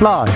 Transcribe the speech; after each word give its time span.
라이브. 0.00 0.32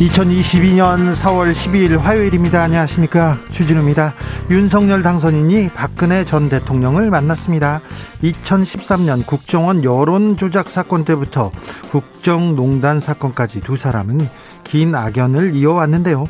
2022년 0.00 1.14
4월 1.14 1.52
12일 1.52 1.98
화요일입니다. 1.98 2.60
안녕하십니까. 2.62 3.38
주진우입니다. 3.52 4.12
윤석열 4.50 5.04
당선인이 5.04 5.68
박근혜 5.68 6.24
전 6.24 6.48
대통령을 6.48 7.10
만났습니다. 7.10 7.80
2013년 8.24 9.24
국정원 9.24 9.84
여론조작 9.84 10.68
사건 10.68 11.04
때부터 11.04 11.52
국정농단 11.92 12.98
사건까지 12.98 13.60
두 13.60 13.76
사람은 13.76 14.28
긴 14.64 14.96
악연을 14.96 15.54
이어왔는데요. 15.54 16.26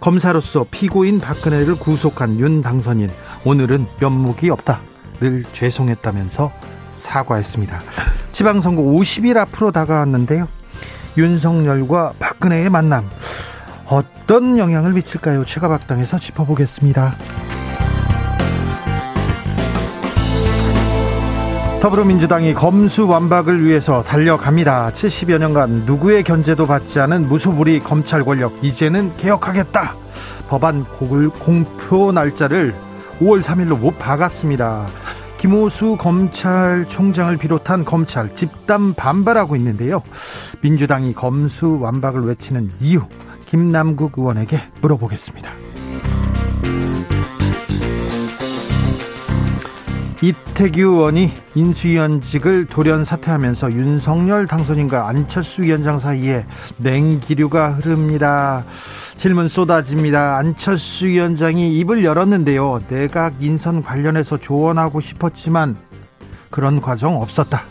검사로서 0.00 0.64
피고인 0.70 1.20
박근혜를 1.20 1.76
구속한 1.76 2.40
윤 2.40 2.62
당선인. 2.62 3.10
오늘은 3.44 3.86
면목이 4.00 4.48
없다. 4.48 4.80
늘 5.20 5.44
죄송했다면서 5.52 6.52
사과했습니다. 6.96 7.80
지방선거 8.32 8.82
50일 8.82 9.36
앞으로 9.36 9.70
다가왔는데요. 9.70 10.48
윤석열과 11.16 12.14
박근혜의 12.18 12.70
만남 12.70 13.08
어떤 13.88 14.58
영향을 14.58 14.92
미칠까요? 14.92 15.44
최가박당에서 15.44 16.18
짚어보겠습니다. 16.18 17.14
더불어민주당이 21.80 22.54
검수 22.54 23.06
완박을 23.06 23.64
위해서 23.64 24.02
달려갑니다. 24.02 24.90
70여 24.92 25.38
년간 25.38 25.84
누구의 25.86 26.24
견제도 26.24 26.66
받지 26.66 26.98
않은 26.98 27.28
무소불위 27.28 27.80
검찰 27.80 28.24
권력 28.24 28.64
이제는 28.64 29.16
개혁하겠다. 29.16 29.94
법안 30.48 30.84
공표 30.84 32.12
날짜를 32.12 32.74
5월 33.20 33.42
3일로 33.42 33.78
못 33.78 33.98
박았습니다. 33.98 34.86
김호수 35.38 35.96
검찰총장을 35.98 37.36
비롯한 37.36 37.84
검찰 37.84 38.34
집단 38.34 38.94
반발하고 38.94 39.56
있는데요. 39.56 40.02
민주당이 40.62 41.14
검수 41.14 41.78
완박을 41.80 42.22
외치는 42.22 42.72
이유 42.80 43.02
김남국 43.46 44.18
의원에게 44.18 44.60
물어보겠습니다. 44.80 45.50
이태규 50.26 50.80
의원이 50.80 51.32
인수위원직을 51.54 52.66
돌연 52.66 53.04
사퇴하면서 53.04 53.70
윤석열 53.70 54.48
당선인과 54.48 55.06
안철수 55.06 55.62
위원장 55.62 55.98
사이에 55.98 56.44
냉기류가 56.78 57.74
흐릅니다. 57.74 58.64
질문 59.16 59.46
쏟아집니다. 59.46 60.36
안철수 60.36 61.06
위원장이 61.06 61.78
입을 61.78 62.02
열었는데요. 62.02 62.82
내각 62.88 63.34
인선 63.38 63.84
관련해서 63.84 64.38
조언하고 64.38 64.98
싶었지만 64.98 65.76
그런 66.50 66.80
과정 66.80 67.22
없었다. 67.22 67.62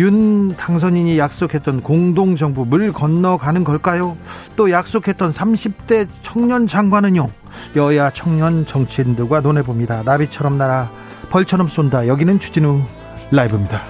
윤 0.00 0.48
당선인이 0.56 1.16
약속했던 1.16 1.82
공동정부 1.82 2.66
물 2.66 2.92
건너가는 2.92 3.62
걸까요? 3.62 4.16
또 4.56 4.72
약속했던 4.72 5.30
30대 5.30 6.08
청년 6.22 6.66
장관은요? 6.66 7.28
여야 7.76 8.10
청년 8.10 8.66
정치인들과 8.66 9.42
논해봅니다. 9.42 10.02
나비처럼 10.02 10.58
날아 10.58 10.90
벌처럼 11.30 11.68
쏜다. 11.68 12.06
여기는 12.06 12.38
추진우 12.38 12.82
라이브입니다. 13.30 13.82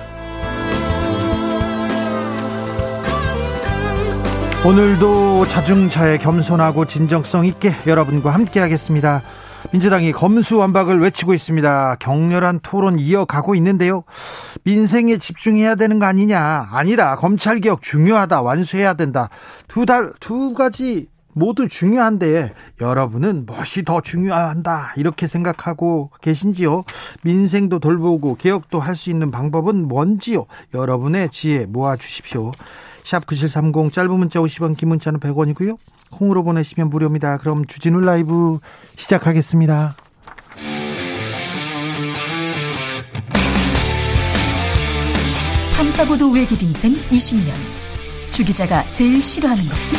오늘도 4.67 5.47
자중차에 5.47 6.19
겸손하고 6.19 6.85
진정성 6.85 7.47
있게 7.47 7.75
여러분과 7.87 8.31
함께 8.31 8.59
하겠습니다. 8.59 9.23
민주당이 9.73 10.13
검수완박을 10.13 11.01
외치고 11.01 11.33
있습니다. 11.33 11.97
격렬한 12.01 12.61
토론 12.63 12.99
이어가고 12.99 13.55
있는데요. 13.55 14.03
민생에 14.65 15.19
집중해야 15.19 15.77
되는 15.77 15.99
거 15.99 16.07
아니냐? 16.07 16.69
아니다. 16.73 17.17
검찰개혁 17.17 17.83
중요하다. 17.83 18.43
완수해야 18.43 18.95
된다. 18.95 19.29
두 19.69 19.87
달, 19.87 20.13
두 20.21 20.55
가지 20.55 21.07
모두 21.39 21.69
중요한데 21.69 22.53
여러분은 22.81 23.47
무엇이 23.47 23.83
더 23.85 24.01
중요한다 24.01 24.95
이렇게 24.97 25.27
생각하고 25.27 26.11
계신지요? 26.21 26.85
민생도 27.23 27.79
돌보고 27.79 28.35
개혁도 28.37 28.81
할 28.81 28.99
수 28.99 29.11
있는 29.11 29.31
방법은 29.31 29.87
뭔지요? 29.87 30.47
여러분의 30.75 31.29
지혜 31.31 31.67
모아 31.67 31.95
주십시오. 31.97 32.51
샵 33.05 33.27
9730 33.27 33.93
짧은 33.93 34.11
문자 34.11 34.41
50원 34.41 34.77
긴 34.77 34.89
문자는 34.89 35.21
100원이고요. 35.21 35.77
콩으로 36.11 36.43
보내시면 36.43 36.91
무료입니다. 36.91 37.39
그럼 37.39 37.65
주진우 37.65 38.01
라이브 38.01 38.59
시작하겠습니다. 38.97 39.95
탐사보도 45.77 46.31
외길 46.33 46.61
인생 46.63 46.93
20년. 47.11 47.53
주 48.33 48.45
기자가 48.45 48.83
제일 48.91 49.23
싫어하는 49.23 49.65
것은? 49.65 49.99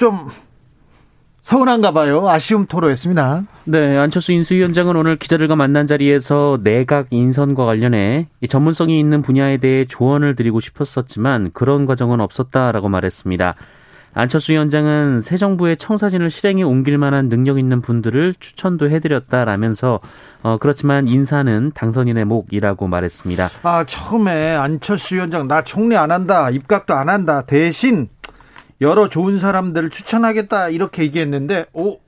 좀 0.00 0.30
서운한가 1.42 1.92
봐요. 1.92 2.26
아쉬움 2.26 2.64
토로했습니다. 2.64 3.42
네, 3.64 3.98
안철수 3.98 4.32
인수위원장은 4.32 4.96
오늘 4.96 5.16
기자들과 5.16 5.56
만난 5.56 5.86
자리에서 5.86 6.58
내각 6.62 7.08
인선과 7.10 7.66
관련해 7.66 8.28
전문성이 8.48 8.98
있는 8.98 9.20
분야에 9.20 9.58
대해 9.58 9.84
조언을 9.84 10.36
드리고 10.36 10.60
싶었었지만 10.60 11.50
그런 11.52 11.84
과정은 11.84 12.20
없었다라고 12.20 12.88
말했습니다. 12.88 13.56
안철수 14.14 14.52
위원장은 14.52 15.20
새 15.20 15.36
정부의 15.36 15.76
청사진을 15.76 16.30
실행에 16.30 16.62
옮길 16.62 16.96
만한 16.96 17.28
능력 17.28 17.58
있는 17.58 17.82
분들을 17.82 18.34
추천도 18.40 18.88
해드렸다라면서 18.90 20.00
어, 20.42 20.56
그렇지만 20.58 21.06
인사는 21.06 21.72
당선인의 21.74 22.24
목이라고 22.24 22.88
말했습니다. 22.88 23.48
아 23.62 23.84
처음에 23.84 24.56
안철수 24.56 25.14
위원장 25.14 25.46
나 25.46 25.62
총리 25.62 25.96
안 25.96 26.10
한다 26.10 26.48
입각도 26.48 26.94
안 26.94 27.10
한다 27.10 27.42
대신 27.42 28.08
여러 28.80 29.08
좋은 29.08 29.38
사람들을 29.38 29.90
추천하겠다 29.90 30.70
이렇게 30.70 31.02
얘기했는데 31.02 31.66
오 31.72 31.98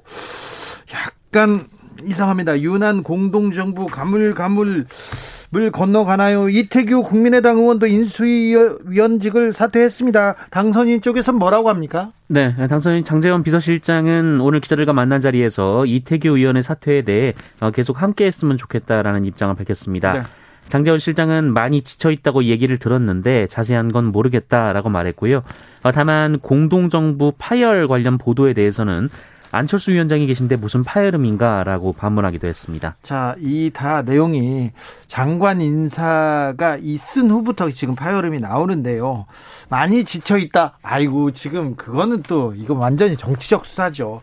약간 0.94 1.64
이상합니다. 2.04 2.60
유난 2.60 3.02
공동정부 3.02 3.86
가물가물 3.86 4.86
물 5.50 5.70
건너가나요? 5.70 6.48
이태규 6.48 7.02
국민의당 7.02 7.58
의원도 7.58 7.86
인수위원직을 7.86 9.52
사퇴했습니다. 9.52 10.34
당선인 10.50 11.02
쪽에서 11.02 11.32
뭐라고 11.32 11.68
합니까? 11.68 12.08
네, 12.26 12.54
당선인 12.68 13.04
장재원 13.04 13.42
비서실장은 13.42 14.40
오늘 14.40 14.60
기자들과 14.60 14.94
만난 14.94 15.20
자리에서 15.20 15.84
이태규 15.84 16.38
의원의 16.38 16.62
사퇴에 16.62 17.02
대해 17.02 17.34
어, 17.60 17.70
계속 17.70 18.00
함께했으면 18.00 18.56
좋겠다라는 18.56 19.26
입장을 19.26 19.54
밝혔습니다. 19.54 20.12
네. 20.14 20.22
장재원 20.68 20.98
실장은 20.98 21.52
많이 21.52 21.82
지쳐 21.82 22.10
있다고 22.10 22.44
얘기를 22.44 22.78
들었는데 22.78 23.46
자세한 23.48 23.92
건 23.92 24.06
모르겠다라고 24.06 24.88
말했고요. 24.88 25.42
어, 25.82 25.92
다만 25.92 26.38
공동정부 26.38 27.32
파열 27.36 27.88
관련 27.88 28.16
보도에 28.18 28.54
대해서는 28.54 29.10
안철수 29.54 29.92
위원장이 29.92 30.26
계신데 30.26 30.56
무슨 30.56 30.82
파열음인가라고 30.82 31.92
반문하기도 31.92 32.46
했습니다. 32.46 32.94
자, 33.02 33.34
이 33.38 33.70
다 33.74 34.00
내용이 34.00 34.70
장관 35.08 35.60
인사가 35.60 36.78
있은 36.80 37.30
후부터 37.30 37.70
지금 37.70 37.94
파열음이 37.94 38.40
나오는데요. 38.40 39.26
많이 39.68 40.04
지쳐 40.04 40.38
있다. 40.38 40.78
아이고, 40.82 41.32
지금 41.32 41.76
그거는 41.76 42.22
또 42.22 42.54
이거 42.56 42.72
완전히 42.72 43.14
정치적 43.14 43.66
수사죠. 43.66 44.22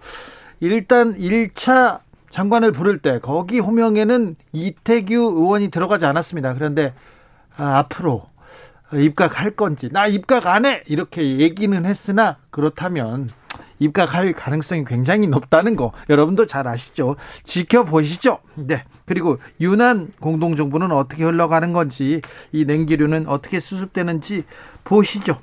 일단 0.61 1.15
1차 1.15 1.99
장관을 2.29 2.71
부를 2.71 2.99
때 2.99 3.19
거기 3.19 3.59
호명에는 3.59 4.35
이태규 4.51 5.13
의원이 5.13 5.69
들어가지 5.69 6.05
않았습니다. 6.05 6.53
그런데 6.53 6.93
아, 7.57 7.79
앞으로 7.79 8.27
입각할 8.93 9.51
건지 9.51 9.89
나 9.91 10.07
입각 10.07 10.47
안 10.47 10.65
해 10.65 10.83
이렇게 10.87 11.37
얘기는 11.39 11.85
했으나 11.85 12.37
그렇다면 12.49 13.29
입각할 13.79 14.33
가능성이 14.33 14.83
굉장히 14.83 15.27
높다는 15.27 15.75
거 15.75 15.91
여러분도 16.09 16.47
잘 16.47 16.67
아시죠? 16.67 17.15
지켜보시죠. 17.43 18.39
네. 18.55 18.83
그리고 19.05 19.37
유난 19.61 20.11
공동정부는 20.19 20.91
어떻게 20.91 21.23
흘러가는 21.23 21.71
건지 21.71 22.21
이 22.51 22.65
냉기류는 22.65 23.27
어떻게 23.27 23.59
수습되는지 23.59 24.43
보시죠. 24.83 25.39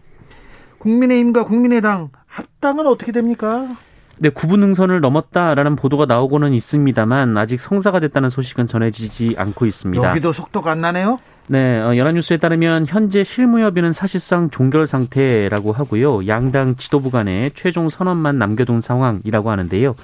국민의힘과 0.79 1.45
국민의당 1.45 2.11
합당은 2.27 2.87
어떻게 2.87 3.13
됩니까? 3.13 3.77
네, 4.19 4.31
구분 4.31 4.61
능선을 4.61 5.01
넘었다라는 5.01 5.77
보도가 5.77 6.07
나오고는 6.07 6.55
있습니다만 6.55 7.37
아직 7.37 7.61
성사가 7.61 8.01
됐다는 8.01 8.31
소식은 8.31 8.67
전해지지 8.67 9.35
않고 9.37 9.67
있습니다. 9.67 10.09
여기도 10.09 10.33
속도가 10.33 10.73
안 10.73 10.81
나네요. 10.81 11.19
네, 11.49 11.79
어, 11.79 11.97
연합뉴스에 11.97 12.39
따르면 12.39 12.87
현재 12.89 13.23
실무협의는 13.23 13.93
사실상 13.93 14.51
종결 14.51 14.87
상태라고 14.87 15.73
하고요. 15.73 16.27
양당 16.27 16.77
지도부 16.77 17.11
간에 17.11 17.51
최종 17.55 17.89
선언만 17.89 18.39
남겨둔 18.39 18.81
상황이라고 18.81 19.51
하는데요. 19.51 19.95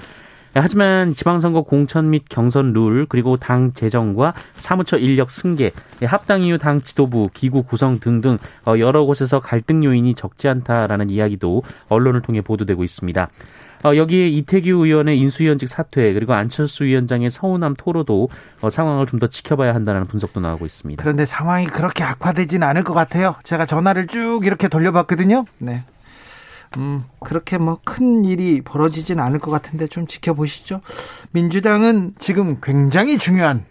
하지만 0.55 1.15
지방선거 1.15 1.63
공천 1.63 2.11
및 2.11 2.25
경선 2.29 2.75
룰 2.75 3.07
그리고 3.09 3.39
당 3.39 3.73
재정과 3.73 4.35
사무처 4.55 4.99
인력 4.99 5.31
승계, 5.31 5.73
합당 6.05 6.43
이후 6.43 6.59
당 6.59 6.83
지도부, 6.83 7.31
기구 7.33 7.63
구성 7.63 7.99
등등 7.99 8.37
어, 8.67 8.75
여러 8.79 9.05
곳에서 9.05 9.41
갈등 9.41 9.83
요인이 9.83 10.15
적지 10.15 10.49
않다라는 10.49 11.09
이야기도 11.09 11.63
언론을 11.89 12.21
통해 12.21 12.43
보도되고 12.43 12.85
있습니다. 12.85 13.29
어, 13.85 13.97
여기에 13.97 14.29
이태규 14.29 14.71
의원의 14.87 15.19
인수위원직 15.19 15.69
사퇴 15.69 16.13
그리고 16.13 16.35
안철수 16.35 16.85
위원장의 16.85 17.31
서운함 17.31 17.75
토로도 17.77 18.29
어, 18.61 18.71
상황을 18.71 19.07
좀 19.07 19.19
더 19.21 19.27
지켜봐야 19.29 19.75
한다는 19.75 20.05
분석도 20.07 20.41
나오고 20.41 20.67
있습니다. 20.67 21.01
그런데 21.03 21.25
상황이 21.25 21.67
그렇게 21.67 22.03
악화되지는 22.05 22.67
않을 22.67 22.83
것 22.85 22.93
같아요. 22.95 23.37
제가 23.45 23.67
전화를 23.67 24.07
쭉 24.09 24.41
이렇게 24.45 24.67
돌려봤거든요. 24.69 25.45
네. 25.59 25.85
음, 26.79 27.05
그렇게 27.21 27.59
뭐 27.59 27.79
큰 27.85 28.25
일이 28.25 28.63
벌어지진 28.63 29.21
않을 29.21 29.39
것 29.39 29.51
같은데 29.51 29.87
좀 29.87 30.07
지켜보시죠. 30.07 30.81
민주당은 31.33 32.15
지금 32.19 32.59
굉장히 32.63 33.19
중요한 33.19 33.65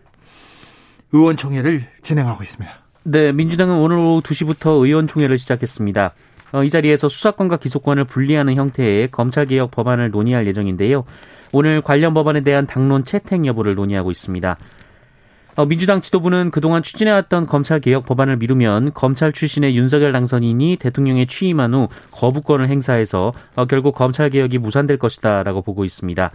의원총회를 1.11 1.83
진행하고 2.03 2.43
있습니다. 2.43 2.71
네, 3.03 3.31
민주당은 3.31 3.75
오늘 3.77 3.97
오후 3.97 4.21
2시부터 4.21 4.83
의원총회를 4.85 5.37
시작했습니다. 5.37 6.13
어, 6.51 6.63
이 6.63 6.69
자리에서 6.69 7.07
수사권과 7.07 7.57
기소권을 7.57 8.05
분리하는 8.05 8.55
형태의 8.55 9.09
검찰개혁 9.11 9.71
법안을 9.71 10.11
논의할 10.11 10.47
예정인데요. 10.47 11.05
오늘 11.51 11.81
관련 11.81 12.13
법안에 12.13 12.41
대한 12.41 12.65
당론 12.65 13.03
채택 13.03 13.45
여부를 13.45 13.75
논의하고 13.75 14.11
있습니다. 14.11 14.57
어, 15.55 15.65
민주당 15.65 15.99
지도부는 15.99 16.49
그동안 16.51 16.81
추진해왔던 16.81 17.45
검찰개혁 17.45 18.05
법안을 18.05 18.37
미루면 18.37 18.93
검찰 18.93 19.33
출신의 19.33 19.75
윤석열 19.75 20.13
당선인이 20.13 20.77
대통령에 20.77 21.25
취임한 21.25 21.73
후 21.73 21.89
거부권을 22.11 22.69
행사해서 22.69 23.33
어, 23.55 23.65
결국 23.65 23.95
검찰개혁이 23.95 24.57
무산될 24.59 24.97
것이다라고 24.97 25.61
보고 25.61 25.83
있습니다. 25.83 26.31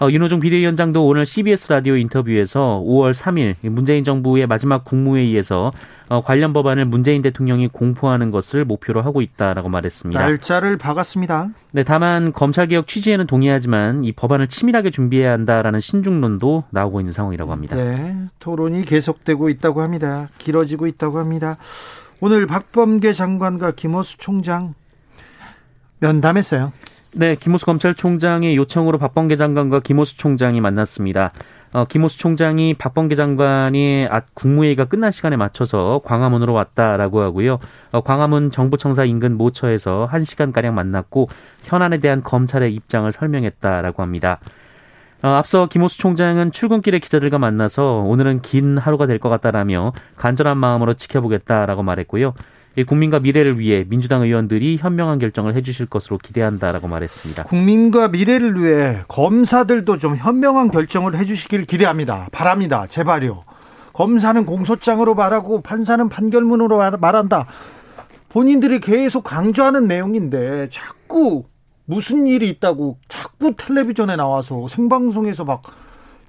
어, 0.00 0.08
윤호중 0.08 0.38
비대위원장도 0.38 1.04
오늘 1.04 1.26
CBS 1.26 1.72
라디오 1.72 1.96
인터뷰에서 1.96 2.80
5월 2.86 3.12
3일 3.12 3.56
문재인 3.68 4.04
정부의 4.04 4.46
마지막 4.46 4.84
국무회의에서 4.84 5.72
어, 6.08 6.22
관련 6.22 6.52
법안을 6.52 6.84
문재인 6.84 7.20
대통령이 7.20 7.66
공포하는 7.66 8.30
것을 8.30 8.64
목표로 8.64 9.02
하고 9.02 9.22
있다라고 9.22 9.68
말했습니다. 9.68 10.20
날짜를 10.20 10.76
박았습니다. 10.78 11.48
네, 11.72 11.82
다만 11.82 12.32
검찰개혁 12.32 12.86
취지에는 12.86 13.26
동의하지만 13.26 14.04
이 14.04 14.12
법안을 14.12 14.46
치밀하게 14.46 14.90
준비해야 14.90 15.32
한다라는 15.32 15.80
신중론도 15.80 16.64
나오고 16.70 17.00
있는 17.00 17.12
상황이라고 17.12 17.50
합니다. 17.50 17.74
네, 17.74 18.14
토론이 18.38 18.84
계속되고 18.84 19.48
있다고 19.48 19.82
합니다. 19.82 20.28
길어지고 20.38 20.86
있다고 20.86 21.18
합니다. 21.18 21.56
오늘 22.20 22.46
박범계 22.46 23.12
장관과 23.12 23.72
김호수 23.72 24.18
총장 24.18 24.74
면담했어요. 25.98 26.72
네, 27.14 27.36
김호수 27.36 27.64
검찰총장의 27.66 28.56
요청으로 28.56 28.98
박범계 28.98 29.36
장관과 29.36 29.80
김호수 29.80 30.18
총장이 30.18 30.60
만났습니다. 30.60 31.32
어, 31.72 31.84
김호수 31.86 32.18
총장이 32.18 32.74
박범계 32.74 33.14
장관이 33.14 34.06
아, 34.10 34.20
국무회의가 34.34 34.84
끝난 34.86 35.10
시간에 35.10 35.36
맞춰서 35.36 36.00
광화문으로 36.04 36.52
왔다라고 36.52 37.20
하고요. 37.22 37.58
어, 37.92 38.00
광화문 38.02 38.50
정부청사 38.50 39.04
인근 39.04 39.36
모처에서 39.36 40.08
1시간가량 40.12 40.72
만났고 40.72 41.28
현안에 41.64 41.98
대한 41.98 42.22
검찰의 42.22 42.74
입장을 42.74 43.10
설명했다라고 43.10 44.02
합니다. 44.02 44.38
어, 45.22 45.28
앞서 45.28 45.66
김호수 45.66 45.98
총장은 45.98 46.52
출근길에 46.52 46.98
기자들과 47.00 47.38
만나서 47.38 48.02
오늘은 48.06 48.40
긴 48.42 48.78
하루가 48.78 49.06
될 49.06 49.18
것 49.18 49.28
같다라며 49.30 49.92
간절한 50.16 50.56
마음으로 50.58 50.94
지켜보겠다라고 50.94 51.82
말했고요. 51.82 52.34
국민과 52.84 53.20
미래를 53.20 53.58
위해 53.58 53.84
민주당 53.88 54.22
의원들이 54.22 54.76
현명한 54.76 55.18
결정을 55.18 55.54
해주실 55.54 55.86
것으로 55.86 56.18
기대한다라고 56.18 56.88
말했습니다. 56.88 57.44
국민과 57.44 58.08
미래를 58.08 58.62
위해 58.62 59.00
검사들도 59.08 59.98
좀 59.98 60.16
현명한 60.16 60.70
결정을 60.70 61.16
해주시길 61.16 61.66
기대합니다. 61.66 62.28
바랍니다. 62.32 62.86
제발요. 62.88 63.44
검사는 63.92 64.44
공소장으로 64.46 65.14
말하고 65.14 65.62
판사는 65.62 66.08
판결문으로 66.08 66.78
말한다. 66.98 67.46
본인들이 68.28 68.80
계속 68.80 69.24
강조하는 69.24 69.88
내용인데 69.88 70.68
자꾸 70.70 71.44
무슨 71.84 72.26
일이 72.26 72.48
있다고 72.50 72.98
자꾸 73.08 73.54
텔레비전에 73.56 74.16
나와서 74.16 74.68
생방송에서 74.68 75.44
막 75.44 75.62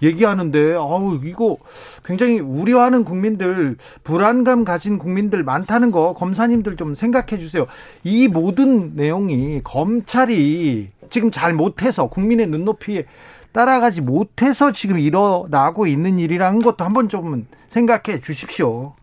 얘기하는데 0.02 0.76
아우 0.76 1.20
이거 1.24 1.58
굉장히 2.04 2.40
우려하는 2.40 3.04
국민들 3.04 3.78
불안감 4.04 4.64
가진 4.64 4.98
국민들 4.98 5.44
많다는 5.44 5.92
거 5.92 6.14
검사님들 6.14 6.76
좀 6.78 6.96
생각해 6.96 7.38
주세요. 7.40 7.66
이 8.04 8.28
모든 8.28 8.96
내용이 8.96 9.62
검찰이 9.64 10.90
지금 11.10 11.32
잘 11.32 11.54
못해서 11.54 12.08
국민의 12.08 12.48
눈높이에 12.48 13.06
따라가지 13.52 14.02
못해서 14.02 14.72
지금 14.72 15.00
일어나고 15.00 15.88
있는 15.88 16.20
일이라는 16.20 16.62
것도 16.62 16.86
한번 16.86 17.10
좀 17.10 17.48
생각해 17.68 18.22
주십시오. 18.22 18.94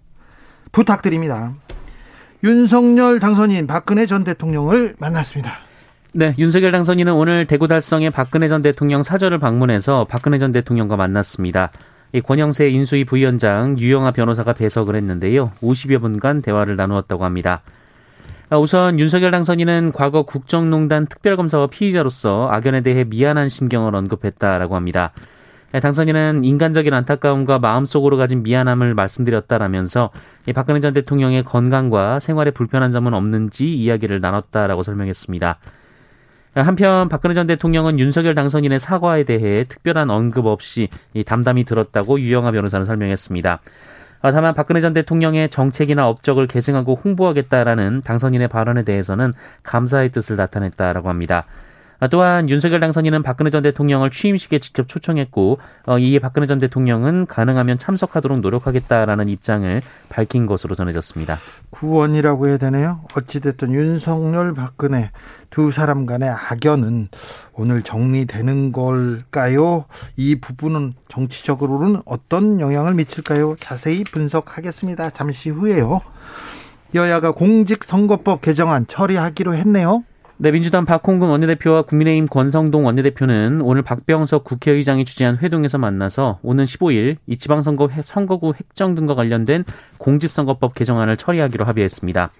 부탁드립니다. 0.72 1.54
윤석열 2.44 3.18
당선인 3.18 3.66
박근혜 3.66 4.06
전 4.06 4.22
대통령을 4.22 4.94
만났습니다. 4.98 5.65
네, 6.18 6.34
윤석열 6.38 6.72
당선인은 6.72 7.12
오늘 7.12 7.46
대구 7.46 7.68
달성의 7.68 8.08
박근혜 8.10 8.48
전 8.48 8.62
대통령 8.62 9.02
사저를 9.02 9.36
방문해서 9.36 10.06
박근혜 10.08 10.38
전 10.38 10.50
대통령과 10.50 10.96
만났습니다. 10.96 11.72
이 12.14 12.22
권영세 12.22 12.70
인수위 12.70 13.04
부위원장 13.04 13.78
유영아 13.78 14.12
변호사가 14.12 14.54
배석을 14.54 14.96
했는데요. 14.96 15.52
50여 15.60 16.00
분간 16.00 16.40
대화를 16.40 16.76
나누었다고 16.76 17.26
합니다. 17.26 17.60
아, 18.48 18.56
우선 18.56 18.98
윤석열 18.98 19.30
당선인은 19.30 19.92
과거 19.92 20.22
국정농단 20.22 21.04
특별검사와 21.04 21.66
피의자로서 21.66 22.48
악연에 22.50 22.80
대해 22.80 23.04
미안한 23.04 23.50
심경을 23.50 23.94
언급했다라고 23.94 24.74
합니다. 24.74 25.12
네, 25.72 25.80
당선인은 25.80 26.44
인간적인 26.44 26.94
안타까움과 26.94 27.58
마음속으로 27.58 28.16
가진 28.16 28.42
미안함을 28.42 28.94
말씀드렸다라면서 28.94 30.12
박근혜 30.54 30.80
전 30.80 30.94
대통령의 30.94 31.42
건강과 31.42 32.20
생활에 32.20 32.52
불편한 32.52 32.90
점은 32.90 33.12
없는지 33.12 33.74
이야기를 33.74 34.22
나눴다라고 34.22 34.82
설명했습니다. 34.82 35.58
한편 36.62 37.08
박근혜 37.08 37.34
전 37.34 37.46
대통령은 37.46 37.98
윤석열 37.98 38.34
당선인의 38.34 38.78
사과에 38.78 39.24
대해 39.24 39.64
특별한 39.64 40.08
언급 40.08 40.46
없이 40.46 40.88
담담히 41.26 41.64
들었다고 41.64 42.18
유영아 42.18 42.50
변호사는 42.52 42.86
설명했습니다. 42.86 43.60
아, 44.22 44.32
다만 44.32 44.54
박근혜 44.54 44.80
전 44.80 44.94
대통령의 44.94 45.50
정책이나 45.50 46.08
업적을 46.08 46.46
계승하고 46.46 46.98
홍보하겠다라는 47.04 48.02
당선인의 48.02 48.48
발언에 48.48 48.82
대해서는 48.82 49.32
감사의 49.62 50.08
뜻을 50.10 50.36
나타냈다라고 50.36 51.08
합니다. 51.08 51.44
아, 51.98 52.08
또한 52.08 52.50
윤석열 52.50 52.80
당선인은 52.80 53.22
박근혜 53.22 53.50
전 53.50 53.62
대통령을 53.62 54.10
취임식에 54.10 54.58
직접 54.58 54.88
초청했고 54.88 55.58
어, 55.86 55.98
이에 55.98 56.18
박근혜 56.18 56.46
전 56.46 56.58
대통령은 56.58 57.26
가능하면 57.26 57.78
참석하도록 57.78 58.40
노력하겠다라는 58.40 59.28
입장을 59.28 59.80
밝힌 60.08 60.46
것으로 60.46 60.74
전해졌습니다. 60.74 61.36
구원이라고 61.70 62.48
해야 62.48 62.58
되나요? 62.58 63.00
어찌됐든 63.14 63.72
윤석열 63.72 64.52
박근혜 64.54 65.10
두 65.50 65.70
사람 65.70 66.06
간의 66.06 66.28
악연은 66.28 67.08
오늘 67.54 67.82
정리되는 67.82 68.72
걸까요? 68.72 69.86
이 70.16 70.36
부분은 70.36 70.94
정치적으로는 71.08 72.02
어떤 72.04 72.60
영향을 72.60 72.94
미칠까요? 72.94 73.56
자세히 73.58 74.04
분석하겠습니다. 74.04 75.10
잠시 75.10 75.50
후에요. 75.50 76.02
여야가 76.94 77.32
공직선거법 77.32 78.42
개정안 78.42 78.86
처리하기로 78.86 79.54
했네요. 79.54 80.04
네, 80.38 80.50
민주당 80.50 80.84
박홍근 80.84 81.28
원내대표와 81.28 81.82
국민의힘 81.82 82.26
권성동 82.26 82.84
원내대표는 82.84 83.62
오늘 83.62 83.80
박병석 83.80 84.44
국회의장이 84.44 85.06
주재한 85.06 85.38
회동에서 85.38 85.78
만나서 85.78 86.40
오는 86.42 86.62
15일 86.64 87.16
이 87.26 87.38
지방선거 87.38 87.88
선거구 88.04 88.52
획정 88.52 88.94
등과 88.94 89.14
관련된 89.14 89.64
공직선거법 89.96 90.74
개정안을 90.74 91.16
처리하기로 91.16 91.64
합의했습니다. 91.64 92.32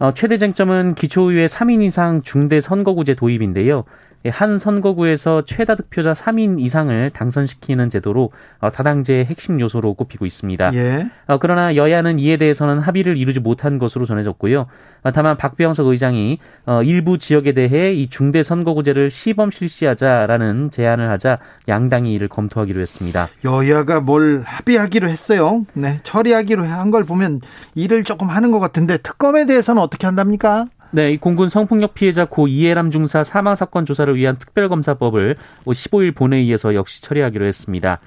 어, 0.00 0.12
최대 0.14 0.38
쟁점은 0.38 0.96
기초의회 0.96 1.46
3인 1.46 1.82
이상 1.82 2.22
중대 2.22 2.58
선거구제 2.58 3.14
도입인데요. 3.14 3.84
예, 4.26 4.30
한 4.30 4.58
선거구에서 4.58 5.44
최다 5.44 5.74
득표자 5.74 6.12
3인 6.12 6.58
이상을 6.60 7.10
당선시키는 7.10 7.90
제도로 7.90 8.30
어, 8.60 8.70
다당제의 8.70 9.26
핵심 9.26 9.60
요소로 9.60 9.94
꼽히고 9.94 10.24
있습니다. 10.24 10.72
예. 10.74 11.04
어, 11.26 11.38
그러나 11.38 11.76
여야는 11.76 12.18
이에 12.18 12.36
대해서는 12.38 12.78
합의를 12.78 13.16
이루지 13.18 13.40
못한 13.40 13.78
것으로 13.78 14.06
전해졌고요. 14.06 14.66
어, 15.02 15.10
다만 15.12 15.36
박병석 15.36 15.88
의장이 15.88 16.38
일부 16.84 17.18
지역에 17.18 17.52
대해 17.52 17.92
이 17.92 18.08
중대 18.08 18.42
선거구제를 18.42 19.10
시범 19.10 19.50
실시하자라는 19.50 20.70
제안을 20.70 21.10
하자 21.10 21.38
양당이 21.68 22.12
이를 22.14 22.28
검토하기로 22.28 22.80
했습니다. 22.80 23.28
여야가 23.44 24.00
뭘 24.00 24.42
합의하기로 24.44 25.08
했어요. 25.08 25.66
네, 25.74 26.00
처리하기로 26.04 26.64
한 26.64 26.84
걸 26.94 27.02
보면 27.04 27.40
일을 27.74 28.04
조금 28.04 28.28
하는 28.28 28.50
것 28.52 28.60
같은데 28.60 28.98
특검에 28.98 29.46
대해서는 29.46 29.80
어떻게 29.82 30.06
한답니까? 30.06 30.66
네, 30.94 31.10
이 31.10 31.16
공군 31.16 31.48
성폭력 31.48 31.94
피해자 31.94 32.24
고 32.24 32.46
이해람 32.46 32.92
중사 32.92 33.24
사망 33.24 33.56
사건 33.56 33.84
조사를 33.84 34.14
위한 34.14 34.38
특별검사법을 34.38 35.34
15일 35.64 36.14
본회의에서 36.14 36.76
역시 36.76 37.02
처리하기로 37.02 37.44
했습니다. 37.46 37.98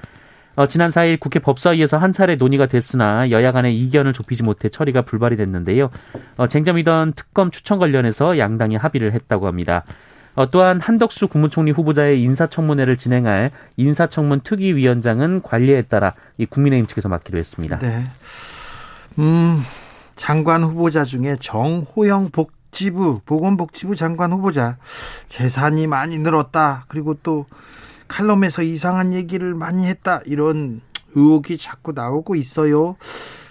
어, 0.55 0.67
지난 0.67 0.89
4일 0.89 1.19
국회 1.19 1.39
법사위에서 1.39 1.97
한 1.97 2.13
차례 2.13 2.35
논의가 2.35 2.65
됐으나 2.65 3.29
여야 3.29 3.51
간의 3.51 3.77
이견을 3.77 4.13
좁히지 4.13 4.43
못해 4.43 4.69
처리가 4.69 5.01
불발이 5.01 5.35
됐는데요. 5.35 5.89
어, 6.37 6.47
쟁점이던 6.47 7.11
특검 7.17 7.51
추천 7.51 7.77
관련해서 7.77 8.37
양당이 8.37 8.77
합의를 8.77 9.11
했다고 9.11 9.47
합니다. 9.47 9.83
어, 10.35 10.49
또한 10.49 10.79
한덕수 10.79 11.27
국무총리 11.27 11.71
후보자의 11.71 12.21
인사청문회를 12.21 12.95
진행할 12.95 13.51
인사청문 13.75 14.39
특위위원장은 14.45 15.41
관리에 15.41 15.81
따라 15.81 16.13
이 16.37 16.45
국민의힘 16.45 16.87
측에서 16.87 17.09
맡기로 17.09 17.37
했습니다. 17.37 17.79
네. 17.79 18.05
음, 19.19 19.61
장관 20.15 20.63
후보자 20.63 21.03
중에 21.03 21.35
정호영 21.41 22.29
복 22.31 22.56
지부 22.71 23.21
보건복지부 23.25 23.95
장관 23.95 24.31
후보자 24.31 24.77
재산이 25.27 25.87
많이 25.87 26.17
늘었다. 26.17 26.85
그리고 26.87 27.15
또 27.23 27.45
칼럼에서 28.07 28.61
이상한 28.61 29.13
얘기를 29.13 29.53
많이 29.53 29.85
했다 29.85 30.21
이런 30.25 30.81
의혹이 31.15 31.57
자꾸 31.57 31.91
나오고 31.93 32.35
있어요. 32.35 32.95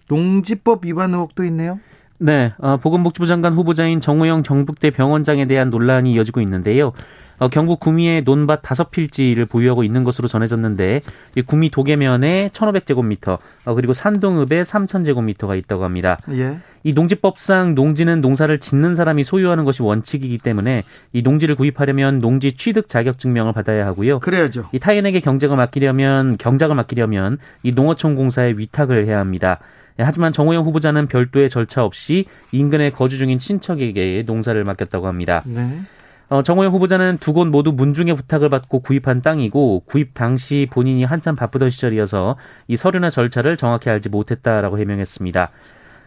농지법 0.08 0.85
위반 0.85 1.12
의혹도 1.12 1.44
있네요. 1.44 1.80
네, 2.18 2.54
어, 2.58 2.78
보건복지부 2.78 3.26
장관 3.26 3.54
후보자인 3.54 4.00
정우영 4.00 4.42
경북대 4.42 4.90
병원장에 4.90 5.46
대한 5.46 5.68
논란이 5.70 6.12
이어지고 6.14 6.40
있는데요. 6.40 6.92
어, 7.38 7.49
경북 7.49 7.81
구미에 7.81 8.23
논밭 8.23 8.61
다섯 8.62 8.90
필지를 8.90 9.47
보유하고 9.47 9.85
있는 9.85 10.05
것으로 10.05 10.28
전해졌는데 10.28 11.02
이 11.35 11.43
구미 11.43 11.71
도계면에 11.71 12.50
1,500제곱미터 12.52 13.38
어, 13.64 13.75
그리고 13.75 13.93
산동읍에 13.93 14.62
3,000제곱미터가 14.62 15.59
있다고 15.59 15.85
합니다. 15.85 16.19
예. 16.31 16.59
이 16.83 16.93
농지법상 16.93 17.75
농지는 17.75 18.21
농사를 18.21 18.59
짓는 18.61 18.95
사람이 18.95 19.25
소유하는 19.25 19.64
것이 19.64 19.83
원칙이기 19.83 20.38
때문에 20.38 20.85
이 21.12 21.23
농지를 21.23 21.57
구입하려면 21.57 22.21
농지 22.21 22.52
취득 22.52 22.88
자격 22.88 23.19
증명을 23.19 23.52
받아야 23.52 23.87
하고요. 23.87 24.21
그래야죠. 24.21 24.69
이 24.73 24.78
타인에게 24.78 25.21
경작을 25.21 25.57
맡기려면 25.57 26.37
경작을 26.38 26.76
맡기려면 26.76 27.38
이 27.64 27.73
농어촌 27.73 28.14
공사에 28.14 28.55
위탁을 28.57 29.07
해야 29.07 29.19
합니다. 29.19 29.59
예, 29.99 30.02
하지만 30.02 30.33
정호영 30.33 30.64
후보자는 30.64 31.07
별도의 31.07 31.49
절차 31.49 31.85
없이 31.85 32.26
인근에 32.52 32.90
거주 32.90 33.19
중인 33.19 33.38
친척에게 33.38 34.23
농사를 34.26 34.62
맡겼다고 34.62 35.07
합니다. 35.07 35.43
네. 35.47 35.81
어, 36.28 36.42
정호영 36.42 36.73
후보자는 36.73 37.18
두 37.18 37.33
곳 37.33 37.47
모두 37.49 37.73
문중의 37.73 38.16
부탁을 38.16 38.49
받고 38.49 38.80
구입한 38.80 39.23
땅이고 39.23 39.85
구입 39.87 40.14
당시 40.14 40.66
본인이 40.71 41.04
한참 41.04 41.37
바쁘던 41.37 41.71
시절이어서 41.71 42.37
이 42.66 42.76
서류나 42.76 43.11
절차를 43.11 43.56
정확히 43.56 43.90
알지 43.90 44.09
못했다라고 44.09 44.78
해명했습니다. 44.78 45.50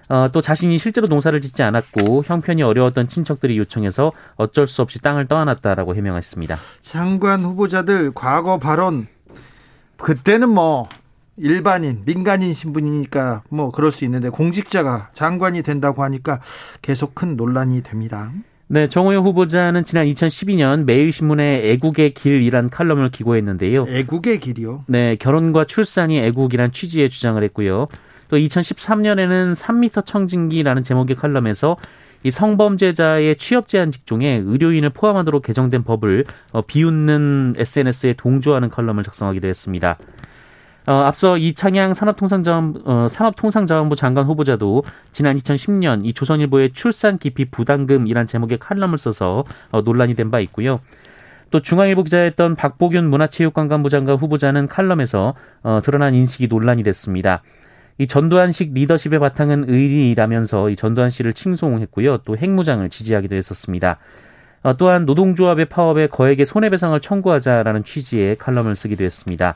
어, 0.09 0.29
또 0.31 0.41
자신이 0.41 0.77
실제로 0.79 1.07
농사를 1.07 1.39
짓지 1.39 1.61
않았고 1.61 2.23
형편이 2.25 2.63
어려웠던 2.63 3.07
친척들이 3.07 3.57
요청해서 3.59 4.11
어쩔 4.35 4.65
수 4.67 4.81
없이 4.81 4.99
땅을 5.01 5.27
떠안았다라고 5.27 5.95
해명했습니다. 5.95 6.57
장관 6.81 7.41
후보자들 7.41 8.11
과거 8.15 8.57
발언 8.57 9.07
그때는 9.97 10.49
뭐 10.49 10.89
일반인 11.37 12.01
민간인 12.05 12.53
신분이니까 12.53 13.43
뭐 13.49 13.71
그럴 13.71 13.91
수 13.91 14.03
있는데 14.05 14.29
공직자가 14.29 15.11
장관이 15.13 15.61
된다고 15.61 16.03
하니까 16.03 16.41
계속 16.81 17.13
큰 17.15 17.37
논란이 17.37 17.83
됩니다. 17.83 18.31
네, 18.71 18.87
정호영 18.87 19.25
후보자는 19.25 19.83
지난 19.83 20.05
2012년 20.05 20.83
매일신문에 20.85 21.71
애국의 21.71 22.13
길이란 22.13 22.69
칼럼을 22.69 23.09
기고했는데요. 23.09 23.85
애국의 23.87 24.39
길이요? 24.39 24.83
네, 24.85 25.15
결혼과 25.15 25.65
출산이 25.65 26.19
애국이란 26.19 26.71
취지의 26.71 27.09
주장을 27.09 27.43
했고요. 27.45 27.87
또 28.27 28.37
2013년에는 28.37 29.55
3미터 29.55 30.05
청진기라는 30.05 30.83
제목의 30.83 31.15
칼럼에서 31.15 31.77
이 32.21 32.29
성범죄자의 32.29 33.37
취업 33.37 33.67
제한 33.67 33.89
직종에 33.89 34.43
의료인을 34.45 34.91
포함하도록 34.91 35.41
개정된 35.41 35.83
법을 35.83 36.25
어, 36.51 36.61
비웃는 36.61 37.55
SNS에 37.57 38.13
동조하는 38.17 38.69
칼럼을 38.69 39.03
작성하기도 39.03 39.47
했습니다. 39.47 39.97
어, 40.89 41.03
앞서 41.03 41.37
이창양 41.37 41.93
산업통상자원, 41.93 42.81
어, 42.83 43.07
산업통상자원부 43.11 43.95
장관 43.95 44.25
후보자도 44.25 44.83
지난 45.11 45.37
2010년 45.37 46.03
이 46.03 46.13
조선일보의 46.13 46.71
출산 46.73 47.19
기피 47.19 47.45
부담금이란 47.45 48.25
제목의 48.25 48.57
칼럼을 48.57 48.97
써서 48.97 49.43
어, 49.69 49.81
논란이 49.81 50.15
된 50.15 50.31
바 50.31 50.39
있고요. 50.39 50.79
또 51.51 51.59
중앙일보 51.59 52.03
기자였던 52.03 52.55
박보균 52.55 53.07
문화체육관광부 53.07 53.89
장관 53.89 54.15
후보자는 54.15 54.65
칼럼에서 54.67 55.35
어, 55.61 55.79
드러난 55.83 56.15
인식이 56.15 56.47
논란이 56.47 56.81
됐습니다. 56.81 57.43
이 57.99 58.07
전두환식 58.07 58.73
리더십의 58.73 59.19
바탕은 59.19 59.65
의리라면서 59.67 60.71
이 60.71 60.75
전두환 60.75 61.11
씨를 61.11 61.33
칭송했고요. 61.33 62.19
또 62.25 62.35
핵무장을 62.35 62.87
지지하기도 62.89 63.35
했었습니다. 63.35 63.99
어, 64.63 64.75
또한 64.77 65.05
노동조합의 65.05 65.65
파업에 65.65 66.07
거액의 66.07 66.47
손해배상을 66.47 66.99
청구하자라는 66.99 67.83
취지의 67.83 68.37
칼럼을 68.37 68.75
쓰기도 68.75 69.03
했습니다. 69.03 69.55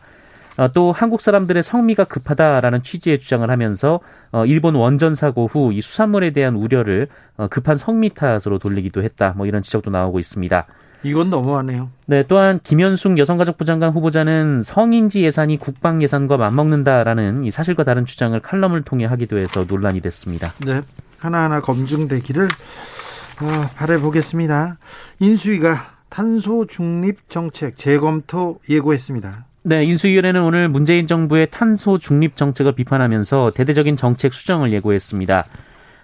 어, 0.57 0.72
또 0.72 0.91
한국 0.91 1.22
사람들의 1.22 1.63
성미가 1.63 2.03
급하다라는 2.05 2.83
취지의 2.83 3.19
주장을 3.19 3.50
하면서 3.50 4.00
어, 4.31 4.45
일본 4.45 4.75
원전 4.75 5.15
사고 5.15 5.48
후 5.48 5.72
이 5.74 5.81
수산물에 5.81 6.31
대한 6.31 6.55
우려를 6.55 7.07
어, 7.38 7.48
급한 7.48 7.75
성미 7.75 8.10
탓으로 8.12 8.60
돌리기도 8.60 9.01
했다. 9.03 9.33
뭐 9.36 9.48
이런 9.48 9.63
지적도 9.63 9.89
나오고 9.89 10.19
있습니다. 10.19 10.65
이건 11.05 11.29
너무하네요. 11.29 11.89
네, 12.05 12.24
또한 12.27 12.60
김현숙 12.63 13.17
여성가족부 13.17 13.65
장관 13.65 13.91
후보자는 13.91 14.62
성인지 14.63 15.24
예산이 15.24 15.57
국방 15.57 16.01
예산과 16.01 16.38
맞먹는다라는 16.38 17.43
이 17.43 17.51
사실과 17.51 17.83
다른 17.83 18.05
주장을 18.05 18.39
칼럼을 18.39 18.83
통해 18.83 19.05
하기도 19.05 19.38
해서 19.38 19.65
논란이 19.67 20.00
됐습니다. 20.01 20.53
네, 20.65 20.81
하나하나 21.19 21.60
검증되기를 21.60 22.45
어, 22.45 23.67
바라보겠습니다. 23.75 24.77
인수위가 25.19 25.88
탄소 26.10 26.67
중립 26.67 27.29
정책 27.29 27.77
재검토 27.77 28.60
예고했습니다. 28.69 29.45
네, 29.65 29.86
인수위원회는 29.86 30.43
오늘 30.43 30.67
문재인 30.67 31.08
정부의 31.08 31.48
탄소 31.50 31.98
중립 31.98 32.36
정책을 32.36 32.74
비판하면서 32.74 33.51
대대적인 33.55 33.96
정책 33.96 34.34
수정을 34.34 34.74
예고했습니다. 34.74 35.46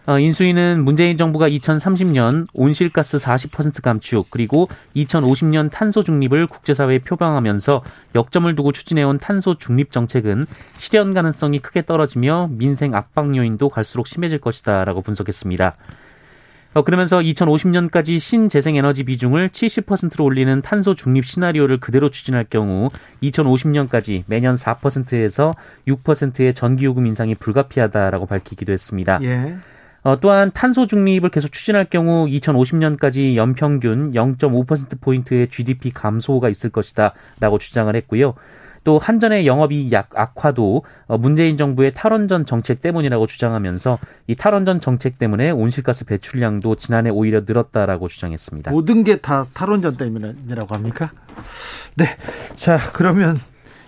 어, 0.05 0.17
인수위는 0.17 0.85
문재인 0.85 1.17
정부가 1.17 1.49
2030년 1.49 2.47
온실가스 2.53 3.17
40% 3.17 3.81
감축 3.81 4.27
그리고 4.29 4.69
2050년 4.95 5.69
탄소 5.71 6.03
중립을 6.03 6.47
국제사회에 6.47 6.99
표방하면서 6.99 7.83
역점을 8.15 8.55
두고 8.55 8.71
추진해온 8.71 9.19
탄소 9.19 9.55
중립 9.55 9.91
정책은 9.91 10.45
실현 10.77 11.13
가능성이 11.13 11.59
크게 11.59 11.85
떨어지며 11.85 12.51
민생 12.51 12.95
압박 12.95 13.35
요인도 13.35 13.67
갈수록 13.67 14.07
심해질 14.07 14.39
것이다라고 14.39 15.01
분석했습니다. 15.01 15.75
어, 16.73 16.83
그러면서 16.83 17.19
2050년까지 17.19 18.19
신재생에너지 18.19 19.03
비중을 19.03 19.49
70%로 19.49 20.23
올리는 20.23 20.61
탄소 20.61 20.93
중립 20.93 21.25
시나리오를 21.25 21.79
그대로 21.79 22.09
추진할 22.09 22.45
경우 22.45 22.89
2050년까지 23.23 24.23
매년 24.27 24.53
4%에서 24.53 25.53
6%의 25.87 26.53
전기요금 26.53 27.07
인상이 27.07 27.33
불가피하다라고 27.35 28.27
밝히기도 28.27 28.71
했습니다. 28.71 29.19
예. 29.23 29.55
어, 30.03 30.19
또한 30.19 30.51
탄소 30.53 30.85
중립을 30.85 31.29
계속 31.29 31.51
추진할 31.51 31.85
경우 31.85 32.25
2050년까지 32.27 33.35
연평균 33.35 34.11
0.5%포인트의 34.13 35.49
GDP 35.49 35.91
감소가 35.91 36.49
있을 36.49 36.69
것이다 36.69 37.13
라고 37.39 37.57
주장을 37.57 37.93
했고요. 37.95 38.35
또 38.89 38.97
한전의 38.97 39.45
영업이익 39.45 39.93
악화도 39.93 40.83
어, 41.05 41.17
문재인 41.19 41.57
정부의 41.57 41.93
탈원전 41.93 42.47
정책 42.47 42.81
때문이라고 42.81 43.27
주장하면서 43.27 43.99
이 44.25 44.35
탈원전 44.35 44.81
정책 44.81 45.19
때문에 45.19 45.51
온실가스 45.51 46.05
배출량도 46.05 46.73
지난해 46.77 47.11
오히려 47.11 47.43
늘었다라고 47.45 48.07
주장했습니다. 48.07 48.71
모든 48.71 49.03
게 49.03 49.17
다 49.17 49.45
탈원전 49.53 49.95
때문이라고 49.95 50.73
합니까? 50.73 51.11
네. 51.93 52.05
자, 52.55 52.89
그러면 52.91 53.39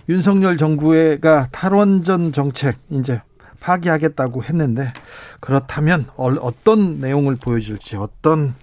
윤석열 0.08 0.58
정부가 0.58 1.48
탈원전 1.52 2.32
정책 2.32 2.78
이제 2.92 3.24
파기하겠다고 3.60 4.44
했는데 4.44 4.94
그렇다면 5.40 6.06
어떤 6.16 7.00
내용을 7.00 7.38
보여줄지 7.38 7.96
어떤 7.96 8.54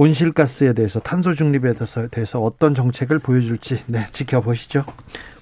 온실가스에 0.00 0.72
대해서 0.72 0.98
탄소 0.98 1.34
중립에 1.34 1.74
대해서, 2.10 2.40
어떤 2.40 2.74
정책을 2.74 3.18
보여줄지 3.18 3.84
네, 3.86 4.06
지켜보시죠. 4.10 4.86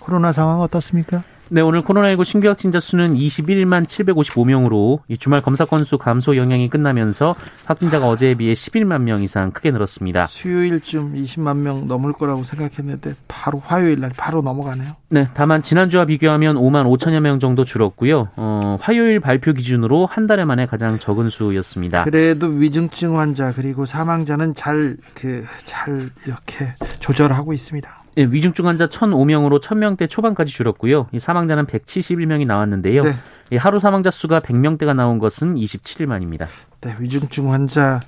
코로나 0.01 0.33
상황 0.33 0.61
어떻습니까? 0.63 1.23
네, 1.51 1.63
오늘 1.63 1.81
코로나19 1.83 2.25
신규 2.25 2.49
확진자 2.49 2.79
수는 2.79 3.15
21만 3.15 3.87
755명으로 3.87 5.01
주말 5.19 5.41
검사 5.41 5.65
건수 5.65 5.97
감소 5.97 6.37
영향이 6.37 6.69
끝나면서 6.69 7.35
확진자가 7.65 8.07
어제에 8.07 8.35
비해 8.35 8.53
11만 8.53 9.01
명 9.01 9.23
이상 9.23 9.51
크게 9.53 9.71
늘었습니다. 9.71 10.27
수요일쯤 10.27 11.15
20만 11.15 11.57
명 11.57 11.89
넘을 11.89 12.13
거라고 12.13 12.43
생각했는데 12.43 13.15
바로 13.29 13.63
화요일 13.65 14.01
날 14.01 14.13
바로 14.15 14.43
넘어가네요. 14.43 14.91
네, 15.09 15.27
다만 15.33 15.63
지난주와 15.63 16.05
비교하면 16.05 16.57
5만 16.57 16.85
5천여 16.85 17.21
명 17.21 17.41
정도 17.41 17.65
줄었고요. 17.65 18.29
어, 18.37 18.77
화요일 18.83 19.19
발표 19.19 19.55
기준으로 19.55 20.05
한달 20.05 20.45
만에 20.45 20.67
가장 20.67 20.99
적은 20.99 21.31
수였습니다. 21.31 22.05
그래도 22.05 22.49
위중증 22.49 23.19
환자 23.19 23.53
그리고 23.53 23.87
사망자는 23.87 24.55
잘 24.55 24.99
그잘 25.15 25.87
그, 25.87 26.11
이렇게 26.27 26.75
조절하고 27.01 27.55
있습니다. 27.55 28.05
예, 28.19 28.25
위중증 28.25 28.67
환자 28.67 28.87
1,005명으로 28.87 29.63
1,000명대 29.63 30.11
초반까지 30.11 30.53
줄었고요. 30.53 31.07
이 31.13 31.21
사망자는 31.21 31.67
171명이 31.67 32.47
나왔는데요. 32.47 33.03
네. 33.03 33.13
이 33.51 33.57
하루 33.57 33.79
사망자 33.79 34.11
수가 34.11 34.41
100명대가 34.41 34.95
나온 34.95 35.19
것은 35.21 35.55
27일 35.55 36.07
만입니다. 36.07 36.47
네, 36.81 36.97
위중증 36.99 37.53
환자 37.53 38.01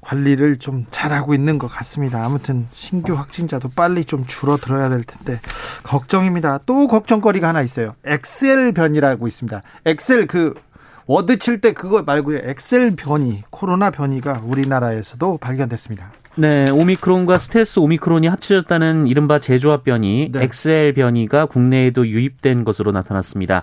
관리를 0.00 0.58
좀 0.58 0.86
잘하고 0.90 1.34
있는 1.34 1.58
것 1.58 1.68
같습니다. 1.68 2.24
아무튼 2.24 2.66
신규 2.72 3.14
확진자도 3.14 3.70
빨리 3.70 4.04
좀 4.04 4.26
줄어들어야 4.26 4.88
될 4.88 5.04
텐데 5.04 5.40
걱정입니다. 5.84 6.58
또 6.66 6.88
걱정거리가 6.88 7.48
하나 7.48 7.62
있어요. 7.62 7.94
엑셀 8.04 8.72
변이라고 8.72 9.26
있습니다. 9.28 9.62
엑셀 9.86 10.26
그 10.26 10.54
워드 11.06 11.38
칠 11.38 11.60
때 11.60 11.72
그거 11.72 12.02
말고요. 12.02 12.40
XL 12.42 12.96
변이, 12.96 13.42
코로나 13.50 13.90
변이가 13.90 14.42
우리나라에서도 14.44 15.38
발견됐습니다. 15.38 16.12
네, 16.36 16.68
오미크론과 16.68 17.38
스텔스 17.38 17.78
오미크론이 17.78 18.26
합쳐졌다는 18.26 19.06
이른바 19.06 19.38
재조합 19.38 19.84
변이, 19.84 20.30
네. 20.32 20.42
XL 20.42 20.92
변이가 20.94 21.46
국내에도 21.46 22.06
유입된 22.06 22.64
것으로 22.64 22.90
나타났습니다. 22.90 23.62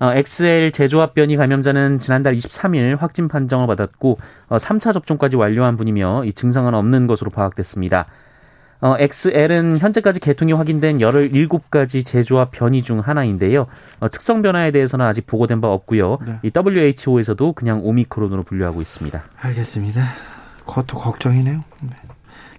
어, 0.00 0.12
XL 0.12 0.72
재조합 0.72 1.14
변이 1.14 1.36
감염자는 1.36 1.98
지난달 1.98 2.34
23일 2.34 2.98
확진 2.98 3.28
판정을 3.28 3.66
받았고 3.66 4.18
어, 4.48 4.56
3차 4.56 4.92
접종까지 4.92 5.36
완료한 5.36 5.76
분이며 5.76 6.24
이 6.24 6.32
증상은 6.32 6.74
없는 6.74 7.06
것으로 7.06 7.30
파악됐습니다. 7.30 8.06
어, 8.82 8.96
XL은 8.98 9.78
현재까지 9.78 10.18
계통이 10.18 10.52
확인된 10.52 10.98
17가지 10.98 12.04
재조합 12.04 12.50
변이 12.50 12.82
중 12.82 12.98
하나인데요. 12.98 13.68
어, 14.00 14.10
특성 14.10 14.42
변화에 14.42 14.72
대해서는 14.72 15.06
아직 15.06 15.24
보고된 15.26 15.60
바 15.60 15.68
없고요. 15.68 16.18
네. 16.26 16.40
이 16.42 16.50
WHO에서도 16.54 17.52
그냥 17.52 17.80
오미크론으로 17.84 18.42
분류하고 18.42 18.80
있습니다. 18.80 19.22
알겠습니다. 19.40 20.41
그것도 20.66 20.98
걱정이네요. 20.98 21.62
네. 21.80 21.90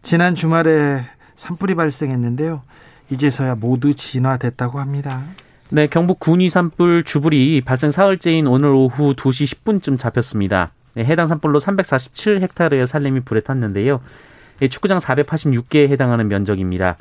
지난 0.01 0.35
주말에 0.35 1.01
산불이 1.35 1.75
발생했는데요. 1.75 2.61
이제서야 3.09 3.55
모두 3.55 3.93
진화됐다고 3.93 4.79
합니다. 4.79 5.23
네, 5.69 5.87
경북 5.87 6.19
군위 6.19 6.49
산불 6.49 7.03
주불이 7.03 7.61
발생 7.61 7.89
사흘째인 7.89 8.47
오늘 8.47 8.69
오후 8.69 9.15
2시 9.15 9.63
10분쯤 9.63 9.97
잡혔습니다. 9.97 10.71
네, 10.93 11.03
해당 11.03 11.25
산불로 11.27 11.59
347헥타르의 11.59 12.85
산림이 12.85 13.21
불에 13.21 13.41
탔는데요. 13.41 13.99
축구장 14.69 14.99
486개에 14.99 15.89
해당하는 15.89 16.27
면적입니다. 16.27 16.97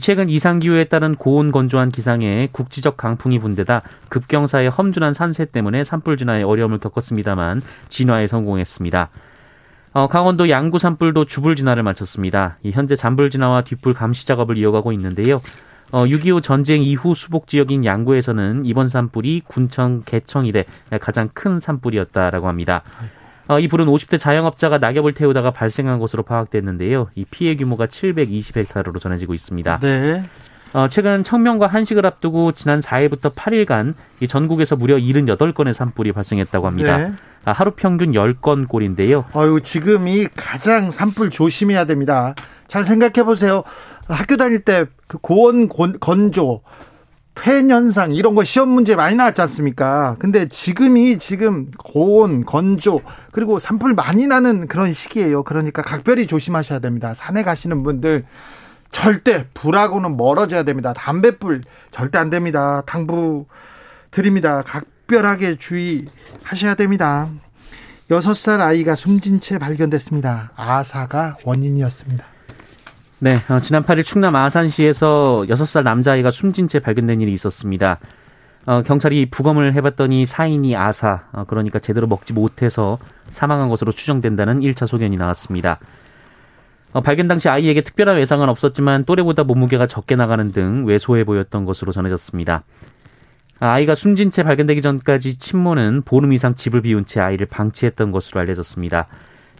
최근 0.00 0.28
이상기후에 0.28 0.84
따른 0.84 1.14
고온 1.14 1.52
건조한 1.52 1.90
기상에 1.90 2.48
국지적 2.52 2.96
강풍이 2.96 3.38
분대다 3.38 3.82
급경사의 4.08 4.70
험준한 4.70 5.12
산세 5.12 5.46
때문에 5.46 5.84
산불 5.84 6.16
진화에 6.16 6.42
어려움을 6.42 6.78
겪었습니다만 6.78 7.62
진화에 7.88 8.26
성공했습니다. 8.26 9.10
어, 9.94 10.08
강원도 10.08 10.50
양구 10.50 10.80
산불도 10.80 11.24
주불 11.24 11.54
진화를 11.54 11.84
마쳤습니다. 11.84 12.58
현재 12.72 12.96
잔불 12.96 13.30
진화와 13.30 13.62
뒷불 13.62 13.94
감시 13.94 14.26
작업을 14.26 14.58
이어가고 14.58 14.90
있는데요. 14.92 15.40
어, 15.92 16.04
6.25 16.04 16.42
전쟁 16.42 16.82
이후 16.82 17.14
수복 17.14 17.46
지역인 17.46 17.84
양구에서는 17.84 18.64
이번 18.64 18.88
산불이 18.88 19.42
군청 19.46 20.02
개청 20.04 20.46
이래 20.46 20.64
가장 21.00 21.30
큰 21.32 21.60
산불이었다라고 21.60 22.48
합니다. 22.48 22.82
어, 23.46 23.60
이 23.60 23.68
불은 23.68 23.86
50대 23.86 24.18
자영업자가 24.18 24.78
낙엽을 24.78 25.14
태우다가 25.14 25.52
발생한 25.52 26.00
것으로 26.00 26.24
파악됐는데요. 26.24 27.10
이 27.14 27.24
피해 27.30 27.54
규모가 27.54 27.86
720헥타르로 27.86 29.00
전해지고 29.00 29.32
있습니다. 29.32 29.78
네. 29.78 30.24
어, 30.72 30.88
최근 30.88 31.22
청명과 31.22 31.68
한식을 31.68 32.04
앞두고 32.04 32.50
지난 32.52 32.80
4일부터 32.80 33.32
8일간 33.32 33.94
이 34.18 34.26
전국에서 34.26 34.74
무려 34.74 34.96
78건의 34.96 35.72
산불이 35.72 36.10
발생했다고 36.10 36.66
합니다. 36.66 36.96
네. 36.96 37.12
아, 37.44 37.52
하루 37.52 37.72
평균 37.72 38.12
10건 38.12 38.68
꼴인데요. 38.68 39.26
아유, 39.34 39.60
지금이 39.62 40.28
가장 40.36 40.90
산불 40.90 41.30
조심해야 41.30 41.84
됩니다. 41.84 42.34
잘 42.68 42.84
생각해 42.84 43.24
보세요. 43.24 43.62
학교 44.08 44.36
다닐 44.36 44.60
때 44.60 44.86
그 45.06 45.18
고온 45.18 45.68
건조 45.68 46.62
폐 47.34 47.58
현상 47.68 48.14
이런 48.14 48.34
거 48.34 48.44
시험 48.44 48.68
문제 48.68 48.94
많이 48.94 49.16
나왔지 49.16 49.40
않습니까? 49.42 50.16
근데 50.18 50.46
지금이 50.46 51.18
지금 51.18 51.70
고온, 51.78 52.44
건조 52.44 53.00
그리고 53.32 53.58
산불 53.58 53.94
많이 53.94 54.26
나는 54.26 54.68
그런 54.68 54.92
시기예요. 54.92 55.42
그러니까 55.42 55.82
각별히 55.82 56.26
조심하셔야 56.26 56.78
됩니다. 56.78 57.12
산에 57.14 57.42
가시는 57.42 57.82
분들 57.82 58.24
절대 58.92 59.46
불하고는 59.52 60.16
멀어져야 60.16 60.62
됩니다. 60.62 60.92
담배불 60.92 61.62
절대 61.90 62.18
안 62.18 62.30
됩니다. 62.30 62.82
당부 62.86 63.46
드립니다. 64.12 64.62
각 64.64 64.84
별하게 65.06 65.56
주의하셔야 65.56 66.74
됩니다. 66.74 67.28
6살 68.10 68.60
아이가 68.60 68.94
숨진 68.94 69.40
채 69.40 69.58
발견됐습니다. 69.58 70.52
아사가 70.56 71.36
원인이었습니다. 71.44 72.24
네, 73.20 73.36
어, 73.48 73.60
지난 73.60 73.82
8일 73.82 74.04
충남 74.04 74.36
아산시에서 74.36 75.46
6살 75.48 75.82
남자아이가 75.82 76.30
숨진 76.30 76.68
채 76.68 76.78
발견된 76.80 77.20
일이 77.20 77.32
있었습니다. 77.32 77.98
어, 78.66 78.82
경찰이 78.82 79.30
부검을 79.30 79.74
해봤더니 79.74 80.26
사인이 80.26 80.74
아사, 80.76 81.24
어, 81.32 81.44
그러니까 81.44 81.78
제대로 81.78 82.06
먹지 82.06 82.32
못해서 82.32 82.98
사망한 83.28 83.68
것으로 83.68 83.92
추정된다는 83.92 84.60
1차 84.60 84.86
소견이 84.86 85.16
나왔습니다. 85.16 85.78
어, 86.92 87.00
발견 87.00 87.26
당시 87.26 87.48
아이에게 87.48 87.82
특별한 87.82 88.16
외상은 88.16 88.48
없었지만 88.48 89.04
또래보다 89.04 89.44
몸무게가 89.44 89.86
적게 89.86 90.16
나가는 90.16 90.52
등 90.52 90.84
왜소해 90.86 91.24
보였던 91.24 91.64
것으로 91.64 91.92
전해졌습니다. 91.92 92.62
아, 93.60 93.72
아이가 93.72 93.94
숨진 93.94 94.30
채 94.30 94.42
발견되기 94.42 94.82
전까지 94.82 95.38
친모는 95.38 96.02
보름 96.04 96.32
이상 96.32 96.54
집을 96.54 96.82
비운 96.82 97.06
채 97.06 97.20
아이를 97.20 97.46
방치했던 97.46 98.10
것으로 98.10 98.40
알려졌습니다. 98.40 99.06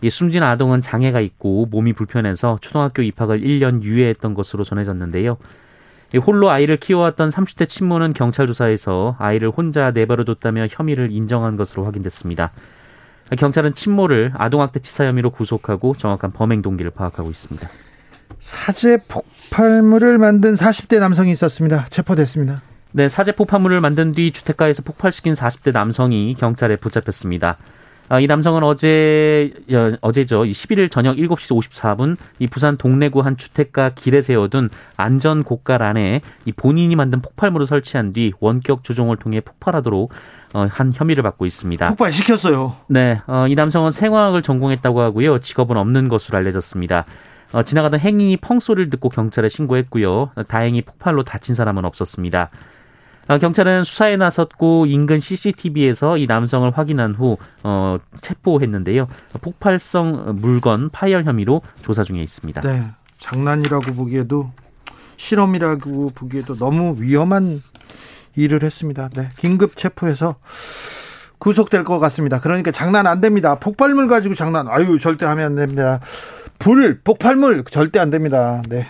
이 0.03 0.11
숨진 0.11 0.43
아동은 0.43 0.81
장애가 0.81 1.21
있고 1.21 1.67
몸이 1.67 1.93
불편해서 1.93 2.59
초등학교 2.61 3.03
입학을 3.03 3.41
1년 3.41 3.83
유예했던 3.83 4.35
것으로 4.35 4.65
전해졌는데요. 4.65 5.39
홀로 6.25 6.51
아이를 6.51 6.77
키워왔던 6.77 7.31
30대 7.31 7.69
친모는 7.69 8.13
경찰 8.13 8.47
조사에서 8.47 9.17
아이를 9.19 9.51
혼자 9.51 9.91
내버려 9.91 10.25
뒀다며 10.25 10.67
혐의를 10.71 11.11
인정한 11.11 11.57
것으로 11.57 11.85
확인됐습니다. 11.85 12.53
경찰은 13.39 13.75
친모를 13.75 14.33
아동학대 14.35 14.81
치사 14.81 15.07
혐의로 15.07 15.31
구속하고 15.31 15.95
정확한 15.97 16.33
범행 16.33 16.63
동기를 16.63 16.91
파악하고 16.91 17.31
있습니다. 17.31 17.69
사제 18.39 18.99
폭발물을 19.09 20.19
만든 20.19 20.55
40대 20.55 21.01
남성이 21.01 21.33
있었습니다. 21.33 21.87
체포됐습니다. 21.87 22.61
네, 22.97 23.09
사제 23.09 23.33
폭발물을 23.33 23.81
만든 23.81 24.13
뒤 24.13 24.31
주택가에서 24.31 24.85
폭발시킨 24.85 25.33
40대 25.33 25.73
남성이 25.73 26.33
경찰에 26.39 26.77
붙잡혔습니다. 26.77 27.57
아, 28.09 28.21
이 28.21 28.29
남성은 28.29 28.63
어제 28.63 29.53
어제죠. 30.01 30.45
11일 30.45 30.93
저녁 30.93 31.17
7시 31.17 31.61
54분 31.61 32.17
이 32.39 32.47
부산 32.47 32.77
동래구 32.77 33.23
한 33.23 33.37
주택가 33.37 33.91
길에 33.91 34.21
세워둔 34.21 34.71
안전 34.97 35.43
고깔 35.43 35.83
안에 35.83 36.21
이 36.45 36.53
본인이 36.53 36.95
만든 36.95 37.21
폭발물을 37.21 37.67
설치한 37.67 38.13
뒤 38.13 38.33
원격 38.39 38.85
조종을 38.85 39.17
통해 39.17 39.41
폭발하도록 39.41 40.13
어, 40.53 40.69
한 40.71 40.93
혐의를 40.95 41.25
받고 41.25 41.47
있습니다. 41.47 41.89
폭발 41.89 42.13
시켰어요. 42.13 42.77
네, 42.87 43.21
어, 43.27 43.49
이 43.49 43.57
남성은 43.57 43.91
생화학을 43.91 44.43
전공했다고 44.43 45.01
하고요. 45.01 45.41
직업은 45.41 45.77
없는 45.77 46.09
것으로 46.09 46.39
알려졌습니다. 46.39 47.07
어, 47.51 47.65
지나가던 47.65 47.99
행인이 47.99 48.37
펑 48.37 48.61
소리를 48.61 48.89
듣고 48.91 49.09
경찰에 49.09 49.49
신고했고요. 49.49 50.31
다행히 50.47 50.83
폭발로 50.83 51.25
다친 51.25 51.57
사람은 51.57 51.85
없었습니다. 51.85 52.51
아, 53.27 53.39
경찰은 53.39 53.85
수사에 53.85 54.17
나섰고 54.17 54.87
인근 54.87 55.19
CCTV에서 55.19 56.19
이 56.19 56.27
남성을 56.27 56.71
확인한 56.77 57.15
후 57.15 57.37
어, 57.63 57.99
체포했는데요. 58.21 59.09
폭발성 59.41 60.37
물건 60.41 60.91
파열 60.91 61.25
혐의로 61.25 61.63
조사 61.83 62.03
중에 62.03 62.23
있습니다. 62.23 62.61
네, 62.61 62.85
장난이라고 63.19 63.93
보기에도 63.93 64.51
실험이라고 65.17 66.11
보기에도 66.15 66.55
너무 66.55 66.97
위험한 66.99 67.63
일을 68.37 68.63
했습니다. 68.63 69.09
네, 69.15 69.29
긴급 69.37 69.77
체포해서 69.77 70.37
구속될 71.39 71.85
것 71.85 71.99
같습니다. 71.99 72.41
그러니까 72.41 72.71
장난 72.71 73.07
안 73.07 73.21
됩니다. 73.21 73.57
폭발물 73.57 74.09
가지고 74.09 74.35
장난, 74.35 74.67
아유 74.69 74.99
절대 74.99 75.27
하면 75.27 75.47
안 75.47 75.55
됩니다. 75.55 76.01
불, 76.59 77.01
폭발물 77.03 77.65
절대 77.71 77.99
안 77.99 78.11
됩니다. 78.11 78.63
네. 78.69 78.87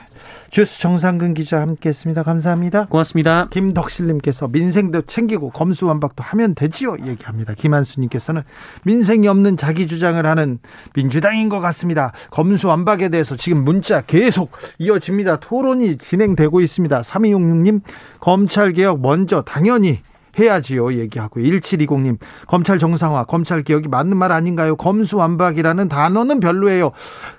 주스 0.51 0.79
정상근 0.81 1.35
기자 1.35 1.61
함께했습니다. 1.61 2.23
감사합니다. 2.23 2.87
고맙습니다. 2.87 3.49
김덕실님께서 3.51 4.49
민생도 4.49 5.03
챙기고 5.03 5.51
검수완박도 5.51 6.23
하면 6.23 6.55
되지요. 6.55 6.97
얘기합니다. 7.05 7.55
김한수님께서는 7.55 8.43
민생이 8.85 9.27
없는 9.29 9.57
자기 9.57 9.87
주장을 9.87 10.25
하는 10.25 10.59
민주당인 10.95 11.49
것 11.49 11.61
같습니다. 11.61 12.13
검수완박에 12.31 13.09
대해서 13.09 13.37
지금 13.37 13.65
문자 13.65 14.01
계속 14.03 14.53
이어집니다. 14.79 15.41
토론이 15.41 15.99
진행되고 15.99 16.61
있습니다. 16.61 17.01
3266님 17.01 17.81
검찰개혁 18.21 19.01
먼저 19.01 19.43
당연히 19.43 20.01
해야지요. 20.39 20.95
얘기하고 20.95 21.41
1720님 21.41 22.19
검찰 22.47 22.79
정상화, 22.79 23.25
검찰 23.25 23.63
개혁이 23.63 23.89
맞는 23.89 24.17
말 24.17 24.33
아닌가요? 24.33 24.77
검수완박이라는 24.77 25.89
단어는 25.89 26.41
별로예요. 26.41 26.93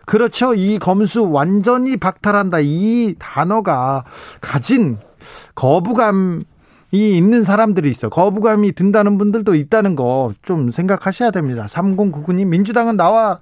그렇죠. 0.05 0.53
이 0.53 0.77
검수 0.79 1.29
완전히 1.29 1.97
박탈한다. 1.97 2.59
이 2.61 3.15
단어가 3.19 4.03
가진 4.41 4.97
거부감 5.55 6.41
이 6.91 7.17
있는 7.17 7.43
사람들이 7.43 7.89
있어. 7.89 8.07
거부감이 8.09 8.71
든다는 8.71 9.17
분들도 9.17 9.55
있다는 9.55 9.95
거 9.95 10.31
좀 10.43 10.69
생각하셔야 10.69 11.31
됩니다. 11.31 11.65
3099님, 11.67 12.47
민주당은 12.47 12.95
나와, 12.95 13.39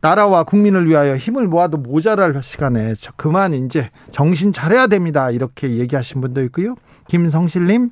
나라와 0.00 0.42
국민을 0.42 0.88
위하여 0.88 1.16
힘을 1.16 1.46
모아도 1.46 1.76
모자랄 1.76 2.40
시간에 2.42 2.94
그만 3.16 3.54
이제 3.54 3.90
정신 4.10 4.52
차려야 4.52 4.86
됩니다. 4.88 5.30
이렇게 5.30 5.76
얘기하신 5.76 6.20
분도 6.20 6.42
있고요. 6.44 6.74
김성실님, 7.08 7.90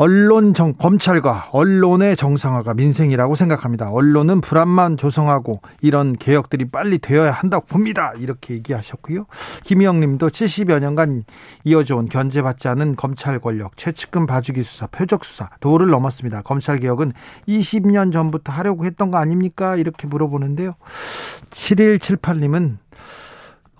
언론 0.00 0.54
정 0.54 0.74
검찰과 0.74 1.48
언론의 1.50 2.14
정상화가 2.14 2.72
민생이라고 2.74 3.34
생각합니다. 3.34 3.90
언론은 3.90 4.40
불안만 4.40 4.96
조성하고 4.96 5.60
이런 5.80 6.12
개혁들이 6.12 6.66
빨리 6.70 6.98
되어야 6.98 7.32
한다고 7.32 7.66
봅니다. 7.66 8.12
이렇게 8.16 8.54
얘기하셨고요. 8.54 9.26
김희영 9.64 9.98
님도 9.98 10.28
70여 10.28 10.78
년간 10.78 11.24
이어져온 11.64 12.08
견제받지 12.08 12.68
않은 12.68 12.94
검찰 12.94 13.40
권력, 13.40 13.76
최측근 13.76 14.26
봐주기 14.26 14.62
수사, 14.62 14.86
표적 14.86 15.24
수사 15.24 15.50
도를 15.58 15.88
넘었습니다. 15.88 16.42
검찰 16.42 16.78
개혁은 16.78 17.12
20년 17.48 18.12
전부터 18.12 18.52
하려고 18.52 18.84
했던 18.84 19.10
거 19.10 19.18
아닙니까? 19.18 19.74
이렇게 19.74 20.06
물어보는데요. 20.06 20.74
7178님은 21.50 22.76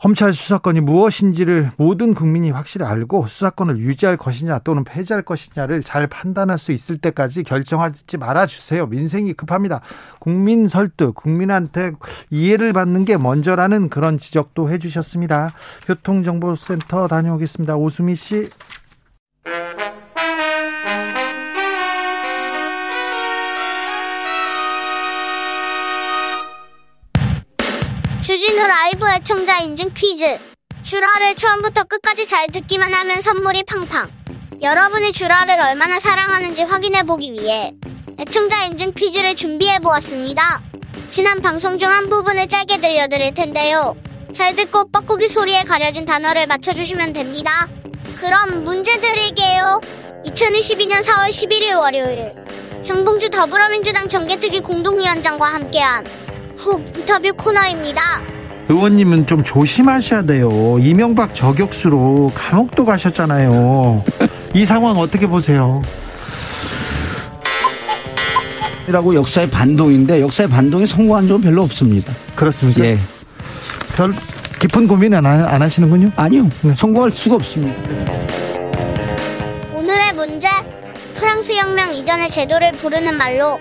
검찰 0.01 0.33
수사권이 0.33 0.81
무엇인지를 0.81 1.73
모든 1.77 2.15
국민이 2.15 2.51
확실히 2.51 2.87
알고 2.87 3.27
수사권을 3.27 3.79
유지할 3.79 4.17
것이냐 4.17 4.61
또는 4.61 4.85
폐지할 4.85 5.23
것이냐를 5.23 5.83
잘 5.83 6.07
판단할 6.07 6.59
수 6.59 6.71
있을 6.71 6.99
때까지 6.99 7.43
결정하지 7.43 8.17
말아 8.17 8.47
주세요. 8.47 8.87
민생이 8.87 9.33
급합니다. 9.33 9.81
국민 10.21 10.69
설득, 10.69 11.15
국민한테 11.15 11.93
이해를 12.31 12.73
받는 12.73 13.05
게 13.05 13.17
먼저라는 13.17 13.89
그런 13.89 14.19
지적도 14.19 14.71
해 14.71 14.79
주셨습니다. 14.79 15.51
교통정보센터 15.87 17.09
다녀오겠습니다. 17.09 17.77
오수미 17.77 18.15
씨. 18.15 18.49
주진우 28.49 28.67
라이브 28.67 29.07
애청자 29.11 29.59
인증 29.59 29.93
퀴즈. 29.93 30.39
주라를 30.83 31.35
처음부터 31.35 31.85
끝까지 31.85 32.27
잘 32.27 32.47
듣기만 32.47 32.95
하면 32.95 33.21
선물이 33.21 33.65
팡팡. 33.65 34.11
여러분이 34.63 35.13
주라를 35.13 35.61
얼마나 35.61 36.01
사랑하는지 36.01 36.63
확인해보기 36.63 37.35
위해 37.35 37.75
애청자 38.19 38.65
인증 38.65 38.95
퀴즈를 38.95 39.37
준비해보았습니다. 39.37 40.63
지난 41.11 41.43
방송 41.43 41.79
중 41.79 41.91
한 41.91 42.09
부분을 42.09 42.49
짧게 42.49 42.81
들려드릴 42.81 43.35
텐데요. 43.35 43.95
잘 44.33 44.57
듣고 44.57 44.91
뻐꾸기 44.93 45.29
소리에 45.29 45.65
가려진 45.65 46.07
단어를 46.07 46.47
맞춰주시면 46.47 47.13
됩니다. 47.13 47.69
그럼 48.17 48.65
문제 48.65 48.99
드릴게요. 48.99 49.79
2022년 50.25 51.05
4월 51.05 51.29
11일 51.29 51.79
월요일 51.79 52.33
정봉주 52.83 53.29
더불어민주당 53.29 54.09
정개특위 54.09 54.61
공동위원장과 54.61 55.47
함께한 55.53 56.07
훅 56.57 56.97
인터뷰 56.97 57.31
코너입니다. 57.35 58.38
의원님은 58.69 59.27
좀 59.27 59.43
조심하셔야 59.45 60.23
돼요. 60.23 60.77
이명박 60.81 61.35
저격수로 61.35 62.33
감옥도 62.35 62.85
가셨잖아요. 62.85 64.05
이 64.55 64.65
상황 64.65 64.97
어떻게 64.99 65.27
보세요? 65.27 65.81
이라고 68.87 69.15
역사의 69.15 69.51
반동인데 69.51 70.21
역사의 70.23 70.49
반동에 70.49 70.87
성공한 70.87 71.29
적은 71.29 71.43
별로 71.43 71.63
없습니다. 71.63 72.13
그렇습니까? 72.35 72.85
예. 72.85 72.99
별 73.97 74.13
깊은 74.61 74.87
고민 74.89 75.15
안, 75.15 75.25
하- 75.27 75.47
안 75.49 75.63
하시는군요. 75.63 76.11
아니요. 76.17 76.49
성공할 76.77 77.11
수가 77.11 77.37
없습니다. 77.37 77.81
오늘의 79.75 80.15
문제 80.15 80.49
프랑스 81.15 81.53
혁명 81.53 81.95
이전의 81.95 82.31
제도를 82.31 82.73
부르는 82.73 83.17
말로 83.17 83.59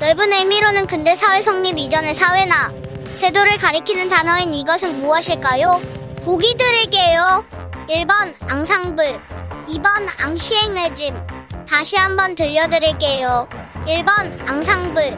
넓은 0.00 0.32
의미로는 0.32 0.86
근대 0.86 1.16
사회 1.16 1.42
성립 1.42 1.78
이전의 1.78 2.14
사회나 2.14 2.70
제도를 3.16 3.56
가리키는 3.56 4.10
단어인 4.10 4.52
이것은 4.52 5.00
무엇일까요? 5.00 5.80
보기 6.22 6.54
드릴게요. 6.58 7.44
1번 7.88 8.34
앙상블 8.46 9.20
2번 9.68 10.06
앙시행 10.22 10.74
레짐 10.74 11.16
다시 11.66 11.96
한번 11.96 12.34
들려드릴게요. 12.34 13.48
1번 13.86 14.48
앙상블 14.48 15.16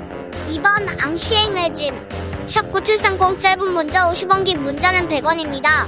2번 0.49 1.05
앙시행 1.05 1.55
레짐 1.55 2.09
샵9730 2.47 3.41
짧은 3.41 3.73
문자 3.73 4.11
50원 4.13 4.45
긴 4.45 4.63
문자는 4.63 5.09
100원입니다. 5.09 5.87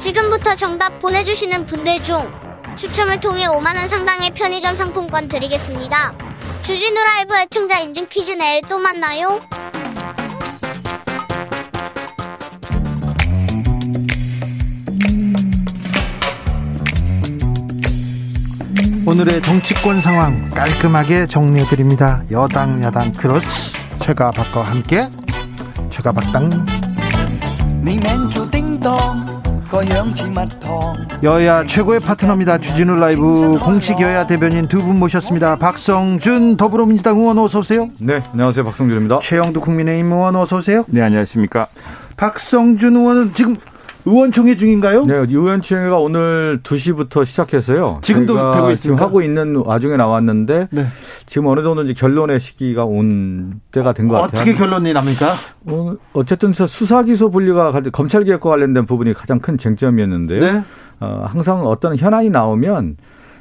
지금부터 0.00 0.56
정답 0.56 0.98
보내주시는 0.98 1.66
분들 1.66 2.02
중 2.02 2.28
추첨을 2.76 3.20
통해 3.20 3.46
5만원 3.46 3.88
상당의 3.88 4.30
편의점 4.30 4.74
상품권 4.76 5.28
드리겠습니다. 5.28 6.12
주진우 6.62 7.04
라이브 7.04 7.36
애청자 7.36 7.78
인증 7.78 8.06
퀴즈 8.08 8.32
내일 8.32 8.62
또 8.62 8.78
만나요. 8.78 9.40
오늘의 19.12 19.42
정치권 19.42 20.00
상황 20.00 20.48
깔끔하게 20.48 21.26
정리해드립니다. 21.26 22.22
여당, 22.30 22.82
야당, 22.82 23.12
크로스. 23.12 23.76
최가박과 23.98 24.62
함께 24.62 25.06
최가박당. 25.90 26.48
여야 31.22 31.66
최고의 31.66 32.00
파트너입니다. 32.00 32.56
주진우 32.56 32.96
라이브 32.96 33.58
공식 33.58 34.00
여야 34.00 34.26
대변인 34.26 34.66
두 34.66 34.80
분 34.82 34.98
모셨습니다. 34.98 35.56
박성준 35.56 36.56
더불어민주당 36.56 37.18
의원 37.18 37.38
어서 37.38 37.58
오세요. 37.58 37.90
네, 38.00 38.18
안녕하세요. 38.32 38.64
박성준입니다. 38.64 39.18
최형두 39.18 39.60
국민의힘 39.60 40.10
의원 40.10 40.36
어서 40.36 40.56
오세요. 40.56 40.86
네, 40.88 41.02
안녕하십니까. 41.02 41.66
박성준 42.16 42.96
의원은 42.96 43.34
지금 43.34 43.56
의원총회 44.04 44.56
중인가요? 44.56 45.04
네, 45.04 45.14
의원총회가 45.14 45.98
오늘 45.98 46.60
2시부터 46.62 47.24
시작해서요. 47.24 48.00
지금도 48.02 48.34
되고 48.34 48.52
지금 48.54 48.70
있습니까? 48.72 49.04
하고 49.04 49.22
있는 49.22 49.56
와중에 49.56 49.96
나왔는데 49.96 50.68
네. 50.72 50.86
지금 51.26 51.46
어느 51.46 51.62
정도 51.62 51.82
이제 51.84 51.92
결론의 51.92 52.40
시기가 52.40 52.84
온 52.84 53.60
때가 53.70 53.92
된 53.92 54.08
것 54.08 54.14
같아요. 54.16 54.28
어떻게 54.42 54.54
결론이 54.54 54.92
납니까? 54.92 55.32
어, 55.66 55.94
어쨌든 56.14 56.52
저 56.52 56.66
수사 56.66 57.02
기소 57.04 57.30
분리가 57.30 57.70
가- 57.70 57.80
검찰 57.92 58.24
개혁과 58.24 58.50
관련된 58.50 58.86
부분이 58.86 59.12
가장 59.14 59.38
큰 59.38 59.56
쟁점이었는데요. 59.56 60.40
네. 60.40 60.62
어, 61.00 61.24
항상 61.28 61.64
어떤 61.66 61.96
현안이 61.96 62.30
나오면 62.30 62.96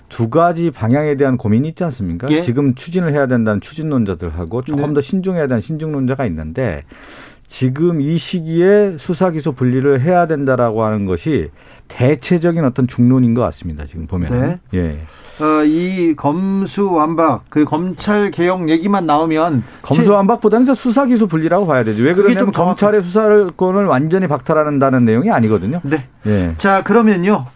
두 0.09 0.29
가지 0.29 0.71
방향에 0.71 1.15
대한 1.15 1.37
고민이 1.37 1.69
있지 1.69 1.83
않습니까? 1.85 2.27
예. 2.31 2.41
지금 2.41 2.75
추진을 2.75 3.13
해야 3.13 3.27
된다는 3.27 3.61
추진론자들하고 3.61 4.63
조금 4.63 4.89
네. 4.89 4.93
더 4.95 5.01
신중해야 5.01 5.47
되는 5.47 5.61
신중론자가 5.61 6.25
있는데 6.25 6.83
지금 7.51 7.99
이 7.99 8.17
시기에 8.17 8.95
수사 8.97 9.29
기소 9.29 9.51
분리를 9.51 9.99
해야 9.99 10.25
된다라고 10.25 10.83
하는 10.83 11.05
것이 11.05 11.49
대체적인 11.89 12.63
어떤 12.63 12.87
중론인 12.87 13.33
것 13.33 13.41
같습니다. 13.41 13.85
지금 13.85 14.07
보면. 14.07 14.31
네. 14.31 14.59
예. 14.73 15.43
어, 15.43 15.61
이 15.65 16.15
검수완박 16.15 17.43
그 17.49 17.65
검찰 17.65 18.31
개혁 18.31 18.69
얘기만 18.69 19.05
나오면 19.05 19.65
검수완박보다는 19.81 20.65
저 20.65 20.73
수사 20.73 21.05
기소 21.05 21.27
분리라고 21.27 21.67
봐야 21.67 21.83
되죠. 21.83 22.01
왜 22.03 22.13
그게 22.13 22.29
그러냐면. 22.29 22.53
검찰의 22.53 23.03
수사권을 23.03 23.85
완전히 23.85 24.27
박탈한다는 24.27 25.03
내용이 25.03 25.29
아니거든요. 25.29 25.81
네. 25.83 26.05
예. 26.27 26.53
자 26.57 26.83
그러면요 26.83 27.47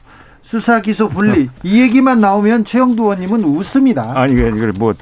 수사 0.41 0.81
기소 0.81 1.07
분리 1.07 1.49
이 1.63 1.81
얘기만 1.81 2.19
나오면 2.19 2.65
최영두 2.65 3.01
의원님은 3.03 3.45
웃습니다. 3.45 4.11
아니 4.13 4.33
이게 4.33 4.49
이걸 4.49 4.73
뭐 4.77 4.93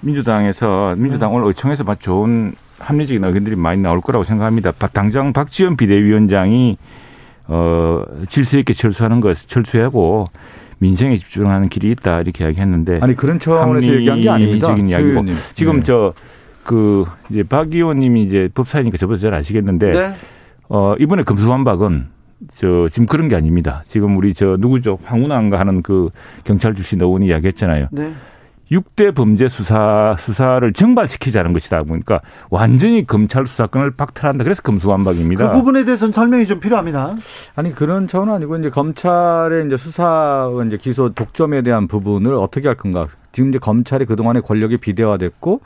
민주당에서 0.00 0.96
민주당 0.98 1.32
오늘 1.32 1.46
의총에서 1.46 1.84
막 1.84 2.00
좋은 2.00 2.52
합리적인 2.78 3.22
의견들이 3.24 3.56
많이 3.56 3.80
나올 3.82 4.00
거라고 4.00 4.24
생각합니다. 4.24 4.72
바- 4.72 4.86
당장 4.88 5.32
박지원 5.32 5.76
비대위원장이 5.76 6.76
어 7.46 8.02
질서 8.28 8.58
있게 8.58 8.72
철수하는 8.72 9.20
것 9.20 9.36
철수하고 9.48 10.26
민생에 10.78 11.16
집중하는 11.18 11.68
길이 11.68 11.90
있다 11.90 12.20
이렇게 12.20 12.44
이야기했는데 12.44 12.98
아니 13.02 13.14
그런 13.14 13.38
차원에서 13.38 13.94
얘기한 13.94 14.20
게 14.20 14.28
아닙니다. 14.30 14.74
이야기고. 14.76 15.24
지금 15.54 15.80
네. 15.80 15.82
저그 15.84 17.04
이제 17.30 17.42
박 17.42 17.72
의원님이 17.72 18.24
이제 18.24 18.48
법사니까 18.54 18.96
저보다 18.96 19.20
잘 19.20 19.34
아시겠는데 19.34 19.90
네. 19.90 20.14
어 20.68 20.94
이번에 20.98 21.22
금수완박은 21.22 22.06
저 22.54 22.88
지금 22.90 23.06
그런 23.06 23.28
게 23.28 23.36
아닙니다. 23.36 23.82
지금 23.86 24.16
우리 24.16 24.34
저 24.34 24.56
누구죠 24.58 24.98
황운한가 25.04 25.58
하는 25.58 25.82
그 25.82 26.10
경찰 26.44 26.74
출신 26.74 27.00
의원이 27.00 27.26
이야기했잖아요. 27.26 27.88
네. 27.92 28.12
6대 28.70 29.14
범죄 29.14 29.48
수사 29.48 30.16
수사를 30.18 30.72
정발시키자는 30.72 31.52
것이다 31.52 31.82
보니까 31.82 32.20
완전히 32.50 33.06
검찰 33.06 33.46
수사권을 33.46 33.92
박탈한다. 33.92 34.44
그래서 34.44 34.62
검수완박입니다. 34.62 35.50
그 35.50 35.56
부분에 35.56 35.84
대해서는 35.84 36.12
설명이 36.12 36.46
좀 36.46 36.60
필요합니다. 36.60 37.14
아니 37.54 37.74
그런 37.74 38.06
차원은 38.06 38.32
아니고 38.32 38.56
이제 38.56 38.70
검찰의 38.70 39.66
이제 39.66 39.76
수사 39.76 40.50
이제 40.66 40.76
기소 40.76 41.10
독점에 41.10 41.62
대한 41.62 41.86
부분을 41.88 42.34
어떻게 42.34 42.68
할 42.68 42.76
건가? 42.76 43.06
지금 43.32 43.50
이제 43.50 43.58
검찰이 43.58 44.06
그 44.06 44.16
동안의 44.16 44.42
권력이 44.42 44.78
비대화됐고 44.78 45.60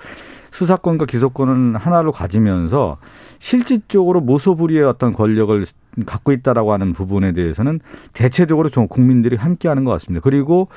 수사권과 0.51 1.07
기소권은 1.07 1.77
하나로 1.77 2.13
가지면서 2.13 2.97
실질적으로 3.38 4.20
모소부리의 4.20 4.85
어떤 4.85 5.12
권력을 5.12 5.64
갖고 6.07 6.33
있다라고 6.33 6.72
하는 6.72 6.92
부분에 6.92 7.33
대해서는 7.33 7.81
대체적으로 8.12 8.68
좀 8.68 8.87
국민들이 8.88 9.37
함께하는 9.37 9.85
것 9.85 9.90
같습니다. 9.92 10.22
그리고 10.22 10.68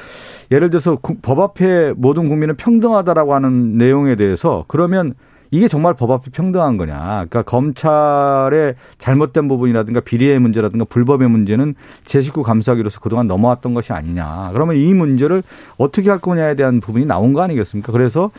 예를 0.51 0.69
들어서 0.69 0.95
구- 0.95 1.17
법 1.21 1.39
앞에 1.39 1.93
모든 1.95 2.27
국민은 2.29 2.55
평등하다라고 2.57 3.33
하는 3.35 3.77
내용에 3.77 4.15
대해서 4.15 4.65
그러면 4.67 5.13
이게 5.53 5.67
정말 5.67 5.93
법 5.93 6.11
앞에 6.11 6.31
평등한 6.31 6.77
거냐. 6.77 6.97
그러니까 6.97 7.41
검찰의 7.43 8.75
잘못된 8.97 9.49
부분이라든가 9.49 9.99
비리의 9.99 10.39
문제라든가 10.39 10.85
불법의 10.85 11.29
문제는 11.29 11.75
제 12.05 12.21
식구 12.21 12.41
감사기로서 12.41 13.01
그동안 13.01 13.27
넘어왔던 13.27 13.73
것이 13.73 13.91
아니냐. 13.91 14.51
그러면 14.53 14.77
이 14.77 14.93
문제를 14.93 15.43
어떻게 15.77 16.09
할 16.09 16.19
거냐에 16.19 16.55
대한 16.55 16.79
부분이 16.79 17.05
나온 17.05 17.33
거 17.33 17.41
아니겠습니까? 17.41 17.91
그래서 17.91 18.31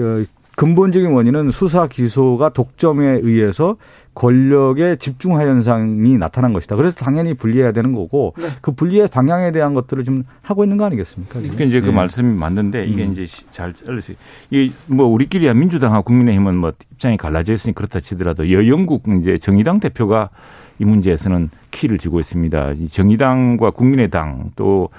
어, 0.00 0.24
근본적인 0.56 1.10
원인은 1.10 1.50
수사 1.50 1.86
기소가 1.86 2.50
독점에 2.50 3.20
의해서 3.22 3.76
권력의 4.14 4.98
집중화 4.98 5.42
현상이 5.42 6.16
나타난 6.18 6.52
것이다. 6.52 6.76
그래서 6.76 6.96
당연히 6.96 7.34
분리해야 7.34 7.72
되는 7.72 7.92
거고 7.92 8.34
네. 8.38 8.46
그 8.60 8.72
분리의 8.72 9.08
방향에 9.08 9.50
대한 9.50 9.74
것들을 9.74 10.04
좀 10.04 10.22
하고 10.42 10.64
있는 10.64 10.76
거 10.76 10.84
아니겠습니까? 10.84 11.40
그러니까 11.40 11.64
이제 11.64 11.80
그 11.80 11.86
네. 11.86 11.92
말씀이 11.92 12.38
맞는데 12.38 12.84
이게 12.86 13.04
음. 13.04 13.12
이제 13.12 13.26
잘 13.50 13.72
잘렸어요. 13.72 14.16
이뭐 14.50 15.06
우리끼리 15.06 15.52
민주당하고 15.52 16.04
국민의힘은 16.04 16.56
뭐 16.56 16.72
입장이 16.92 17.16
갈라져 17.16 17.54
있으니 17.54 17.74
그렇다 17.74 17.98
치더라도 17.98 18.50
여영국 18.52 19.04
이제 19.20 19.36
정의당 19.36 19.80
대표가 19.80 20.30
이 20.78 20.84
문제에서는 20.84 21.50
키를 21.72 21.98
쥐고 21.98 22.20
있습니다. 22.20 22.72
이 22.78 22.88
정의당과 22.88 23.70
국민의당 23.70 24.52
또 24.54 24.90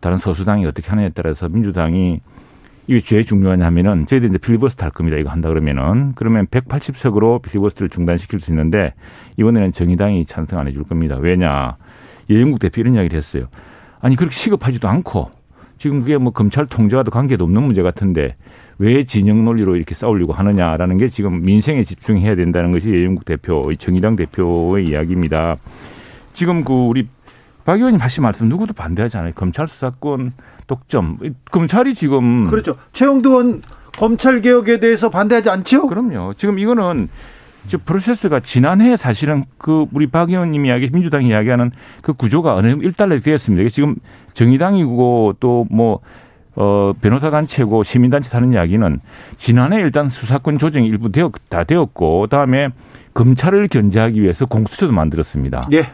다른 0.00 0.18
소수당이 0.18 0.66
어떻게 0.66 0.88
하느냐에 0.88 1.10
따라서 1.14 1.48
민주당이 1.48 2.20
이게 2.88 3.00
제일 3.00 3.24
중요하냐면은 3.24 4.06
저희들이 4.06 4.30
이제 4.30 4.38
필리버스터 4.38 4.84
할 4.84 4.92
겁니다. 4.92 5.16
이거 5.18 5.30
한다 5.30 5.48
그러면은 5.48 6.12
그러면 6.14 6.46
180석으로 6.46 7.42
필리버스터를 7.42 7.88
중단시킬 7.88 8.38
수 8.38 8.52
있는데 8.52 8.94
이번에는 9.38 9.72
정의당이 9.72 10.26
찬성 10.26 10.60
안 10.60 10.68
해줄 10.68 10.84
겁니다. 10.84 11.16
왜냐? 11.16 11.76
예영국 12.30 12.60
대표 12.60 12.80
이런 12.80 12.94
이야기를 12.94 13.16
했어요. 13.16 13.46
아니 14.00 14.14
그렇게 14.14 14.34
시급하지도 14.34 14.88
않고 14.88 15.30
지금 15.78 16.00
그게 16.00 16.16
뭐 16.16 16.32
검찰 16.32 16.66
통제와도 16.66 17.10
관계도 17.10 17.44
없는 17.44 17.62
문제 17.62 17.82
같은데 17.82 18.36
왜 18.78 19.04
진영 19.04 19.44
논리로 19.44 19.76
이렇게 19.76 19.94
싸우려고 19.94 20.32
하느냐라는 20.32 20.96
게 20.96 21.08
지금 21.08 21.42
민생에 21.42 21.82
집중해야 21.82 22.34
된다는 22.36 22.72
것이 22.72 22.90
예영국 22.90 23.24
대표, 23.24 23.74
정의당 23.74 24.16
대표의 24.16 24.86
이야기입니다. 24.88 25.56
지금 26.34 26.62
그 26.62 26.72
우리 26.72 27.08
박 27.64 27.78
의원님 27.78 28.00
하신 28.00 28.22
말씀 28.22 28.48
누구도 28.48 28.74
반대하지 28.74 29.16
않아요. 29.16 29.32
검찰 29.34 29.66
수사권 29.66 30.32
독점. 30.66 31.18
검찰이 31.50 31.94
지금 31.94 32.48
그렇죠. 32.48 32.76
최영도 32.92 33.34
원 33.34 33.62
검찰 33.96 34.40
개혁에 34.40 34.80
대해서 34.80 35.10
반대하지 35.10 35.50
않죠? 35.50 35.86
그럼요. 35.86 36.34
지금 36.34 36.58
이거는 36.58 37.08
저 37.66 37.78
프로세스가 37.78 38.40
지난해 38.40 38.96
사실은 38.96 39.44
그 39.58 39.86
우리 39.92 40.06
박 40.06 40.30
의원님 40.30 40.66
이야기 40.66 40.88
민주당 40.90 41.24
이야기하는 41.24 41.72
그 42.02 42.12
구조가 42.12 42.54
어느 42.54 42.70
정도 42.70 42.86
일단락이 42.86 43.22
되었습니다. 43.22 43.68
지금 43.70 43.96
정의당이고 44.34 45.36
또뭐 45.40 46.00
어, 46.56 46.94
변호사 47.00 47.30
단체고 47.30 47.82
시민단체 47.82 48.30
하는 48.32 48.52
이야기는 48.52 49.00
지난해 49.36 49.80
일단 49.80 50.08
수사권 50.08 50.58
조정이 50.58 50.88
일부 50.88 51.12
되었, 51.12 51.32
다 51.50 51.64
되었고, 51.64 52.22
그 52.22 52.28
다음에 52.28 52.70
검찰을 53.12 53.68
견제하기 53.68 54.22
위해서 54.22 54.46
공수처도 54.46 54.92
만들었습니다. 54.92 55.68
예. 55.72 55.86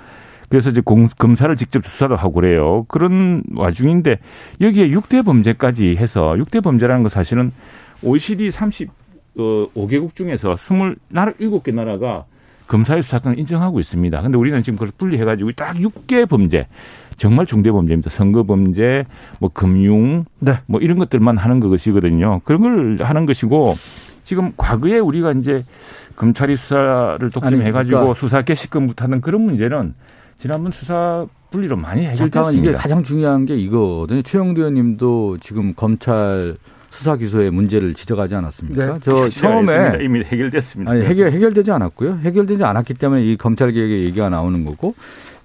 그래서 0.53 0.69
이제 0.69 0.83
공, 0.85 1.09
검사를 1.17 1.57
직접 1.57 1.83
수사도 1.87 2.15
하고 2.15 2.35
그래요. 2.35 2.85
그런 2.87 3.43
와중인데 3.55 4.19
여기에 4.61 4.91
6대 4.91 5.25
범죄까지 5.25 5.97
해서 5.97 6.35
6대 6.35 6.63
범죄라는 6.63 7.03
거 7.03 7.09
사실은 7.09 7.53
OECD 8.03 8.51
35개국 8.51 10.15
중에서 10.15 10.55
27개 10.57 11.73
나라가 11.73 12.27
검사의 12.67 13.01
수사권을 13.01 13.39
인정하고 13.39 13.81
있습니다. 13.81 14.21
근데 14.21 14.37
우리는 14.37 14.63
지금 14.63 14.77
그걸 14.77 14.93
분리해가지고 14.99 15.53
딱 15.53 15.75
6개 15.77 16.29
범죄, 16.29 16.69
정말 17.17 17.47
중대 17.47 17.73
범죄입니다. 17.73 18.11
선거 18.11 18.43
범죄, 18.43 19.07
뭐 19.41 19.49
금융, 19.51 20.27
네. 20.39 20.59
뭐 20.67 20.83
이런 20.83 20.99
것들만 20.99 21.39
하는 21.39 21.61
것이거든요. 21.61 22.43
그런 22.45 22.61
걸 22.61 23.07
하는 23.07 23.25
것이고 23.25 23.79
지금 24.25 24.53
과거에 24.59 24.99
우리가 24.99 25.33
이제 25.33 25.65
검찰이 26.17 26.59
수사를 26.59 27.31
독점해가지고 27.31 27.97
그러니까 27.97 28.13
수사 28.13 28.43
개시권부터 28.43 29.05
하는 29.05 29.23
그런 29.23 29.41
문제는 29.41 29.95
지난번 30.43 30.73
수사 30.73 31.25
분리로 31.51 31.77
많이 31.77 32.05
해결됐습니다. 32.05 32.51
이게 32.51 32.73
가장 32.73 33.05
중요한 33.05 33.47
게 33.47 33.55
이거거든요. 33.55 34.23
최영도 34.23 34.63
의원님도 34.63 35.39
지금 35.41 35.73
검찰 35.77 36.57
수사 36.91 37.15
기소의 37.15 37.53
문제를 37.53 37.95
지적하지 37.95 38.35
않았습니까? 38.35 38.95
네. 38.95 39.01
저 39.05 39.29
처음에 39.29 39.99
이미 40.03 40.25
해결됐습니다. 40.25 40.91
아니 40.91 41.05
해결 41.05 41.31
해결되지 41.31 41.71
않았고요. 41.71 42.19
해결되지 42.25 42.65
않았기 42.65 42.95
때문에 42.95 43.25
이 43.25 43.37
검찰 43.37 43.71
개혁의 43.71 44.03
얘기가 44.07 44.31
나오는 44.31 44.65
거고 44.65 44.97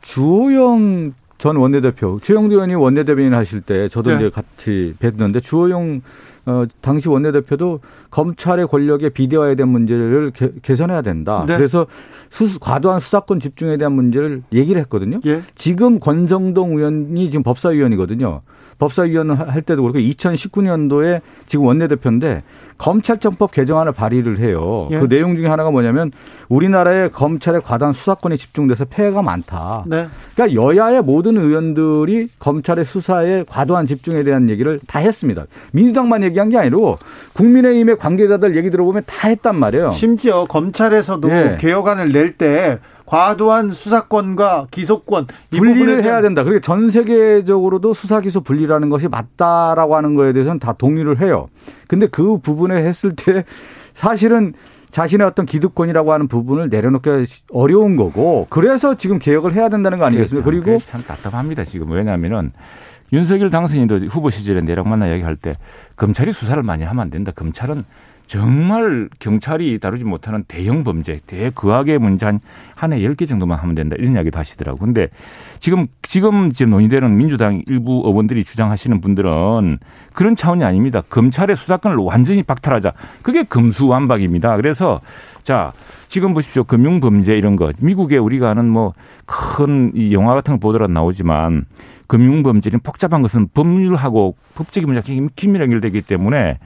주호영 0.02 1.14
전 1.38 1.58
원내대표 1.58 2.20
최영도 2.20 2.56
의원이 2.56 2.74
원내대변인 2.74 3.36
하실 3.36 3.62
때 3.62 3.88
저도 3.90 4.10
네. 4.10 4.16
이제 4.16 4.30
같이 4.32 4.96
뵀는데 5.00 5.44
주호영 5.44 6.02
어, 6.48 6.66
당시 6.80 7.10
원내대표도 7.10 7.82
검찰의 8.10 8.68
권력의 8.68 9.10
비대화에 9.10 9.56
대한 9.56 9.70
문제를 9.70 10.32
개, 10.32 10.50
개선해야 10.62 11.02
된다. 11.02 11.44
네. 11.46 11.58
그래서 11.58 11.86
수, 12.30 12.58
과도한 12.60 13.02
수사권 13.02 13.42
집중에 13.42 13.78
대한 13.78 13.94
문제를 13.94 14.44
얘기를 14.54 14.80
했거든요. 14.82 15.20
예. 15.26 15.42
지금 15.56 16.00
권정동 16.00 16.78
의원이 16.78 17.30
지금 17.30 17.44
법사위원이거든요. 17.44 18.42
법사위원 18.80 19.32
할 19.32 19.62
때도 19.62 19.82
그렇고 19.82 20.00
2019년도에 20.00 21.22
지금 21.46 21.66
원내대표인데 21.66 22.44
검찰청법 22.78 23.52
개정안을 23.52 23.92
발의를 23.92 24.40
해요. 24.40 24.88
예. 24.92 25.00
그 25.00 25.08
내용 25.08 25.36
중에 25.36 25.48
하나가 25.48 25.72
뭐냐면 25.72 26.12
우리나라의 26.48 27.12
검찰의 27.12 27.62
과다한 27.62 27.94
수사권이 27.94 28.38
집중돼서 28.38 28.86
폐해가 28.86 29.22
많다. 29.22 29.84
네. 29.88 30.08
그러니까 30.36 30.62
여야의 30.62 31.02
모든 31.02 31.38
의원들이 31.38 32.30
검찰의 32.40 32.86
수사에 32.86 33.44
과도한 33.48 33.88
집중에 33.88 34.24
대한 34.24 34.50
얘기를 34.50 34.80
다 34.88 35.00
했습니다. 35.00 35.46
민주당만 35.72 36.24
얘기한 36.24 36.50
게 36.50 36.58
아니고 36.58 37.00
국민의힘의 37.34 37.98
관계자들 37.98 38.56
얘기 38.56 38.70
들어보면 38.70 39.04
다 39.06 39.28
했단 39.28 39.56
말이에요. 39.56 39.92
심지어 39.92 40.46
검찰에서도 40.46 41.30
예. 41.32 41.58
개혁안을 41.60 42.12
낼때 42.12 42.80
과도한 43.08 43.72
수사권과 43.72 44.68
기소권 44.70 45.28
분리를 45.50 46.04
해야 46.04 46.22
된다. 46.22 46.44
그리고 46.44 46.60
전 46.60 46.90
세계적으로도 46.90 47.94
수사 47.94 48.20
기소 48.20 48.42
분리라는 48.42 48.90
것이 48.90 49.08
맞다라고 49.08 49.96
하는 49.96 50.14
거에 50.14 50.34
대해서는 50.34 50.60
다 50.60 50.74
동의를 50.74 51.22
해요. 51.22 51.48
근데 51.88 52.06
그 52.08 52.38
부분에 52.38 52.76
했을 52.84 53.16
때 53.16 53.46
사실은 53.94 54.54
자신의 54.92 55.26
어떤 55.26 55.46
기득권이라고 55.46 56.12
하는 56.12 56.28
부분을 56.28 56.70
내려놓기 56.70 57.10
어려운 57.52 57.96
거고 57.96 58.46
그래서 58.50 58.96
지금 58.96 59.20
개혁을 59.20 59.54
해야 59.54 59.70
된다는 59.70 59.98
거 59.98 60.06
아니겠습니까? 60.06 60.46
그리고 60.46 60.78
참 60.80 61.04
답답합니다 61.04 61.64
지금 61.64 61.92
왜냐하면은 61.92 62.52
윤석열 63.14 63.50
당선인도 63.50 64.00
후보 64.08 64.30
시절에 64.30 64.62
내랑 64.62 64.90
만나 64.90 65.08
이야기할 65.08 65.38
때 65.38 65.54
검찰이 65.96 66.34
수사를 66.34 66.62
많이 66.62 66.84
하면 66.84 67.02
안 67.02 67.10
된다. 67.10 67.32
검찰은 67.34 67.82
정말 68.28 69.10
경찰이 69.20 69.80
다루지 69.80 70.04
못하는 70.06 70.44
대형 70.48 70.84
범죄, 70.84 71.20
대거악의 71.26 72.00
문제 72.00 72.26
한, 72.26 72.40
한해 72.76 73.00
10개 73.00 73.28
정도만 73.28 73.58
하면 73.60 73.76
된다. 73.76 73.96
이런 73.98 74.16
이야기도 74.16 74.38
하시더라고요. 74.38 74.80
근데 74.80 75.08
지금, 75.60 75.88
지금 76.04 76.54
지금 76.54 76.72
논의되는 76.72 77.18
민주당 77.18 77.64
일부 77.68 78.04
의원들이 78.06 78.44
주장하시는 78.44 79.02
분들은 79.02 79.80
그런 80.14 80.36
차원이 80.36 80.64
아닙니다. 80.64 81.02
검찰의 81.10 81.56
수사권을 81.56 81.98
완전히 81.98 82.44
박탈하자. 82.44 82.94
그게 83.22 83.44
금수완박입니다. 83.44 84.56
그래서 84.58 85.02
자, 85.44 85.72
지금 86.10 86.34
보십시오. 86.34 86.66
금융범죄 86.66 87.38
이런 87.38 87.56
거. 87.56 87.72
미국에 87.82 88.18
우리가 88.18 88.50
아는 88.52 88.70
뭐 88.70 88.94
큰 89.28 89.92
영화 90.14 90.34
같은 90.34 90.54
거 90.54 90.60
보더라도 90.60 90.92
나오지만 90.94 91.66
금융범죄는 92.08 92.80
복잡한 92.80 93.22
것은 93.22 93.50
법률하고 93.54 94.36
법적인 94.56 94.88
문제가 94.88 95.30
긴밀하게 95.36 95.74
연결되기 95.74 96.02
때문에 96.02 96.58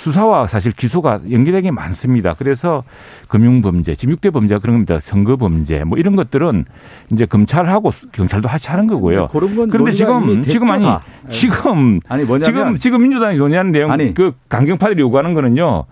수사와 0.00 0.46
사실 0.46 0.72
기소가 0.72 1.20
연계되게 1.30 1.70
많습니다. 1.70 2.34
그래서 2.38 2.84
금융범죄, 3.28 3.94
지금 3.96 4.14
6대 4.14 4.32
범죄가 4.32 4.58
그런 4.58 4.76
겁니다. 4.76 4.98
선거범죄, 4.98 5.84
뭐 5.84 5.98
이런 5.98 6.16
것들은 6.16 6.64
이제 7.12 7.26
검찰하고 7.26 7.90
경찰도 8.12 8.48
같이 8.48 8.70
하는 8.70 8.86
거고요. 8.86 9.28
그런데 9.30 9.92
지금, 9.92 10.42
지금 10.44 10.70
아니, 10.70 10.86
지금, 11.28 12.00
아니 12.08 12.26
지금, 12.42 12.76
지금 12.78 13.02
민주당이 13.02 13.36
논의하는 13.36 13.72
내용, 13.72 13.90
아니. 13.90 14.14
그 14.14 14.32
강경파들이 14.48 15.02
요구하는 15.02 15.34
거는요. 15.34 15.84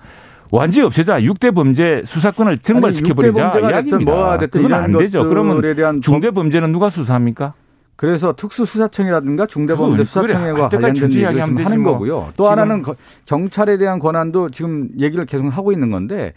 완전히 0.51 0.87
없애자. 0.87 1.21
6대 1.21 1.55
범죄 1.55 2.01
수사권을 2.07 2.61
증발시켜버리자. 2.61 3.61
이야기입니다. 3.61 4.11
뭐가 4.11 4.39
됐든 4.39 4.63
그건 4.63 4.83
안 4.83 4.97
되죠. 4.97 5.29
그러면 5.29 6.01
중대 6.01 6.31
범죄는 6.31 6.73
누가 6.73 6.89
수사합니까? 6.89 7.53
그래서 7.99 8.33
특수수사청이라든가 8.33 9.47
중대범죄 9.47 10.05
수사청에 10.05 10.53
그, 10.53 10.69
관련된 10.69 11.11
얘기를 11.11 11.35
지금 11.45 11.65
하는 11.65 11.83
뭐. 11.83 11.95
거고요. 11.95 12.33
또 12.37 12.49
하나는 12.49 12.85
경찰에 13.27 13.77
대한 13.77 13.99
권한도 13.99 14.51
지금 14.51 14.89
얘기를 15.01 15.27
계속 15.27 15.49
하고 15.49 15.73
있는 15.73 15.91
건데 15.91 16.33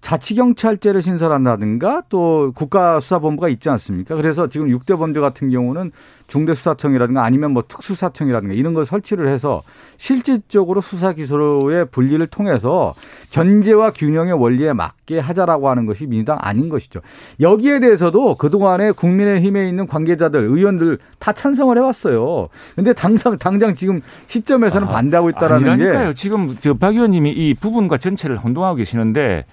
자치경찰제를 0.00 1.00
신설한다든가 1.00 2.02
또 2.08 2.50
국가수사본부가 2.56 3.48
있지 3.48 3.70
않습니까? 3.70 4.16
그래서 4.16 4.48
지금 4.48 4.66
6대 4.68 4.98
범죄 4.98 5.20
같은 5.20 5.50
경우는 5.50 5.92
중대수사청이라든가 6.28 7.24
아니면 7.24 7.52
뭐 7.52 7.64
특수사청이라든가 7.66 8.54
이런 8.54 8.74
걸 8.74 8.86
설치를 8.86 9.28
해서 9.28 9.62
실질적으로 9.96 10.80
수사 10.80 11.12
기소의 11.12 11.86
분리를 11.86 12.24
통해서 12.28 12.94
견제와 13.30 13.90
균형의 13.90 14.34
원리에 14.34 14.72
맞게 14.72 15.18
하자라고 15.18 15.68
하는 15.68 15.86
것이 15.86 16.06
민주당 16.06 16.38
아닌 16.40 16.68
것이죠. 16.68 17.00
여기에 17.40 17.80
대해서도 17.80 18.36
그동안에 18.36 18.92
국민의힘에 18.92 19.68
있는 19.68 19.86
관계자들, 19.86 20.44
의원들 20.44 20.98
다 21.18 21.32
찬성을 21.32 21.76
해왔어요. 21.76 22.48
근데 22.76 22.92
당장, 22.92 23.36
당장 23.38 23.74
지금 23.74 24.00
시점에서는 24.26 24.86
아, 24.86 24.90
반대하고 24.92 25.30
있다라는. 25.30 25.78
게. 25.78 26.14
지금 26.14 26.56
저박 26.60 26.94
의원님이 26.94 27.30
이 27.30 27.54
부분과 27.54 27.96
전체를 27.96 28.36
혼동하고 28.38 28.76
계시는데 28.76 29.46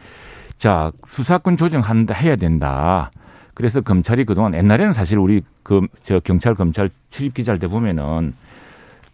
자, 0.57 0.91
수사권 1.05 1.57
조정한다 1.57 2.13
해야 2.13 2.35
된다. 2.35 3.11
그래서 3.55 3.81
검찰이 3.81 4.25
그동안 4.25 4.53
옛날에는 4.53 4.93
사실 4.93 5.17
우리 5.17 5.41
그 5.63 5.81
저 6.03 6.19
경찰 6.19 6.53
검찰 6.53 6.91
출입 7.09 7.33
기자를 7.33 7.59
때 7.59 7.67
보면은 7.67 8.33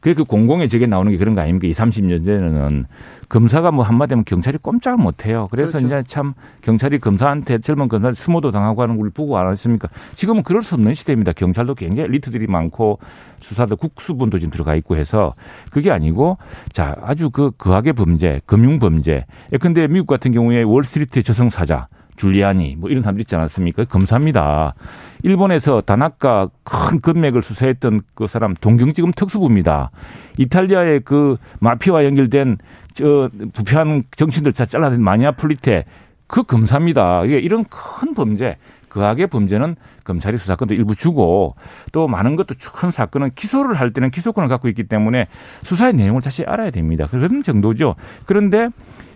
그게 0.01 0.15
그 0.15 0.23
공공의 0.23 0.67
적에 0.67 0.87
나오는 0.87 1.11
게 1.11 1.17
그런 1.17 1.35
거 1.35 1.41
아닙니까? 1.41 1.67
이 1.67 1.73
30년 1.73 2.25
전에는 2.25 2.85
검사가 3.29 3.71
뭐 3.71 3.85
한마디 3.85 4.13
하면 4.13 4.25
경찰이 4.25 4.57
꼼짝을 4.57 4.97
못 4.97 5.27
해요. 5.27 5.47
그래서 5.51 5.77
그렇죠. 5.77 5.99
이제 5.99 6.07
참 6.07 6.33
경찰이 6.61 6.97
검사한테 6.97 7.59
젊은 7.59 7.87
검사 7.87 8.11
수모도 8.13 8.49
당하고 8.49 8.81
하는 8.81 8.97
걸 8.97 9.11
보고 9.11 9.37
안 9.37 9.51
했습니까? 9.51 9.89
지금은 10.15 10.41
그럴 10.41 10.63
수 10.63 10.73
없는 10.73 10.95
시대입니다. 10.95 11.33
경찰도 11.33 11.75
굉장히 11.75 12.09
리트들이 12.09 12.47
많고 12.47 12.97
수사도 13.39 13.77
국수분도 13.77 14.39
지금 14.39 14.51
들어가 14.51 14.73
있고 14.75 14.97
해서 14.97 15.35
그게 15.71 15.91
아니고 15.91 16.39
자, 16.73 16.95
아주 17.03 17.29
그 17.29 17.51
거하게 17.55 17.91
범죄, 17.91 18.41
금융 18.47 18.79
범죄. 18.79 19.27
예, 19.53 19.57
근데 19.57 19.87
미국 19.87 20.07
같은 20.07 20.31
경우에 20.31 20.63
월스트리트 20.63 21.21
저승사자 21.21 21.87
줄리아니 22.21 22.75
뭐 22.77 22.87
이런 22.87 23.01
사람들 23.01 23.21
있지 23.21 23.35
않았습니까? 23.35 23.85
검사입니다. 23.85 24.75
일본에서 25.23 25.81
다나카 25.81 26.49
큰 26.63 27.01
금맥을 27.01 27.41
수사했던 27.41 28.01
그 28.13 28.27
사람 28.27 28.53
동경지검 28.53 29.11
특수부입니다. 29.15 29.89
이탈리아의 30.37 31.01
그 31.03 31.37
마피아와 31.59 32.05
연결된 32.05 32.59
저 32.93 33.29
부패한 33.53 34.03
정치인들 34.15 34.51
다 34.51 34.65
잘라낸 34.65 35.01
마니아플리테 35.01 35.85
그 36.27 36.43
검사입니다. 36.43 37.25
이게 37.25 37.39
이런 37.39 37.65
큰 37.65 38.13
범죄 38.13 38.57
그악의 38.89 39.27
범죄는 39.27 39.75
검찰이 40.03 40.37
수사권도 40.37 40.75
일부 40.75 40.95
주고 40.95 41.55
또 41.91 42.07
많은 42.07 42.35
것도 42.35 42.53
큰 42.73 42.91
사건은 42.91 43.31
기소를 43.35 43.79
할 43.79 43.93
때는 43.93 44.11
기소권을 44.11 44.47
갖고 44.47 44.67
있기 44.67 44.83
때문에 44.83 45.25
수사의 45.63 45.93
내용을 45.93 46.21
다시 46.21 46.43
알아야 46.45 46.69
됩니다. 46.69 47.07
그런 47.09 47.41
정도죠. 47.41 47.95
그런데 48.25 48.69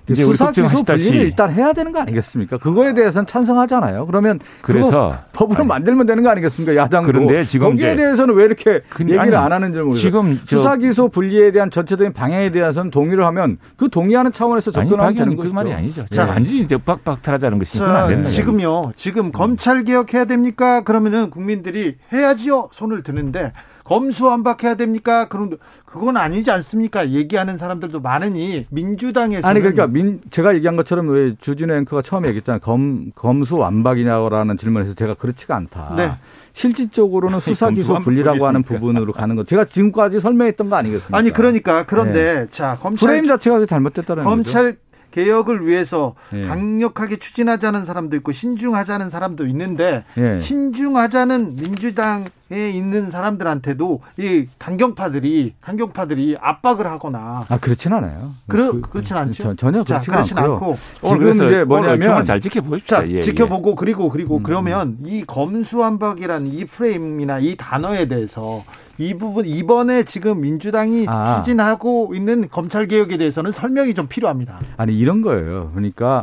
이제 0.09 0.23
수사 0.23 0.51
기소 0.51 0.83
분리를 0.83 1.15
일단 1.19 1.51
해야 1.51 1.73
되는 1.73 1.91
거 1.91 1.99
아니겠습니까? 1.99 2.57
그거에 2.57 2.93
대해서는 2.93 3.25
찬성하잖아요. 3.25 4.05
그러면 4.05 4.39
그래서 4.61 5.17
법으로 5.33 5.59
아니, 5.59 5.67
만들면 5.67 6.05
되는 6.05 6.23
거 6.23 6.29
아니겠습니까? 6.29 6.75
야당도. 6.75 7.07
그런데 7.11 7.43
지금 7.45 7.69
거기에 7.69 7.95
대해서는 7.95 8.35
왜 8.35 8.45
이렇게 8.45 8.81
얘기를 8.99 9.19
아니, 9.19 9.35
안 9.35 9.51
하는지 9.51 9.79
모르겠어요. 9.79 10.01
지금 10.01 10.39
수사 10.45 10.77
기소 10.77 11.09
분리에 11.09 11.51
대한 11.51 11.71
전체적인 11.71 12.13
방향에 12.13 12.51
대해서는 12.51 12.91
동의를 12.91 13.25
하면 13.25 13.57
그 13.77 13.89
동의하는 13.89 14.31
차원에서 14.31 14.71
접근하면 14.71 15.15
되는 15.15 15.35
거죠. 15.35 15.49
그 15.49 15.53
말이 15.55 15.73
아니죠. 15.73 16.05
자, 16.07 16.25
네. 16.25 16.31
완전히 16.31 16.59
이제 16.59 16.77
빡빡탈하자는 16.77 17.59
것이 17.59 17.81
안 17.81 18.07
된다. 18.09 18.29
지금요. 18.29 18.91
지금 18.95 19.31
검찰 19.31 19.83
개혁해야 19.83 20.25
됩니까? 20.25 20.81
그러면은 20.81 21.29
국민들이 21.29 21.95
해야지요. 22.13 22.69
손을 22.71 23.03
드는데 23.03 23.53
검수완박해야 23.85 24.75
됩니까? 24.75 25.27
그런 25.29 25.57
그건 25.85 26.17
아니지 26.17 26.51
않습니까? 26.51 27.11
얘기하는 27.11 27.57
사람들도 27.57 28.01
많으니 28.01 28.65
민주당에서 28.69 29.47
아니 29.47 29.61
그러니까 29.61 29.87
민 29.87 30.19
제가 30.29 30.55
얘기한 30.55 30.75
것처럼 30.75 31.07
왜 31.09 31.35
주진우 31.39 31.73
앵커가 31.73 32.01
처음에 32.01 32.27
얘기했잖아요. 32.29 32.59
검 32.59 33.11
검수완박이냐라는 33.15 34.57
질문에서 34.57 34.95
제가 34.95 35.13
그렇지가 35.13 35.55
않다. 35.55 35.93
네. 35.95 36.11
실질적으로는 36.53 37.39
수사 37.39 37.69
기소 37.69 37.99
분리라고 37.99 38.47
하는 38.47 38.63
부분으로 38.63 39.13
가는 39.13 39.35
것. 39.35 39.45
제가 39.45 39.65
지금까지 39.65 40.19
설명했던 40.19 40.69
거 40.69 40.77
아니겠습니까? 40.77 41.17
아니 41.17 41.31
그러니까 41.31 41.85
그런데 41.85 42.33
네. 42.41 42.47
자 42.49 42.77
검찰 42.81 43.07
프레임 43.07 43.27
자체가 43.27 43.65
잘못됐다는 43.65 44.23
검찰 44.23 44.65
거죠. 44.65 44.79
개혁을 45.11 45.65
위해서 45.65 46.15
예. 46.33 46.45
강력하게 46.45 47.17
추진하자는 47.17 47.85
사람도 47.85 48.17
있고 48.17 48.33
신중하자는 48.33 49.09
사람도 49.09 49.47
있는데 49.47 50.03
예. 50.17 50.39
신중하자는 50.41 51.55
민주당 51.55 52.25
에 52.25 52.44
있는 52.51 53.09
사람들한테도 53.09 54.01
이 54.19 54.45
강경파들이 54.59 55.55
강경파들이 55.61 56.37
압박을 56.39 56.85
하거나 56.85 57.45
아 57.49 57.57
그렇진 57.57 57.91
않아요. 57.93 58.31
그러, 58.47 58.71
그, 58.71 58.81
그렇진 58.81 59.17
않죠. 59.17 59.55
전혀 59.55 59.83
그렇지 59.83 60.11
않고 60.35 60.77
지금 61.03 61.33
이제 61.33 61.63
뭐냐면 61.63 62.23
잘 62.23 62.39
지켜보십시오. 62.39 62.97
자, 62.97 63.09
예, 63.09 63.21
지켜보고 63.21 63.71
예. 63.71 63.75
그리고 63.75 64.09
그리고 64.09 64.37
음. 64.37 64.43
그러면 64.43 64.97
이 65.03 65.23
검수완박이라는 65.25 66.53
이 66.53 66.65
프레임이나 66.65 67.39
이 67.39 67.55
단어에 67.55 68.07
대해서 68.07 68.63
이 68.99 69.15
부분 69.15 69.45
이번에 69.45 70.03
지금 70.03 70.41
민주당이 70.41 71.05
아. 71.09 71.37
추진하고 71.37 72.13
있는 72.13 72.47
검찰 72.49 72.87
개혁에 72.87 73.17
대해서는 73.17 73.51
설명이 73.51 73.95
좀 73.95 74.07
필요합니다. 74.07 74.59
아니 74.77 74.95
이런 74.97 75.21
거예요. 75.21 75.71
그러니까 75.73 76.21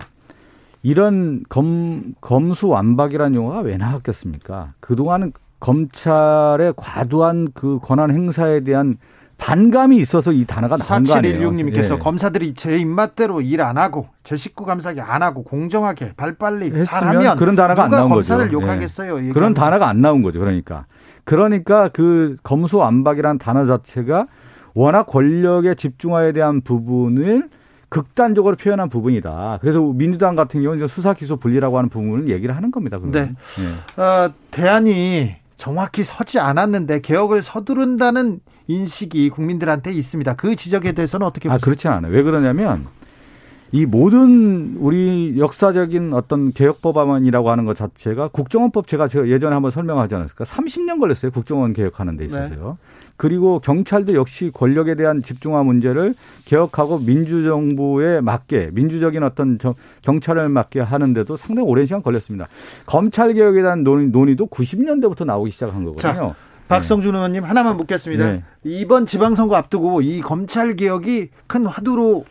이런 0.82 1.42
검 1.48 2.14
검수완박이라는 2.20 3.34
용어가 3.34 3.60
왜 3.60 3.76
나왔겠습니까? 3.76 4.72
그동안은 4.80 5.32
검찰의 5.62 6.74
과도한 6.76 7.48
그 7.54 7.78
권한 7.80 8.10
행사에 8.10 8.60
대한 8.64 8.96
반감이 9.38 9.96
있어서 9.96 10.32
이 10.32 10.44
단어가 10.44 10.76
나온 10.76 11.04
거 11.04 11.14
아니에요. 11.14 11.50
4716님께서 11.50 11.94
예. 11.94 11.98
검사들이 11.98 12.54
제 12.54 12.76
입맛대로 12.78 13.40
일 13.40 13.60
안 13.60 13.78
하고 13.78 14.08
제 14.24 14.36
식구 14.36 14.64
감사기 14.64 15.00
안 15.00 15.22
하고 15.22 15.42
공정하게 15.44 16.14
발빨리 16.16 16.84
잘하면 16.84 17.36
그런 17.36 17.54
단어가 17.54 17.84
안 17.84 17.90
나온 17.90 18.08
검사를 18.10 18.44
거죠. 18.44 18.60
욕하겠어요. 18.60 19.26
예. 19.26 19.28
그런 19.30 19.54
단어가 19.54 19.88
안 19.88 20.00
나온 20.00 20.22
거죠. 20.22 20.40
그러니까 20.40 20.86
그러니까 21.24 21.88
그 21.88 22.36
검수완박이라는 22.42 23.38
단어 23.38 23.64
자체가 23.64 24.26
워낙 24.74 25.04
권력의 25.06 25.76
집중화에 25.76 26.32
대한 26.32 26.60
부분을 26.60 27.48
극단적으로 27.88 28.56
표현한 28.56 28.88
부분이다. 28.88 29.58
그래서 29.60 29.80
민주당 29.80 30.34
같은 30.34 30.62
경우는 30.62 30.86
수사 30.88 31.14
기소 31.14 31.36
분리라고 31.36 31.78
하는 31.78 31.88
부분을 31.88 32.28
얘기를 32.28 32.56
하는 32.56 32.70
겁니다. 32.70 32.98
그러면. 32.98 33.36
네. 33.56 33.62
네. 33.96 34.02
어, 34.02 34.32
대안이 34.50 35.41
정확히 35.62 36.02
서지 36.02 36.40
않았는데 36.40 37.02
개혁을 37.02 37.40
서두른다는 37.40 38.40
인식이 38.66 39.30
국민들한테 39.30 39.92
있습니다. 39.92 40.34
그 40.34 40.56
지적에 40.56 40.90
대해서는 40.90 41.24
어떻게 41.24 41.48
보세요? 41.48 41.54
아, 41.56 41.64
그렇지 41.64 41.86
않아요. 41.86 42.12
왜 42.12 42.24
그러냐면 42.24 42.88
이 43.70 43.86
모든 43.86 44.76
우리 44.80 45.36
역사적인 45.38 46.14
어떤 46.14 46.52
개혁 46.52 46.82
법안이라고 46.82 47.48
하는 47.48 47.64
것 47.64 47.76
자체가 47.76 48.26
국정원법 48.28 48.88
제가 48.88 49.08
예전에 49.28 49.54
한번 49.54 49.70
설명하지 49.70 50.16
않았을까? 50.16 50.44
30년 50.44 50.98
걸렸어요. 50.98 51.30
국정원 51.30 51.74
개혁하는 51.74 52.16
데 52.16 52.24
있어서요. 52.24 52.78
네. 52.80 52.91
그리고 53.22 53.60
경찰도 53.60 54.14
역시 54.14 54.50
권력에 54.52 54.96
대한 54.96 55.22
집중화 55.22 55.62
문제를 55.62 56.16
개혁하고 56.44 56.98
민주정부에 56.98 58.20
맞게 58.20 58.70
민주적인 58.72 59.22
어떤 59.22 59.60
경찰을 60.02 60.48
맞게 60.48 60.80
하는데도 60.80 61.36
상당히 61.36 61.68
오랜 61.68 61.86
시간 61.86 62.02
걸렸습니다. 62.02 62.48
검찰 62.84 63.32
개혁에 63.32 63.62
대한 63.62 63.84
논의, 63.84 64.08
논의 64.08 64.34
도 64.34 64.48
90년대부터 64.48 65.24
나오기 65.24 65.52
시작한 65.52 65.84
거거든요. 65.84 66.12
자, 66.30 66.34
박성준 66.66 67.14
의원님 67.14 67.44
하나만 67.44 67.76
묻겠습니다. 67.76 68.26
네. 68.26 68.42
이번 68.64 69.06
지방선거 69.06 69.54
앞두고 69.54 70.00
이 70.00 70.20
검찰 70.20 70.74
개혁이 70.74 71.28
큰 71.46 71.66
화두로 71.66 72.24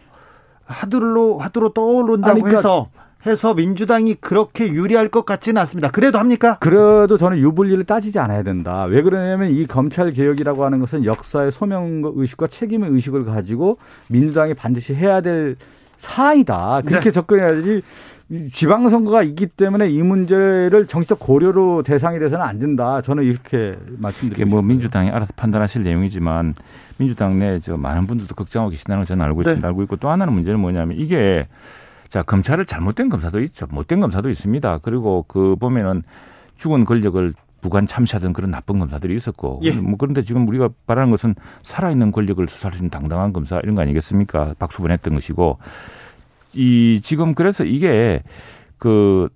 화두로 0.65 1.38
화두로 1.38 1.71
떠오른다고 1.71 2.32
아니, 2.32 2.41
그러니까 2.41 2.58
해서 2.58 2.89
해서 3.26 3.54
민주당이 3.54 4.16
그렇게 4.16 4.68
유리할 4.68 5.10
것 5.10 5.26
같지는 5.26 5.62
않습니다. 5.62 5.92
그래도 5.92 6.18
합니까? 6.18 6.58
그래도 6.60 7.18
저는 7.18 7.38
유불리를 7.38 7.84
따지지 7.84 8.20
않아야 8.20 8.44
된다. 8.44 8.84
왜 8.86 9.02
그러냐면 9.02 9.52
이 9.52 9.68
검찰 9.68 10.12
개혁이라고 10.12 10.66
하는 10.66 10.80
것은 10.80 11.06
역사의 11.06 11.52
소명 11.52 12.02
의식과 12.16 12.48
책임의 12.48 12.90
의식을 12.92 13.26
가지고 13.26 13.78
민주당이 14.10 14.56
반드시 14.56 14.96
해야 14.96 15.22
될 15.22 15.56
사이다. 15.98 16.82
그렇게 16.86 17.06
네. 17.06 17.12
접근해야지. 17.12 17.82
지방선거가 18.50 19.24
있기 19.24 19.48
때문에 19.48 19.90
이 19.90 20.02
문제를 20.02 20.88
정치적 20.88 21.20
고려로 21.20 21.84
대상이 21.84 22.18
돼서는 22.18 22.44
안 22.46 22.60
된다. 22.60 23.02
저는 23.02 23.24
이렇게 23.26 23.78
말씀드립니다. 23.98 24.50
뭐 24.50 24.62
민주당이 24.62 25.10
알아서 25.10 25.34
판단하실 25.36 25.84
내용이지만 25.84 26.56
민주당 26.98 27.40
내 27.40 27.60
저 27.62 27.76
많은 27.76 28.08
분들도 28.08 28.34
걱정하고 28.36 28.72
계신다는 28.72 29.00
걸 29.02 29.06
저는 29.06 29.26
알고 29.26 29.42
있습니다. 29.42 29.62
네. 29.62 29.68
알고 29.68 29.84
있고 29.84 29.98
또 29.98 30.10
하나는 30.10 30.34
문제는 30.34 30.60
뭐냐면 30.62 30.98
이게 30.98 31.48
자, 32.12 32.21
검찰을 32.21 32.67
잘못된 32.67 33.10
검사도 33.10 33.41
있죠. 33.41 33.65
못된 33.71 34.00
검사도 34.00 34.30
있습니다. 34.30 34.80
그리고 34.84 35.26
그 35.28 35.56
보면은 35.56 36.04
죽은 36.58 36.86
권력을 36.86 37.34
부관 37.62 37.88
참시하던 37.88 38.34
그런 38.34 38.52
나쁜 38.52 38.78
검사들이 38.78 39.15
있었고. 39.15 39.62
예. 39.63 39.71
뭐 39.71 39.95
그런데 39.97 40.21
지금 40.21 40.47
우리가 40.47 40.69
바라는 40.86 41.10
것은 41.10 41.34
살아있는 41.63 42.12
권력을 42.12 42.47
수사할 42.47 42.74
수 42.74 42.80
있는 42.80 42.91
당당한 42.91 43.34
검사 43.34 43.60
이런 43.63 43.74
거 43.74 43.82
아니겠습니까? 43.82 44.56
박수분 44.60 44.91
했던 44.91 45.15
것이고. 45.15 45.58
이 46.54 47.02
지금 47.02 47.34
그래서 47.34 47.63
이게 47.63 48.21
그 48.78 49.30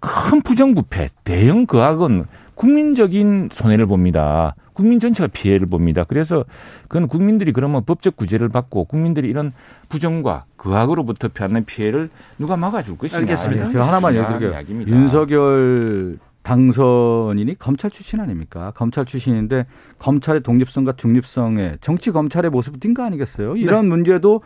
큰 0.00 0.42
부정부패, 0.42 1.08
대형 1.24 1.66
거악은 1.66 2.26
국민적인 2.54 3.48
손해를 3.52 3.86
봅니다. 3.86 4.54
국민 4.78 5.00
전체가 5.00 5.26
피해를 5.32 5.66
봅니다. 5.66 6.04
그래서 6.04 6.44
그건 6.86 7.08
국민들이 7.08 7.50
그러면 7.50 7.82
법적 7.84 8.14
구제를 8.16 8.48
받고 8.48 8.84
국민들이 8.84 9.28
이런 9.28 9.52
부정과 9.88 10.44
그악으로부터 10.56 11.26
피하는 11.26 11.64
피해를 11.64 12.10
누가 12.38 12.56
막아줄 12.56 12.96
것이냐. 12.96 13.22
알겠습니다. 13.22 13.68
제가 13.70 13.88
하나만 13.88 14.14
얘기 14.14 14.24
드릴게요. 14.28 14.86
윤석열 14.86 16.18
당선인이 16.44 17.58
검찰 17.58 17.90
출신 17.90 18.20
아닙니까? 18.20 18.72
검찰 18.76 19.04
출신인데 19.04 19.66
검찰의 19.98 20.44
독립성과 20.44 20.92
중립성에 20.96 21.78
정치 21.80 22.12
검찰의 22.12 22.52
모습을 22.52 22.78
띈 22.78 22.94
거 22.94 23.02
아니겠어요? 23.02 23.56
이런 23.56 23.82
네. 23.82 23.88
문제도 23.88 24.42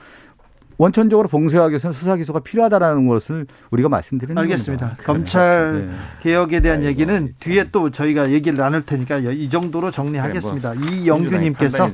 원천적으로 0.83 1.28
봉쇄하기 1.28 1.70
위해서는 1.70 1.93
수사 1.93 2.16
기소가 2.16 2.41
필요하다라는 2.41 3.07
것을 3.07 3.47
우리가 3.70 3.89
말씀드리는 3.89 4.37
알겠습니다. 4.37 4.87
겁니다. 4.87 5.05
검찰 5.05 5.87
네. 5.87 5.95
개혁에 6.22 6.59
대한 6.59 6.78
아이고, 6.78 6.89
얘기는 6.89 7.26
네. 7.26 7.33
뒤에 7.39 7.68
또 7.70 7.91
저희가 7.91 8.33
얘기를 8.33 8.59
나눌 8.59 8.83
테니까 8.83 9.18
이 9.18 9.49
정도로 9.49 9.93
정리하겠습니다. 9.93 10.74
네, 10.74 10.78
뭐 10.80 10.89
이영규님께서 10.89 11.91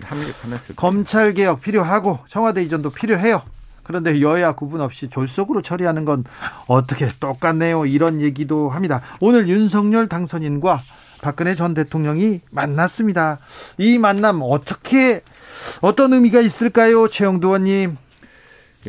검찰 0.76 1.34
개혁 1.34 1.61
필요하고 1.61 2.20
청와대 2.28 2.62
이전도 2.62 2.89
필요해요. 2.91 3.43
그런데 3.82 4.22
여야 4.22 4.53
구분 4.53 4.80
없이 4.80 5.11
졸속으로 5.11 5.61
처리하는 5.61 6.07
건 6.07 6.24
어떻게 6.66 7.09
똑같네요. 7.20 7.84
이런 7.84 8.22
얘기도 8.22 8.70
합니다. 8.70 9.03
오늘 9.20 9.49
윤석열 9.49 10.09
당선인과 10.09 10.78
박근혜 11.20 11.55
전 11.55 11.74
대통령이 11.74 12.41
만났습니다. 12.51 13.39
이 13.76 13.99
만남 13.99 14.41
어떻게 14.43 15.20
어떤 15.82 16.14
의미가 16.14 16.41
있을까요, 16.41 17.07
최영두 17.07 17.49
의원님? 17.49 17.99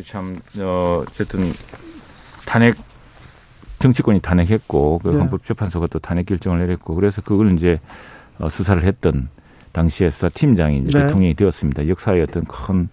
참 0.05 0.39
어, 0.59 1.03
어쨌든 1.07 1.51
탄핵 2.45 2.75
정치권이 3.79 4.19
탄핵했고 4.21 4.99
그 4.99 5.09
네. 5.09 5.17
헌법재판소가 5.17 5.87
또 5.87 5.99
탄핵 5.99 6.25
결정을 6.25 6.59
내렸고 6.59 6.95
그래서 6.95 7.21
그걸 7.21 7.53
이제 7.53 7.79
어, 8.37 8.49
수사를 8.49 8.81
했던 8.83 9.29
당시에 9.71 10.09
수사팀장이 10.09 10.79
이제 10.79 10.97
네. 10.97 11.05
대통령이 11.05 11.33
되었습니다. 11.35 11.87
역사의 11.87 12.21
어떤 12.23 12.45
큰 12.45 12.89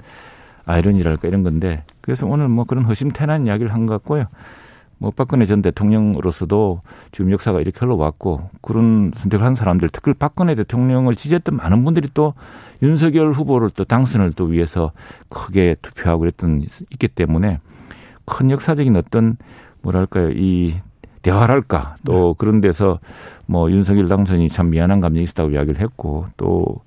아이러니랄까 0.64 1.28
이런 1.28 1.42
건데 1.42 1.84
그래서 2.00 2.26
오늘 2.26 2.48
뭐 2.48 2.64
그런 2.64 2.84
허심탄회한 2.84 3.46
이야기를 3.46 3.72
한 3.72 3.86
것 3.86 3.94
같고요. 3.94 4.26
뭐 4.98 5.10
박근혜 5.14 5.44
전 5.44 5.60
대통령으로서도 5.60 6.80
지금 7.12 7.30
역사가 7.30 7.60
이렇게 7.60 7.78
흘러왔고 7.80 8.48
그런 8.62 9.12
선택을 9.14 9.44
한 9.44 9.54
사람들 9.54 9.90
특히 9.90 10.14
박근혜 10.14 10.54
대통령을 10.54 11.14
지지했던 11.14 11.56
많은 11.56 11.84
분들이 11.84 12.08
또 12.14 12.34
윤석열 12.82 13.32
후보를 13.32 13.70
또 13.70 13.84
당선을 13.84 14.32
또 14.32 14.44
위해서 14.44 14.92
크게 15.28 15.76
투표하고 15.82 16.20
그랬던 16.20 16.62
있기 16.90 17.08
때문에 17.08 17.60
큰 18.24 18.50
역사적인 18.50 18.96
어떤 18.96 19.36
뭐랄까요 19.82 20.30
이 20.30 20.76
대화랄까 21.22 21.96
또 22.04 22.28
네. 22.28 22.34
그런 22.38 22.60
데서 22.60 22.98
뭐 23.46 23.70
윤석열 23.70 24.08
당선이 24.08 24.48
참 24.48 24.70
미안한 24.70 25.00
감정이 25.00 25.24
있었다고 25.24 25.50
이야기를 25.50 25.80
했고 25.80 26.26
또 26.36 26.80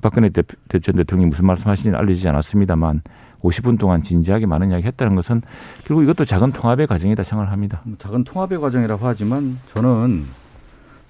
박근혜 0.00 0.30
전 0.30 0.96
대통령이 0.96 1.28
무슨 1.28 1.46
말씀하시는지 1.46 1.96
알려지지 1.96 2.28
않았습니다만 2.28 3.02
50분 3.42 3.78
동안 3.78 4.02
진지하게 4.02 4.46
많은 4.46 4.70
이야기 4.70 4.86
했다는 4.86 5.14
것은 5.14 5.42
결국 5.84 6.02
이것도 6.02 6.24
작은 6.24 6.52
통합의 6.52 6.86
과정이다 6.86 7.22
생각을 7.22 7.52
합니다. 7.52 7.82
뭐 7.84 7.96
작은 7.98 8.24
통합의 8.24 8.60
과정이라고 8.60 9.06
하지만 9.06 9.58
저는 9.72 10.24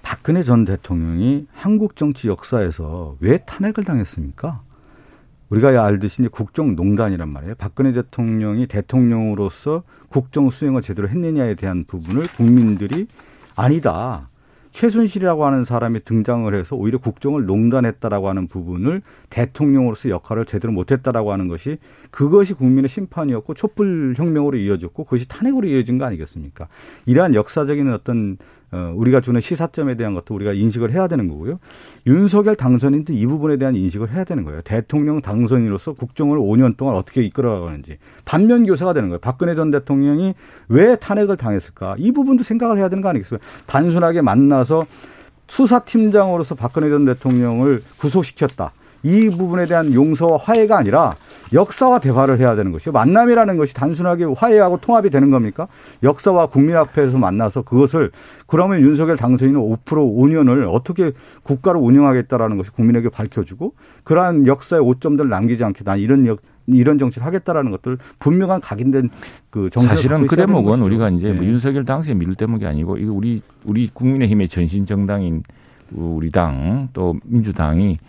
박근혜 0.01 0.43
전 0.43 0.65
대통령이 0.65 1.47
한국 1.53 1.95
정치 1.95 2.27
역사에서 2.27 3.15
왜 3.19 3.37
탄핵을 3.39 3.83
당했습니까? 3.83 4.61
우리가 5.49 5.85
알듯이 5.85 6.27
국정농단이란 6.27 7.29
말이에요. 7.29 7.55
박근혜 7.55 7.91
대통령이 7.93 8.67
대통령으로서 8.67 9.83
국정 10.09 10.49
수행을 10.49 10.81
제대로 10.81 11.07
했느냐에 11.07 11.55
대한 11.55 11.85
부분을 11.85 12.27
국민들이 12.35 13.07
아니다. 13.55 14.29
최순실이라고 14.73 15.45
하는 15.45 15.63
사람이 15.63 16.03
등장을 16.03 16.51
해서 16.53 16.75
오히려 16.75 16.97
국정을 16.97 17.45
농단했다라고 17.45 18.27
하는 18.27 18.47
부분을 18.47 19.03
대통령으로서 19.29 20.09
역할을 20.09 20.45
제대로 20.45 20.73
못했다라고 20.73 21.31
하는 21.31 21.47
것이 21.47 21.77
그것이 22.09 22.55
국민의 22.55 22.89
심판이었고 22.89 23.53
촛불 23.53 24.15
혁명으로 24.17 24.57
이어졌고 24.57 25.03
그것이 25.05 25.27
탄핵으로 25.27 25.67
이어진 25.67 25.99
거 25.99 26.05
아니겠습니까? 26.05 26.67
이러한 27.05 27.35
역사적인 27.35 27.89
어떤 27.93 28.37
어, 28.37 28.62
우리가 28.95 29.21
주는 29.21 29.39
시사점에 29.39 29.95
대한 29.95 30.13
것도 30.13 30.33
우리가 30.35 30.53
인식을 30.53 30.91
해야 30.91 31.07
되는 31.07 31.27
거고요. 31.27 31.59
윤석열 32.07 32.55
당선인도 32.55 33.13
이 33.13 33.25
부분에 33.25 33.57
대한 33.57 33.75
인식을 33.75 34.11
해야 34.11 34.23
되는 34.23 34.43
거예요. 34.43 34.61
대통령 34.61 35.21
당선인으로서 35.21 35.93
국정을 35.93 36.37
5년 36.37 36.75
동안 36.77 36.95
어떻게 36.95 37.23
이끌어가는지 37.23 37.97
반면 38.25 38.65
교사가 38.65 38.93
되는 38.93 39.09
거예요. 39.09 39.19
박근혜 39.19 39.55
전 39.55 39.71
대통령이 39.71 40.33
왜 40.69 40.95
탄핵을 40.95 41.37
당했을까? 41.37 41.95
이 41.97 42.11
부분도 42.11 42.43
생각을 42.43 42.77
해야 42.77 42.89
되는 42.89 43.01
거 43.01 43.09
아니겠습니까? 43.09 43.45
단순하게 43.65 44.21
만나서 44.21 44.85
수사팀장으로서 45.47 46.55
박근혜 46.55 46.89
전 46.89 47.05
대통령을 47.05 47.83
구속시켰다. 47.97 48.71
이 49.03 49.29
부분에 49.29 49.65
대한 49.65 49.93
용서와 49.93 50.37
화해가 50.37 50.77
아니라 50.77 51.15
역사와 51.51 51.99
대화를 51.99 52.39
해야 52.39 52.55
되는 52.55 52.71
것이요. 52.71 52.93
만남이라는 52.93 53.57
것이 53.57 53.73
단순하게 53.73 54.25
화해하고 54.35 54.77
통합이 54.77 55.09
되는 55.09 55.29
겁니까? 55.29 55.67
역사와 56.01 56.47
국민 56.47 56.75
앞에서 56.75 57.17
만나서 57.17 57.61
그것을 57.63 58.11
그러면 58.47 58.81
윤석열 58.81 59.17
당선인은 59.17 59.59
5% 59.59 59.85
5년을 59.85 60.73
어떻게 60.73 61.11
국가를 61.43 61.79
운영하겠다라는 61.81 62.57
것이 62.57 62.71
국민에게 62.71 63.09
밝혀주고 63.09 63.73
그러한 64.03 64.47
역사의 64.47 64.81
오점들을 64.81 65.29
남기지 65.29 65.63
않게 65.63 65.83
난 65.83 65.99
이런 65.99 66.25
역, 66.25 66.39
이런 66.65 66.97
정치를 66.97 67.27
하겠다라는 67.27 67.71
것들 67.71 67.97
분명한 68.19 68.61
각인된 68.61 69.09
그 69.49 69.69
정책 69.69 69.89
사실은 69.89 70.25
그 70.25 70.35
대목은 70.35 70.81
우리가 70.81 71.09
이제 71.09 71.27
뭐 71.27 71.33
네. 71.33 71.41
뭐 71.41 71.47
윤석열 71.49 71.83
당시에 71.85 72.13
밀 72.15 72.33
대목이 72.35 72.65
아니고 72.65 72.97
이거 72.97 73.11
우리 73.11 73.41
우리 73.65 73.89
국민의힘의 73.93 74.47
전신 74.47 74.85
정당인 74.85 75.43
우리 75.91 76.31
당 76.31 76.87
또 76.93 77.15
민주당이 77.25 77.99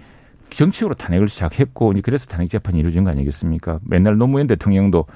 정치적으로 0.54 0.94
탄핵을 0.94 1.28
시작했고 1.28 1.92
이제 1.92 2.00
그래서 2.00 2.26
탄핵 2.26 2.48
재판이 2.48 2.78
이루어진 2.78 3.04
거 3.04 3.10
아니겠습니까? 3.10 3.80
맨날 3.82 4.16
노무현 4.16 4.46
대통령도 4.46 5.06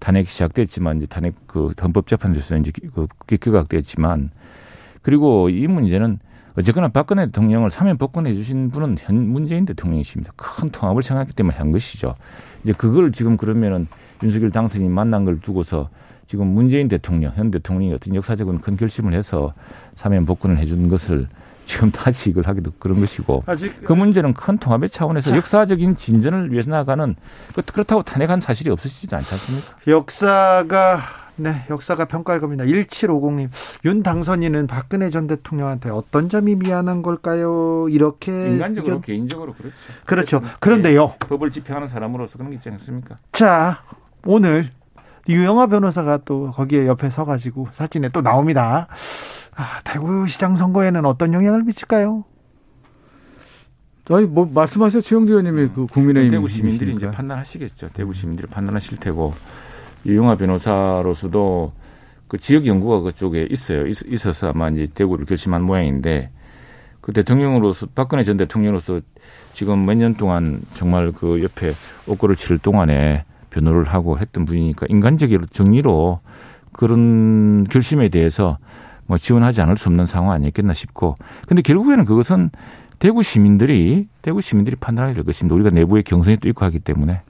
탄핵 0.00 0.28
시작됐지만 0.28 0.98
이제 0.98 1.06
탄핵 1.06 1.34
그 1.46 1.72
헌법 1.80 2.06
재판에서 2.06 2.56
이제 2.56 2.72
그 2.94 3.06
기각됐지만 3.26 4.30
그리고 5.02 5.48
이 5.48 5.66
문제는 5.66 6.18
어쨌거나 6.56 6.88
박근혜 6.88 7.26
대통령을 7.26 7.70
사면 7.70 7.96
복권해 7.98 8.34
주신 8.34 8.70
분은 8.70 8.96
현 8.98 9.28
문재인 9.28 9.64
대통령이십니다. 9.64 10.32
큰 10.36 10.70
통합을 10.70 11.02
생각했기 11.02 11.34
때문에 11.34 11.56
한 11.56 11.70
것이죠. 11.70 12.14
이제 12.64 12.72
그걸 12.72 13.12
지금 13.12 13.36
그러면은 13.36 13.86
윤석열 14.24 14.50
당선인 14.50 14.90
만난 14.90 15.24
걸 15.24 15.40
두고서 15.40 15.88
지금 16.26 16.48
문재인 16.48 16.88
대통령, 16.88 17.32
현 17.36 17.52
대통령이 17.52 17.94
어떤 17.94 18.14
역사적인 18.16 18.60
큰 18.60 18.76
결심을 18.76 19.12
해서 19.14 19.54
사면 19.94 20.24
복권을 20.24 20.58
해준 20.58 20.88
것을 20.88 21.28
지금 21.68 21.90
다시 21.90 22.30
이걸 22.30 22.46
하기도 22.46 22.72
그런 22.78 22.98
것이고 22.98 23.44
아직, 23.46 23.84
그 23.84 23.92
문제는 23.92 24.32
큰 24.32 24.56
통합의 24.56 24.88
차원에서 24.88 25.30
자. 25.30 25.36
역사적인 25.36 25.96
진전을 25.96 26.50
위해서 26.50 26.70
나가는 26.70 27.14
그 27.54 27.60
그렇다고 27.60 28.02
탄핵한 28.02 28.40
사실이 28.40 28.70
없으시지 28.70 29.14
않지 29.14 29.34
않습니까? 29.34 29.76
역사가 29.86 31.00
네, 31.36 31.66
역사가 31.68 32.06
평가할 32.06 32.40
겁니다. 32.40 32.64
1750님, 32.64 33.50
윤 33.84 34.02
당선인은 34.02 34.66
박근혜 34.66 35.10
전 35.10 35.26
대통령한테 35.26 35.90
어떤 35.90 36.28
점이 36.28 36.56
미안한 36.56 37.02
걸까요? 37.02 37.86
이렇게. 37.90 38.32
인간적으로, 38.32 38.94
의견... 38.94 39.02
개인적으로 39.02 39.52
그렇죠. 39.52 39.76
그렇죠. 40.06 40.42
그런데요. 40.58 41.06
네, 41.20 41.28
법을 41.28 41.50
집행하는 41.50 41.86
사람으로서 41.86 42.38
그런 42.38 42.50
게 42.50 42.56
있지 42.56 42.70
않습니까? 42.70 43.16
자, 43.30 43.82
오늘 44.24 44.64
유영아 45.28 45.66
변호사가 45.66 46.20
또 46.24 46.50
거기에 46.50 46.86
옆에 46.86 47.10
서가지고 47.10 47.68
사진에 47.72 48.08
또 48.08 48.22
나옵니다. 48.22 48.88
아, 49.58 49.80
대구시장 49.82 50.54
선거에는 50.56 51.04
어떤 51.04 51.32
영향을 51.34 51.64
미칠까요? 51.64 52.24
아니 54.10 54.24
뭐 54.26 54.48
말씀하세요 54.54 55.02
최영두 55.02 55.32
의원님이 55.32 55.62
음. 55.62 55.72
그 55.74 55.86
국민의힘 55.86 56.30
대구 56.30 56.48
시민들이 56.48 56.94
이제 56.94 57.10
판단하시겠죠. 57.10 57.88
대구 57.92 58.14
시민들이 58.14 58.46
판단하실 58.46 58.98
테고 58.98 59.34
이용화 60.04 60.36
변호사로서도 60.36 61.72
그 62.28 62.38
지역 62.38 62.66
연구가 62.66 63.00
그쪽에 63.00 63.48
있어요. 63.50 63.86
있, 63.86 64.26
어서 64.26 64.48
아마 64.48 64.68
이제 64.70 64.86
대구를 64.94 65.26
결심한 65.26 65.62
모양인데 65.62 66.30
그 67.00 67.12
대통령으로서 67.12 67.86
박근혜 67.94 68.22
전 68.24 68.36
대통령으로서 68.36 69.00
지금 69.52 69.84
몇 69.84 69.94
년 69.94 70.14
동안 70.14 70.62
정말 70.72 71.10
그 71.12 71.42
옆에 71.42 71.72
옥고를 72.06 72.36
치를 72.36 72.58
동안에 72.58 73.24
변호를 73.50 73.84
하고 73.84 74.18
했던 74.18 74.44
분이니까 74.44 74.86
인간적인 74.88 75.46
정리로 75.50 76.20
그런 76.72 77.64
결심에 77.64 78.08
대해서 78.08 78.58
뭐 79.08 79.18
지원하지 79.18 79.62
않을 79.62 79.76
수 79.76 79.88
없는 79.88 80.06
상황 80.06 80.32
아니겠나 80.32 80.74
싶고 80.74 81.16
근데 81.48 81.62
결국에는 81.62 82.04
그것은 82.04 82.50
대구 82.98 83.22
시민들이 83.22 84.06
대구 84.22 84.40
시민들이 84.40 84.76
판단하게 84.76 85.14
될 85.14 85.24
것입니다. 85.24 85.54
우리가 85.54 85.70
내부에 85.70 86.02
경선이 86.02 86.36
또 86.38 86.48
있고 86.48 86.64
하기 86.66 86.78
때문에. 86.80 87.22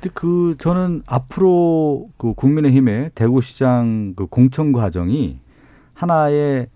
근데 0.00 0.10
그 0.14 0.56
저는 0.58 1.02
앞으로 1.06 2.08
그 2.16 2.34
국민의힘의 2.34 3.12
대구시장 3.14 4.14
그 4.16 4.26
공천 4.26 4.72
과정이 4.72 5.38
하나의 5.94 6.66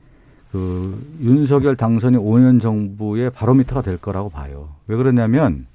그 0.53 1.19
윤석열 1.21 1.77
당선이 1.77 2.17
5년 2.17 2.61
정부의 2.61 3.31
바로미터가 3.31 3.83
될 3.83 3.97
거라고 3.97 4.29
봐요. 4.29 4.69
왜 4.87 4.97
그러냐면 4.97 5.67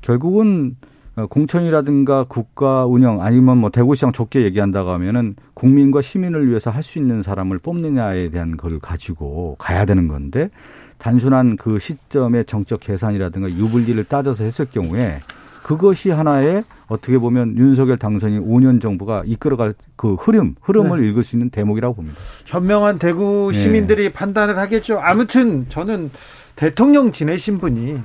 결국은 0.00 0.76
어, 0.82 0.93
공천이라든가 1.30 2.24
국가 2.28 2.86
운영 2.86 3.22
아니면 3.22 3.58
뭐 3.58 3.70
대구시장 3.70 4.12
좋게 4.12 4.42
얘기한다고 4.42 4.90
하면은 4.90 5.36
국민과 5.54 6.02
시민을 6.02 6.48
위해서 6.48 6.70
할 6.70 6.82
수 6.82 6.98
있는 6.98 7.22
사람을 7.22 7.58
뽑느냐에 7.58 8.28
대한 8.30 8.56
걸 8.56 8.78
가지고 8.78 9.56
가야 9.58 9.86
되는 9.86 10.06
건데 10.06 10.50
단순한 10.98 11.56
그 11.56 11.78
시점의 11.78 12.44
정적 12.44 12.80
계산이라든가 12.80 13.50
유불리를 13.50 14.04
따져서 14.04 14.44
했을 14.44 14.66
경우에 14.66 15.20
그것이 15.62 16.10
하나의 16.10 16.62
어떻게 16.88 17.16
보면 17.18 17.56
윤석열 17.56 17.96
당선인 17.96 18.46
5년 18.46 18.82
정부가 18.82 19.22
이끌어갈 19.24 19.74
그 19.96 20.14
흐름, 20.14 20.56
흐름을 20.60 21.00
네. 21.00 21.08
읽을 21.08 21.22
수 21.22 21.36
있는 21.36 21.48
대목이라고 21.48 21.94
봅니다. 21.94 22.18
현명한 22.44 22.98
대구 22.98 23.50
네. 23.50 23.58
시민들이 23.58 24.12
판단을 24.12 24.58
하겠죠. 24.58 24.98
아무튼 25.00 25.64
저는 25.70 26.10
대통령 26.54 27.12
지내신 27.12 27.58
분이 27.60 27.98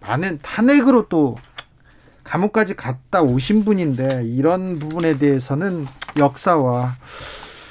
많은 0.00 0.38
탄핵으로 0.42 1.06
또 1.08 1.36
감옥까지 2.28 2.74
갔다 2.74 3.22
오신 3.22 3.64
분인데 3.64 4.24
이런 4.24 4.78
부분에 4.78 5.18
대해서는 5.18 5.86
역사와 6.18 6.96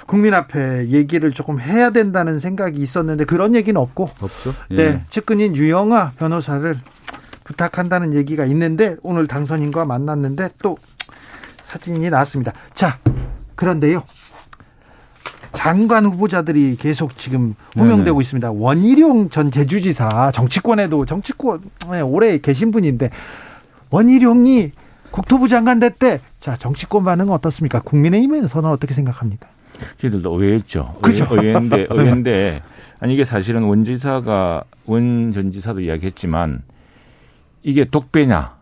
국민 0.07 0.33
앞에 0.33 0.87
얘기를 0.87 1.31
조금 1.31 1.59
해야 1.59 1.91
된다는 1.91 2.39
생각이 2.39 2.79
있었는데 2.81 3.25
그런 3.25 3.55
얘기는 3.55 3.79
없고 3.79 4.09
없죠? 4.19 4.53
네 4.71 5.03
측근인 5.09 5.55
유영아 5.55 6.13
변호사를 6.17 6.79
부탁한다는 7.43 8.13
얘기가 8.13 8.45
있는데 8.45 8.95
오늘 9.03 9.27
당선인과 9.27 9.85
만났는데 9.85 10.49
또 10.61 10.77
사진이 11.61 12.09
나왔습니다. 12.09 12.53
자 12.73 12.99
그런데요 13.55 14.03
장관 15.51 16.05
후보자들이 16.05 16.77
계속 16.77 17.17
지금 17.17 17.55
호명되고 17.75 18.17
네네. 18.17 18.21
있습니다. 18.21 18.51
원희룡 18.51 19.29
전 19.29 19.51
제주지사 19.51 20.31
정치권에도 20.33 21.05
정치권에 21.05 22.01
오래 22.01 22.39
계신 22.39 22.71
분인데 22.71 23.09
원희룡이 23.89 24.71
국토부 25.11 25.47
장관 25.47 25.79
됐대. 25.79 26.19
자 26.39 26.57
정치권 26.57 27.03
반응은 27.03 27.31
어떻습니까? 27.33 27.81
국민의힘에서는 27.81 28.69
어떻게 28.69 28.93
생각합니까? 28.93 29.47
저희들도 29.97 30.31
의외했죠. 30.33 30.95
그죠? 31.01 31.27
의외, 31.31 31.49
의외인데, 31.49 31.87
의외인데, 31.91 32.61
아니, 32.99 33.13
이게 33.13 33.25
사실은 33.25 33.63
원 33.63 33.83
지사가, 33.83 34.63
원 34.85 35.31
전 35.31 35.51
지사도 35.51 35.81
이야기했지만, 35.81 36.63
이게 37.63 37.85
독배냐. 37.85 38.57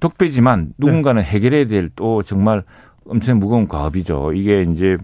독배지만 0.00 0.72
누군가는 0.78 1.22
해결해야 1.22 1.66
될 1.66 1.90
또 1.94 2.22
정말 2.24 2.64
엄청 3.06 3.38
무거운 3.38 3.68
과업이죠. 3.68 4.32
이게 4.32 4.62
이제 4.62 4.96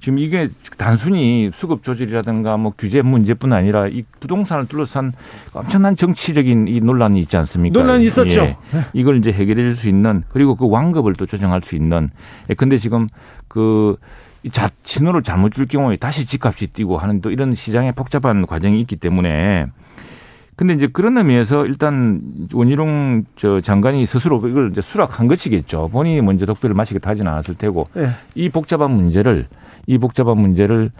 지금 0.00 0.18
이게 0.18 0.48
단순히 0.78 1.50
수급 1.52 1.82
조절이라든가 1.82 2.56
뭐 2.56 2.72
규제 2.76 3.02
문제뿐 3.02 3.52
아니라 3.52 3.86
이 3.86 4.02
부동산을 4.18 4.66
둘러싼 4.66 5.12
엄청난 5.52 5.94
정치적인 5.94 6.68
이 6.68 6.80
논란이 6.80 7.20
있지 7.20 7.36
않습니까? 7.36 7.78
논란이 7.78 8.06
있었죠. 8.06 8.40
예. 8.40 8.56
이걸 8.94 9.18
이제 9.18 9.30
해결해 9.30 9.62
줄 9.62 9.76
수 9.76 9.88
있는 9.88 10.24
그리고 10.30 10.54
그 10.56 10.68
완급을 10.68 11.14
또 11.14 11.26
조정할 11.26 11.60
수 11.62 11.76
있는. 11.76 12.10
예, 12.48 12.54
근데 12.54 12.78
지금 12.78 13.08
그이 13.48 13.96
자, 14.50 14.70
신호를 14.84 15.22
잘못 15.22 15.52
줄 15.52 15.66
경우에 15.66 15.96
다시 15.96 16.24
집값이 16.26 16.68
뛰고 16.68 16.96
하는 16.98 17.20
또 17.20 17.30
이런 17.30 17.54
시장의 17.54 17.92
복잡한 17.92 18.46
과정이 18.46 18.80
있기 18.80 18.96
때문에 18.96 19.66
근데 20.56 20.74
이제 20.74 20.86
그런 20.86 21.16
의미에서 21.16 21.64
일단 21.66 22.20
원희룡 22.52 23.24
저 23.36 23.60
장관이 23.60 24.04
스스로 24.06 24.46
이걸 24.46 24.70
이제 24.70 24.80
수락한 24.82 25.26
것이겠죠. 25.26 25.88
본인이 25.90 26.20
먼저 26.20 26.44
독배를 26.46 26.74
마시겠다 26.74 27.10
하지는 27.10 27.32
않았을 27.32 27.54
테고 27.54 27.86
네. 27.94 28.10
이 28.34 28.48
복잡한 28.50 28.90
문제를 28.90 29.46
이 29.86 29.98
복잡한 29.98 30.38
문제를 30.38 30.90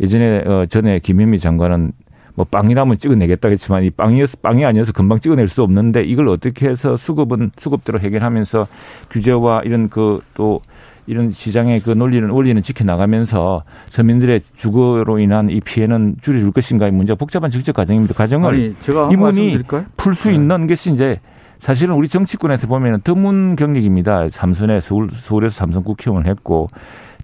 예전에 0.00 0.38
어 0.46 0.66
전에 0.66 0.98
김현미 0.98 1.38
장관은 1.38 1.92
뭐 2.34 2.46
빵이라면 2.48 2.98
찍어내겠다 2.98 3.48
했지만 3.48 3.82
이 3.82 3.90
빵이어서 3.90 4.38
빵이 4.42 4.64
아니어서 4.64 4.92
금방 4.92 5.18
찍어낼 5.18 5.48
수 5.48 5.62
없는데 5.62 6.02
이걸 6.04 6.28
어떻게 6.28 6.68
해서 6.68 6.96
수급은 6.96 7.50
수급대로 7.56 7.98
해결하면서 7.98 8.66
규제와 9.10 9.62
이런 9.64 9.88
그 9.88 10.20
또 10.34 10.60
이런 11.08 11.30
시장의 11.30 11.80
그 11.80 11.90
논리는 11.90 12.28
원리는 12.28 12.62
지켜나가면서 12.62 13.64
서민들의 13.88 14.42
주거로 14.54 15.18
인한 15.18 15.48
이 15.50 15.60
피해는 15.60 16.16
줄여줄 16.20 16.52
것인가의 16.52 16.92
문제가 16.92 17.16
복잡한 17.16 17.50
정책 17.50 17.74
과정입니다. 17.74 18.14
과정을 18.14 18.54
아니, 18.54 18.74
이분이 18.86 19.16
말씀드릴까요? 19.16 19.86
풀수 19.96 20.28
네. 20.28 20.34
있는 20.34 20.66
것이 20.66 20.92
이제 20.92 21.18
사실은 21.58 21.94
우리 21.94 22.08
정치권에서 22.08 22.66
보면은 22.66 23.00
드문 23.02 23.56
경력입니다. 23.56 24.28
삼선에 24.30 24.80
서울, 24.80 25.08
서울에서 25.10 25.54
삼선 25.54 25.84
국회의원을 25.84 26.30
했고 26.30 26.68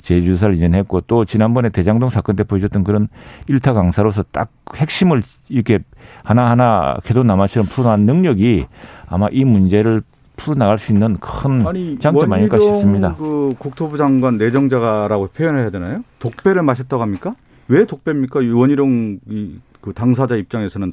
제주사를 0.02 0.54
이전했고 0.54 1.02
또 1.02 1.24
지난번에 1.24 1.70
대장동 1.70 2.10
사건 2.10 2.36
때 2.36 2.44
보여줬던 2.44 2.84
그런 2.84 3.08
일타 3.48 3.72
강사로서 3.72 4.22
딱 4.32 4.50
핵심을 4.74 5.22
이렇게 5.48 5.78
하나하나 6.22 6.96
궤도 7.04 7.22
남아처럼 7.22 7.66
풀어나간 7.68 8.00
능력이 8.00 8.66
아마 9.06 9.28
이 9.32 9.44
문제를 9.44 10.02
풀어나갈 10.36 10.78
수 10.78 10.92
있는 10.92 11.16
큰 11.18 11.66
아니, 11.66 11.98
장점 11.98 12.32
아닐까 12.32 12.58
싶습니다. 12.58 13.14
그 13.14 13.54
국토부 13.58 13.96
장관 13.96 14.36
내정자라고 14.36 15.28
표현해야 15.28 15.70
되나요? 15.70 16.02
독배를 16.18 16.62
마셨다고 16.62 17.00
합니까? 17.00 17.34
왜 17.68 17.86
독배입니까? 17.86 18.42
이 18.42 18.50
원희룡 18.50 19.20
이, 19.30 19.58
그 19.84 19.92
당사자 19.92 20.34
입장에서는 20.34 20.92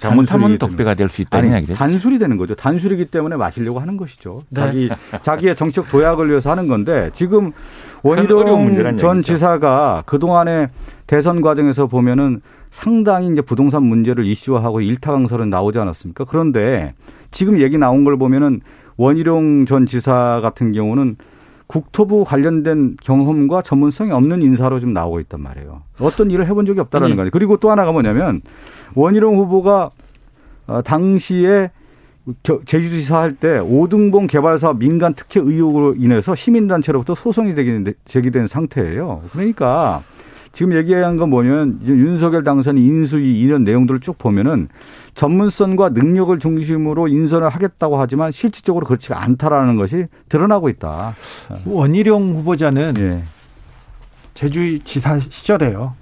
때문에. 0.57 0.57
독배가 0.57 0.95
될 0.95 1.07
수 1.07 1.21
있다는 1.21 1.51
이야기죠. 1.51 1.75
단술이 1.75 2.19
되는 2.19 2.35
거죠. 2.35 2.55
단술이기 2.55 3.05
때문에 3.05 3.37
마시려고 3.37 3.79
하는 3.79 3.95
것이죠. 3.95 4.41
네. 4.49 4.59
자기 4.59 4.89
자기의 5.23 5.55
정치적 5.55 5.87
도약을 5.87 6.29
위해서 6.29 6.51
하는 6.51 6.67
건데 6.67 7.09
지금 7.13 7.53
원희룡 8.03 8.97
전. 8.97 9.21
지사가 9.21 10.03
그 10.05 10.19
동안에 10.19 10.71
대선 11.07 11.39
과정에서 11.39 11.87
보면은 11.87 12.41
상당히 12.69 13.27
이제 13.31 13.41
부동산 13.41 13.83
문제를 13.83 14.25
이슈화하고 14.25 14.81
일타 14.81 15.13
강설은 15.13 15.49
나오지 15.49 15.79
않았습니까? 15.79 16.25
그런데 16.25 16.93
지금 17.31 17.61
얘기 17.61 17.77
나온 17.77 18.03
걸 18.03 18.17
보면은 18.17 18.59
원희룡 18.97 19.67
전 19.67 19.85
지사 19.85 20.39
같은 20.41 20.73
경우는 20.73 21.15
국토부 21.71 22.25
관련된 22.25 22.97
경험과 23.01 23.61
전문성이 23.61 24.11
없는 24.11 24.41
인사로 24.41 24.79
좀 24.81 24.93
나오고 24.93 25.21
있단 25.21 25.41
말이에요. 25.41 25.83
어떤 26.01 26.29
일을 26.29 26.45
해본 26.45 26.65
적이 26.65 26.81
없다라는 26.81 27.11
아니. 27.13 27.15
거예요. 27.15 27.29
그리고 27.31 27.55
또 27.57 27.71
하나가 27.71 27.91
뭐냐면 27.93 28.41
원희룡 28.95 29.37
후보가 29.37 29.89
어, 30.67 30.81
당시에 30.81 31.71
겨- 32.43 32.59
제주지사 32.65 33.19
할 33.19 33.35
때 33.35 33.57
오등봉 33.59 34.27
개발 34.27 34.59
사업 34.59 34.77
민간 34.79 35.13
특혜 35.13 35.39
의혹으로 35.39 35.95
인해서 35.95 36.35
시민단체로부터 36.35 37.15
소송이 37.15 37.55
되긴- 37.55 37.93
제기된 38.05 38.47
상태예요. 38.47 39.23
그러니까 39.31 40.03
지금 40.51 40.73
얘기한 40.75 41.17
건 41.17 41.29
뭐냐면 41.29 41.79
윤석열 41.85 42.43
당선인 42.43 42.83
인수위 42.83 43.39
이런 43.39 43.63
내용들을 43.63 43.99
쭉 44.01 44.17
보면은 44.17 44.67
전문성과 45.13 45.89
능력을 45.89 46.37
중심으로 46.39 47.07
인선을 47.07 47.49
하겠다고 47.49 47.97
하지만 47.97 48.31
실질적으로 48.31 48.85
그렇지가 48.85 49.21
않다라는 49.21 49.75
것이 49.77 50.07
드러나고 50.29 50.69
있다. 50.69 51.15
원희룡 51.65 52.37
후보자는 52.37 52.93
예. 52.97 53.23
제주지사 54.33 55.19
시절에요. 55.19 56.00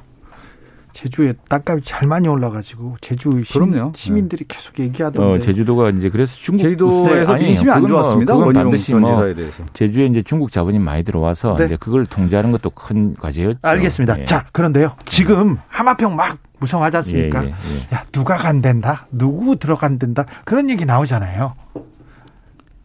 제주에 0.99 1.33
땅값이 1.47 1.85
잘 1.85 2.09
많이 2.09 2.27
올라가지고 2.27 2.97
제주 2.99 3.29
시, 3.45 3.53
그럼요. 3.53 3.93
시민들이 3.95 4.43
계속 4.45 4.77
얘기하던데. 4.79 5.25
어, 5.31 5.39
제주도가 5.39 5.91
이제 5.91 6.09
그래서 6.09 6.35
중국 6.35 6.63
제주도에서 6.63 7.33
아니에요. 7.35 7.47
민심이 7.47 7.71
안 7.71 7.79
뭐- 7.79 7.87
좋았습니다. 7.89 8.33
그건 8.35 8.53
반드시 8.53 8.91
전 8.91 8.99
뭐. 9.01 9.23
제주에 9.71 10.07
이제 10.07 10.21
중국 10.21 10.51
자본이 10.51 10.77
많이 10.79 11.03
들어와서 11.03 11.55
네. 11.55 11.65
이제 11.65 11.77
그걸 11.77 12.05
통제하는 12.05 12.51
것도 12.51 12.71
큰 12.71 13.15
과제였죠. 13.15 13.59
알겠습니다. 13.61 14.19
예. 14.19 14.25
자, 14.25 14.45
그런데요. 14.51 14.91
지금 15.05 15.57
하마평 15.69 16.17
막 16.17 16.37
무성하지 16.59 16.97
않습니까? 16.97 17.45
예, 17.45 17.47
예, 17.47 17.51
예. 17.93 17.95
야, 17.95 18.03
누가 18.11 18.35
간댄다? 18.35 19.07
누구 19.09 19.55
들어간댄다? 19.55 20.25
그런 20.43 20.69
얘기 20.69 20.83
나오잖아요. 20.83 21.53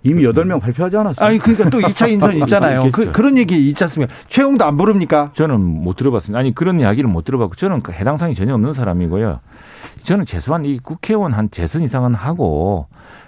이미 0.05 0.23
여덟 0.23 0.45
명 0.45 0.61
발표하지 0.61 0.97
않았어요. 0.99 1.27
아니, 1.27 1.39
그러니까 1.39 1.71
또 1.71 1.81
2차 1.81 2.11
인선 2.11 2.37
있잖아요. 2.43 2.91
그. 2.93 3.11
그런 3.11 3.37
얘기 3.39 3.69
있지 3.69 3.83
않습니까? 3.85 4.15
최용도 4.29 4.65
안 4.65 4.77
부릅니까? 4.77 5.31
저는 5.33 5.59
못 5.61 5.97
들어봤습니다. 5.97 6.39
아니 6.39 6.55
그런 6.55 6.79
이야기를 6.79 7.09
못 7.09 7.25
들어봤고 7.25 7.57
저는 7.57 7.81
그 7.83 7.93
해당 7.93 8.19
사항이 8.19 8.35
전혀 8.35 8.55
없는 8.55 8.75
사람이고요. 8.75 9.41
저는 10.03 10.27
최소한 10.27 10.67
이 10.67 10.79
국회의원 10.79 11.33
한 11.33 11.51
재선 11.51 11.83
이상은 11.83 12.15
하고 12.15 12.87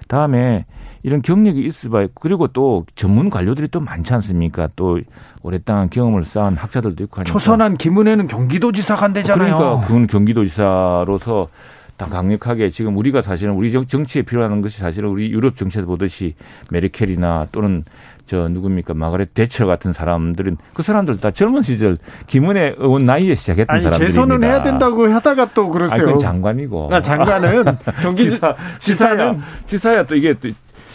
다음에 0.09 0.67
이런 1.03 1.23
경력이 1.23 1.65
있어봐야 1.65 2.09
그리고 2.15 2.49
또 2.49 2.85
전문 2.95 3.31
관료들이 3.31 3.69
또 3.69 3.81
많지 3.81 4.13
않습니까? 4.15 4.69
또 4.77 5.01
오랫동안 5.43 5.89
경험을 5.89 6.25
쌓은 6.25 6.57
학자들도 6.57 7.03
있고 7.05 7.21
하니까. 7.21 7.33
초선한 7.33 7.79
김은혜는 7.79 8.27
경기도지사 8.27 8.97
간대잖아요. 8.97 9.57
그러니까 9.57 9.87
그건 9.87 10.07
경기도지사로서 10.09 11.49
딱 11.97 12.11
강력하게 12.11 12.71
지금 12.71 12.97
우리가 12.97 13.23
사실은 13.23 13.55
우리 13.55 13.73
정- 13.73 13.87
정치에 13.87 14.23
필요한 14.23 14.61
것이 14.61 14.79
사실은 14.81 15.09
우리 15.09 15.31
유럽 15.31 15.57
정치에서 15.57 15.87
보듯이 15.87 16.35
메르켈이나 16.71 17.49
또는 17.53 17.85
저 18.27 18.49
누굽니까 18.49 18.93
마가렛 18.95 19.33
대처 19.35 19.67
같은 19.67 19.93
사람들은 19.93 20.57
그 20.75 20.83
사람들 20.83 21.19
다 21.19 21.31
젊은 21.31 21.63
시절 21.63 21.97
김은혜 22.27 22.75
의원 22.79 23.05
나이에 23.07 23.35
시작했던 23.35 23.75
아니, 23.75 23.83
사람들입니다. 23.85 24.21
재선은 24.21 24.45
해야 24.45 24.63
된다고 24.63 25.09
하다가 25.11 25.55
또 25.55 25.67
아, 25.67 25.71
그러세요. 25.71 26.03
그건 26.05 26.19
장관이고. 26.19 26.91
아, 26.93 27.01
장관은 27.01 27.65
경기 28.03 28.25
지사, 28.25 28.55
지사야, 28.79 29.17
지사는 29.17 29.41
지사야 29.65 30.03
또 30.05 30.17
이게 30.17 30.35
또 30.35 30.49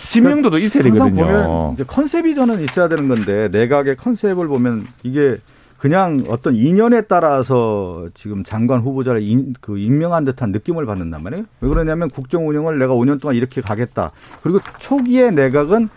지명도도 0.10 0.58
있어야 0.58 0.84
항상 0.84 1.14
되거든요. 1.14 1.26
보면 1.48 1.74
이제 1.74 1.84
컨셉이 1.86 2.36
저는 2.36 2.62
있어야 2.62 2.90
되는 2.90 3.08
건데 3.08 3.48
내각의 3.52 3.96
컨셉을 3.96 4.48
보면 4.48 4.86
이게 5.04 5.38
그냥 5.82 6.24
어떤 6.28 6.56
인연에 6.56 7.02
따라서 7.02 8.08
지금 8.14 8.44
장관 8.44 8.82
후보자를 8.82 9.24
인, 9.24 9.56
그 9.62 9.80
임명한 9.80 10.26
듯한 10.26 10.52
느낌을 10.52 10.86
받는단 10.86 11.24
말이에요. 11.24 11.46
왜 11.60 11.70
그러냐면 11.70 12.08
국정 12.08 12.48
운영을 12.48 12.78
내가 12.78 12.94
5년 12.94 13.20
동안 13.20 13.36
이렇게 13.36 13.62
가겠다. 13.62 14.12
그리고 14.44 14.60
초기에 14.78 15.32
내각은 15.32 15.90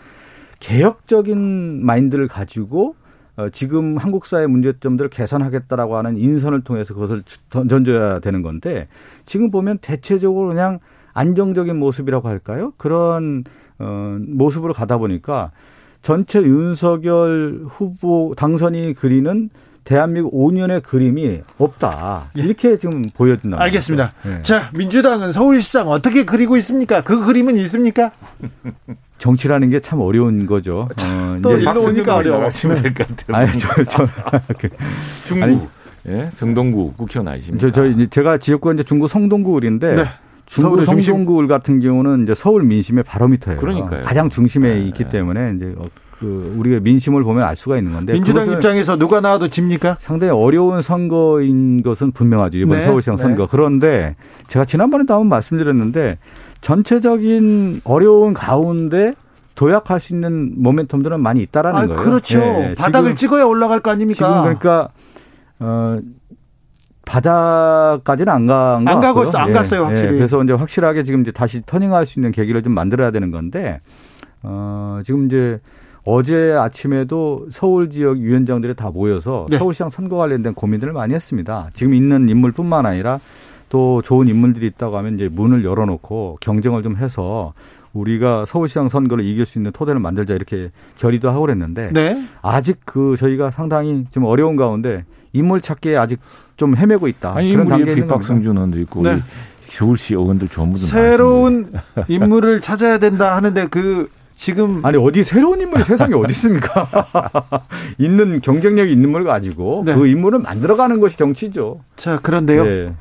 개혁적인 0.59 1.85
마인드를 1.85 2.27
가지고 2.27 2.95
어, 3.37 3.49
지금 3.51 3.97
한국 3.97 4.25
사회 4.25 4.47
문제점들을 4.47 5.11
개선하겠다라고 5.11 5.97
하는 5.97 6.17
인선을 6.17 6.61
통해서 6.61 6.95
그것을 6.95 7.21
주- 7.23 7.37
던져야 7.51 8.21
되는 8.21 8.41
건데 8.41 8.87
지금 9.27 9.51
보면 9.51 9.77
대체적으로 9.83 10.47
그냥 10.47 10.79
안정적인 11.13 11.77
모습이라고 11.77 12.27
할까요? 12.27 12.73
그런 12.77 13.43
어, 13.77 14.17
모습으로 14.19 14.73
가다 14.73 14.97
보니까 14.97 15.51
전체 16.01 16.41
윤석열 16.41 17.65
후보 17.67 18.33
당선이 18.35 18.95
그리는 18.95 19.51
대한민국 19.85 20.33
5년의 20.33 20.83
그림이 20.83 21.41
없다. 21.57 22.31
이렇게 22.33 22.77
지금 22.77 23.03
보여진다. 23.13 23.61
알겠습니다. 23.61 24.11
네. 24.23 24.41
자, 24.43 24.69
민주당은 24.73 25.31
서울시장 25.31 25.87
어떻게 25.89 26.25
그리고 26.25 26.57
있습니까? 26.57 27.01
그 27.01 27.23
그림은 27.23 27.55
있습니까? 27.59 28.11
정치라는 29.19 29.69
게 29.69 29.79
참 29.79 30.01
어려운 30.01 30.45
거죠. 30.47 30.89
어, 31.03 31.37
또 31.41 31.53
이제 31.57 31.61
일로 31.69 31.83
오니까 31.83 32.15
어려워. 32.15 32.37
나가시면 32.39 32.81
될 32.81 32.93
것 32.93 33.07
같아요. 33.07 33.37
아니, 33.37 33.59
저, 33.59 33.83
저, 33.85 34.07
그, 34.57 34.69
중구, 35.25 35.43
아니, 35.45 35.61
예, 36.07 36.29
성동구 36.33 36.93
국회의원 36.97 37.33
아십니까? 37.33 37.59
저, 37.59 37.71
저, 37.71 37.85
이제 37.85 38.07
제가 38.07 38.37
지역구가 38.39 38.73
이제 38.73 38.83
중구 38.83 39.07
성동구을인데 39.07 39.95
네. 39.95 40.05
중구. 40.47 40.83
성동구을 40.83 41.47
같은 41.47 41.79
경우는 41.79 42.23
이제 42.23 42.33
서울 42.35 42.63
민심의 42.63 43.03
바로미터예요. 43.03 43.59
그러니까요. 43.59 44.01
가장 44.03 44.29
중심에 44.29 44.73
네. 44.73 44.81
있기 44.81 45.09
때문에 45.09 45.53
이제 45.57 45.73
어, 45.77 45.85
그 46.19 46.55
우리가 46.57 46.79
민심을 46.79 47.23
보면 47.23 47.43
알 47.43 47.55
수가 47.55 47.77
있는 47.77 47.93
건데 47.93 48.13
민주당 48.13 48.49
입장에서 48.49 48.97
누가 48.97 49.19
나와도 49.19 49.49
집니까? 49.49 49.97
상당히 49.99 50.31
어려운 50.31 50.81
선거인 50.81 51.83
것은 51.83 52.11
분명하죠. 52.11 52.57
이번 52.57 52.79
네. 52.79 52.85
서울시장 52.85 53.17
선거. 53.17 53.43
네. 53.43 53.47
그런데 53.51 54.15
제가 54.47 54.65
지난번에도 54.65 55.13
한번 55.13 55.27
말씀드렸는데 55.29 56.17
전체적인 56.61 57.81
어려운 57.83 58.33
가운데 58.33 59.13
도약할 59.55 59.99
수 59.99 60.13
있는 60.13 60.55
모멘텀들은 60.61 61.19
많이 61.19 61.41
있다라는 61.41 61.79
아, 61.79 61.85
거예요. 61.87 62.01
그렇죠. 62.01 62.39
예, 62.39 62.75
바닥을 62.77 63.15
찍어야 63.15 63.45
올라갈 63.45 63.79
거 63.79 63.91
아닙니까? 63.91 64.17
지금 64.17 64.41
그러니까 64.41 64.89
어 65.59 65.99
바닥까지는 67.05 68.33
안 68.33 68.47
간. 68.47 68.87
안 68.87 68.99
가고 68.99 69.23
있어, 69.23 69.37
안 69.37 69.53
갔어요, 69.53 69.85
확실히. 69.85 70.13
그래서 70.13 70.43
이제 70.43 70.53
확실하게 70.53 71.03
지금 71.03 71.21
이제 71.21 71.31
다시 71.31 71.61
터닝할 71.65 72.05
수 72.05 72.19
있는 72.19 72.31
계기를 72.31 72.63
좀 72.63 72.73
만들어야 72.73 73.11
되는 73.11 73.31
건데 73.31 73.79
어 74.43 74.99
지금 75.03 75.25
이제 75.25 75.59
어제 76.05 76.53
아침에도 76.53 77.47
서울 77.51 77.89
지역 77.89 78.19
위원장들이 78.19 78.75
다 78.75 78.91
모여서 78.91 79.47
네. 79.49 79.57
서울시장 79.57 79.89
선거 79.89 80.17
관련된 80.17 80.53
고민들을 80.53 80.93
많이 80.93 81.13
했습니다. 81.15 81.69
지금 81.73 81.95
있는 81.95 82.29
인물뿐만 82.29 82.85
아니라 82.85 83.19
또 83.69 84.03
좋은 84.03 84.27
인물들이 84.27 84.67
있다고 84.67 84.97
하면 84.97 85.15
이제 85.15 85.27
문을 85.27 85.65
열어놓고 85.65 86.37
경쟁을 86.39 86.83
좀 86.83 86.95
해서 86.95 87.53
우리가 87.93 88.45
서울시장 88.45 88.89
선거를 88.89 89.25
이길 89.25 89.45
수 89.45 89.57
있는 89.57 89.71
토대를 89.71 89.99
만들자 89.99 90.35
이렇게 90.35 90.69
결의도 90.97 91.29
하고 91.29 91.41
그랬는데 91.41 91.89
네. 91.91 92.21
아직 92.41 92.81
그 92.85 93.15
저희가 93.17 93.49
상당히 93.49 94.05
좀 94.11 94.25
어려운 94.25 94.55
가운데 94.55 95.05
인물 95.33 95.59
찾기에 95.59 95.97
아직 95.97 96.19
좀 96.55 96.77
헤매고 96.77 97.07
있다. 97.07 97.35
아니 97.35 97.51
그런 97.51 97.67
단계에 97.67 97.93
있는 97.93 98.07
의원도 98.07 98.79
있고 98.81 99.01
네. 99.01 99.17
서울시 99.69 100.13
의원들 100.13 100.49
좋은 100.49 100.71
분들 100.71 100.87
새로운 100.87 101.71
인물을 102.07 102.61
찾아야 102.61 102.99
된다 102.99 103.35
하는데 103.35 103.67
그 103.67 104.09
지금 104.35 104.85
아니 104.85 104.97
어디 104.97 105.23
새로운 105.23 105.61
인물이 105.61 105.83
세상에 105.83 106.13
어디 106.13 106.31
있습니까? 106.31 106.87
있는 107.97 108.41
경쟁력이 108.41 108.91
있는 108.91 109.05
인물을 109.05 109.25
가지고 109.25 109.83
네. 109.85 109.95
그 109.95 110.07
인물을 110.07 110.39
만들어가는 110.39 110.99
것이 110.99 111.17
정치죠. 111.17 111.81
자 111.95 112.19
그런데요. 112.21 112.65
예. 112.65 112.93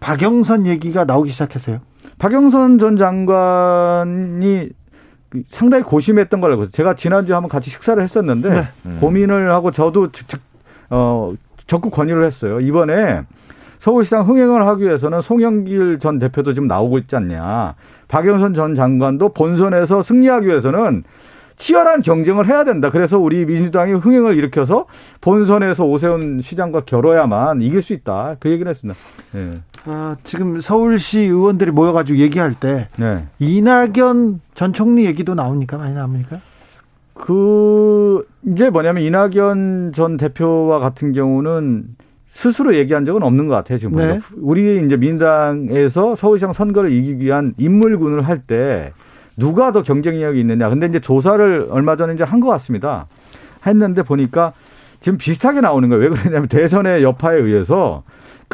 박영선 0.00 0.66
얘기가 0.66 1.04
나오기 1.04 1.30
시작했어요. 1.30 1.80
박영선 2.18 2.78
전 2.78 2.96
장관이 2.96 4.68
상당히 5.48 5.84
고심했던 5.84 6.40
걸로 6.40 6.54
알고. 6.54 6.70
제가 6.70 6.94
지난주에 6.94 7.34
한번 7.34 7.48
같이 7.48 7.70
식사를 7.70 8.02
했었는데 8.02 8.50
네. 8.50 8.68
음. 8.86 8.98
고민을 9.00 9.52
하고 9.52 9.70
저도 9.70 10.12
즉, 10.12 10.28
즉, 10.28 10.40
어, 10.90 11.32
적극 11.66 11.90
권유를 11.90 12.24
했어요. 12.24 12.60
이번에 12.60 13.22
서울시장 13.84 14.26
흥행을 14.26 14.66
하기 14.66 14.84
위해서는 14.84 15.20
송영길 15.20 15.98
전 15.98 16.18
대표도 16.18 16.54
지금 16.54 16.66
나오고 16.66 16.96
있지 17.00 17.16
않냐. 17.16 17.74
박영선 18.08 18.54
전 18.54 18.74
장관도 18.74 19.34
본선에서 19.34 20.02
승리하기 20.02 20.46
위해서는 20.46 21.04
치열한 21.56 22.00
경쟁을 22.00 22.48
해야 22.48 22.64
된다. 22.64 22.88
그래서 22.90 23.18
우리 23.18 23.44
민주당이 23.44 23.92
흥행을 23.92 24.38
일으켜서 24.38 24.86
본선에서 25.20 25.84
오세훈 25.84 26.40
시장과 26.40 26.86
겨뤄야만 26.86 27.60
이길 27.60 27.82
수 27.82 27.92
있다. 27.92 28.36
그 28.40 28.48
얘기를 28.48 28.70
했습니다. 28.70 28.98
네. 29.32 29.60
아, 29.84 30.16
지금 30.24 30.62
서울시 30.62 31.20
의원들이 31.20 31.70
모여가지고 31.70 32.20
얘기할 32.20 32.54
때 32.54 32.88
네. 32.96 33.26
이낙연 33.38 34.40
전 34.54 34.72
총리 34.72 35.04
얘기도 35.04 35.34
나옵니까? 35.34 35.76
많이 35.76 35.92
나옵니까? 35.92 36.40
그 37.12 38.26
이제 38.46 38.70
뭐냐면 38.70 39.02
이낙연 39.02 39.92
전 39.94 40.16
대표와 40.16 40.78
같은 40.78 41.12
경우는 41.12 41.96
스스로 42.34 42.74
얘기한 42.74 43.04
적은 43.04 43.22
없는 43.22 43.46
것 43.46 43.54
같아요. 43.54 43.78
지금 43.78 43.96
네. 43.96 44.20
우리 44.36 44.84
이제 44.84 44.96
민당에서 44.96 46.14
서울시장 46.16 46.52
선거를 46.52 46.90
이기기 46.90 47.24
위한 47.24 47.54
인물군을 47.58 48.22
할 48.22 48.40
때 48.46 48.92
누가 49.38 49.72
더 49.72 49.82
경쟁력이 49.82 50.38
있느냐. 50.40 50.68
근데 50.68 50.86
이제 50.86 51.00
조사를 51.00 51.68
얼마 51.70 51.96
전에 51.96 52.14
이제 52.14 52.24
한 52.24 52.40
것 52.40 52.48
같습니다. 52.48 53.06
했는데 53.66 54.02
보니까 54.02 54.52
지금 55.00 55.16
비슷하게 55.16 55.60
나오는 55.60 55.88
거예요. 55.88 56.02
왜 56.02 56.08
그러냐면 56.10 56.48
대선의 56.48 57.02
여파에 57.02 57.38
의해서 57.38 58.02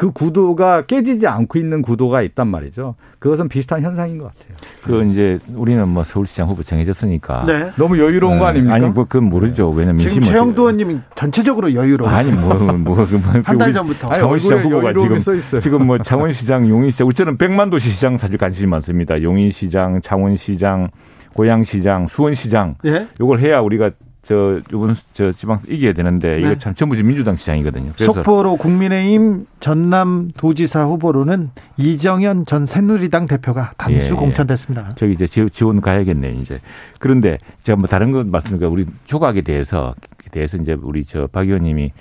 그 0.01 0.09
구도가 0.09 0.87
깨지지 0.87 1.27
않고 1.27 1.59
있는 1.59 1.83
구도가 1.83 2.23
있단 2.23 2.47
말이죠. 2.47 2.95
그것은 3.19 3.49
비슷한 3.49 3.83
현상인 3.83 4.17
것 4.17 4.29
같아요. 4.29 4.57
그 4.81 5.05
이제 5.05 5.37
우리는 5.53 5.87
뭐 5.87 6.03
서울시장 6.03 6.49
후보 6.49 6.63
정해졌으니까. 6.63 7.43
네. 7.45 7.71
너무 7.75 7.99
여유로운 7.99 8.39
거 8.39 8.47
아닙니까? 8.47 8.73
아니 8.73 8.87
뭐 8.87 9.03
그건 9.03 9.29
모르죠. 9.29 9.69
왜냐면 9.69 9.99
지금 9.99 10.23
최영도 10.23 10.63
의원님이 10.63 11.01
전체적으로 11.13 11.75
여유로워. 11.75 12.09
아니 12.09 12.31
뭐뭐 12.31 13.05
한달 13.43 13.73
전부터. 13.73 14.07
창원시장 14.07 14.63
후보가 14.63 14.93
지금 14.93 15.19
써 15.19 15.35
있어요. 15.35 15.61
지금 15.61 15.85
뭐 15.85 15.99
창원시장, 15.99 16.67
용인시장, 16.67 17.05
우리는 17.05 17.37
백만도시 17.37 17.91
시장 17.91 18.17
사실 18.17 18.39
관심이 18.39 18.65
많습니다. 18.65 19.21
용인시장, 19.21 20.01
창원시장, 20.01 20.89
고양시장, 21.33 22.07
수원시장 22.07 22.73
예. 22.85 23.05
요걸 23.19 23.39
해야 23.39 23.59
우리가 23.59 23.91
저 24.23 24.59
이번 24.69 24.93
저 25.13 25.31
지방 25.31 25.59
이겨야 25.67 25.93
되는데 25.93 26.37
이거 26.39 26.49
네. 26.49 26.57
참 26.57 26.75
전부 26.75 26.95
민주당 26.95 27.35
시장이거든요. 27.35 27.91
속보로 27.97 28.55
국민의힘 28.57 29.47
전남 29.59 30.31
도지사 30.37 30.83
후보로는 30.85 31.49
이정현 31.77 32.45
전 32.45 32.67
새누리당 32.67 33.25
대표가 33.25 33.73
단수 33.77 33.99
예, 33.99 34.05
예. 34.05 34.09
공천됐습니다. 34.11 34.93
저기 34.95 35.13
이제 35.13 35.25
지- 35.25 35.49
지원 35.49 35.81
가야겠네 35.81 36.33
이제. 36.39 36.59
그런데 36.99 37.39
제가 37.63 37.77
뭐 37.77 37.87
다른 37.87 38.11
건 38.11 38.29
말씀드리니까 38.29 38.71
우리 38.71 38.85
조각에 39.05 39.41
대해서 39.41 39.95
대해서 40.31 40.55
이제 40.57 40.77
우리 40.81 41.03
저 41.03 41.27
박 41.27 41.47
의원님이 41.47 41.91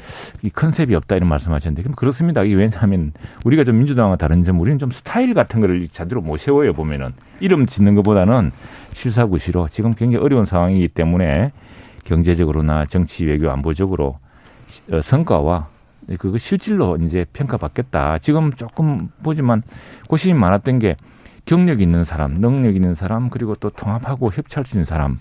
이 0.43 0.51
컨셉이 0.51 0.95
없다 0.95 1.17
이런 1.17 1.29
말씀하셨는데 1.31 1.83
그럼 1.83 1.95
그렇습니다. 1.97 2.43
이게 2.43 2.55
왜냐하면 2.55 3.13
우리가 3.47 3.65
좀 3.65 3.79
민주당과 3.79 4.17
다른 4.17 4.45
점 4.45 4.61
우리는 4.61 4.79
좀 4.79 4.91
스타일 4.91 5.33
같은 5.33 5.61
거를 5.63 5.89
제대로 5.89 6.21
못 6.21 6.37
세워요 6.39 6.75
보면은 6.75 7.13
이름 7.41 7.65
짓는 7.67 7.95
것보다는 7.97 8.53
실사구시로 8.93 9.69
지금 9.69 9.95
굉장히 9.95 10.23
어려운 10.25 10.45
상황이기 10.45 10.89
때문에 10.89 11.53
경제적으로나 12.05 12.87
정치 12.87 13.25
외교 13.25 13.51
안보적으로 13.51 14.19
시- 14.67 14.83
어, 14.93 15.01
성과와 15.01 15.69
그거 16.19 16.39
실질로 16.39 16.97
이제 16.97 17.25
평가받겠다. 17.33 18.19
지금 18.19 18.53
조금 18.53 19.09
보지만 19.23 19.63
고심이 20.09 20.39
많았던 20.39 20.79
게 20.81 20.97
경력 21.45 21.81
있는 21.81 22.05
사람, 22.05 22.35
능력 22.41 22.75
있는 22.75 22.95
사람, 22.95 23.31
그리고 23.31 23.55
또 23.55 23.71
통합하고 23.71 24.31
협치할 24.33 24.67
수 24.67 24.77
있는 24.77 24.85
사람, 24.85 25.19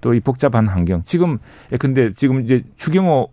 또 0.00 0.14
이 0.14 0.20
복잡한 0.20 0.66
환경. 0.68 1.02
지금 1.04 1.38
예, 1.72 1.76
근데 1.76 2.12
지금 2.12 2.42
이제 2.42 2.62
추경호 2.76 3.28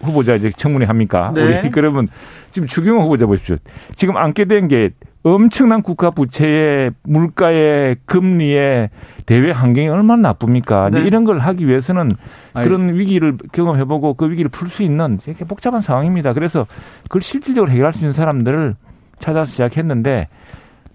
후보자 0.00 0.34
이제 0.36 0.50
청문회 0.50 0.86
합니까? 0.86 1.32
네. 1.34 1.42
우리 1.60 1.70
그러면 1.70 2.08
지금 2.50 2.66
추경호 2.68 3.02
후보자 3.02 3.26
보십시오. 3.26 3.56
지금 3.96 4.16
안게 4.16 4.44
된 4.46 4.68
게 4.68 4.90
엄청난 5.24 5.82
국가 5.82 6.10
부채에 6.10 6.90
물가에 7.02 7.96
금리에 8.04 8.90
대외 9.24 9.50
환경이 9.50 9.88
얼마나 9.88 10.28
나쁩니까? 10.28 10.90
네. 10.90 11.02
이런 11.04 11.24
걸 11.24 11.38
하기 11.38 11.66
위해서는 11.66 12.12
아니, 12.52 12.68
그런 12.68 12.94
위기를 12.94 13.38
경험해보고 13.52 14.14
그 14.14 14.30
위기를 14.30 14.50
풀 14.50 14.68
수 14.68 14.82
있는 14.82 15.18
이렇게 15.26 15.46
복잡한 15.46 15.80
상황입니다. 15.80 16.34
그래서 16.34 16.66
그걸 17.04 17.22
실질적으로 17.22 17.72
해결할 17.72 17.94
수 17.94 18.00
있는 18.00 18.12
사람들을 18.12 18.76
찾아서 19.18 19.50
시작했는데 19.50 20.28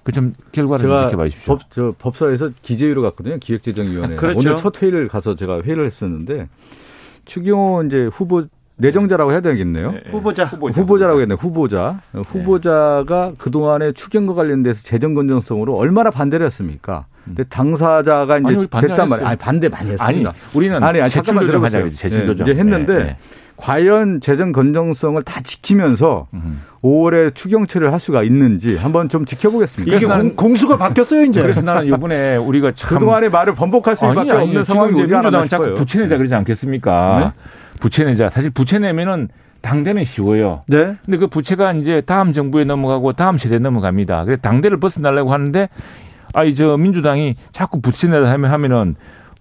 그좀 0.04 0.34
결과를 0.52 0.84
좀 0.84 0.90
제가 0.90 1.08
지켜봐 1.08 1.24
주십시오. 1.26 1.56
법, 1.56 1.72
저 1.72 1.96
법사에서 1.98 2.52
기재위로 2.62 3.02
갔거든요. 3.02 3.38
기획재정위원회. 3.40 4.16
그렇죠. 4.16 4.38
오늘 4.38 4.58
첫 4.58 4.82
회의를 4.82 5.08
가서 5.08 5.36
제가 5.36 5.64
회의를 5.64 5.88
했었는데 5.88 6.48
추경호 7.26 7.84
이제 7.84 8.10
후보 8.12 8.46
내정자라고 8.80 9.32
해야 9.32 9.42
되겠네요. 9.42 9.92
네. 9.92 10.02
후보자. 10.10 10.46
후보자라고 10.46 11.22
했네. 11.22 11.36
후보자. 11.36 12.00
후보자가 12.14 13.34
그동안에 13.38 13.92
추경과 13.92 14.34
관련돼서 14.34 14.82
재정 14.84 15.14
건전성으로 15.14 15.76
얼마나 15.76 16.10
반대를 16.10 16.46
했습니까? 16.46 17.06
근데 17.26 17.44
당사자가 17.44 18.38
이제 18.40 18.48
아니, 18.48 18.68
됐단 18.68 18.82
안 18.82 18.88
말이에요. 18.88 19.14
했어요. 19.14 19.28
아니, 19.28 19.38
반대 19.38 19.70
많이 19.70 19.84
아니 19.90 19.92
했습니다. 19.92 20.34
우리는 20.54 20.76
아니, 20.84 21.02
아니, 21.02 21.10
제출 21.10 21.24
잠깐만 21.26 21.46
조정 21.46 21.64
하자 21.64 21.78
들어보세요. 21.78 21.82
그러지 21.84 21.98
제출 21.98 22.22
예, 22.22 22.26
조정. 22.26 22.48
이제 22.48 22.60
했는데 22.60 22.94
예, 22.94 23.00
예. 23.00 23.18
과연 23.58 24.22
재정 24.22 24.54
건전성을 24.54 25.22
다 25.24 25.42
지키면서 25.42 26.28
음. 26.34 26.62
5월에 26.82 27.36
추경처리를 27.36 27.92
할 27.92 28.00
수가 28.00 28.24
있는지 28.24 28.78
한번 28.78 29.10
좀 29.10 29.26
지켜보겠습니다. 29.26 29.96
이게 29.98 30.06
공, 30.06 30.36
공수가 30.38 30.78
바뀌었어요 30.78 31.26
이제. 31.26 31.42
그래서 31.42 31.62
나는 31.62 31.86
이번에 31.88 32.38
우리가 32.38 32.72
참 32.72 32.98
그동안의 32.98 33.30
말을 33.30 33.54
번복할 33.56 33.98
수밖에 33.98 34.32
없는 34.32 34.64
상황이 34.64 34.94
오지 35.02 35.14
않았나 35.14 35.46
자꾸 35.48 35.66
싶어요. 35.66 35.74
부채 35.74 36.00
내자 36.00 36.16
그러지 36.18 36.34
않겠습니까? 36.36 37.34
부채 37.80 38.04
내자. 38.04 38.30
사실 38.30 38.50
부채 38.50 38.80
내면은 38.80 39.30
당대는 39.62 40.04
쉬워요. 40.04 40.64
네. 40.68 40.96
근데 41.04 41.18
그 41.18 41.28
부채가 41.28 41.74
이제 41.74 42.02
다음 42.02 42.32
정부에 42.32 42.64
넘어가고 42.64 43.14
다음 43.14 43.38
세대에 43.38 43.60
넘어갑니다. 43.60 44.24
그래서 44.26 44.42
당대를 44.42 44.80
벗어나려고 44.80 45.34
하는데 45.34 45.68
아이 46.34 46.54
저 46.54 46.78
민주당이 46.78 47.36
자꾸 47.52 47.82
붙이내다 47.82 48.30
하면 48.32 48.52
하면은 48.52 48.96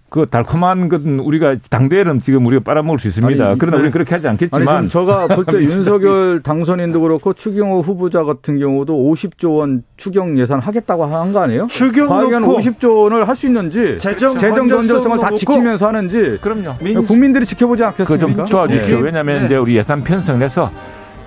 그 0.09 0.25
달콤한 0.27 0.89
것은 0.89 1.19
우리가 1.19 1.57
당대는 1.69 2.19
지금 2.19 2.45
우리가 2.47 2.63
빨아먹을 2.63 2.97
수 2.99 3.07
있습니다. 3.09 3.45
아니, 3.45 3.57
그러나 3.59 3.77
네. 3.77 3.81
우리는 3.81 3.91
그렇게 3.91 4.15
하지 4.15 4.27
않겠지만 4.27 4.67
아니, 4.67 4.89
지금 4.89 5.05
제가 5.05 5.27
볼 5.35 5.45
때 5.45 5.57
윤석열 5.61 6.41
당선인도 6.41 6.99
그렇고 7.01 7.33
추경호 7.33 7.81
후보자 7.81 8.23
같은 8.23 8.57
경우도 8.57 8.93
50조 8.93 9.57
원 9.57 9.83
추경 9.97 10.37
예산 10.39 10.59
하겠다고 10.59 11.05
한 11.05 11.31
거 11.31 11.41
아니에요? 11.41 11.67
추경 11.69 12.07
과연 12.07 12.41
놓고 12.41 12.59
50조 12.59 13.03
원을 13.03 13.27
할 13.27 13.35
수 13.35 13.45
있는지 13.45 13.97
재정 13.99 14.35
재정 14.35 14.67
건전성을 14.67 15.19
다 15.19 15.27
놓고 15.27 15.37
지키면서 15.37 15.87
하는지 15.87 16.37
그럼요. 16.41 16.73
민- 16.81 17.03
국민들이 17.05 17.45
지켜보지 17.45 17.83
않겠습니까? 17.83 18.27
그좀 18.27 18.45
도와주십시오. 18.47 18.97
네. 18.97 19.03
왜냐하면 19.03 19.39
네. 19.41 19.45
이제 19.45 19.55
우리 19.57 19.75
예산 19.77 20.03
편성을 20.03 20.41
해서 20.43 20.71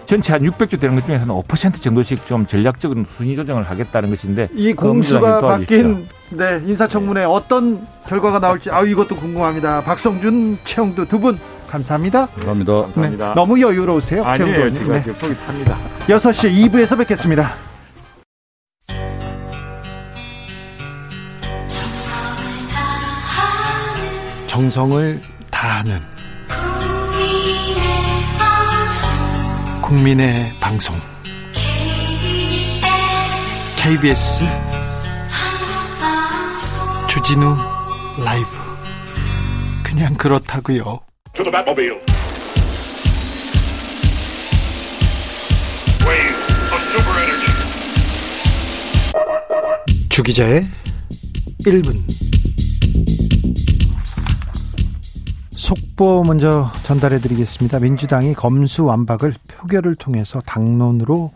전체 0.07 0.33
한 0.33 0.43
600조 0.43 0.81
되는 0.81 0.97
것 0.97 1.07
중에서 1.07 1.25
는 1.25 1.35
5% 1.37 1.81
정도씩 1.81 2.27
좀 2.27 2.45
전략적인 2.47 3.07
순위 3.17 3.37
조정을 3.37 3.63
하겠다는 3.63 4.11
것인데 4.11 4.49
이 4.55 4.73
공수가 4.73 5.41
도와주십시오. 5.41 5.83
바뀐 5.85 6.07
네, 6.37 6.61
인사청문회 6.67 7.25
어떤 7.25 7.87
결과가 8.09 8.39
나올지 8.39 8.71
아 8.71 8.83
이것도 8.83 9.17
궁금합니다. 9.17 9.83
박성준, 9.83 10.59
최영두 10.65 11.07
두 11.07 11.19
분 11.21 11.39
감사합니다. 11.69 12.27
감사합니다. 12.27 12.73
감사합니다. 12.83 13.29
네, 13.29 13.35
너무 13.35 13.61
여유로우세요. 13.61 14.25
아니에요. 14.25 14.55
의원님. 14.57 15.03
지금 15.03 15.15
속이 15.15 15.35
탑니다. 15.47 15.77
6시 16.07 16.71
2부에서 16.71 16.99
뵙겠습니다. 16.99 17.55
정성을 24.47 25.21
다하는 25.51 25.99
국민의 29.81 30.53
방송 30.61 30.95
KBS 33.83 34.45
주진우 37.13 37.55
라이브 38.25 38.49
그냥 39.85 40.15
그렇다고요. 40.15 41.01
주 50.09 50.23
기자의 50.23 50.65
1분 51.67 52.03
속보 55.51 56.25
먼저 56.25 56.73
전달해 56.85 57.21
드리겠습니다. 57.21 57.79
민주당이 57.79 58.33
검수 58.33 58.87
완박을 58.87 59.35
표결을 59.49 59.97
통해서 59.97 60.41
당론으로 60.41 61.31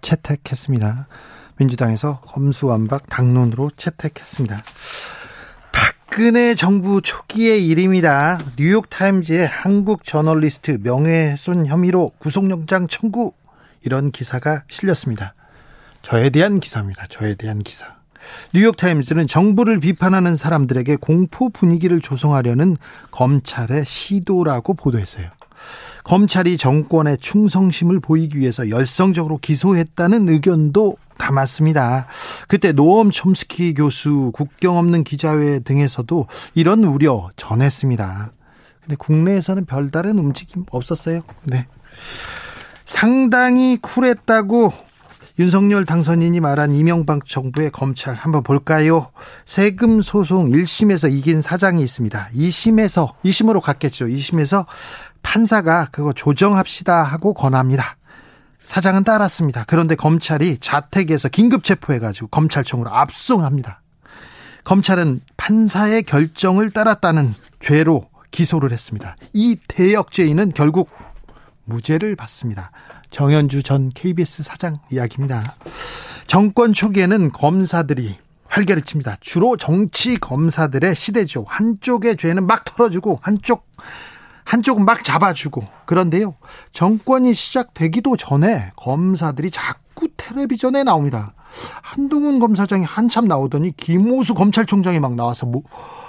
채택했습니다. 0.00 1.06
민주당에서 1.62 2.20
검수완박 2.22 3.08
당론으로 3.08 3.70
채택했습니다. 3.76 4.62
박근혜 5.70 6.54
정부 6.54 7.00
초기의 7.00 7.66
일입니다. 7.66 8.38
뉴욕타임즈의 8.58 9.46
한국 9.46 10.04
저널리스트 10.04 10.78
명예훼손 10.82 11.66
혐의로 11.66 12.12
구속영장 12.18 12.88
청구 12.88 13.32
이런 13.82 14.10
기사가 14.10 14.64
실렸습니다. 14.68 15.34
저에 16.02 16.30
대한 16.30 16.58
기사입니다. 16.58 17.06
저에 17.08 17.34
대한 17.34 17.60
기사. 17.60 17.86
뉴욕타임즈는 18.54 19.26
정부를 19.26 19.80
비판하는 19.80 20.36
사람들에게 20.36 20.96
공포 20.96 21.48
분위기를 21.48 22.00
조성하려는 22.00 22.76
검찰의 23.10 23.84
시도라고 23.84 24.74
보도했어요. 24.74 25.30
검찰이 26.04 26.56
정권의 26.56 27.18
충성심을 27.18 28.00
보이기 28.00 28.38
위해서 28.38 28.68
열성적으로 28.68 29.38
기소했다는 29.38 30.28
의견도 30.28 30.96
담았습니다. 31.18 32.06
그때 32.48 32.72
노엄 32.72 33.10
촘스키 33.10 33.74
교수 33.74 34.32
국경 34.34 34.78
없는 34.78 35.04
기자회 35.04 35.60
등에서도 35.60 36.26
이런 36.54 36.84
우려 36.84 37.30
전했습니다. 37.36 38.32
근데 38.80 38.96
국내에서는 38.96 39.64
별다른 39.64 40.18
움직임 40.18 40.64
없었어요. 40.70 41.20
네. 41.44 41.66
상당히 42.84 43.78
쿨했다고 43.80 44.72
윤석열 45.38 45.86
당선인이 45.86 46.40
말한 46.40 46.74
이명박 46.74 47.24
정부의 47.26 47.70
검찰 47.70 48.14
한번 48.14 48.42
볼까요? 48.42 49.10
세금 49.46 50.02
소송 50.02 50.50
1심에서 50.50 51.10
이긴 51.10 51.40
사장이 51.40 51.82
있습니다. 51.82 52.28
2심에서 52.34 53.12
2심으로 53.24 53.60
갔겠죠. 53.60 54.06
2심에서 54.06 54.66
판사가 55.22 55.86
그거 55.90 56.12
조정합시다 56.12 57.02
하고 57.02 57.34
권합니다. 57.34 57.96
사장은 58.58 59.04
따랐습니다. 59.04 59.64
그런데 59.66 59.94
검찰이 59.94 60.58
자택에서 60.58 61.28
긴급 61.28 61.64
체포해가지고 61.64 62.28
검찰청으로 62.28 62.90
압송합니다. 62.90 63.80
검찰은 64.64 65.20
판사의 65.36 66.04
결정을 66.04 66.70
따랐다는 66.70 67.34
죄로 67.58 68.08
기소를 68.30 68.72
했습니다. 68.72 69.16
이 69.32 69.56
대역죄인은 69.68 70.52
결국 70.54 70.88
무죄를 71.64 72.16
받습니다. 72.16 72.70
정현주 73.10 73.62
전 73.62 73.90
KBS 73.90 74.42
사장 74.42 74.78
이야기입니다. 74.90 75.54
정권 76.26 76.72
초기에는 76.72 77.32
검사들이 77.32 78.16
활개를 78.46 78.82
칩니다. 78.82 79.16
주로 79.20 79.56
정치 79.56 80.18
검사들의 80.18 80.94
시대죠. 80.94 81.44
한쪽의 81.48 82.16
죄는 82.16 82.46
막 82.46 82.64
털어주고 82.64 83.20
한쪽 83.22 83.66
한쪽은 84.44 84.84
막 84.84 85.04
잡아주고 85.04 85.64
그런데요. 85.86 86.34
정권이 86.72 87.34
시작되기도 87.34 88.16
전에 88.16 88.72
검사들이 88.76 89.50
자꾸 89.50 90.08
텔레비전에 90.16 90.84
나옵니다. 90.84 91.34
한동훈 91.82 92.38
검사장이 92.38 92.84
한참 92.84 93.26
나오더니 93.26 93.76
김호수 93.76 94.34
검찰총장이 94.34 95.00
막 95.00 95.14
나와서 95.14 95.46
뭐 95.46 95.62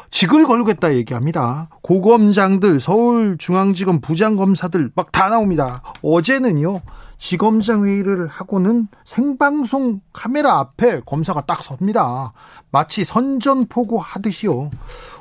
직을 0.09 0.45
걸겠다 0.45 0.93
얘기합니다. 0.93 1.69
고검장들, 1.81 2.79
서울중앙지검 2.79 3.99
부장검사들 4.01 4.91
막 4.95 5.11
다 5.11 5.29
나옵니다. 5.29 5.81
어제는요, 6.01 6.81
지검장 7.17 7.85
회의를 7.85 8.27
하고는 8.27 8.87
생방송 9.05 10.01
카메라 10.11 10.59
앞에 10.59 11.01
검사가 11.05 11.41
딱 11.41 11.63
섭니다. 11.63 12.33
마치 12.71 13.03
선전포고 13.03 13.99
하듯이요. 13.99 14.71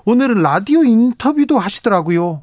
오늘은 0.04 0.42
라디오 0.42 0.84
인터뷰도 0.84 1.58
하시더라고요. 1.58 2.42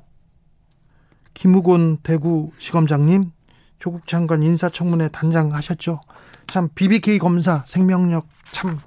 김우곤 1.39 1.99
대구지검장님, 2.03 3.31
조국 3.79 4.05
장관 4.07 4.43
인사청문회 4.43 5.07
단장 5.07 5.53
하셨죠? 5.53 6.01
참, 6.47 6.67
BBK 6.75 7.17
검사 7.17 7.63
생명력 7.65 8.27
참 8.51 8.77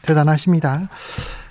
대단하십니다. 0.00 0.88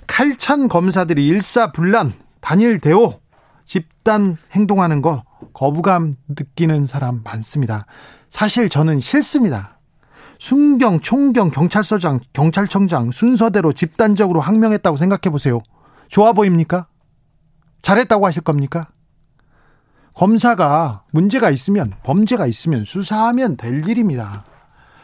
칼찬 0.08 0.66
검사들이 0.66 1.24
일사불란 1.28 2.14
단일 2.40 2.80
대오 2.80 3.20
집단 3.64 4.36
행동하는 4.50 5.02
거 5.02 5.22
거부감 5.52 6.14
느끼는 6.26 6.86
사람 6.86 7.20
많습니다. 7.22 7.86
사실 8.28 8.68
저는 8.68 8.98
싫습니다. 8.98 9.78
순경, 10.40 10.98
총경, 10.98 11.52
경찰서장, 11.52 12.18
경찰청장 12.32 13.12
순서대로 13.12 13.72
집단적으로 13.72 14.40
항명했다고 14.40 14.96
생각해 14.96 15.30
보세요. 15.30 15.60
좋아 16.08 16.32
보입니까? 16.32 16.88
잘했다고 17.82 18.26
하실 18.26 18.42
겁니까? 18.42 18.88
검사가 20.14 21.02
문제가 21.10 21.50
있으면 21.50 21.92
범죄가 22.04 22.46
있으면 22.46 22.84
수사하면 22.84 23.56
될 23.56 23.86
일입니다. 23.88 24.44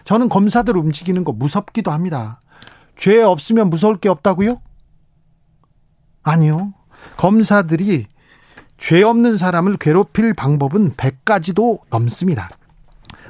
저는 0.05 0.29
검사들 0.29 0.77
움직이는 0.77 1.25
거 1.25 1.33
무섭기도 1.33 1.91
합니다. 1.91 2.41
죄 2.97 3.23
없으면 3.23 3.71
무서울 3.71 3.97
게 3.97 4.09
없다고요? 4.09 4.61
아니요. 6.23 6.75
검사들이 7.17 8.07
죄 8.79 9.03
없는 9.03 9.37
사람을 9.37 9.77
괴롭힐 9.77 10.35
방법은 10.35 10.95
100가지도 10.95 11.81
넘습니다. 11.91 12.49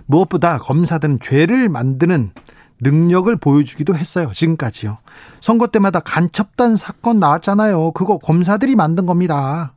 무엇보다 0.07 0.59
검사들은 0.59 1.21
죄를 1.21 1.69
만드는 1.69 2.33
능력을 2.81 3.35
보여주기도 3.37 3.95
했어요. 3.95 4.33
지금까지요. 4.33 4.99
선거 5.41 5.67
때마다 5.67 6.01
간첩단 6.01 6.77
사건 6.77 7.21
나왔잖아요. 7.21 7.93
그거 7.93 8.19
검사들이 8.19 8.75
만든 8.75 9.07
겁니다. 9.07 9.75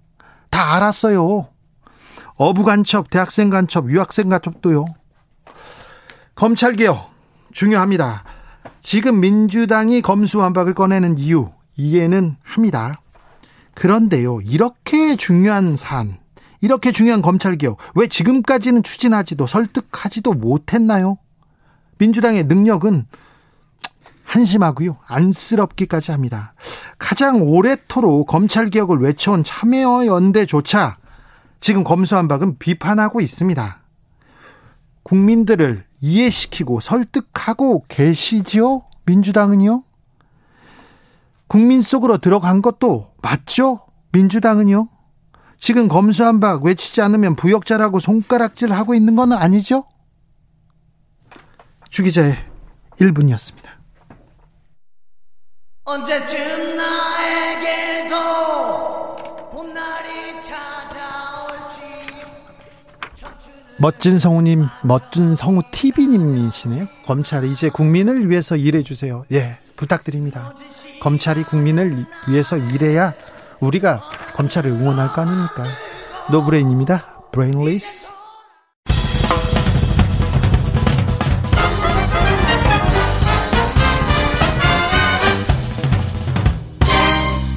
다 0.49 0.76
알았어요. 0.76 1.53
어부 2.36 2.64
간첩, 2.64 3.10
대학생 3.10 3.50
간첩, 3.50 3.90
유학생 3.90 4.30
간첩도요. 4.30 4.86
검찰 6.36 6.74
개혁 6.74 7.12
중요합니다. 7.52 8.24
지금 8.82 9.20
민주당이 9.20 10.02
검수완박을 10.02 10.74
꺼내는 10.74 11.18
이유 11.18 11.52
이해는 11.76 12.38
합니다. 12.44 13.02
그런데요, 13.76 14.40
이렇게 14.42 15.16
중요한 15.16 15.76
사안, 15.76 16.18
이렇게 16.62 16.92
중요한 16.92 17.22
검찰 17.22 17.56
개혁 17.56 17.78
왜 17.96 18.08
지금까지는 18.08 18.84
추진하지도 18.84 19.48
설득하지도 19.48 20.34
못했나요? 20.34 21.18
민주당의 21.98 22.46
능력은 22.46 23.06
한심하고요. 24.26 24.98
안쓰럽기까지 25.06 26.12
합니다. 26.12 26.54
가장 26.98 27.44
오래토록 27.44 28.28
검찰 28.28 28.70
개혁을 28.70 29.00
외쳐온 29.00 29.44
참여연대조차 29.44 30.98
지금 31.64 31.84
검수완박은 31.86 32.57
비판하고 32.57 33.22
있습니다. 33.22 33.82
국민들을 35.03 35.86
이해시키고 36.01 36.82
설득하고 36.82 37.86
계시지요? 37.88 38.82
민주당은요? 39.05 39.86
국민 41.47 41.82
속으로 41.82 42.18
들어간 42.18 42.61
것도 42.61 43.14
맞죠? 43.22 43.88
민주당은요? 44.11 44.89
지금 45.57 45.88
검수한박 45.88 46.66
외치지 46.66 47.01
않으면 47.01 47.38
부역자라고 47.38 48.01
손가락질 48.01 48.74
하고 48.74 48.93
있는 48.93 49.16
건 49.16 49.32
아니죠? 49.32 49.86
주기자의 51.89 52.36
1분이었습니다. 52.99 53.70
언제쯤 55.86 56.76
나에게도 56.76 58.16
봄날이 59.53 60.33
멋진 63.84 64.18
성우님, 64.18 64.66
멋진 64.84 65.36
성우 65.36 65.62
TV님이시네요. 65.74 66.88
검찰이 67.06 67.52
이제 67.52 67.68
국민을 67.68 68.30
위해서 68.30 68.56
일해주세요. 68.56 69.26
예, 69.34 69.58
부탁드립니다. 69.76 70.56
검찰이 71.02 71.44
국민을 71.44 72.06
위해서 72.30 72.56
일해야 72.56 73.14
우리가 73.60 74.00
검찰을 74.36 74.72
응원할 74.72 75.12
거 75.12 75.24
아닙니까? 75.24 75.66
노브레인입니다. 76.32 77.24
brainless. 77.34 78.08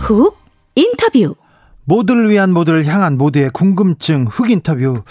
훅 0.01 0.37
인터뷰. 0.75 1.37
모두를 1.87 2.29
위한 2.31 2.53
모두를 2.53 2.85
향한 2.85 3.17
모두의 3.17 3.51
궁금증 3.51 4.27
흑 4.29 4.51
인터뷰. 4.51 5.03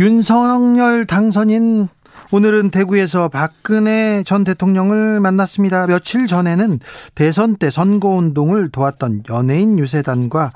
윤석열 0.00 1.06
당선인 1.06 1.88
오늘은 2.30 2.70
대구에서 2.70 3.28
박근혜 3.28 4.22
전 4.24 4.42
대통령을 4.42 5.20
만났습니다. 5.20 5.86
며칠 5.86 6.26
전에는 6.26 6.80
대선 7.14 7.56
때 7.56 7.70
선거운동을 7.70 8.70
도왔던 8.70 9.24
연예인 9.30 9.78
유세단과 9.78 10.52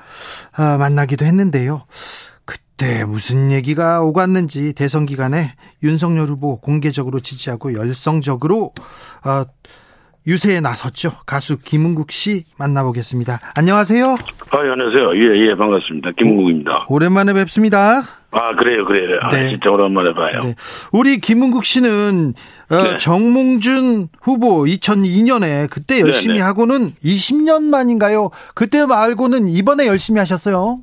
아, 0.56 0.76
만나기도 0.78 1.26
했는데요. 1.26 1.84
그때 2.46 3.04
무슨 3.04 3.52
얘기가 3.52 4.00
오갔는지 4.02 4.72
대선 4.72 5.04
기간에 5.04 5.54
윤석열 5.82 6.28
후보 6.28 6.58
공개적으로 6.60 7.20
지지하고 7.20 7.74
열성적으로 7.74 8.72
어, 9.24 9.44
유세에 10.26 10.60
나섰죠. 10.60 11.12
가수 11.24 11.58
김은국 11.58 12.10
씨 12.10 12.44
만나보겠습니다. 12.58 13.38
안녕하세요. 13.56 14.04
아, 14.50 14.66
예, 14.66 14.70
안녕하세요. 14.70 15.16
예, 15.16 15.50
예, 15.50 15.54
반갑습니다. 15.54 16.12
김은국입니다. 16.18 16.86
오랜만에 16.88 17.32
뵙습니다. 17.34 18.02
아, 18.32 18.54
그래요, 18.58 18.84
그래요. 18.84 19.18
아, 19.22 19.28
네. 19.28 19.50
진짜 19.50 19.70
오랜만에 19.70 20.14
봐요. 20.14 20.40
네. 20.42 20.54
우리 20.92 21.18
김은국 21.18 21.64
씨는 21.64 22.34
어, 22.70 22.82
네. 22.82 22.96
정몽준 22.96 24.08
후보 24.20 24.64
2002년에 24.64 25.70
그때 25.70 26.00
열심히 26.00 26.34
네, 26.34 26.40
네. 26.40 26.44
하고는 26.44 26.90
20년 27.04 27.62
만인가요? 27.62 28.30
그때 28.54 28.84
말고는 28.84 29.48
이번에 29.48 29.86
열심히 29.86 30.18
하셨어요. 30.18 30.80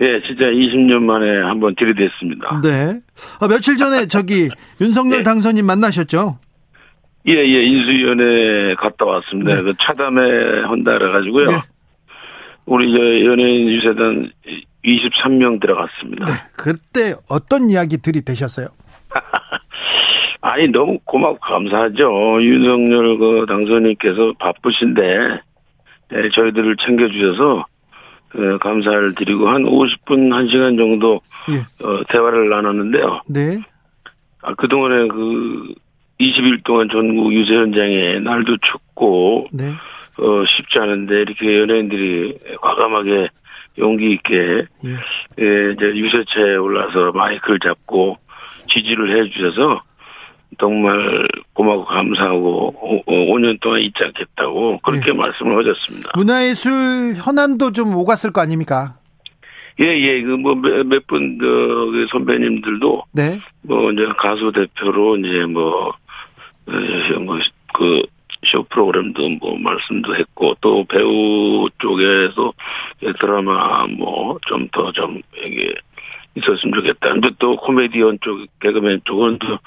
예, 0.00 0.22
진짜 0.26 0.44
20년 0.44 1.02
만에 1.02 1.42
한번 1.42 1.74
들이댔습니다. 1.76 2.60
네. 2.62 3.00
어, 3.40 3.48
며칠 3.48 3.76
전에 3.76 4.06
저기 4.06 4.48
윤석열 4.80 5.18
네. 5.18 5.22
당선인 5.24 5.66
만나셨죠? 5.66 6.38
예, 7.28 7.32
예, 7.34 7.62
인수위원회 7.62 8.74
갔다 8.74 9.04
왔습니다. 9.04 9.54
네. 9.56 9.62
그 9.62 9.74
차담회 9.80 10.62
한다 10.62 10.98
그래가지고요. 10.98 11.46
네. 11.46 11.52
우리 12.66 12.92
저 12.92 13.24
연예인 13.30 13.68
유세단 13.68 14.30
23명 14.84 15.60
들어갔습니다. 15.60 16.24
네. 16.26 16.32
그때 16.56 17.14
어떤 17.28 17.70
이야기들이 17.70 18.22
되셨어요? 18.22 18.68
아니, 20.40 20.68
너무 20.68 20.98
고맙고 21.04 21.38
감사하죠. 21.38 22.42
윤석열 22.42 23.18
그 23.18 23.46
당선인께서 23.48 24.34
바쁘신데, 24.40 25.02
예, 26.14 26.28
저희들을 26.34 26.76
챙겨주셔서, 26.84 27.66
어, 28.34 28.58
감사를 28.58 29.14
드리고 29.14 29.48
한 29.48 29.62
50분, 29.62 30.30
1시간 30.30 30.76
정도 30.76 31.20
예. 31.50 31.86
어, 31.86 32.02
대화를 32.08 32.48
나눴는데요. 32.48 33.20
네. 33.26 33.58
아, 34.42 34.54
그동안에 34.54 35.06
그 35.08 35.74
20일 36.22 36.64
동안 36.64 36.88
전국 36.90 37.32
유세 37.32 37.54
현장에 37.54 38.20
날도 38.20 38.56
춥고 38.58 39.48
네. 39.52 39.64
어, 40.18 40.44
쉽지 40.46 40.78
않은데 40.78 41.22
이렇게 41.22 41.58
연예인들이 41.60 42.38
과감하게 42.60 43.28
용기 43.78 44.12
있게 44.12 44.66
예. 44.84 44.90
예, 45.40 45.72
이제 45.72 45.86
유세차에 45.86 46.56
올라서 46.56 47.12
마이크를 47.12 47.58
잡고 47.60 48.18
지지를 48.68 49.16
해 49.16 49.30
주셔서 49.30 49.82
정말 50.60 51.26
고마고 51.54 51.86
감사하고 51.86 53.04
5년 53.06 53.58
동안 53.60 53.80
잊지 53.80 54.04
않겠다고 54.04 54.80
그렇게 54.82 55.08
예. 55.08 55.12
말씀을 55.12 55.58
하셨습니다. 55.58 56.10
문화예술 56.14 57.14
현안도 57.16 57.72
좀 57.72 57.94
오갔을 57.94 58.32
거 58.32 58.42
아닙니까? 58.42 58.96
예, 59.80 59.86
예, 59.86 60.22
그 60.22 60.32
뭐몇분그 60.32 62.06
선배님들도 62.10 63.04
네. 63.12 63.40
뭐 63.62 63.90
이제 63.92 64.06
가수 64.18 64.52
대표로 64.52 65.16
이제 65.16 65.46
뭐, 65.46 65.88
에, 65.88 65.92
뭐, 66.66 67.38
그, 67.74 68.02
쇼 68.44 68.64
프로그램도 68.64 69.28
뭐 69.40 69.56
말씀도 69.56 70.16
했고 70.16 70.56
또 70.60 70.84
배우 70.84 71.68
쪽에서 71.78 72.52
드라마 73.20 73.86
뭐 73.86 74.38
좀더좀 74.46 75.22
이게 75.46 75.74
있었으면 76.34 76.74
좋겠다. 76.74 77.12
근데 77.12 77.30
또 77.38 77.56
코미디언 77.56 78.18
쪽, 78.20 78.46
개그맨 78.60 79.02
쪽은 79.04 79.38
또 79.38 79.58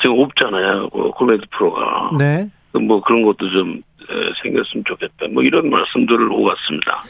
지금 0.00 0.20
없잖아요. 0.20 0.88
그 0.90 1.10
코미디 1.10 1.46
프로가. 1.50 2.12
네. 2.18 2.48
뭐 2.72 3.02
그런 3.02 3.22
것도 3.22 3.50
좀 3.50 3.82
에, 4.10 4.32
생겼으면 4.42 4.84
좋겠다. 4.86 5.26
뭐 5.32 5.42
이런 5.42 5.68
말씀들을 5.68 6.32
오갔습니다. 6.32 7.02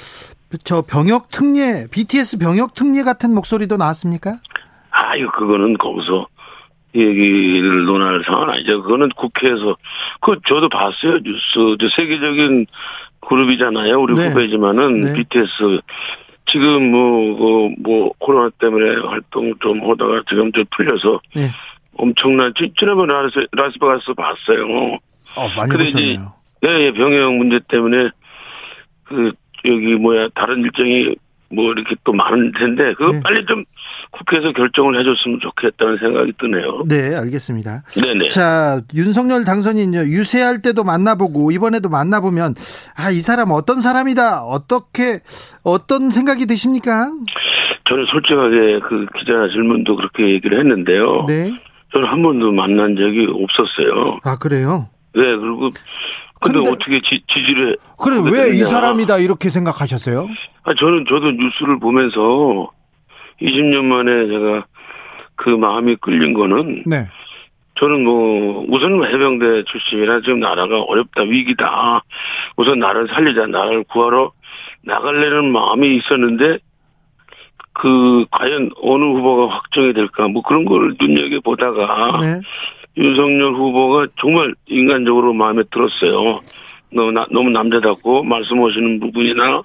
저 0.64 0.82
병역 0.82 1.28
특례, 1.28 1.86
BTS 1.90 2.38
병역 2.38 2.74
특례 2.74 3.02
같은 3.02 3.34
목소리도 3.34 3.76
나왔습니까? 3.76 4.40
아유, 4.90 5.30
그거는 5.30 5.76
거기서 5.76 6.26
얘기를 6.94 7.84
논할 7.84 8.22
상황은 8.24 8.54
아니죠. 8.54 8.82
그거는 8.82 9.08
국회에서, 9.10 9.76
그, 10.20 10.36
저도 10.46 10.68
봤어요. 10.68 11.18
뉴스. 11.22 11.76
저 11.78 11.88
세계적인 11.96 12.66
그룹이잖아요. 13.20 14.00
우리 14.00 14.14
네. 14.14 14.28
후배지만은, 14.28 15.00
네. 15.00 15.12
BTS. 15.14 15.80
지금 16.50 16.90
뭐, 16.90 17.36
그, 17.36 17.74
뭐, 17.82 18.10
코로나 18.18 18.48
때문에 18.58 19.00
활동 19.06 19.52
좀 19.60 19.82
하다가 19.90 20.22
지금 20.28 20.50
좀 20.52 20.64
풀려서 20.74 21.20
네. 21.34 21.48
엄청난, 21.98 22.52
지- 22.56 22.72
지난번에 22.78 23.12
라스, 23.12 23.46
라스베가스 23.52 24.14
봤어요. 24.14 24.64
어, 25.36 25.48
많이 25.56 25.70
보셨네요. 25.72 26.32
예, 26.64 26.68
예, 26.86 26.92
병역 26.92 27.34
문제 27.34 27.60
때문에 27.68 28.08
그 29.04 29.32
여기 29.66 29.94
뭐야 29.94 30.28
다른 30.34 30.60
일정이 30.62 31.14
뭐 31.50 31.72
이렇게 31.72 31.96
또 32.04 32.12
많은 32.12 32.52
텐데 32.58 32.92
그거 32.94 33.12
네. 33.12 33.20
빨리 33.22 33.46
좀 33.46 33.64
국회에서 34.10 34.52
결정을 34.52 34.98
해줬으면 35.00 35.40
좋겠다는 35.40 35.98
생각이 35.98 36.32
드네요. 36.38 36.84
네, 36.86 37.14
알겠습니다. 37.16 37.82
네네. 37.94 38.28
자, 38.28 38.80
윤석열 38.94 39.44
당선인 39.44 39.94
유세할 39.94 40.60
때도 40.60 40.84
만나보고 40.84 41.50
이번에도 41.50 41.88
만나보면 41.88 42.54
아, 42.98 43.10
이 43.10 43.20
사람 43.20 43.50
어떤 43.50 43.80
사람이다. 43.80 44.44
어떻게 44.44 45.20
어떤 45.64 46.10
생각이 46.10 46.46
드십니까? 46.46 47.10
저는 47.88 48.04
솔직하게 48.06 48.80
그 48.80 49.06
기자 49.18 49.48
질문도 49.48 49.96
그렇게 49.96 50.28
얘기를 50.28 50.58
했는데요. 50.58 51.24
네. 51.26 51.50
저는 51.92 52.06
한 52.06 52.22
번도 52.22 52.52
만난 52.52 52.96
적이 52.96 53.26
없었어요. 53.30 54.18
아, 54.24 54.36
그래요? 54.36 54.88
네, 55.14 55.22
그리고 55.36 55.70
근데, 56.40 56.58
근데- 56.58 56.70
어떻게 56.70 57.00
지, 57.02 57.22
지지를 57.28 57.76
그래 57.98 58.16
왜 58.32 58.54
이. 58.54 58.58
사람이다 58.58 59.18
이렇게 59.18 59.50
생각하셨어요? 59.50 60.28
아, 60.64 60.74
저는 60.74 61.04
저도 61.08 61.30
뉴스를 61.32 61.78
보면서 61.80 62.70
20년 63.40 63.84
만에 63.84 64.28
제가 64.28 64.66
그 65.36 65.50
마음이 65.50 65.96
끌린 65.96 66.34
거는 66.34 66.84
네. 66.86 67.06
저는 67.78 68.02
뭐 68.04 68.64
우선 68.68 69.04
해병대 69.04 69.64
출신이라 69.64 70.20
지금 70.22 70.40
나라가 70.40 70.80
어렵다 70.80 71.22
위기다. 71.22 72.02
우선 72.56 72.80
나를 72.80 73.06
살리자 73.08 73.46
나를 73.46 73.84
구하러 73.84 74.32
나갈래는 74.82 75.52
마음이 75.52 75.96
있었는데 75.96 76.58
그 77.74 78.26
과연 78.32 78.70
어느 78.82 79.04
후보가 79.04 79.54
확정이 79.54 79.92
될까 79.92 80.26
뭐 80.26 80.42
그런 80.42 80.64
걸 80.64 80.96
눈여겨 81.00 81.40
보다가 81.44 82.18
네. 82.20 82.40
윤석열 82.98 83.54
후보가 83.54 84.08
정말 84.20 84.52
인간적으로 84.66 85.32
마음에 85.32 85.62
들었어요. 85.70 86.40
너무, 86.92 87.12
나- 87.12 87.26
너무 87.30 87.50
남자답고 87.50 88.24
말씀하시는 88.24 89.00
부분이나 89.00 89.62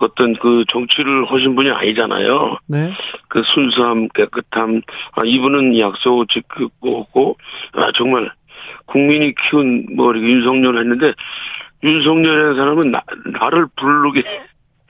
어떤 0.00 0.34
그 0.34 0.64
정치를 0.68 1.26
하신 1.26 1.54
분이 1.54 1.70
아니잖아요. 1.70 2.58
네. 2.66 2.92
그 3.28 3.42
순수함, 3.54 4.08
깨끗함, 4.08 4.80
아, 5.12 5.20
이분은 5.24 5.78
약속 5.78 6.26
지키고, 6.28 7.36
아, 7.74 7.92
정말, 7.96 8.30
국민이 8.86 9.34
키운, 9.34 9.86
뭐, 9.94 10.12
이렇게 10.12 10.26
윤석열을 10.26 10.80
했는데, 10.80 11.12
윤석열이라는 11.82 12.56
사람은 12.56 12.90
나, 12.90 13.02
나를 13.38 13.66
부르게 13.76 14.22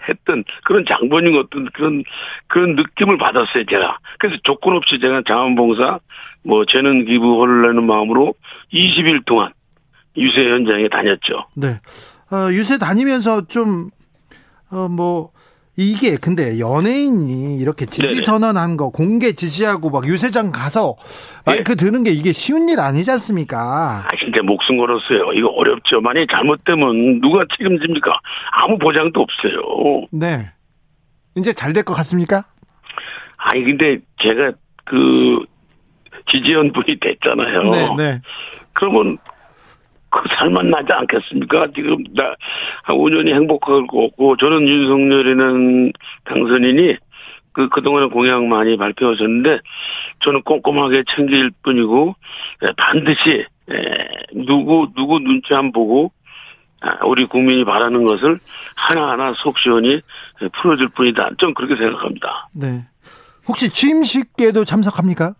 했던 0.09 0.45
그런 0.65 0.85
장본인 0.87 1.37
어떤 1.39 1.67
그런, 1.73 2.05
그런 2.47 2.77
느낌을 2.77 3.19
받았어요, 3.19 3.65
제가. 3.69 3.99
그래서 4.19 4.39
조건 4.45 4.77
없이 4.77 4.99
제가 5.01 5.23
자원봉사, 5.27 6.01
뭐, 6.43 6.65
재능 6.67 7.05
기부를 7.05 7.63
내는 7.63 7.85
마음으로 7.87 8.35
20일 8.73 9.25
동안 9.25 9.53
유세 10.17 10.49
현장에 10.49 10.89
다녔죠. 10.89 11.47
네. 11.55 11.81
어, 12.33 12.51
유세 12.53 12.79
다니면서 12.79 13.47
좀, 13.47 13.91
어, 14.71 14.89
뭐, 14.89 15.34
이게 15.77 16.17
근데 16.17 16.61
연예인이 16.61 17.57
이렇게 17.59 17.85
지지. 17.87 18.23
선언한 18.23 18.77
거 18.77 18.91
공개 18.91 19.33
지지하고 19.33 19.91
막 19.91 20.07
유세장 20.07 20.53
가서 20.53 20.97
마이크 21.45 21.75
드는 21.75 22.05
게 22.05 22.11
이게 22.13 22.33
쉬운 22.33 22.69
일 22.69 22.79
아니지 22.79 23.11
않습니까? 23.11 24.05
아, 24.07 24.09
진짜 24.19 24.41
목숨 24.43 24.79
걸었어요. 24.79 25.33
이거 25.33 25.49
어렵죠. 25.49 26.01
만약에 26.01 26.27
잘못되면 26.31 27.21
누가 27.21 27.45
책임집니까? 27.59 28.13
아무 28.53 28.79
보장도 28.79 29.21
없어요. 29.21 30.07
네. 30.13 30.51
이제 31.37 31.53
잘 31.53 31.73
될 31.73 31.83
것 31.83 31.95
같습니까? 31.95 32.45
아니, 33.37 33.65
근데 33.65 33.99
제가 34.23 34.53
그 34.85 35.45
지지연 36.31 36.73
분이 36.73 37.01
됐잖아요. 37.01 37.63
네, 37.65 37.95
네. 37.99 38.21
그러면 38.73 39.19
그 40.15 40.23
살만 40.37 40.71
나지 40.71 40.93
않겠습니까? 40.93 41.67
지금 41.75 42.05
나 42.15 42.35
5년이 42.87 43.35
행복하고 43.35 44.37
저는 44.37 44.69
윤석열이는 44.69 45.93
당선인이 46.25 46.97
그 47.53 47.69
그동안에 47.69 48.07
공약 48.07 48.45
많이 48.45 48.77
발표하셨는데 48.77 49.59
저는 50.21 50.43
꼼꼼하게 50.43 51.05
챙길 51.15 51.51
뿐이고 51.63 52.15
예, 52.63 52.73
반드시 52.77 53.45
예, 53.71 54.09
누구 54.47 54.89
누구 54.95 55.19
눈치 55.19 55.53
안 55.55 55.73
보고 55.73 56.13
아, 56.81 57.05
우리 57.07 57.27
국민이 57.27 57.65
바라는 57.65 58.05
것을 58.05 58.39
하나하나 58.77 59.33
속 59.37 59.59
시원히 59.59 60.01
예, 60.43 60.49
풀어줄 60.49 60.91
뿐이다. 60.91 61.31
좀 61.39 61.55
그렇게 61.55 61.77
생각합니다. 61.77 62.49
네. 62.53 62.85
혹시 63.49 63.69
취임식에도 63.69 64.65
참석합니까? 64.65 65.35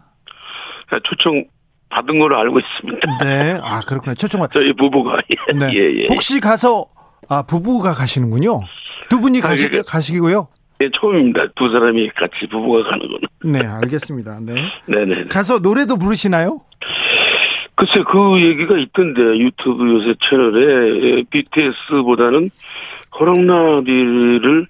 아, 0.91 0.99
초청 1.05 1.45
받은 1.95 2.19
걸로 2.19 2.37
알고 2.39 2.59
있습니다. 2.59 3.19
네. 3.25 3.59
아, 3.63 3.81
그렇군요. 3.81 4.15
초청받. 4.17 4.51
저희 4.53 4.73
부부가 4.73 5.19
네. 5.55 5.71
예, 5.75 6.03
예. 6.03 6.07
혹시 6.09 6.41
가서 6.41 6.87
아, 7.29 7.43
부부가 7.43 7.93
가시는군요. 7.95 8.61
두 9.09 9.21
분이 9.21 9.39
아, 9.39 9.49
가시, 9.49 9.69
그게- 9.69 9.83
가시기고요. 9.87 10.49
예, 10.81 10.91
처음입니다. 10.99 11.47
두 11.55 11.71
사람이 11.71 12.11
같이 12.17 12.49
부부가 12.51 12.83
가는 12.91 12.99
거는. 13.07 13.21
네, 13.45 13.67
알겠습니다. 13.67 14.41
네. 14.41 14.55
네네. 14.87 15.27
가서 15.27 15.61
노래도 15.61 15.97
부르시나요? 15.97 16.61
글쎄, 17.77 18.03
그 18.11 18.41
얘기가 18.41 18.77
있던데, 18.79 19.21
유튜브 19.39 19.89
요새 19.89 20.15
채널에, 20.29 21.19
예, 21.19 21.23
BTS보다는 21.31 22.51
허락나비를 23.19 24.67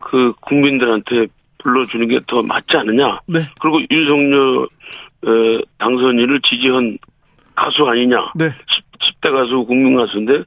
그 0.00 0.32
국민들한테 0.40 1.26
불러주는 1.58 2.08
게 2.08 2.20
더 2.26 2.42
맞지 2.42 2.76
않느냐. 2.76 3.20
네. 3.26 3.40
그리고 3.60 3.80
윤석열, 3.90 4.68
에, 5.26 5.62
당선인을 5.78 6.40
지지한 6.42 6.98
가수 7.54 7.84
아니냐. 7.86 8.32
네. 8.36 8.50
10, 9.00 9.20
대 9.20 9.30
가수, 9.30 9.64
국민 9.66 9.96
가수인데, 9.96 10.44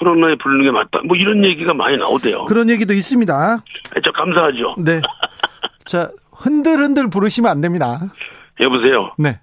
허락나비 0.00 0.36
부르는 0.36 0.64
게 0.64 0.70
맞다. 0.70 1.00
뭐 1.04 1.16
이런 1.16 1.44
얘기가 1.44 1.74
많이 1.74 1.96
나오대요. 1.96 2.44
그런 2.44 2.68
얘기도 2.70 2.92
있습니다. 2.92 3.34
아, 3.34 4.00
저 4.04 4.12
감사하죠. 4.12 4.76
네. 4.78 5.00
자, 5.84 6.10
흔들흔들 6.32 7.08
부르시면 7.08 7.50
안 7.50 7.60
됩니다. 7.60 8.00
여보세요. 8.60 9.12
네. 9.18 9.40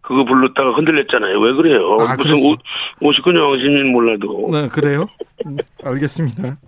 그거 0.00 0.24
불렀다가 0.24 0.72
흔들렸잖아요. 0.72 1.40
왜 1.40 1.52
그래요? 1.54 1.96
아, 2.00 2.14
무슨 2.16 2.32
그랬어. 2.36 2.56
오, 3.00 3.10
59년 3.10 3.48
왕신인 3.50 3.90
몰라도. 3.92 4.50
네, 4.52 4.68
그래요? 4.68 5.06
음, 5.46 5.56
알겠습니다. 5.82 6.58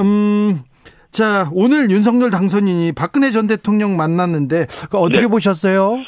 음, 0.00 0.60
자, 1.10 1.48
오늘 1.52 1.90
윤석열 1.90 2.30
당선인이 2.30 2.92
박근혜 2.92 3.30
전 3.32 3.46
대통령 3.48 3.96
만났는데, 3.96 4.66
어떻게 4.92 5.22
네. 5.22 5.26
보셨어요? 5.26 5.98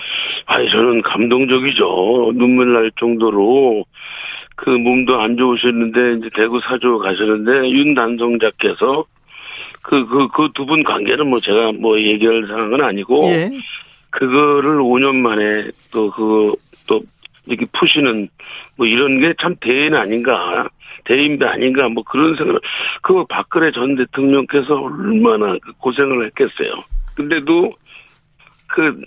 아니, 0.47 0.71
저는 0.71 1.03
감동적이죠. 1.03 2.33
눈물 2.35 2.73
날 2.75 2.91
정도로. 2.99 3.85
그 4.55 4.71
몸도 4.71 5.21
안 5.21 5.37
좋으셨는데, 5.37 6.19
이제 6.19 6.31
대구 6.37 6.61
사주 6.61 6.99
가셨는데, 6.99 7.71
윤 7.71 7.95
단성자께서 7.95 9.05
그, 9.83 10.07
그, 10.07 10.29
그 10.29 10.53
두 10.55 10.65
분 10.67 10.85
관계는 10.85 11.27
뭐 11.29 11.41
제가 11.41 11.73
뭐 11.73 11.99
얘기할 12.01 12.47
상황은 12.47 12.85
아니고, 12.85 13.25
예. 13.25 13.51
그거를 14.11 14.77
5년 14.79 15.17
만에 15.17 15.69
또 15.91 16.11
그거 16.13 16.55
또 16.87 17.01
이렇게 17.47 17.67
푸시는 17.73 18.29
뭐 18.77 18.87
이런 18.87 19.19
게 19.21 19.35
참 19.41 19.57
대인 19.61 19.95
아닌가. 19.95 20.69
대인배 21.05 21.47
아닌가 21.47 21.89
뭐 21.89 22.03
그런 22.05 22.37
생각을 22.37 22.61
그 23.03 23.25
박근혜 23.27 23.73
전 23.73 23.97
대통령께서 23.97 24.81
얼마나 24.81 25.57
그 25.63 25.73
고생을 25.79 26.27
했겠어요. 26.27 26.85
근데도 27.15 27.73
그 28.69 29.01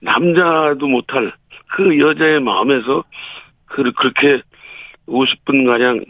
남자도 0.00 0.86
못할 0.88 1.32
그 1.76 1.98
여자의 1.98 2.40
마음에서 2.40 3.04
그 3.66 3.92
그렇게 3.92 4.42
50분 5.06 5.66
가량 5.66 6.04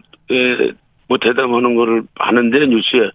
뭐 1.08 1.18
대담하는 1.18 1.74
거를 1.74 2.04
하는데 2.14 2.66
뉴스에 2.66 3.10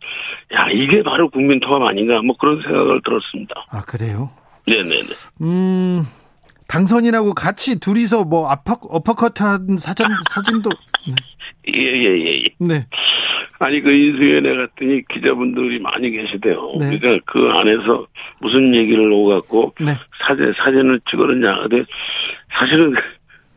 야 0.54 0.70
이게 0.72 1.02
바로 1.04 1.30
국민 1.30 1.60
통합 1.60 1.82
아닌가 1.82 2.22
뭐 2.22 2.36
그런 2.38 2.62
생각을 2.62 3.02
들었습니다. 3.04 3.66
아, 3.72 3.82
그래요? 3.82 4.30
네네네. 4.68 5.08
음, 5.42 6.06
당선인하고 6.68 7.34
같이 7.34 7.80
둘이서 7.80 8.26
뭐 8.26 8.50
아퍼, 8.50 8.78
어퍼컷한 8.82 9.78
사진, 9.80 10.06
사진도, 10.30 10.70
예 11.76 11.82
예 11.82 12.42
예. 12.42 12.44
네. 12.60 12.86
아니 13.60 13.82
그 13.82 13.92
인수위원회 13.92 14.56
갔더니 14.56 15.02
기자분들이 15.10 15.80
많이 15.80 16.12
계시대요. 16.12 16.74
네. 16.80 16.98
그러니까 17.00 17.24
그 17.32 17.50
안에서 17.50 18.08
무슨 18.40 18.74
얘기를 18.76 19.12
오갖고 19.12 19.74
네. 19.80 19.94
사진 20.26 20.54
사진을 20.58 21.02
찍었느냐. 21.10 21.62
근데 21.68 21.84
사실은 22.60 22.94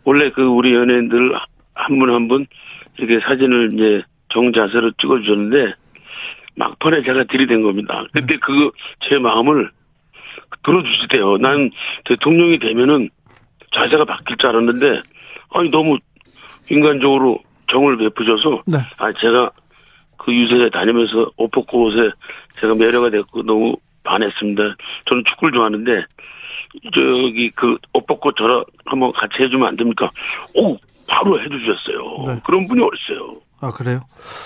원래 0.04 0.30
그 0.30 0.42
우리 0.42 0.74
연예인들 0.74 1.34
한 1.74 1.98
분 1.98 2.10
한 2.10 2.28
분 2.28 2.46
이렇게 2.98 3.20
사진을 3.20 3.70
이제 3.74 4.02
정자세로 4.30 4.92
찍어주셨는데 5.00 5.74
막판에 6.56 7.02
제가 7.02 7.24
들이댄 7.24 7.62
겁니다. 7.62 8.04
근데 8.12 8.36
그거 8.38 8.72
제 9.08 9.18
마음을 9.18 9.70
들어주시대요. 10.64 11.38
난 11.38 11.70
대통령이 12.04 12.58
되면은 12.58 13.08
자세가 13.72 14.04
바뀔 14.04 14.36
줄 14.36 14.48
알았는데 14.50 15.02
아니 15.54 15.70
너무 15.70 15.98
인간적으로 16.70 17.40
정을 17.70 17.96
베푸셔서 17.98 18.62
네. 18.66 18.78
아 18.98 19.12
제가 19.20 19.50
그 20.16 20.34
유세에 20.34 20.70
다니면서 20.70 21.30
옷 21.36 21.50
벗고 21.50 21.86
옷에 21.86 22.10
제가 22.60 22.74
매료가 22.74 23.10
됐고 23.10 23.42
너무 23.42 23.76
반했습니다. 24.04 24.62
저는 25.06 25.24
축구를 25.28 25.52
좋아하는데 25.54 26.04
저기 26.94 27.50
그옷 27.50 28.06
벗고 28.06 28.32
저랑 28.32 28.64
한번 28.86 29.12
같이 29.12 29.42
해주면 29.42 29.68
안 29.68 29.76
됩니까? 29.76 30.10
오 30.54 30.76
바로 31.08 31.40
해주셨어요. 31.40 32.24
네. 32.26 32.40
그런 32.44 32.68
분이 32.68 32.82
어딨어요. 32.82 33.40
아, 33.62 33.70
그래요? 33.72 34.00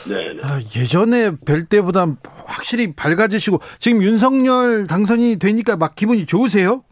네. 0.08 0.32
네. 0.32 0.40
아, 0.42 0.58
예전에 0.76 1.30
뵐 1.46 1.66
때보다 1.68 2.06
확실히 2.46 2.94
밝아지시고, 2.96 3.60
지금 3.78 4.02
윤석열 4.02 4.88
당선이 4.88 5.38
되니까 5.38 5.76
막 5.76 5.94
기분이 5.94 6.26
좋으세요? 6.26 6.82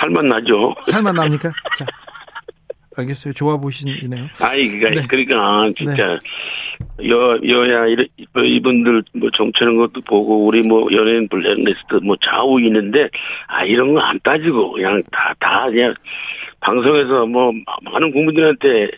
살만 0.00 0.28
나죠. 0.28 0.74
살만 0.84 1.16
납니까? 1.16 1.50
자, 1.76 1.84
알겠어요. 2.96 3.32
좋아 3.34 3.56
보시네요. 3.56 4.28
아이 4.42 4.68
그러니까 4.68 5.00
네. 5.02 5.06
그러니까 5.08 5.72
진짜 5.76 6.18
여 7.08 7.38
여야 7.48 7.96
뭐 8.34 8.42
이분들 8.44 9.02
뭐 9.14 9.30
정치하는 9.36 9.76
것도 9.76 10.00
보고 10.02 10.44
우리 10.46 10.62
뭐 10.62 10.88
연예인 10.92 11.28
블랙리스트 11.28 11.94
뭐 12.02 12.16
좌우 12.22 12.60
있는데 12.60 13.08
아 13.48 13.64
이런 13.64 13.94
거 13.94 14.00
안 14.00 14.18
따지고 14.22 14.72
그냥 14.72 15.02
다다 15.10 15.70
그냥 15.70 15.94
방송에서 16.60 17.26
뭐 17.26 17.52
많은 17.82 18.12
국민들한테 18.12 18.90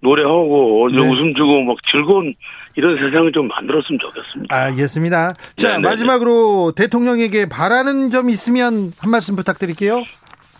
노래하고 0.00 0.88
네. 0.90 0.98
웃음 0.98 1.32
주고 1.34 1.62
막 1.62 1.76
즐거운 1.90 2.34
이런 2.74 2.96
세상을 2.96 3.30
좀 3.32 3.46
만들었으면 3.48 3.98
좋겠습니다. 4.00 4.56
알겠습니다. 4.56 5.34
자, 5.56 5.68
네네네. 5.68 5.88
마지막으로 5.88 6.72
대통령에게 6.74 7.46
바라는 7.48 8.10
점 8.10 8.28
있으면 8.30 8.92
한 8.98 9.10
말씀 9.10 9.36
부탁드릴게요. 9.36 10.02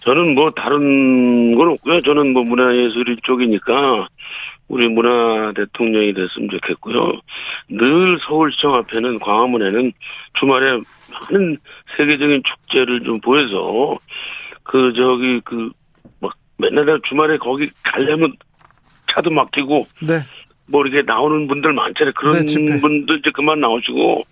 저는 0.05 0.35
뭐 0.35 0.51
다른 0.51 1.55
건 1.57 1.69
없고요. 1.69 2.03
저는 2.03 2.33
뭐 2.33 2.43
문화예술 2.43 3.17
쪽이니까 3.23 4.09
우리 4.69 4.89
문화 4.89 5.53
대통령이 5.55 6.13
됐으면 6.15 6.49
좋겠고요. 6.51 7.13
늘 7.69 8.19
서울시청 8.27 8.75
앞에는 8.75 9.19
광화문에는 9.21 9.93
주말에 10.35 10.81
많은 11.13 11.57
세계적인 11.97 12.43
축제를 12.45 13.05
좀 13.05 13.21
보여서 13.21 13.99
그 14.65 14.93
저기 14.95 15.41
그 15.41 15.71
막 16.21 16.33
맨날 16.59 17.01
주말에 17.09 17.37
거기 17.39 17.69
가려면 17.83 18.33
차도 19.13 19.31
막히고 19.31 19.87
네. 20.03 20.21
뭐 20.67 20.83
이렇게 20.85 21.03
나오는 21.03 21.47
분들 21.49 21.73
많잖아요. 21.73 22.13
그런 22.17 22.47
네. 22.47 22.81
분들 22.81 23.19
이제 23.19 23.31
그만 23.33 23.61
나오시고 23.61 24.23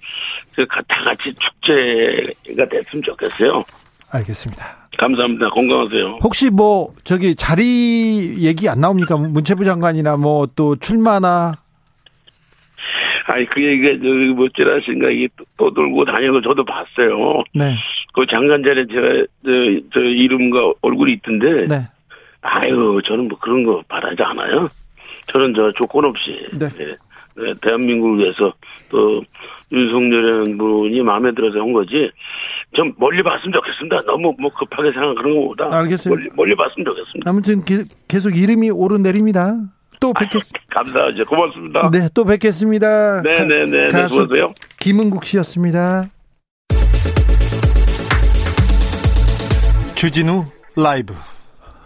그 0.56 0.66
가- 0.66 0.80
다 0.88 1.02
같이 1.04 1.34
축제가 1.34 2.66
됐으면 2.70 3.02
좋겠어요. 3.04 3.64
알겠습니다. 4.12 4.79
감사합니다. 5.00 5.48
건강하세요. 5.48 6.18
혹시 6.22 6.50
뭐 6.50 6.92
저기 7.04 7.34
자리 7.34 8.44
얘기 8.44 8.68
안 8.68 8.80
나옵니까? 8.80 9.16
문체부 9.16 9.64
장관이나 9.64 10.16
뭐 10.16 10.46
또 10.54 10.76
출마나 10.76 11.54
아니 13.26 13.46
그 13.46 13.62
얘기가 13.64 13.92
저기 13.94 14.26
뭐 14.34 14.48
찌라신가 14.54 15.08
이게 15.10 15.28
또, 15.38 15.44
또 15.56 15.72
돌고 15.72 16.04
다니는 16.04 16.32
거 16.32 16.40
저도 16.42 16.64
봤어요. 16.64 17.42
네. 17.54 17.76
그 18.12 18.26
장관 18.26 18.62
자리에 18.62 18.86
제가 18.86 19.26
저, 19.44 19.50
저 19.94 20.00
이름과 20.00 20.74
얼굴이 20.82 21.12
있던데 21.14 21.66
네. 21.66 21.88
아유 22.42 23.00
저는 23.04 23.28
뭐 23.28 23.38
그런 23.38 23.64
거 23.64 23.82
바라지 23.88 24.22
않아요. 24.22 24.68
저는 25.28 25.54
저 25.54 25.72
조건 25.72 26.04
없이 26.04 26.46
네. 26.58 26.68
네, 26.68 26.96
예, 27.38 27.54
대한민국을 27.62 28.18
위해서 28.18 28.52
또 28.90 29.22
윤석열이라는 29.72 30.58
분이 30.58 31.00
마음에 31.02 31.32
들어서 31.32 31.60
한 31.60 31.72
거지. 31.72 32.10
좀 32.72 32.92
멀리 32.98 33.22
봤으면 33.22 33.52
좋겠습니다. 33.52 34.02
너무 34.06 34.32
뭐 34.38 34.50
급하게 34.54 34.92
생각하는 34.92 35.34
것보다 35.40 35.76
알겠어요. 35.76 36.14
멀리, 36.14 36.28
멀리 36.36 36.54
봤으면 36.54 36.84
좋겠습니다. 36.84 37.28
아무튼 37.30 37.64
기- 37.64 37.84
계속 38.06 38.36
이름이 38.36 38.70
오르내립니다. 38.70 39.56
또 39.98 40.12
뵙겠, 40.12 40.40
감사하죠. 40.70 41.24
고맙습니다. 41.26 41.90
네, 41.90 42.08
또 42.14 42.24
뵙겠습니다. 42.24 43.22
네, 43.22 43.34
가- 43.34 43.44
네, 43.44 43.64
네, 43.66 43.78
네, 43.82 43.88
가수 43.88 44.16
수고하세요. 44.20 44.54
김은국 44.78 45.24
씨였습니다. 45.24 46.08
주진우 49.96 50.44
라이브. 50.76 51.12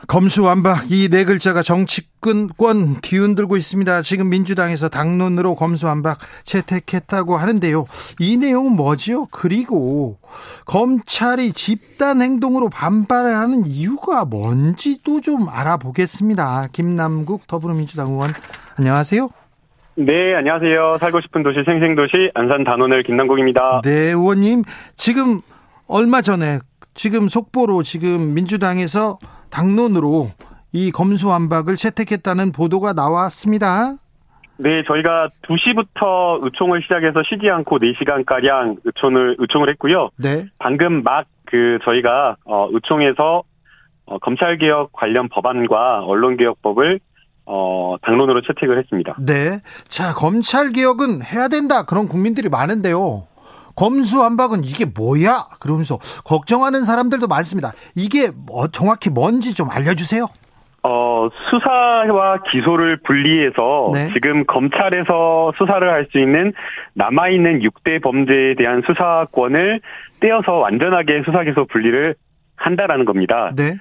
검수완박 0.06 0.90
이 0.90 1.08
네 1.08 1.24
글자가 1.24 1.62
정치권 1.62 3.00
뒤흔들고 3.02 3.56
있습니다. 3.56 4.02
지금 4.02 4.28
민주당에서 4.28 4.88
당론으로 4.88 5.54
검수완박 5.54 6.18
채택했다고 6.44 7.36
하는데요. 7.36 7.86
이 8.18 8.36
내용은 8.36 8.72
뭐지요? 8.72 9.26
그리고 9.30 10.18
검찰이 10.66 11.52
집단 11.52 12.22
행동으로 12.22 12.68
반발을 12.68 13.34
하는 13.36 13.66
이유가 13.66 14.24
뭔지도 14.24 15.20
좀 15.20 15.48
알아보겠습니다. 15.48 16.68
김남국 16.72 17.46
더불어민주당 17.46 18.10
의원 18.12 18.32
안녕하세요. 18.78 19.28
네, 19.96 20.34
안녕하세요. 20.34 20.98
살고 20.98 21.20
싶은 21.20 21.42
도시 21.44 21.62
생생도시 21.64 22.32
안산 22.34 22.64
단원을 22.64 23.04
김남국입니다. 23.04 23.82
네, 23.84 23.90
의원님. 24.10 24.64
지금 24.96 25.40
얼마 25.86 26.20
전에 26.20 26.58
지금 26.94 27.28
속보로 27.28 27.82
지금 27.84 28.34
민주당에서 28.34 29.18
당론으로 29.54 30.32
이 30.72 30.90
검수완박을 30.90 31.76
채택했다는 31.76 32.52
보도가 32.52 32.92
나왔습니다. 32.92 33.94
네, 34.56 34.82
저희가 34.84 35.28
2시부터 35.42 36.44
의총을 36.44 36.82
시작해서 36.82 37.22
쉬지 37.28 37.50
않고 37.50 37.78
4시간가량 37.78 38.76
의총을, 38.84 39.36
의총을 39.38 39.68
했고요. 39.70 40.10
네. 40.18 40.46
방금 40.58 41.02
막 41.02 41.26
그 41.54 41.78
저희가 41.84 42.36
어, 42.44 42.68
의총에서 42.72 43.44
어, 44.06 44.18
검찰개혁 44.18 44.92
관련 44.92 45.28
법안과 45.28 46.04
언론개혁법을 46.04 46.98
어, 47.46 47.96
당론으로 48.02 48.40
채택을 48.42 48.78
했습니다. 48.78 49.16
네. 49.20 49.60
자, 49.86 50.14
검찰 50.14 50.72
개혁은 50.72 51.22
해야 51.22 51.48
된다. 51.48 51.84
그런 51.84 52.08
국민들이 52.08 52.48
많은데요. 52.48 53.26
검수완박은 53.76 54.64
이게 54.64 54.84
뭐야? 54.84 55.46
그러면서 55.60 55.98
걱정하는 56.24 56.84
사람들도 56.84 57.26
많습니다. 57.26 57.72
이게 57.94 58.30
뭐 58.46 58.68
정확히 58.68 59.10
뭔지 59.10 59.54
좀 59.54 59.70
알려주세요. 59.70 60.26
어, 60.86 61.28
수사와 61.48 62.42
기소를 62.50 62.98
분리해서 63.04 63.90
네. 63.94 64.10
지금 64.12 64.44
검찰에서 64.44 65.52
수사를 65.56 65.88
할 65.88 66.06
수 66.12 66.18
있는 66.18 66.52
남아있는 66.92 67.60
6대 67.60 68.02
범죄에 68.02 68.54
대한 68.56 68.82
수사권을 68.86 69.80
떼어서 70.20 70.52
완전하게 70.56 71.22
수사 71.24 71.42
기소 71.42 71.64
분리를 71.64 72.14
한다라는 72.56 73.06
겁니다. 73.06 73.50
네. 73.56 73.74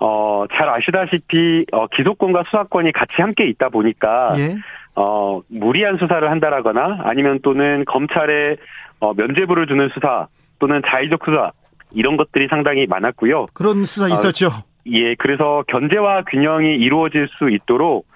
어, 0.00 0.46
잘 0.54 0.70
아시다시피 0.70 1.66
어, 1.72 1.86
기소권과 1.88 2.44
수사권이 2.44 2.92
같이 2.92 3.14
함께 3.18 3.46
있다 3.48 3.68
보니까 3.68 4.30
예. 4.38 4.54
어, 4.96 5.40
무리한 5.48 5.98
수사를 5.98 6.28
한다라거나 6.30 7.00
아니면 7.04 7.40
또는 7.42 7.84
검찰에 7.84 8.56
어, 9.00 9.14
면죄부를 9.14 9.66
주는 9.66 9.88
수사 9.90 10.28
또는 10.58 10.82
자의적 10.86 11.20
수사 11.24 11.52
이런 11.92 12.16
것들이 12.16 12.48
상당히 12.48 12.86
많았고요. 12.86 13.46
그런 13.54 13.84
수사 13.84 14.08
있었죠. 14.08 14.50
예, 14.86 15.14
그래서 15.16 15.64
견제와 15.68 16.22
균형이 16.24 16.76
이루어질 16.76 17.28
수 17.38 17.50
있도록 17.50 18.06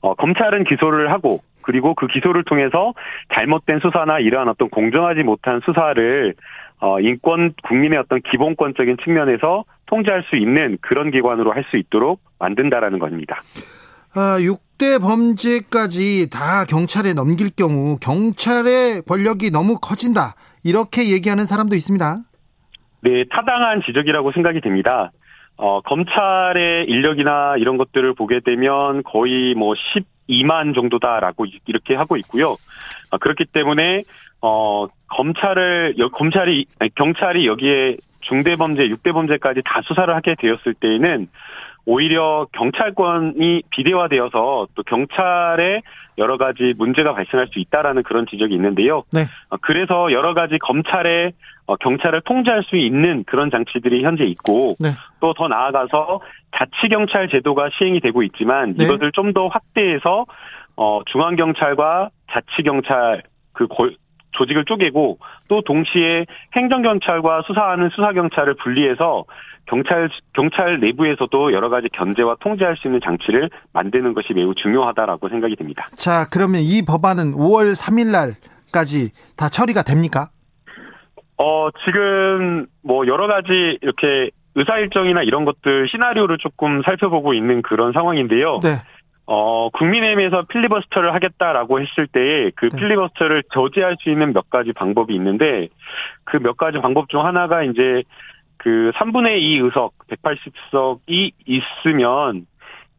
어, 0.00 0.14
검찰은 0.14 0.64
기소를 0.64 1.10
하고 1.12 1.40
그리고 1.62 1.94
그 1.94 2.06
기소를 2.06 2.44
통해서 2.44 2.92
잘못된 3.34 3.80
수사나 3.80 4.20
이러한 4.20 4.48
어떤 4.48 4.68
공정하지 4.70 5.22
못한 5.22 5.60
수사를 5.64 6.34
어, 6.78 7.00
인권 7.00 7.54
국민의 7.64 7.98
어떤 7.98 8.20
기본권적인 8.20 8.98
측면에서 9.02 9.64
통제할 9.86 10.24
수 10.28 10.36
있는 10.36 10.78
그런 10.80 11.10
기관으로 11.10 11.52
할 11.52 11.64
수 11.70 11.76
있도록 11.76 12.20
만든다라는 12.38 12.98
겁니다. 12.98 13.42
아, 14.14 14.38
6 14.40 14.60
대 14.78 14.98
범죄까지 14.98 16.28
다 16.30 16.64
경찰에 16.68 17.12
넘길 17.14 17.50
경우 17.50 17.96
경찰의 17.98 19.02
권력이 19.08 19.50
너무 19.50 19.78
커진다. 19.80 20.34
이렇게 20.64 21.10
얘기하는 21.10 21.46
사람도 21.46 21.74
있습니다. 21.76 22.18
네, 23.02 23.24
타당한 23.30 23.82
지적이라고 23.86 24.32
생각이 24.32 24.60
됩니다. 24.60 25.12
어, 25.56 25.80
검찰의 25.80 26.84
인력이나 26.88 27.54
이런 27.58 27.78
것들을 27.78 28.14
보게 28.14 28.40
되면 28.40 29.02
거의 29.04 29.54
뭐 29.54 29.74
12만 30.28 30.74
정도다라고 30.74 31.46
이렇게 31.66 31.94
하고 31.94 32.16
있고요. 32.18 32.56
아, 33.10 33.16
그렇기 33.18 33.46
때문에 33.46 34.02
어, 34.42 34.86
검찰을 35.08 35.94
여- 35.98 36.08
검찰이 36.10 36.66
경찰이 36.96 37.46
여기에 37.46 37.96
중대범죄, 38.20 38.88
6대범죄까지 38.88 39.62
다 39.64 39.80
수사를 39.84 40.12
하게 40.14 40.34
되었을 40.38 40.74
때에는 40.74 41.28
오히려 41.86 42.46
경찰권이 42.52 43.62
비대화되어서 43.70 44.66
또 44.74 44.82
경찰에 44.82 45.82
여러 46.18 46.36
가지 46.36 46.74
문제가 46.76 47.14
발생할 47.14 47.48
수 47.52 47.58
있다라는 47.60 48.02
그런 48.02 48.26
지적이 48.26 48.54
있는데요. 48.56 49.04
네. 49.12 49.26
어, 49.50 49.56
그래서 49.60 50.10
여러 50.12 50.34
가지 50.34 50.58
검찰에 50.58 51.32
어, 51.66 51.76
경찰을 51.76 52.22
통제할 52.22 52.62
수 52.64 52.76
있는 52.76 53.24
그런 53.24 53.50
장치들이 53.50 54.02
현재 54.02 54.24
있고 54.24 54.76
네. 54.80 54.90
또더 55.20 55.48
나아가서 55.48 56.20
자치 56.56 56.88
경찰 56.88 57.28
제도가 57.28 57.70
시행이 57.76 58.00
되고 58.00 58.22
있지만 58.22 58.74
네. 58.76 58.84
이것을 58.84 59.12
좀 59.12 59.32
더 59.32 59.48
확대해서 59.48 60.24
어, 60.76 61.00
중앙 61.06 61.36
경찰과 61.36 62.10
자치 62.30 62.62
경찰 62.64 63.22
그 63.52 63.66
골- 63.66 63.96
조직을 64.36 64.64
쪼개고 64.64 65.18
또 65.48 65.62
동시에 65.62 66.26
행정경찰과 66.54 67.42
수사하는 67.46 67.90
수사경찰을 67.90 68.54
분리해서 68.62 69.24
경찰 69.66 70.08
경찰 70.32 70.78
내부에서도 70.80 71.52
여러 71.52 71.68
가지 71.68 71.88
견제와 71.92 72.36
통제할 72.40 72.76
수 72.76 72.86
있는 72.86 73.00
장치를 73.02 73.50
만드는 73.72 74.14
것이 74.14 74.32
매우 74.32 74.54
중요하다라고 74.54 75.28
생각이 75.28 75.56
됩니다. 75.56 75.88
자, 75.96 76.26
그러면 76.30 76.60
이 76.62 76.82
법안은 76.86 77.32
5월 77.32 77.72
3일 77.74 78.12
날까지 78.12 79.10
다 79.36 79.48
처리가 79.48 79.82
됩니까? 79.82 80.28
어, 81.38 81.68
지금 81.84 82.66
뭐 82.82 83.06
여러 83.06 83.26
가지 83.26 83.78
이렇게 83.82 84.30
의사 84.54 84.78
일정이나 84.78 85.22
이런 85.22 85.44
것들 85.44 85.88
시나리오를 85.88 86.38
조금 86.38 86.82
살펴보고 86.82 87.34
있는 87.34 87.60
그런 87.60 87.92
상황인데요. 87.92 88.60
네. 88.62 88.80
어, 89.26 89.68
국민의힘에서 89.70 90.42
필리버스터를 90.42 91.12
하겠다라고 91.14 91.80
했을 91.80 92.06
때그 92.06 92.70
네. 92.70 92.78
필리버스터를 92.78 93.42
저지할 93.52 93.96
수 94.00 94.08
있는 94.10 94.32
몇 94.32 94.48
가지 94.50 94.72
방법이 94.72 95.14
있는데 95.14 95.68
그 96.24 96.38
몇 96.38 96.56
가지 96.56 96.78
방법 96.78 97.08
중 97.08 97.24
하나가 97.24 97.64
이제 97.64 98.04
그 98.56 98.92
3분의 98.94 99.40
2 99.40 99.58
의석, 99.58 99.94
180석이 100.08 101.32
있으면 101.44 102.46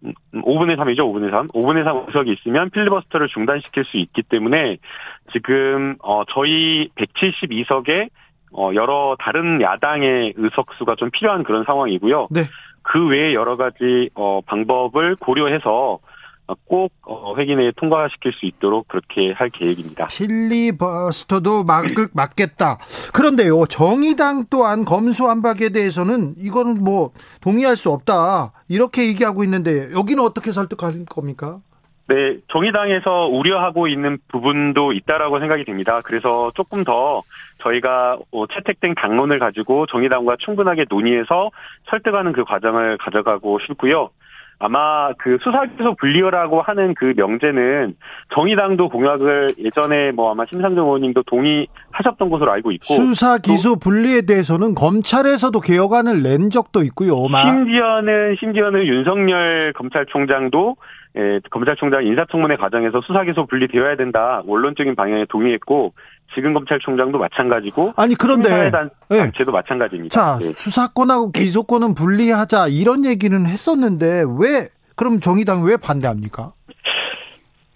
음, 0.05 0.13
5분의 0.34 0.75
3이죠, 0.78 0.99
5분의 0.99 1.32
3. 1.32 1.47
5분의 1.47 1.84
3 1.84 2.03
의석이 2.07 2.34
있으면 2.34 2.69
필리버스터를 2.71 3.30
중단시킬 3.30 3.86
수 3.86 3.97
있기 3.97 4.21
때문에 4.23 4.78
지금 5.32 5.95
어 6.03 6.23
저희 6.25 6.89
172석에 6.95 8.09
어 8.53 8.71
여러 8.75 9.15
다른 9.19 9.61
야당의 9.61 10.34
의석수가 10.36 10.95
좀 10.95 11.09
필요한 11.11 11.43
그런 11.43 11.63
상황이고요. 11.63 12.28
네. 12.32 12.41
그 12.84 13.07
외에 13.07 13.34
여러 13.34 13.57
가지 13.57 14.09
어 14.13 14.41
방법을 14.41 15.15
고려해서 15.19 15.93
어, 15.93 15.99
꼭 16.65 16.93
어, 17.05 17.35
회기 17.37 17.55
내에 17.55 17.71
통과시킬 17.75 18.33
수 18.33 18.45
있도록 18.45 18.87
그렇게 18.87 19.31
할 19.31 19.49
계획입니다. 19.49 20.07
필리버스터도 20.07 21.63
막, 21.63 21.85
막겠다. 22.13 22.77
그런데요, 23.13 23.65
정의당 23.65 24.45
또한 24.49 24.85
검수완박에 24.85 25.69
대해서는 25.69 26.35
이거는 26.37 26.83
뭐 26.83 27.11
동의할 27.41 27.75
수 27.75 27.91
없다. 27.91 28.53
이렇게 28.69 29.07
얘기하고 29.07 29.43
있는데 29.43 29.91
여기는 29.93 30.24
어떻게 30.24 30.51
설득할 30.51 31.05
겁니까? 31.05 31.59
네, 32.09 32.37
정의당에서 32.47 33.28
우려하고 33.28 33.89
있는 33.89 34.17
부분도 34.29 34.93
있다라고 34.93 35.39
생각이 35.39 35.65
됩니다. 35.65 35.99
그래서 36.05 36.51
조금 36.55 36.86
더 36.86 37.21
저희가 37.61 38.17
어, 38.32 38.47
채택된 38.47 38.95
당론을 38.95 39.39
가지고 39.39 39.86
정의당과 39.87 40.37
충분하게 40.39 40.86
논의해서 40.89 41.51
설득하는 41.89 42.32
그 42.32 42.45
과정을 42.45 42.97
가져가고 42.97 43.59
싶고요. 43.67 44.11
아마 44.59 45.13
그 45.20 45.38
수사기소 45.42 45.96
분리라고 45.96 46.62
하는 46.62 46.96
그 46.96 47.13
명제는 47.16 47.96
정의당도 48.34 48.89
공약을 48.89 49.54
예전에 49.59 50.12
뭐 50.12 50.32
아마 50.32 50.46
심상정 50.50 50.86
의원님도 50.86 51.24
동의하셨던 51.24 52.29
것으로 52.29 52.51
알고 52.51 52.71
있고 52.71 52.93
수사 52.93 53.38
기소 53.38 53.75
분리에 53.75 54.21
대해서는 54.21 54.74
검찰에서도 54.74 55.59
개혁안을 55.59 56.24
낸 56.24 56.50
적도 56.50 56.84
있고요. 56.84 57.28
막. 57.28 57.43
심지어는 57.43 58.36
심지어는 58.39 58.88
윤석열 58.88 59.74
검찰총장도 59.74 60.75
예, 61.17 61.39
검찰총장 61.49 62.05
인사청문회 62.05 62.57
과정에서 62.57 63.01
수사기소 63.01 63.47
분리되어야 63.47 63.95
된다 63.95 64.41
원론적인 64.45 64.95
방향에 64.95 65.25
동의했고 65.29 65.93
지금 66.35 66.53
검찰총장도 66.53 67.17
마찬가지고 67.17 67.93
아니 67.95 68.13
그런데 68.13 68.69
네. 69.09 69.21
단체도 69.21 69.51
마찬가지입니다. 69.51 70.13
자 70.13 70.37
네. 70.39 70.49
수사권하고 70.49 71.31
기소권은 71.31 71.95
분리하자 71.95 72.67
이런 72.67 73.05
얘기는 73.05 73.45
했었는데 73.45 74.25
왜 74.39 74.67
그럼 74.95 75.19
정의당 75.19 75.63
왜 75.63 75.77
반대합니까? 75.77 76.53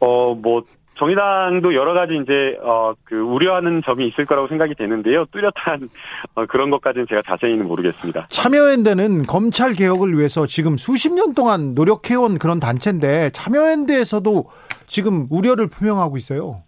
어, 0.01 0.33
뭐, 0.33 0.63
정의당도 1.01 1.73
여러 1.73 1.93
가지 1.93 2.15
이제 2.21 2.57
어 2.61 2.93
그 3.03 3.15
우려하는 3.19 3.81
점이 3.83 4.07
있을 4.07 4.25
거라고 4.25 4.47
생각이 4.47 4.75
되는데요. 4.75 5.25
뚜렷한 5.31 5.89
어, 6.35 6.45
그런 6.45 6.69
것까지는 6.69 7.07
제가 7.09 7.21
자세히는 7.25 7.67
모르겠습니다. 7.67 8.27
참여연대는 8.29 9.23
검찰 9.23 9.73
개혁을 9.73 10.17
위해서 10.17 10.45
지금 10.45 10.77
수십 10.77 11.13
년 11.13 11.33
동안 11.33 11.73
노력해온 11.73 12.37
그런 12.37 12.59
단체인데 12.61 13.31
참여연대에서도 13.31 14.45
지금 14.85 15.27
우려를 15.29 15.67
표명하고 15.67 16.15
있어요. 16.15 16.63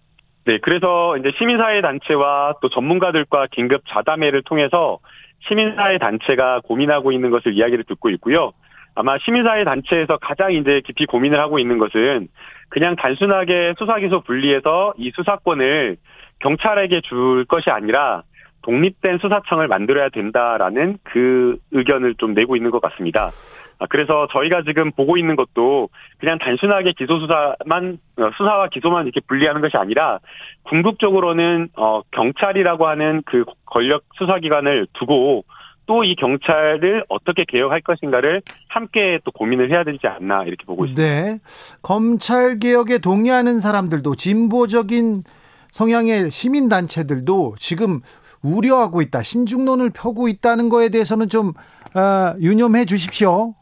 네, 0.45 0.57
그래서 0.61 1.15
이제 1.17 1.31
시민사회 1.37 1.79
단체와 1.81 2.55
또 2.61 2.67
전문가들과 2.69 3.47
긴급 3.51 3.83
자담회를 3.87 4.43
통해서 4.43 4.99
시민사회 5.47 5.97
단체가 5.97 6.59
고민하고 6.65 7.13
있는 7.13 7.29
것을 7.29 7.53
이야기를 7.53 7.85
듣고 7.85 8.09
있고요. 8.09 8.51
아마 8.95 9.17
시민사회 9.17 9.63
단체에서 9.63 10.17
가장 10.17 10.51
이제 10.51 10.81
깊이 10.85 11.05
고민을 11.05 11.39
하고 11.39 11.59
있는 11.59 11.77
것은 11.77 12.27
그냥 12.69 12.95
단순하게 12.95 13.75
수사기소 13.77 14.21
분리해서 14.21 14.93
이 14.97 15.11
수사권을 15.15 15.97
경찰에게 16.39 17.01
줄 17.01 17.45
것이 17.45 17.69
아니라 17.69 18.23
독립된 18.63 19.19
수사청을 19.19 19.67
만들어야 19.67 20.09
된다라는 20.09 20.97
그 21.03 21.57
의견을 21.71 22.15
좀 22.15 22.33
내고 22.33 22.55
있는 22.55 22.71
것 22.71 22.81
같습니다. 22.81 23.31
아, 23.79 23.85
그래서 23.89 24.27
저희가 24.31 24.63
지금 24.63 24.91
보고 24.91 25.17
있는 25.17 25.35
것도 25.35 25.89
그냥 26.17 26.37
단순하게 26.37 26.93
기소 26.93 27.19
수사만 27.19 27.97
어, 28.17 28.29
수사와 28.37 28.67
기소만 28.69 29.05
이렇게 29.05 29.19
분리하는 29.27 29.61
것이 29.61 29.77
아니라 29.77 30.19
궁극적으로는 30.63 31.69
어 31.75 32.01
경찰이라고 32.11 32.87
하는 32.87 33.21
그 33.25 33.43
권력 33.65 34.03
수사기관을 34.15 34.87
두고 34.93 35.43
또 35.85 36.03
이 36.03 36.15
경찰을 36.15 37.03
어떻게 37.09 37.45
개혁할 37.45 37.81
것인가를 37.81 38.41
함께 38.67 39.19
또 39.23 39.31
고민을 39.31 39.69
해야 39.71 39.83
되지 39.83 40.07
않나 40.07 40.43
이렇게 40.43 40.65
보고 40.65 40.85
있습니다. 40.85 41.01
네. 41.01 41.39
검찰 41.81 42.59
개혁에 42.59 42.97
동의하는 42.97 43.59
사람들도 43.59 44.15
진보적인 44.15 45.23
성향의 45.71 46.31
시민 46.31 46.69
단체들도 46.69 47.55
지금 47.57 48.01
우려하고 48.43 49.01
있다. 49.01 49.23
신중론을 49.23 49.91
펴고 49.91 50.27
있다는 50.27 50.69
거에 50.69 50.89
대해서는 50.89 51.29
좀 51.29 51.53
어, 51.95 52.35
유념해 52.39 52.85
주십시오. 52.85 53.55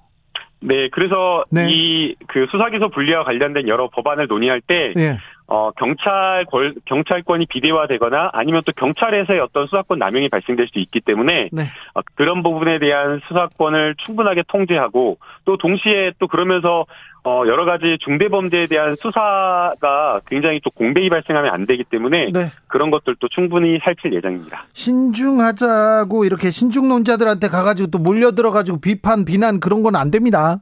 네, 0.62 0.90
그래서 0.90 1.44
네. 1.50 1.70
이그 1.72 2.48
수사기소 2.52 2.90
분리와 2.90 3.24
관련된 3.24 3.68
여러 3.68 3.90
법안을 3.90 4.28
논의할 4.28 4.62
때 4.62 4.94
예. 4.98 5.18
어, 5.54 5.70
경찰, 5.72 6.46
권- 6.46 6.76
경찰권이 6.86 7.46
비대화되거나 7.48 8.30
아니면 8.32 8.62
또 8.66 8.72
경찰에서의 8.72 9.42
어떤 9.42 9.68
수사권 9.68 10.00
남용이 10.00 10.30
발생될 10.30 10.70
수 10.70 10.80
있기 10.80 11.02
때문에 11.02 11.50
네. 11.52 11.64
어, 11.94 12.00
그런 12.16 12.42
부분에 12.42 12.80
대한 12.80 13.20
수사권을 13.28 13.96
충분하게 13.98 14.44
통제하고 14.48 15.18
또 15.44 15.58
동시에 15.58 16.14
또 16.20 16.28
그러면서 16.30 16.86
어, 17.26 17.42
여러 17.48 17.66
가지 17.66 17.98
중대범죄에 18.00 18.68
대한 18.68 18.96
수사가 18.96 20.22
굉장히 20.26 20.62
또 20.64 20.72
공백이 20.72 21.10
발생하면 21.10 21.54
안 21.54 21.66
되기 21.66 21.84
때문에 21.84 22.32
네. 22.32 22.46
그런 22.68 22.90
것들도 22.90 23.28
충분히 23.28 23.78
살필 23.84 24.14
예정입니다. 24.14 24.64
신중하자고 24.72 26.24
이렇게 26.24 26.50
신중론자들한테 26.50 27.50
가가지고 27.50 27.92
또 27.92 27.98
몰려들어가지고 28.00 28.80
비판, 28.80 29.26
비난 29.26 29.60
그런 29.60 29.84
건 29.84 29.98
안 29.98 30.12
됩니다. 30.12 30.60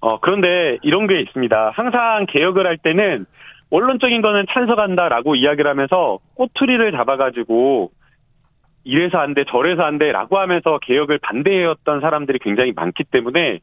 어, 0.00 0.18
그런데 0.18 0.78
이런 0.82 1.06
게 1.06 1.20
있습니다. 1.20 1.70
항상 1.74 2.26
개혁을 2.28 2.66
할 2.66 2.76
때는 2.76 3.24
원론적인 3.72 4.20
거는 4.20 4.44
찬성한다라고 4.50 5.34
이야기를 5.34 5.68
하면서 5.68 6.18
꼬투리를 6.34 6.92
잡아가지고 6.92 7.90
이래서 8.84 9.16
안 9.16 9.32
돼, 9.32 9.44
저래서 9.48 9.82
안 9.82 9.96
돼, 9.96 10.12
라고 10.12 10.38
하면서 10.38 10.78
개혁을 10.78 11.18
반대해왔던 11.22 12.00
사람들이 12.00 12.38
굉장히 12.40 12.72
많기 12.72 13.02
때문에, 13.04 13.60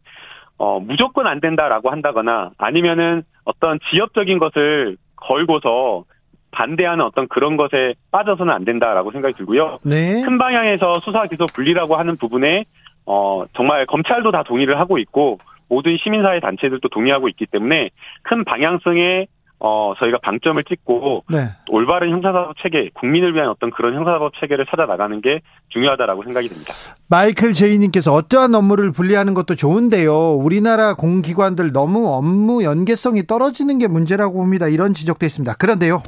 어, 0.58 0.80
무조건 0.80 1.28
안 1.28 1.40
된다라고 1.40 1.92
한다거나 1.92 2.52
아니면은 2.58 3.22
어떤 3.44 3.80
지역적인 3.92 4.40
것을 4.40 4.98
걸고서 5.16 6.06
반대하는 6.52 7.06
어떤 7.06 7.28
그런 7.28 7.56
것에 7.56 7.94
빠져서는 8.10 8.52
안 8.52 8.66
된다라고 8.66 9.12
생각이 9.12 9.36
들고요. 9.36 9.78
네. 9.84 10.24
큰 10.24 10.40
방향에서 10.40 11.00
수사 11.02 11.28
기소 11.28 11.46
분리라고 11.54 11.98
하는 11.98 12.18
부분에 12.18 12.66
어 13.06 13.44
정말 13.54 13.86
검찰도 13.86 14.32
다 14.32 14.42
동의를 14.42 14.80
하고 14.80 14.98
있고 14.98 15.38
모든 15.68 15.98
시민사회 15.98 16.40
단체들도 16.40 16.90
동의하고 16.90 17.30
있기 17.30 17.46
때문에 17.46 17.92
큰 18.24 18.44
방향성에 18.44 19.28
어 19.62 19.94
저희가 20.00 20.20
방점을 20.24 20.64
찍고 20.64 21.26
네. 21.30 21.50
올바른 21.70 22.12
형사사법 22.12 22.56
체계, 22.62 22.90
국민을 22.94 23.34
위한 23.36 23.50
어떤 23.50 23.72
그런 23.72 23.94
형사사법 23.94 24.34
체계를 24.40 24.66
찾아 24.70 24.86
나가는 24.86 25.20
게 25.22 25.42
중요하다라고 25.70 26.24
생각이 26.24 26.48
듭니다. 26.48 26.74
마이클 27.08 27.54
제이님께서 27.54 28.14
어떠한 28.14 28.56
업무를 28.56 28.92
분리하는 28.92 29.34
것도 29.34 29.56
좋은데요. 29.56 30.36
우리나라 30.36 30.94
공기관들 30.94 31.72
너무 31.72 32.08
업무 32.14 32.64
연계성이 32.64 33.28
떨어지는 33.28 33.80
게 33.80 33.88
문제라고 33.88 34.34
봅니다. 34.38 34.68
이런 34.68 34.94
지적도 34.94 35.26
있습니다. 35.26 35.54
그런데요. 35.56 36.04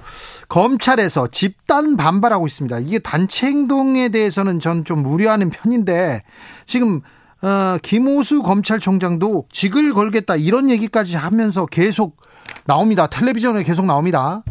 검찰에서 0.47 1.27
집단 1.27 1.97
반발하고 1.97 2.45
있습니다. 2.47 2.79
이게 2.79 2.99
단체 2.99 3.47
행동에 3.47 4.09
대해서는 4.09 4.59
전 4.59 4.81
좀 4.83 5.05
우려하는 5.05 5.51
편인데 5.51 6.23
지금 6.65 7.01
어, 7.43 7.77
김호수 7.83 8.41
검찰총장도 8.41 9.45
직을 9.51 9.93
걸겠다 9.93 10.35
이런 10.35 10.69
얘기까지 10.69 11.15
하면서 11.17 11.65
계속 11.67 12.17
나옵니다. 12.65 13.07
텔레비전에 13.07 13.63
계속 13.63 13.85
나옵니다. 13.85 14.43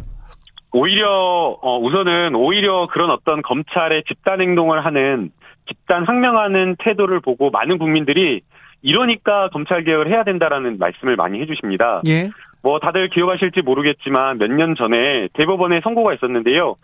오히려 0.73 1.07
어 1.61 1.77
우선은 1.79 2.35
오히려 2.35 2.87
그런 2.91 3.09
어떤 3.09 3.41
검찰의 3.41 4.03
집단 4.07 4.41
행동을 4.41 4.85
하는 4.85 5.31
집단 5.67 6.05
항명하는 6.05 6.77
태도를 6.79 7.19
보고 7.19 7.49
많은 7.51 7.77
국민들이 7.77 8.41
이러니까 8.81 9.49
검찰 9.49 9.83
개혁을 9.83 10.09
해야 10.09 10.23
된다라는 10.23 10.77
말씀을 10.79 11.15
많이 11.15 11.39
해주십니다. 11.41 12.01
예. 12.07 12.29
뭐 12.63 12.79
다들 12.79 13.09
기억하실지 13.09 13.61
모르겠지만 13.63 14.37
몇 14.37 14.47
년 14.51 14.75
전에 14.75 15.27
대법원에 15.33 15.81
선고가 15.83 16.13
있었는데요. 16.13 16.75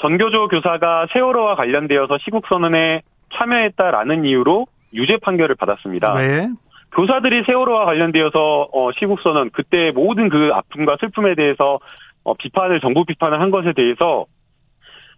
전교조 0.00 0.48
교사가 0.48 1.06
세월호와 1.12 1.54
관련되어서 1.56 2.18
시국선언에 2.18 3.02
참여했다라는 3.34 4.24
이유로 4.24 4.66
유죄 4.94 5.16
판결을 5.18 5.54
받았습니다. 5.56 6.14
네. 6.14 6.48
교사들이 6.92 7.44
세월호와 7.44 7.84
관련되어서 7.84 8.68
어, 8.72 8.90
시국선언 8.98 9.50
그때 9.50 9.90
모든 9.94 10.28
그 10.28 10.50
아픔과 10.52 10.96
슬픔에 11.00 11.34
대해서 11.34 11.78
어, 12.24 12.34
비판을 12.34 12.80
정부 12.80 13.04
비판을 13.04 13.40
한 13.40 13.50
것에 13.50 13.72
대해서 13.72 14.26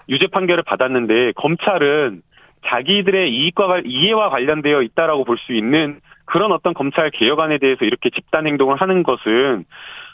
유죄 0.09 0.27
판결을 0.27 0.65
받았는데 0.65 1.33
검찰은 1.37 2.23
자기들의 2.67 3.31
이익과 3.33 3.67
관- 3.67 3.83
이해와 3.87 4.29
관련되어 4.31 4.83
있다라고 4.83 5.25
볼 5.25 5.39
수 5.39 5.53
있는 5.53 6.01
그런 6.27 6.53
어떤 6.53 6.75
검찰 6.75 7.11
개혁안에 7.11 7.59
대해서 7.59 7.85
이렇게 7.85 8.11
집단 8.11 8.47
행동을 8.47 8.77
하는 8.77 9.03
것은 9.03 9.65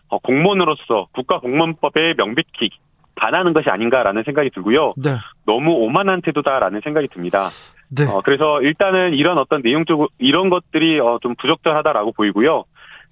어, 0.08 0.18
공무원으로서 0.18 1.08
국가공무원법에 1.12 2.14
명백히 2.16 2.70
반하는 3.16 3.52
것이 3.54 3.70
아닌가라는 3.70 4.22
생각이 4.24 4.50
들고요. 4.50 4.94
네. 4.98 5.10
너무 5.46 5.72
오만한 5.72 6.20
태도다라는 6.22 6.82
생각이 6.84 7.08
듭니다. 7.08 7.48
네. 7.88 8.04
어, 8.04 8.20
그래서 8.24 8.60
일단은 8.62 9.14
이런 9.14 9.38
어떤 9.38 9.62
내용적 9.62 10.08
이런 10.18 10.50
것들이 10.50 11.00
어, 11.00 11.18
좀 11.22 11.34
부적절하다라고 11.36 12.12
보이고요. 12.12 12.64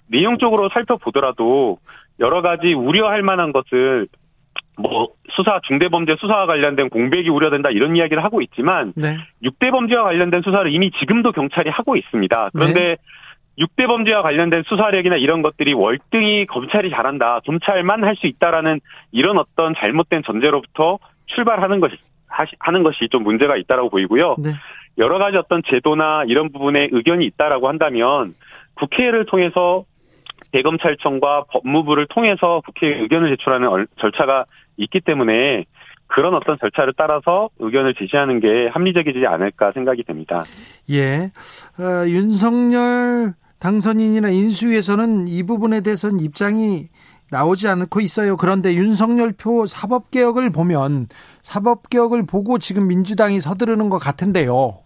내용적으로 0.07 0.69
살펴보더라도 0.69 1.79
여러 2.19 2.41
가지 2.41 2.73
우려할 2.73 3.23
만한 3.23 3.51
것을 3.51 4.07
뭐 4.77 5.09
수사 5.31 5.59
중대범죄 5.63 6.17
수사와 6.19 6.45
관련된 6.47 6.89
공백이 6.89 7.29
우려된다 7.29 7.69
이런 7.69 7.95
이야기를 7.95 8.23
하고 8.23 8.41
있지만 8.41 8.93
네. 8.95 9.17
6대 9.43 9.71
범죄와 9.71 10.03
관련된 10.03 10.41
수사를 10.41 10.71
이미 10.71 10.91
지금도 10.91 11.31
경찰이 11.31 11.69
하고 11.69 11.95
있습니다. 11.95 12.49
그런데 12.53 12.97
6대 13.57 13.87
범죄와 13.87 14.21
관련된 14.21 14.63
수사력이나 14.67 15.15
이런 15.15 15.41
것들이 15.41 15.73
월등히 15.73 16.45
검찰이 16.45 16.89
잘한다, 16.89 17.39
검찰만 17.45 18.03
할 18.03 18.15
수 18.15 18.27
있다라는 18.27 18.81
이런 19.11 19.37
어떤 19.37 19.73
잘못된 19.75 20.23
전제로부터 20.23 20.99
출발하는 21.27 21.79
것이 21.79 21.95
하는 22.27 22.83
것이 22.83 23.07
좀 23.11 23.23
문제가 23.23 23.55
있다라고 23.55 23.89
보이고요. 23.89 24.35
네. 24.39 24.51
여러 24.97 25.17
가지 25.17 25.37
어떤 25.37 25.61
제도나 25.65 26.23
이런 26.27 26.51
부분에 26.51 26.89
의견이 26.91 27.25
있다라고 27.25 27.67
한다면 27.67 28.35
국회를 28.75 29.25
통해서 29.25 29.85
대검찰청과 30.51 31.45
법무부를 31.51 32.07
통해서 32.07 32.61
국회에 32.65 32.99
의견을 33.01 33.29
제출하는 33.29 33.67
얼- 33.67 33.87
절차가 33.99 34.45
있기 34.77 35.01
때문에 35.01 35.65
그런 36.07 36.33
어떤 36.35 36.57
절차를 36.59 36.93
따라서 36.95 37.49
의견을 37.59 37.95
제시하는 37.95 38.39
게 38.39 38.67
합리적이지 38.67 39.25
않을까 39.25 39.71
생각이 39.73 40.03
됩니다. 40.03 40.43
예. 40.91 41.31
어, 41.79 42.07
윤석열 42.07 43.33
당선인이나 43.59 44.29
인수위에서는 44.29 45.27
이 45.27 45.43
부분에 45.43 45.81
대해서는 45.81 46.19
입장이 46.19 46.83
나오지 47.31 47.67
않고 47.67 48.01
있어요. 48.01 48.37
그런데 48.37 48.75
윤석열 48.75 49.33
표 49.35 49.65
사법개혁을 49.65 50.51
보면 50.51 51.07
사법개혁을 51.49 52.25
보고 52.25 52.57
지금 52.57 52.87
민주당이 52.87 53.39
서두르는 53.39 53.89
것 53.89 53.99
같은데요. 53.99 54.79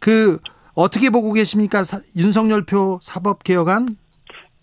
그, 0.00 0.38
어떻게 0.74 1.08
보고 1.08 1.32
계십니까? 1.32 1.84
사- 1.84 2.00
윤석열 2.16 2.66
표 2.66 2.98
사법개혁안? 3.00 3.96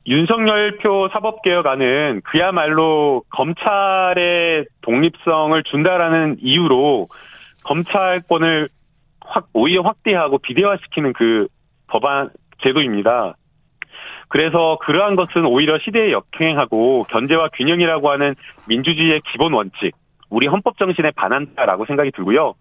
윤석열표 0.06 1.08
사법개혁안은 1.14 2.22
그야말로 2.26 3.24
검찰의 3.30 4.66
독립성을 4.82 5.64
준다라는 5.64 6.38
이유로 6.42 7.08
검찰권을 7.64 8.68
확, 9.22 9.48
오히려 9.54 9.82
확대하고 9.84 10.40
비대화시키는 10.40 11.14
그 11.14 11.48
법안 11.88 12.30
제도입니다. 12.62 13.36
그래서 14.34 14.80
그러한 14.82 15.16
것은 15.16 15.46
오히려 15.46 15.78
시대에 15.78 16.12
역행하고 16.12 17.04
견제와 17.04 17.50
균형이라고 17.50 18.10
하는 18.10 18.34
민주주의의 18.68 19.22
기본 19.32 19.54
원칙, 19.54 19.92
우리 20.32 20.48
헌법 20.48 20.80
정신에 20.80 21.12
반한다라고 21.12 21.86
생각이 21.86 22.10
들고요. 22.10 22.56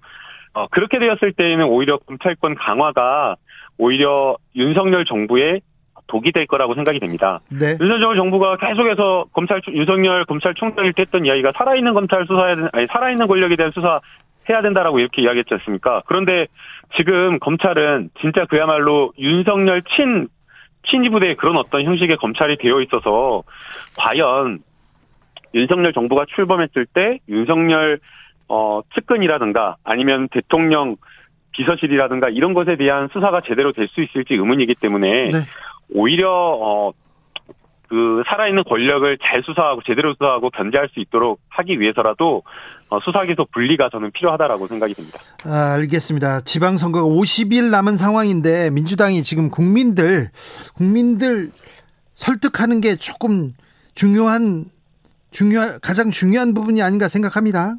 어, 0.52 0.66
그렇게 0.66 0.98
되었을 0.98 1.32
때에는 1.32 1.64
오히려 1.64 1.96
검찰권 1.96 2.56
강화가 2.56 3.36
오히려 3.78 4.36
윤석열 4.54 5.06
정부의 5.06 5.62
독이 6.08 6.32
될 6.32 6.46
거라고 6.46 6.74
생각이 6.74 7.00
됩니다. 7.00 7.40
네. 7.48 7.78
윤석열 7.80 8.16
정부가 8.16 8.58
계속해서 8.58 9.24
검찰 9.32 9.62
윤석열 9.66 10.26
검찰총장일 10.26 10.92
때 10.92 11.02
했던 11.02 11.24
이야기가 11.24 11.52
살아있는 11.52 11.94
검찰 11.94 12.26
된 12.26 12.68
아니 12.74 12.86
살아있는 12.86 13.26
권력에 13.28 13.56
대한 13.56 13.72
수사 13.72 13.98
해야 14.50 14.60
된다라고 14.60 14.98
이렇게 14.98 15.22
이야기했지 15.22 15.54
않습니까? 15.54 16.02
그런데 16.04 16.48
지금 16.96 17.38
검찰은 17.38 18.10
진짜 18.20 18.44
그야말로 18.44 19.14
윤석열 19.18 19.80
친 19.96 20.28
친위 20.88 21.08
부대의 21.10 21.36
그런 21.36 21.56
어떤 21.56 21.84
형식의 21.84 22.16
검찰이 22.16 22.56
되어 22.58 22.80
있어서 22.82 23.42
과연 23.96 24.60
윤석열 25.54 25.92
정부가 25.92 26.24
출범했을 26.34 26.86
때 26.86 27.18
윤석열 27.28 28.00
어 28.48 28.80
측근이라든가 28.94 29.76
아니면 29.84 30.28
대통령 30.28 30.96
비서실이라든가 31.52 32.30
이런 32.30 32.54
것에 32.54 32.76
대한 32.76 33.08
수사가 33.12 33.42
제대로 33.42 33.72
될 33.72 33.88
수 33.88 34.02
있을지 34.02 34.34
의문이기 34.34 34.74
때문에 34.74 35.30
네. 35.30 35.38
오히려 35.94 36.30
어, 36.30 36.92
그 37.92 38.22
살아있는 38.26 38.64
권력을 38.64 39.18
잘 39.22 39.42
수사하고 39.42 39.82
제대로 39.84 40.14
수사하고 40.14 40.48
견제할 40.48 40.88
수 40.94 40.98
있도록 41.00 41.40
하기 41.50 41.78
위해서라도 41.78 42.42
어, 42.88 42.98
수사기소 43.00 43.44
분리가 43.52 43.90
저는 43.90 44.12
필요하다라고 44.12 44.66
생각이 44.66 44.94
듭니다. 44.94 45.18
아, 45.44 45.74
알겠습니다. 45.74 46.40
지방선거가 46.40 47.06
50일 47.06 47.70
남은 47.70 47.96
상황인데 47.96 48.70
민주당이 48.70 49.22
지금 49.22 49.50
국민들 49.50 50.30
국민들 50.74 51.50
설득하는 52.14 52.80
게 52.80 52.96
조금 52.96 53.52
중요한 53.94 54.64
중요한 55.30 55.78
가장 55.82 56.10
중요한 56.10 56.54
부분이 56.54 56.80
아닌가 56.80 57.08
생각합니다. 57.08 57.74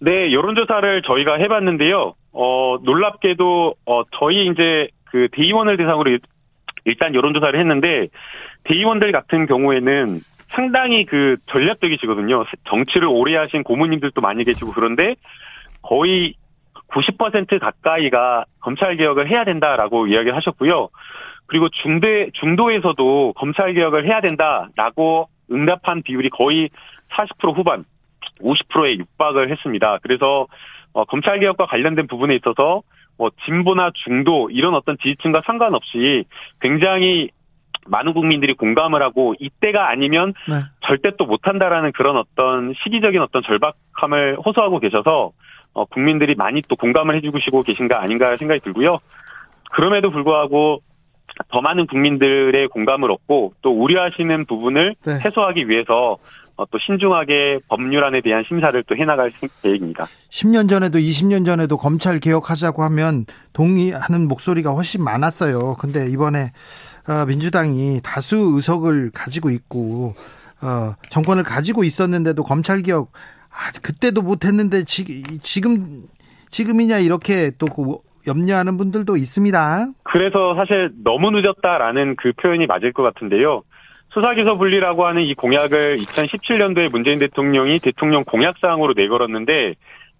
네, 0.00 0.32
여론조사를 0.32 1.02
저희가 1.02 1.34
해봤는데요. 1.36 2.14
어, 2.32 2.76
놀랍게도, 2.82 3.74
어, 3.86 4.02
저희 4.18 4.46
이제 4.48 4.88
그 5.04 5.28
대의원을 5.30 5.76
대상으로 5.76 6.10
일- 6.10 6.20
일단 6.84 7.14
여론조사를 7.14 7.58
했는데, 7.58 8.08
대의원들 8.64 9.12
같은 9.12 9.46
경우에는 9.46 10.20
상당히 10.48 11.04
그 11.04 11.36
전략적이시거든요. 11.46 12.44
정치를 12.68 13.08
오래 13.08 13.36
하신 13.36 13.62
고모님들도 13.64 14.20
많이 14.20 14.44
계시고 14.44 14.72
그런데 14.72 15.16
거의 15.82 16.34
90% 16.88 17.58
가까이가 17.58 18.44
검찰 18.60 18.96
개혁을 18.96 19.28
해야 19.28 19.44
된다라고 19.44 20.06
이야기를 20.06 20.36
하셨고요. 20.36 20.88
그리고 21.46 21.68
중대, 21.68 22.30
중도에서도 22.32 23.34
검찰 23.36 23.74
개혁을 23.74 24.06
해야 24.06 24.20
된다라고 24.20 25.28
응답한 25.50 26.02
비율이 26.02 26.30
거의 26.30 26.70
40% 27.12 27.56
후반, 27.56 27.84
50%에 28.40 28.96
육박을 28.98 29.50
했습니다. 29.50 29.98
그래서 30.02 30.46
어, 30.92 31.04
검찰 31.04 31.40
개혁과 31.40 31.66
관련된 31.66 32.06
부분에 32.06 32.34
있어서 32.36 32.82
뭐 33.18 33.30
진보나 33.44 33.90
중도 33.94 34.48
이런 34.50 34.74
어떤 34.74 34.96
지지층과 34.98 35.42
상관없이 35.44 36.24
굉장히 36.60 37.30
많은 37.86 38.12
국민들이 38.14 38.54
공감을 38.54 39.02
하고 39.02 39.34
이때가 39.38 39.88
아니면 39.90 40.34
네. 40.48 40.62
절대 40.86 41.10
또 41.18 41.26
못한다라는 41.26 41.92
그런 41.92 42.16
어떤 42.16 42.74
시기적인 42.82 43.20
어떤 43.20 43.42
절박함을 43.42 44.38
호소하고 44.44 44.78
계셔서 44.80 45.32
어, 45.72 45.84
국민들이 45.86 46.34
많이 46.34 46.62
또 46.68 46.76
공감을 46.76 47.16
해주시고 47.16 47.62
계신가 47.62 48.00
아닌가 48.00 48.36
생각이 48.36 48.60
들고요. 48.60 48.98
그럼에도 49.72 50.10
불구하고 50.10 50.82
더 51.48 51.60
많은 51.60 51.86
국민들의 51.86 52.68
공감을 52.68 53.10
얻고 53.10 53.54
또 53.62 53.70
우려하시는 53.70 54.46
부분을 54.46 54.94
네. 55.04 55.18
해소하기 55.24 55.68
위해서 55.68 56.16
어, 56.56 56.64
또 56.66 56.78
신중하게 56.78 57.58
법률안에 57.68 58.20
대한 58.20 58.44
심사를 58.46 58.80
또 58.84 58.94
해나갈 58.96 59.32
생- 59.32 59.48
계획입니다. 59.60 60.06
10년 60.30 60.68
전에도 60.70 60.98
20년 61.00 61.44
전에도 61.44 61.76
검찰 61.76 62.20
개혁하자고 62.20 62.84
하면 62.84 63.24
동의하는 63.52 64.28
목소리가 64.28 64.70
훨씬 64.70 65.02
많았어요. 65.02 65.74
근데 65.80 66.08
이번에 66.08 66.38
어, 66.44 66.93
민주당이 67.26 68.00
다수 68.02 68.52
의석을 68.56 69.10
가지고 69.12 69.50
있고 69.50 70.14
어, 70.62 70.94
정권을 71.10 71.42
가지고 71.42 71.84
있었는데도 71.84 72.42
검찰 72.42 72.82
개혁 72.82 73.12
아, 73.50 73.70
그때도 73.82 74.22
못했는데 74.22 74.84
지, 74.84 75.22
지금 75.42 76.04
지금이냐 76.50 76.98
이렇게 76.98 77.50
또그 77.58 77.98
염려하는 78.26 78.76
분들도 78.76 79.16
있습니다. 79.16 79.88
그래서 80.02 80.54
사실 80.54 80.90
너무 81.04 81.30
늦었다라는 81.30 82.16
그 82.16 82.32
표현이 82.32 82.66
맞을 82.66 82.92
것 82.92 83.02
같은데요. 83.02 83.62
수사기소 84.14 84.56
분리라고 84.56 85.06
하는 85.06 85.22
이 85.22 85.34
공약을 85.34 85.98
2017년도에 85.98 86.90
문재인 86.90 87.18
대통령이 87.18 87.80
대통령 87.80 88.24
공약사항으로 88.24 88.94
내걸었는데 88.96 89.74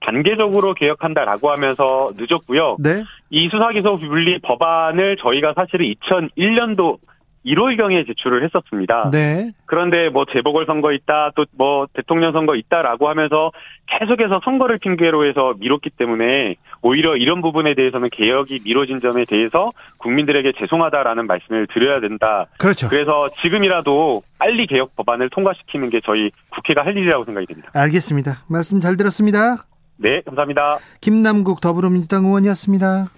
단계적으로 0.05 0.75
개혁한다라고 0.75 1.51
하면서 1.51 2.11
늦었고요. 2.17 2.77
네. 2.81 3.03
이 3.31 3.49
수사기소 3.49 3.97
분리 3.99 4.39
법안을 4.39 5.17
저희가 5.17 5.55
사실은 5.55 5.87
2001년도 5.87 6.99
1월경에 7.47 8.07
제출을 8.07 8.43
했었습니다. 8.45 9.11
네. 9.13 9.53
그런데 9.67 10.09
뭐 10.09 10.25
재보궐 10.25 10.65
선거 10.65 10.93
있다, 10.93 11.33
또 11.37 11.45
뭐 11.57 11.87
대통령 11.93 12.33
선거 12.33 12.55
있다라고 12.55 13.09
하면서 13.09 13.53
계속해서 13.87 14.41
선거를 14.45 14.79
핑계로 14.79 15.27
해서 15.27 15.55
미뤘기 15.59 15.91
때문에 15.91 16.57
오히려 16.81 17.17
이런 17.17 17.43
부분에 17.43 17.75
대해서는 17.75 18.09
개혁이 18.11 18.61
미뤄진 18.65 19.01
점에 19.01 19.25
대해서 19.27 19.73
국민들에게 19.99 20.53
죄송하다라는 20.59 21.27
말씀을 21.27 21.67
드려야 21.67 22.01
된다. 22.01 22.47
그렇죠. 22.59 22.89
그래서 22.89 23.29
지금이라도 23.43 24.23
빨리 24.39 24.67
개혁 24.67 24.97
법안을 24.97 25.29
통과시키는 25.29 25.91
게 25.91 26.01
저희 26.03 26.31
국회가 26.51 26.85
할 26.85 26.97
일이라고 26.97 27.27
생각이 27.27 27.47
됩니다. 27.47 27.71
알겠습니다. 27.75 28.39
말씀 28.49 28.81
잘 28.81 28.97
들었습니다. 28.97 29.67
네, 29.97 30.21
감사합니다. 30.23 30.79
김남국 31.01 31.61
더불어민주당 31.61 32.25
의원이었습니다. 32.25 33.09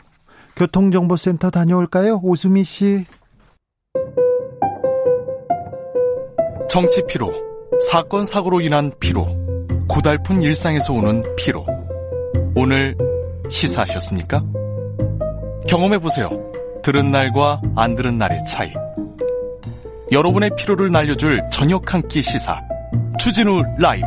교통정보센터 0.57 1.51
다녀올까요? 1.51 2.21
오수미 2.23 2.65
씨. 2.65 3.05
정치 6.69 7.03
피로, 7.07 7.33
사건 7.91 8.25
사고로 8.25 8.61
인한 8.61 8.93
피로, 9.01 9.27
고달픈 9.89 10.43
일상에서 10.43 10.93
오는 10.93 11.23
피로. 11.37 11.65
오늘 12.55 12.97
시사하셨습니까? 13.49 14.43
경험해 15.69 15.99
보세요. 15.99 16.31
들은 16.83 17.11
날과 17.11 17.61
안 17.77 17.97
들은 17.97 18.19
날의 18.19 18.45
차이. 18.45 18.73
여러분의 20.13 20.51
피로를 20.57 20.93
날려줄 20.93 21.43
저녁 21.53 21.93
한 21.93 22.03
끼 22.09 22.23
시사. 22.23 22.61
추진우 23.19 23.63
라이브. 23.79 24.07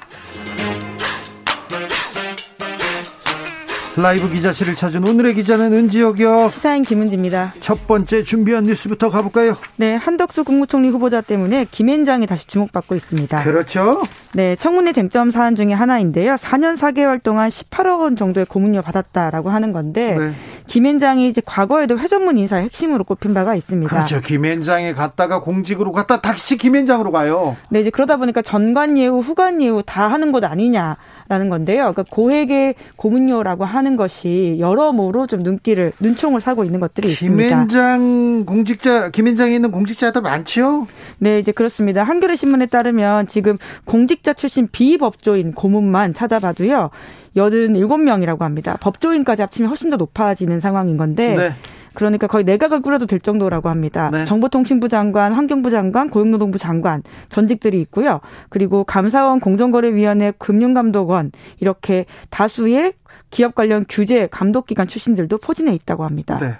라이브 4.01 4.29
기자실을 4.29 4.75
찾은 4.75 5.07
오늘의 5.07 5.35
기자는 5.35 5.73
은지혁이요 5.73 6.49
시사인 6.49 6.81
김은지입니다. 6.81 7.53
첫 7.59 7.85
번째 7.85 8.23
준비한 8.23 8.63
뉴스부터 8.63 9.09
가볼까요? 9.09 9.55
네, 9.75 9.95
한덕수 9.95 10.43
국무총리 10.43 10.89
후보자 10.89 11.21
때문에 11.21 11.67
김앤장이 11.69 12.25
다시 12.25 12.47
주목받고 12.47 12.95
있습니다. 12.95 13.43
그렇죠 13.43 14.01
네, 14.33 14.55
청문회 14.55 14.93
쟁점 14.93 15.29
사안 15.29 15.55
중에 15.55 15.73
하나인데요. 15.73 16.35
4년 16.35 16.77
4개월 16.77 17.21
동안 17.21 17.49
18억 17.49 18.01
원 18.01 18.15
정도의 18.15 18.45
고문료 18.47 18.81
받았다라고 18.81 19.49
하는 19.49 19.71
건데 19.71 20.15
네. 20.17 20.31
김앤장이 20.67 21.27
이제 21.27 21.41
과거에도 21.45 21.99
회전문 21.99 22.37
인사의 22.37 22.63
핵심으로 22.63 23.03
꼽힌 23.03 23.33
바가 23.33 23.55
있습니다. 23.55 23.89
그렇죠 23.93 24.21
김현장에 24.21 24.93
갔다가 24.93 25.41
공직으로 25.41 25.91
갔다 25.91 26.21
다시 26.21 26.57
김현장으로 26.57 27.11
가요 27.11 27.57
네, 27.69 27.81
이제 27.81 27.89
그러다 27.89 28.17
보니까 28.17 28.41
전관 28.41 28.97
예우, 28.97 29.19
후관 29.19 29.61
예우 29.61 29.83
다 29.85 30.07
하는 30.07 30.31
것 30.31 30.43
아니냐 30.43 30.97
라는 31.31 31.47
건데요. 31.47 31.93
그러니까 31.93 32.03
고액의 32.09 32.75
고문료라고 32.97 33.63
하는 33.63 33.95
것이 33.95 34.57
여러모로 34.59 35.27
좀 35.27 35.43
눈길을 35.43 35.93
눈총을 36.01 36.41
사고 36.41 36.65
있는 36.65 36.81
것들이 36.81 37.09
있습니다. 37.09 37.47
김현장 37.47 38.43
공직자 38.45 39.11
김현장에 39.11 39.55
있는 39.55 39.71
공직자들 39.71 40.21
많지요 40.23 40.87
네, 41.19 41.39
이제 41.39 41.53
그렇습니다. 41.53 42.03
한겨레 42.03 42.35
신문에 42.35 42.65
따르면 42.65 43.27
지금 43.27 43.57
공직자 43.85 44.33
출신 44.33 44.67
비법조인 44.69 45.53
고문만 45.53 46.15
찾아봐도요. 46.15 46.89
87명이라고 47.37 48.41
합니다. 48.41 48.77
법조인까지 48.81 49.41
합치면 49.41 49.69
훨씬 49.69 49.89
더 49.89 49.95
높아지는 49.95 50.59
상황인 50.59 50.97
건데 50.97 51.33
네. 51.33 51.55
그러니까 51.93 52.27
거의 52.27 52.43
내각을 52.43 52.81
꾸려도 52.81 53.05
될 53.05 53.19
정도라고 53.19 53.69
합니다. 53.69 54.09
네. 54.11 54.25
정보통신부 54.25 54.87
장관, 54.89 55.33
환경부 55.33 55.69
장관, 55.69 56.09
고용노동부 56.09 56.57
장관 56.57 57.03
전직들이 57.29 57.81
있고요. 57.81 58.21
그리고 58.49 58.83
감사원, 58.83 59.39
공정거래위원회, 59.39 60.31
금융감독원 60.37 61.31
이렇게 61.59 62.05
다수의 62.29 62.93
기업 63.29 63.55
관련 63.55 63.85
규제 63.87 64.27
감독기관 64.27 64.87
출신들도 64.87 65.37
포진해 65.37 65.73
있다고 65.73 66.03
합니다. 66.05 66.37
네. 66.39 66.57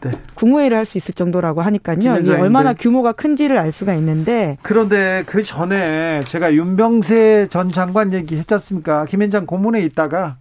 네. 0.00 0.10
국무회의를 0.34 0.76
할 0.76 0.84
수 0.84 0.98
있을 0.98 1.14
정도라고 1.14 1.62
하니까요. 1.62 2.18
이게 2.20 2.32
얼마나 2.34 2.74
규모가 2.74 3.12
큰지를 3.12 3.56
알 3.56 3.72
수가 3.72 3.94
있는데. 3.94 4.58
그런데 4.62 5.22
그 5.26 5.42
전에 5.42 6.22
제가 6.24 6.52
윤병세 6.52 7.48
전 7.50 7.72
장관 7.72 8.12
얘기 8.12 8.36
했지 8.36 8.52
않습니까? 8.52 9.06
김현장 9.06 9.46
고문에 9.46 9.80
있다가 9.80 10.36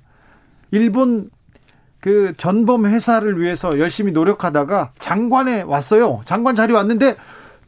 일본 0.72 1.30
그 2.04 2.34
전범 2.36 2.86
회사를 2.86 3.40
위해서 3.40 3.80
열심히 3.80 4.12
노력하다가 4.12 4.92
장관에 5.00 5.62
왔어요. 5.62 6.20
장관 6.26 6.54
자리 6.54 6.74
왔는데 6.74 7.16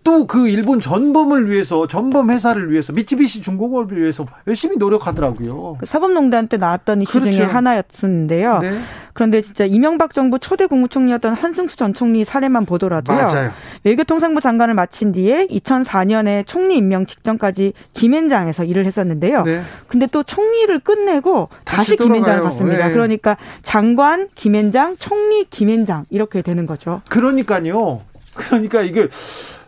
또 0.05 0.27
그 0.27 0.47
일본 0.47 0.79
전범을 0.79 1.49
위해서 1.49 1.87
전범 1.87 2.29
회사를 2.29 2.71
위해서 2.71 2.93
미쯔비시 2.93 3.41
중공업을 3.41 3.99
위해서 4.01 4.25
열심히 4.47 4.77
노력하더라고요. 4.77 5.77
그 5.79 5.85
사법농단 5.85 6.47
때 6.47 6.57
나왔던 6.57 7.01
이슈 7.01 7.19
그렇죠. 7.19 7.31
중에 7.31 7.45
하나였었는데요. 7.45 8.59
네. 8.59 8.79
그런데 9.13 9.41
진짜 9.41 9.65
이명박 9.65 10.13
정부 10.13 10.37
초대 10.37 10.67
국무총리였던 10.67 11.33
한승수 11.33 11.75
전 11.75 11.93
총리 11.93 12.23
사례만 12.23 12.65
보더라도요. 12.65 13.17
맞아요. 13.17 13.51
외교통상부 13.83 14.41
장관을 14.41 14.75
마친 14.75 15.11
뒤에 15.11 15.47
2004년에 15.47 16.45
총리 16.45 16.77
임명 16.77 17.05
직전까지 17.05 17.73
김앤장에서 17.93 18.63
일을 18.63 18.85
했었는데요. 18.85 19.41
네. 19.43 19.61
근데 19.87 20.05
또 20.07 20.21
총리를 20.21 20.77
끝내고 20.79 21.49
다시, 21.63 21.95
다시 21.95 21.97
김앤장을 21.97 22.43
갔습니다. 22.43 22.87
네. 22.87 22.93
그러니까 22.93 23.37
장관 23.63 24.27
김앤장, 24.35 24.97
총리 24.99 25.45
김앤장 25.45 26.05
이렇게 26.09 26.41
되는 26.41 26.65
거죠. 26.67 27.01
그러니까요. 27.09 28.01
그러니까 28.35 28.81
이게 28.81 29.07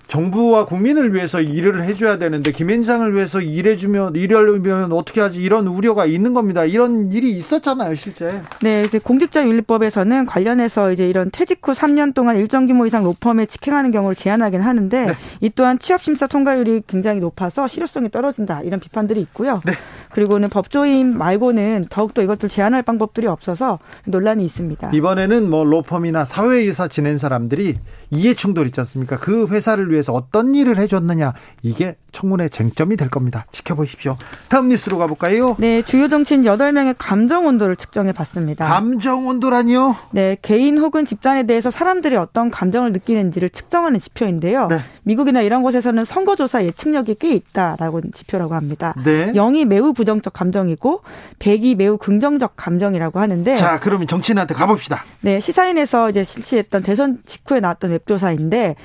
정부와 0.08 0.66
국민을 0.66 1.14
위해서 1.14 1.42
일을 1.42 1.84
해줘야 1.84 2.18
되는데 2.18 2.52
김앤장을 2.52 3.14
위해서 3.14 3.42
일해주면 3.42 4.16
일하려면 4.16 4.94
어떻게 4.94 5.20
하지 5.20 5.42
이런 5.42 5.68
우려가 5.68 6.06
있는 6.06 6.34
겁니다. 6.34 6.64
이런 6.64 7.12
일이 7.12 7.32
있었잖아요, 7.32 7.96
실제. 7.96 8.42
네, 8.62 8.84
이제 8.86 9.00
공직자윤리법에서는 9.00 10.26
관련해서 10.26 10.92
이제 10.92 11.08
이런 11.08 11.30
퇴직 11.32 11.60
후 11.68 11.74
3년 11.74 12.14
동안 12.14 12.38
일정 12.38 12.66
규모 12.68 12.86
이상 12.86 13.04
로펌에 13.04 13.46
직행하는 13.48 13.92
경우를 13.92 14.16
제한하긴 14.16 14.62
하는데 14.62 15.06
네. 15.08 15.14
이 15.42 15.50
또한 15.50 15.78
취업 15.80 16.02
심사 16.02 16.28
통과율이 16.28 16.84
굉장히 16.88 17.20
높아서 17.20 17.68
실효성이 17.68 18.10
떨어진다 18.10 18.62
이런 18.62 18.80
비판들이 18.80 19.20
있고요. 19.22 19.62
네. 19.66 19.74
그리고는 20.12 20.50
법조인 20.50 21.18
말고는 21.18 21.88
더욱더 21.90 22.22
이것들 22.22 22.50
제한할 22.50 22.82
방법들이 22.82 23.28
없어서 23.28 23.80
논란이 24.06 24.46
있습니다. 24.46 24.92
이번에는 24.94 25.50
뭐 25.50 25.66
로펌이나 25.66 26.26
사회이사 26.26 26.88
지낸 26.88 27.18
사람들이 27.18 27.78
이해 28.10 28.34
충돌 28.34 28.68
있지 28.68 28.80
않습니까? 28.82 29.18
그 29.18 29.48
회사를 29.48 29.92
위해서 29.92 30.14
어떤 30.14 30.56
일을 30.56 30.78
해줬느냐 30.78 31.34
이게 31.62 31.96
청문회 32.12 32.50
쟁점이 32.50 32.98
될 32.98 33.10
겁니다. 33.10 33.46
지켜보십시오. 33.52 34.18
다음 34.50 34.70
뉴스로 34.70 34.98
가볼까요? 34.98 35.56
네, 35.60 35.82
주요 35.84 36.08
정치인 36.10 36.44
8명의 36.44 36.96
감정 36.98 37.46
온도를 37.46 37.76
측정해 37.76 38.12
봤습니다. 38.12 38.66
감정 38.66 39.28
온도라니요? 39.28 39.96
네, 40.12 40.38
개인 40.42 40.78
혹은 40.80 41.06
집단에 41.06 41.46
대해서 41.46 41.70
사람들이 41.70 42.16
어떤 42.16 42.50
감정을 42.50 42.92
느끼는지를 42.94 43.50
측정하는 43.50 44.00
지표인데요. 44.00 44.68
네. 44.68 44.80
미국이나 45.04 45.42
이런 45.42 45.62
곳에서는 45.62 46.06
선거조사 46.06 46.64
예측력이 46.64 47.18
꽤 47.20 47.34
있다라고 47.34 48.02
지표라고 48.12 48.56
합니다. 48.56 48.96
네. 49.04 49.32
0이 49.34 49.66
매우 49.66 49.94
부정적 49.94 50.34
감정이고 50.34 51.02
100이 51.40 51.76
매우 51.76 51.98
긍정적 51.98 52.54
감정이라고 52.56 53.20
하는데 53.20 53.54
자, 53.54 53.80
그러면 53.80 54.08
정치인한테 54.08 54.54
가봅시다. 54.56 55.04
네, 55.22 55.40
시사인에서 55.40 56.10
이제 56.10 56.24
실시했던 56.24 56.84
대선 56.84 57.20
직후에 57.26 57.60
나왔던 57.60 57.94
웹조사인데 57.98 58.76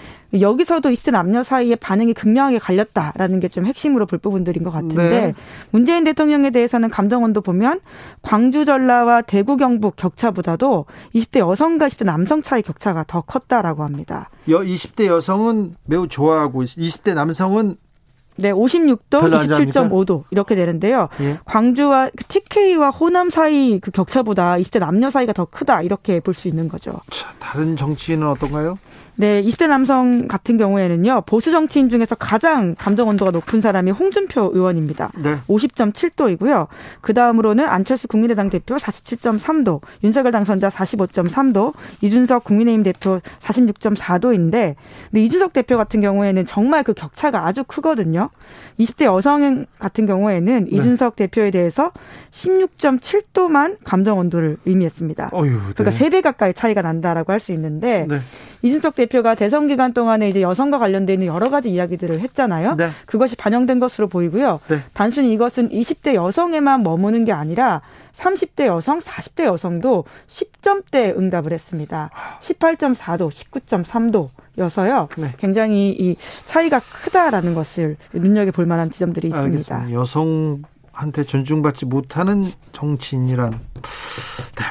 여기서도 0.40 0.88
20대 0.88 1.10
남녀 1.12 1.42
사이에 1.42 1.76
반응이 1.76 2.14
극명하게 2.14 2.58
갈렸다라는 2.58 3.40
게 3.40 3.48
좀 3.48 3.66
핵심으로 3.66 4.06
볼 4.06 4.18
부분들인 4.18 4.62
것 4.64 4.70
같은데 4.70 4.96
네. 4.96 5.34
문재인 5.70 6.04
대통령에 6.04 6.50
대해서는 6.50 6.88
감정원도 6.88 7.42
보면 7.42 7.80
광주 8.22 8.64
전라와 8.64 9.22
대구 9.22 9.56
경북 9.58 9.96
격차보다도 9.96 10.86
20대 11.14 11.40
여성과 11.40 11.88
20대 11.88 12.04
남성 12.06 12.40
차이 12.40 12.62
격차가 12.62 13.04
더 13.06 13.20
컸다라고 13.20 13.84
합니다. 13.84 14.30
20대 14.48 15.06
여성은 15.06 15.76
매우 15.84 16.08
좋아하고 16.08 16.64
20대 16.64 17.14
남성은 17.14 17.76
네, 18.36 18.50
56도, 18.50 18.98
27.5도 19.10 20.24
이렇게 20.30 20.54
되는데요. 20.54 21.10
예. 21.20 21.38
광주와 21.44 22.08
TK와 22.28 22.88
호남 22.88 23.28
사이 23.28 23.78
그 23.78 23.90
격차보다 23.90 24.54
20대 24.56 24.78
남녀 24.80 25.10
사이가 25.10 25.34
더 25.34 25.44
크다 25.44 25.82
이렇게 25.82 26.18
볼 26.20 26.32
수 26.32 26.48
있는 26.48 26.66
거죠. 26.70 26.98
자, 27.10 27.28
다른 27.38 27.76
정치인은 27.76 28.26
어떤가요? 28.26 28.78
네, 29.14 29.42
20대 29.42 29.66
남성 29.66 30.26
같은 30.26 30.56
경우에는요, 30.56 31.24
보수 31.26 31.50
정치인 31.50 31.90
중에서 31.90 32.14
가장 32.14 32.74
감정 32.76 33.08
온도가 33.08 33.30
높은 33.30 33.60
사람이 33.60 33.90
홍준표 33.90 34.52
의원입니다. 34.54 35.12
네. 35.22 35.36
50.7도이고요. 35.48 36.66
그 37.02 37.12
다음으로는 37.12 37.64
안철수 37.66 38.08
국민의당 38.08 38.48
대표 38.48 38.76
47.3도, 38.76 39.80
윤석열 40.02 40.32
당선자 40.32 40.70
45.3도, 40.70 41.74
이준석 42.00 42.44
국민의힘 42.44 42.82
대표 42.82 43.20
46.4도인데, 43.40 44.76
근데 45.10 45.22
이준석 45.24 45.52
대표 45.52 45.76
같은 45.76 46.00
경우에는 46.00 46.46
정말 46.46 46.82
그 46.82 46.94
격차가 46.94 47.46
아주 47.46 47.64
크거든요. 47.64 48.30
20대 48.80 49.04
여성 49.04 49.66
같은 49.78 50.06
경우에는 50.06 50.64
네. 50.64 50.70
이준석 50.70 51.16
대표에 51.16 51.50
대해서 51.50 51.92
16.7도만 52.30 53.76
감정 53.84 54.18
온도를 54.18 54.56
의미했습니다. 54.64 55.30
어휴, 55.32 55.50
네. 55.50 55.58
그러니까 55.76 55.90
3배 55.90 56.22
가까이 56.22 56.54
차이가 56.54 56.80
난다라고 56.80 57.30
할 57.30 57.42
수 57.42 57.52
있는데, 57.52 58.06
네. 58.08 58.18
이준석 58.62 58.94
대표가 59.02 59.34
대선 59.34 59.68
기간 59.68 59.92
동안에 59.92 60.28
이제 60.28 60.42
여성과 60.42 60.78
관련돼 60.78 61.14
있는 61.14 61.26
여러 61.26 61.50
가지 61.50 61.70
이야기들을 61.70 62.20
했잖아요. 62.20 62.76
네. 62.76 62.88
그것이 63.06 63.36
반영된 63.36 63.80
것으로 63.80 64.08
보이고요. 64.08 64.60
네. 64.68 64.78
단순히 64.92 65.32
이것은 65.32 65.70
20대 65.70 66.14
여성에만 66.14 66.82
머무는 66.82 67.24
게 67.24 67.32
아니라 67.32 67.82
30대 68.14 68.66
여성, 68.66 68.98
40대 68.98 69.44
여성도 69.44 70.04
10점대 70.28 71.16
응답을 71.16 71.52
했습니다. 71.52 72.10
18.4도, 72.40 73.30
19.3도. 73.30 74.28
여서요. 74.58 75.08
네. 75.16 75.32
굉장히 75.38 75.96
이 75.98 76.14
차이가 76.44 76.78
크다라는 76.78 77.54
것을 77.54 77.96
눈여겨 78.12 78.50
볼 78.50 78.66
만한 78.66 78.90
지점들이 78.90 79.28
있습니다. 79.28 79.74
알겠습니다. 79.74 79.98
여성 79.98 80.60
한테 80.92 81.24
존중받지 81.24 81.86
못하는 81.86 82.52
정치인이란 82.72 83.50
네, 83.52 83.71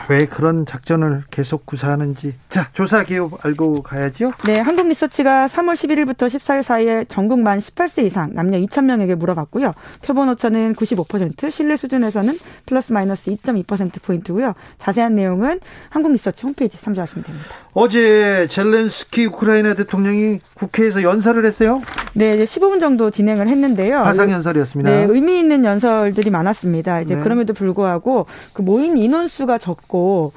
왜 0.10 0.26
그런 0.26 0.66
작전을 0.66 1.24
계속 1.32 1.66
구사하는지 1.66 2.36
자 2.50 2.70
조사 2.74 3.04
기업 3.04 3.46
알고 3.46 3.82
가야죠. 3.82 4.34
네, 4.46 4.60
한국리서치가 4.60 5.48
3월 5.48 5.74
11일부터 5.74 6.28
14일 6.28 6.64
사이에 6.64 7.06
전국 7.08 7.40
만 7.40 7.60
18세 7.60 8.06
이상 8.06 8.32
남녀 8.34 8.58
2,000명에게 8.60 9.16
물어봤고요. 9.16 9.74
표본 10.04 10.30
오차는 10.30 10.76
95%, 10.76 11.50
신뢰 11.50 11.78
수준에서는 11.78 12.38
플러스 12.66 12.92
마이너스 12.92 13.32
2.2% 13.32 14.02
포인트고요. 14.02 14.54
자세한 14.80 15.16
내용은 15.16 15.60
한국리서치 15.90 16.44
홈페이지 16.44 16.80
참조하시면 16.80 17.24
됩니다. 17.24 17.48
어제 17.74 18.48
젤렌스키 18.50 19.28
우크라이나 19.28 19.74
대통령이 19.74 20.40
국회에서 20.56 21.04
연설을 21.04 21.46
했어요. 21.46 21.82
네, 22.14 22.34
이제 22.34 22.44
15분 22.44 22.82
정도 22.82 23.10
진행을 23.10 23.48
했는데요. 23.48 24.00
화상 24.00 24.30
연설이었습니다. 24.30 24.90
네, 24.90 25.06
의미 25.10 25.40
있는 25.40 25.64
연설들이 25.64 26.30
많았습니다. 26.30 27.02
이제 27.02 27.16
네. 27.16 27.24
그럼에도 27.24 27.54
불구하고 27.54 28.26
그 28.54 28.62
모인 28.62 28.98
인원수가 29.02 29.57
적고 29.57 30.34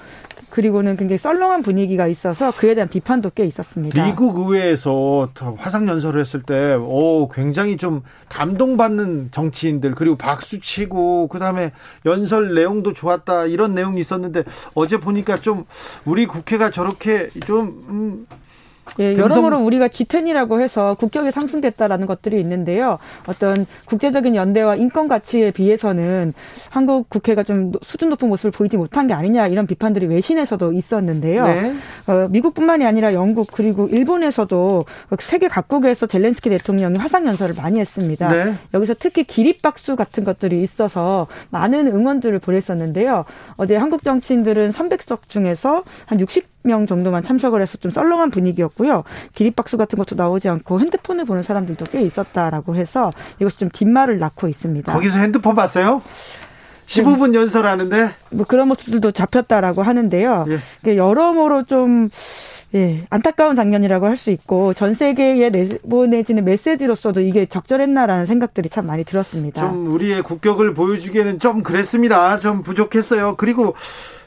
그리고는 0.54 0.96
굉장히 0.96 1.18
썰렁한 1.18 1.62
분위기가 1.62 2.06
있어서 2.06 2.52
그에 2.52 2.76
대한 2.76 2.88
비판도 2.88 3.30
꽤 3.34 3.44
있었습니다. 3.44 4.04
미국 4.04 4.38
의회에서 4.38 5.30
화상 5.56 5.88
연설을 5.88 6.20
했을 6.20 6.42
때, 6.42 6.74
오, 6.74 7.28
굉장히 7.28 7.76
좀 7.76 8.02
감동받는 8.28 9.30
정치인들, 9.32 9.96
그리고 9.96 10.14
박수 10.14 10.60
치고, 10.60 11.26
그 11.26 11.40
다음에 11.40 11.72
연설 12.06 12.54
내용도 12.54 12.92
좋았다, 12.92 13.46
이런 13.46 13.74
내용이 13.74 13.98
있었는데, 13.98 14.44
어제 14.74 14.98
보니까 14.98 15.40
좀 15.40 15.64
우리 16.04 16.24
국회가 16.24 16.70
저렇게 16.70 17.30
좀, 17.46 17.84
음, 17.88 18.26
예, 18.98 19.14
여러모로 19.14 19.58
우리가 19.58 19.88
G10이라고 19.88 20.60
해서 20.60 20.94
국격이 20.94 21.30
상승됐다라는 21.30 22.06
것들이 22.06 22.40
있는데요. 22.40 22.98
어떤 23.26 23.66
국제적인 23.86 24.34
연대와 24.34 24.76
인권 24.76 25.08
가치에 25.08 25.50
비해서는 25.50 26.32
한국 26.70 27.08
국회가 27.08 27.42
좀 27.42 27.72
수준 27.82 28.10
높은 28.10 28.28
모습을 28.28 28.50
보이지 28.50 28.76
못한 28.76 29.06
게 29.06 29.14
아니냐 29.14 29.48
이런 29.48 29.66
비판들이 29.66 30.06
외신에서도 30.06 30.72
있었는데요. 30.72 31.44
네. 31.44 31.72
어, 32.06 32.28
미국뿐만이 32.30 32.84
아니라 32.84 33.14
영국 33.14 33.48
그리고 33.52 33.88
일본에서도 33.88 34.84
세계 35.20 35.48
각국에서 35.48 36.06
젤렌스키 36.06 36.50
대통령이 36.50 36.98
화상 36.98 37.26
연설을 37.26 37.54
많이 37.54 37.80
했습니다. 37.80 38.28
네. 38.30 38.54
여기서 38.72 38.94
특히 38.98 39.24
기립박수 39.24 39.96
같은 39.96 40.24
것들이 40.24 40.62
있어서 40.62 41.26
많은 41.50 41.86
응원들을 41.88 42.38
보냈었는데요. 42.38 43.24
어제 43.56 43.76
한국 43.76 44.04
정치인들은 44.04 44.70
300석 44.70 45.28
중에서 45.28 45.82
한 46.06 46.20
60. 46.20 46.53
명 46.64 46.86
정도만 46.86 47.22
참석을 47.22 47.60
해서 47.62 47.76
좀 47.78 47.90
썰렁한 47.90 48.30
분위기였고요. 48.30 49.04
기립박수 49.34 49.76
같은 49.76 49.98
것도 49.98 50.16
나오지 50.16 50.48
않고 50.48 50.80
핸드폰을 50.80 51.26
보는 51.26 51.42
사람들도 51.42 51.84
꽤 51.92 52.00
있었다라고 52.00 52.74
해서 52.74 53.10
이것이 53.38 53.58
좀 53.58 53.68
뒷말을 53.70 54.18
낳고 54.18 54.48
있습니다. 54.48 54.92
거기서 54.92 55.18
핸드폰 55.18 55.54
봤어요? 55.54 56.02
15분 56.86 57.30
네. 57.32 57.38
연설하는데 57.38 58.10
뭐 58.30 58.46
그런 58.46 58.68
모습들도 58.68 59.12
잡혔다라고 59.12 59.82
하는데요. 59.82 60.46
예. 60.86 60.96
여러모로 60.96 61.64
좀 61.64 62.08
예, 62.74 63.06
안타까운 63.08 63.54
장면이라고 63.54 64.06
할 64.06 64.16
수 64.16 64.30
있고 64.30 64.74
전 64.74 64.94
세계에 64.94 65.50
내보내지는 65.50 66.44
메시지로서도 66.44 67.20
이게 67.20 67.46
적절했나라는 67.46 68.26
생각들이 68.26 68.68
참 68.68 68.86
많이 68.86 69.04
들었습니다. 69.04 69.60
좀 69.60 69.86
우리의 69.92 70.22
국격을 70.22 70.74
보여주기에는 70.74 71.38
좀 71.40 71.62
그랬습니다. 71.62 72.38
좀 72.38 72.62
부족했어요. 72.62 73.36
그리고 73.36 73.74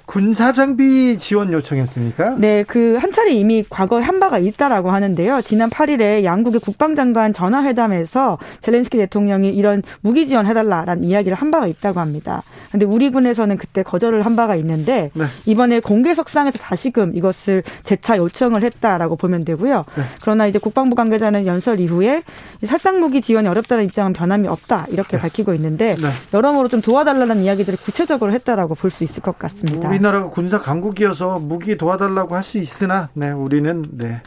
군사 0.07 0.53
장비 0.53 1.17
지원 1.19 1.51
요청했습니까? 1.51 2.37
네, 2.39 2.63
그 2.63 2.97
한 2.97 3.11
차례 3.11 3.33
이미 3.33 3.63
과거에 3.69 4.01
한 4.01 4.19
바가 4.19 4.39
있다라고 4.39 4.89
하는데요. 4.89 5.41
지난 5.43 5.69
8일에 5.69 6.23
양국의 6.23 6.61
국방장관 6.61 7.33
전화회담에서 7.33 8.37
젤렌스키 8.61 8.97
대통령이 8.97 9.49
이런 9.49 9.83
무기 10.01 10.25
지원해달라라는 10.25 11.03
이야기를 11.03 11.37
한 11.37 11.51
바가 11.51 11.67
있다고 11.67 11.99
합니다. 11.99 12.41
근데 12.71 12.85
우리 12.85 13.11
군에서는 13.11 13.57
그때 13.57 13.83
거절을 13.83 14.25
한 14.25 14.35
바가 14.35 14.55
있는데 14.55 15.11
네. 15.13 15.25
이번에 15.45 15.81
공개석상에서 15.81 16.57
다시금 16.59 17.15
이것을 17.15 17.63
재차 17.83 18.17
요청을 18.17 18.63
했다라고 18.63 19.17
보면 19.17 19.43
되고요. 19.45 19.83
네. 19.95 20.03
그러나 20.21 20.47
이제 20.47 20.57
국방부 20.57 20.95
관계자는 20.95 21.45
연설 21.45 21.79
이후에 21.79 22.23
살상 22.63 22.99
무기 23.01 23.21
지원이 23.21 23.47
어렵다는 23.47 23.83
입장은 23.85 24.13
변함이 24.13 24.47
없다 24.47 24.85
이렇게 24.89 25.17
네. 25.17 25.21
밝히고 25.21 25.53
있는데 25.55 25.95
네. 25.95 26.07
여러모로 26.33 26.69
좀 26.69 26.81
도와달라는 26.81 27.43
이야기들을 27.43 27.77
구체적으로 27.83 28.31
했다라고 28.31 28.73
볼 28.75 28.87
수 28.87 29.03
있을 29.03 29.21
것 29.21 29.37
같습니다. 29.37 29.89
우리나라가 29.97 30.29
군사 30.29 30.59
강국이어서 30.59 31.39
무기 31.39 31.77
도와달라고 31.77 32.35
할 32.35 32.43
수 32.43 32.57
있으나, 32.59 33.09
네, 33.13 33.31
우리는 33.31 33.83
네 33.91 34.21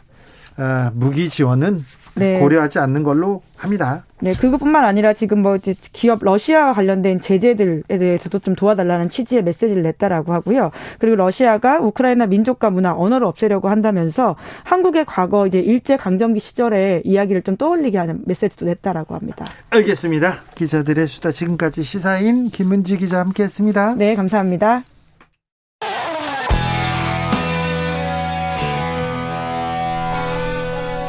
아, 0.57 0.91
무기 0.95 1.31
지원은 1.31 1.85
네. 2.17 2.39
고려하지 2.39 2.79
않는 2.81 3.03
걸로 3.03 3.41
합니다. 3.57 4.05
네, 4.21 4.35
그것뿐만 4.35 4.85
아니라 4.85 5.15
지금 5.15 5.41
뭐 5.41 5.57
기업 5.93 6.23
러시아와 6.23 6.75
관련된 6.75 7.23
제재들에 7.23 7.83
대해서도 7.87 8.41
좀 8.41 8.55
도와달라는 8.57 9.09
취지의 9.09 9.43
메시지를 9.43 9.83
냈다라고 9.85 10.35
하고요. 10.35 10.71
그리고 10.99 11.17
러시아가 11.17 11.79
우크라이나 11.81 12.27
민족과 12.27 12.69
문화, 12.69 12.93
언어를 12.93 13.27
없애려고 13.27 13.71
한다면서 13.71 14.37
한국의 14.65 15.07
과거 15.07 15.47
이제 15.47 15.61
일제 15.61 15.97
강점기 15.97 16.41
시절의 16.41 17.03
이야기를 17.05 17.43
좀 17.43 17.57
떠올리게 17.57 17.97
하는 17.97 18.21
메시지도 18.27 18.67
냈다라고 18.67 19.15
합니다. 19.15 19.47
알겠습니다. 19.71 20.41
기자들의 20.57 21.07
수다 21.07 21.33
지금까지 21.33 21.83
시사인 21.85 22.51
김은지 22.51 22.99
기자 22.99 23.21
함께했습니다. 23.21 23.95
네, 23.95 24.15
감사합니다. 24.15 24.83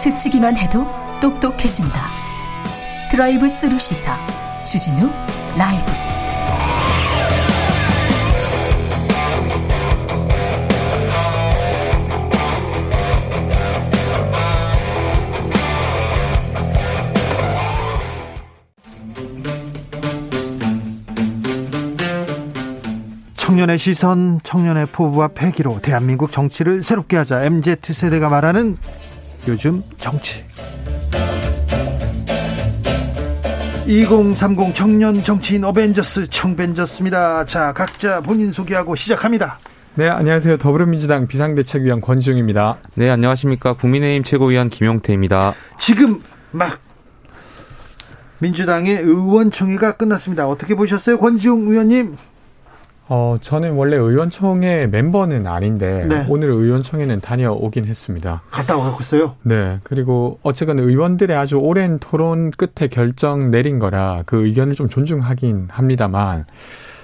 스치기만 0.02 0.58
해도 0.58 0.88
똑똑해진다. 1.22 2.10
드라이브 3.12 3.48
스루 3.48 3.78
시사 3.78 4.18
주진우 4.64 5.12
라이브. 5.56 5.92
청년의 23.38 23.78
시선, 23.78 24.40
청년의 24.42 24.88
포부와 24.88 25.28
패기로 25.28 25.80
대한민국 25.82 26.32
정치를 26.32 26.82
새롭게 26.82 27.18
하자. 27.18 27.44
MZ세대가 27.44 28.30
말하는 28.30 28.78
요즘 29.48 29.84
정치. 29.98 30.44
2030 33.88 34.74
청년 34.74 35.24
정치인 35.24 35.64
어벤져스 35.64 36.30
청벤져스입니다. 36.30 37.46
자, 37.46 37.74
각자 37.74 38.22
본인 38.22 38.52
소개하고 38.52 38.96
시작합니다. 38.96 39.58
네, 39.96 40.08
안녕하세요. 40.08 40.58
더불어민주당 40.58 41.28
비상대책위원 41.28 42.00
권지웅입니다. 42.00 42.78
네, 42.96 43.10
안녕하십니까. 43.10 43.74
국민의힘 43.74 44.24
최고위원 44.24 44.70
김용태입니다. 44.70 45.54
지금 45.80 46.22
막 46.52 46.80
민주당의 48.40 48.98
의원총회가 48.98 49.98
끝났습니다. 49.98 50.48
어떻게 50.48 50.76
보셨어요, 50.76 51.18
권지웅 51.18 51.70
의원님? 51.70 52.16
어, 53.14 53.36
저는 53.42 53.74
원래 53.74 53.98
의원총회 53.98 54.88
멤버는 54.88 55.46
아닌데 55.46 56.06
네. 56.08 56.26
오늘 56.30 56.48
의원총회는 56.48 57.20
다녀오긴 57.20 57.84
했습니다. 57.84 58.42
갔다 58.50 58.78
와봤어요? 58.78 59.36
네. 59.44 59.80
그리고 59.84 60.40
어쨌건 60.44 60.80
의원들의 60.80 61.36
아주 61.36 61.58
오랜 61.58 62.00
토론 62.00 62.52
끝에 62.52 62.88
결정 62.88 63.52
내린 63.52 63.80
거라 63.80 64.24
그 64.26 64.46
의견을 64.46 64.76
좀 64.76 64.88
존중하긴 64.88 65.68
합니다만 65.70 66.46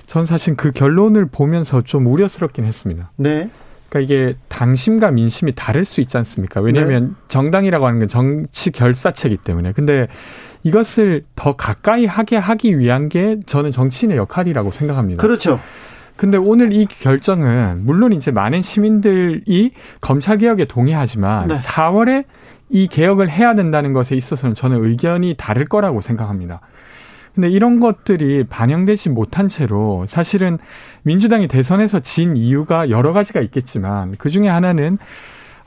전 0.05 0.25
사실 0.25 0.55
그 0.55 0.71
결론을 0.71 1.25
보면서 1.25 1.81
좀 1.81 2.07
우려스럽긴 2.07 2.63
했습니다. 2.63 3.11
네. 3.17 3.49
그러니까 3.89 3.99
이게 3.99 4.37
당심과 4.47 5.11
민심이 5.11 5.55
다를 5.55 5.83
수 5.83 5.99
있지 5.99 6.15
않습니까? 6.15 6.61
왜냐하면 6.61 7.07
네. 7.07 7.13
정당이라고 7.27 7.85
하는 7.85 7.99
건 7.99 8.07
정치 8.07 8.71
결사체이기 8.71 9.35
때문에. 9.35 9.73
근데 9.73 10.07
이것을 10.63 11.23
더 11.35 11.57
가까이 11.57 12.05
하게 12.05 12.37
하기 12.37 12.79
위한 12.79 13.09
게 13.09 13.41
저는 13.45 13.71
정치인의 13.71 14.15
역할이라고 14.15 14.71
생각합니다. 14.71 15.21
그렇죠. 15.21 15.59
근데 16.17 16.37
오늘 16.37 16.73
이 16.73 16.85
결정은 16.85 17.85
물론 17.85 18.11
이제 18.11 18.31
많은 18.31 18.61
시민들이 18.61 19.71
검찰 20.01 20.37
개혁에 20.37 20.65
동의하지만 20.65 21.47
네. 21.47 21.55
4월에 21.55 22.25
이 22.69 22.87
개혁을 22.87 23.29
해야 23.29 23.55
된다는 23.55 23.93
것에 23.93 24.15
있어서는 24.15 24.55
저는 24.55 24.83
의견이 24.83 25.35
다를 25.37 25.63
거라고 25.63 26.01
생각합니다. 26.01 26.59
근데 27.33 27.49
이런 27.49 27.79
것들이 27.79 28.45
반영되지 28.45 29.11
못한 29.11 29.47
채로 29.47 30.05
사실은 30.07 30.57
민주당이 31.03 31.47
대선에서 31.47 31.99
진 31.99 32.35
이유가 32.35 32.89
여러 32.89 33.13
가지가 33.13 33.41
있겠지만 33.41 34.15
그 34.17 34.31
중에 34.31 34.47
하나는 34.47 34.97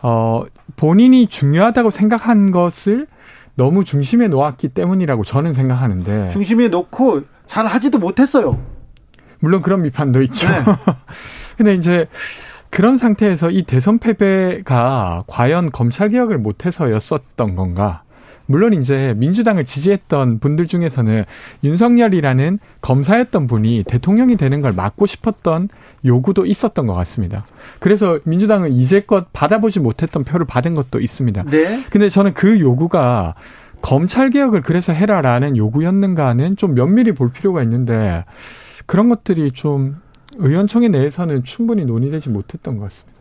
어 0.03 0.43
본인이 0.75 1.29
중요하다고 1.29 1.91
생각한 1.91 2.51
것을 2.51 3.07
너무 3.55 3.85
중심에 3.85 4.27
놓았기 4.27 4.69
때문이라고 4.71 5.23
저는 5.23 5.53
생각하는데 5.53 6.31
중심에 6.31 6.69
놓고 6.69 7.23
잘 7.47 7.67
하지도 7.67 7.99
못했어요. 8.01 8.59
물론 9.41 9.63
그런 9.63 9.83
비판도 9.83 10.23
있죠. 10.23 10.49
네. 10.49 10.65
근데 11.57 11.75
이제 11.75 12.07
그런 12.71 12.97
상태에서 12.97 13.51
이 13.51 13.65
대선 13.65 13.99
패배가 13.99 15.25
과연 15.27 15.73
검찰 15.73 16.09
개혁을 16.11 16.39
못해서였었던 16.39 17.57
건가? 17.57 18.03
물론 18.51 18.73
이제 18.73 19.15
민주당을 19.17 19.65
지지했던 19.65 20.41
분들 20.41 20.67
중에서는 20.67 21.25
윤석열이라는 21.63 22.59
검사였던 22.81 23.47
분이 23.47 23.85
대통령이 23.87 24.37
되는 24.37 24.61
걸 24.61 24.73
막고 24.73 25.07
싶었던 25.07 25.69
요구도 26.05 26.47
있었던 26.47 26.89
것 26.89 26.95
같습니다. 26.95 27.47
그래서 27.79 28.19
민주당은 28.25 28.73
이제껏 28.73 29.29
받아보지 29.33 29.79
못했던 29.79 30.25
표를 30.25 30.47
받은 30.47 30.75
것도 30.75 30.99
있습니다. 30.99 31.45
네. 31.45 31.85
근데 31.91 32.09
저는 32.09 32.35
그 32.35 32.59
요구가 32.59 33.37
검찰 33.83 34.31
개혁을 34.31 34.63
그래서 34.63 34.93
해라라는 34.93 35.57
요구였는가는 35.57 36.57
좀 36.57 36.75
면밀히 36.75 37.13
볼 37.13 37.31
필요가 37.33 37.63
있는데 37.63 38.25
그런 38.91 39.09
것들이 39.09 39.53
좀 39.53 39.99
의원총회 40.39 40.89
내에서는 40.89 41.45
충분히 41.45 41.85
논의되지 41.85 42.29
못했던 42.29 42.77
것 42.77 42.83
같습니다. 42.87 43.21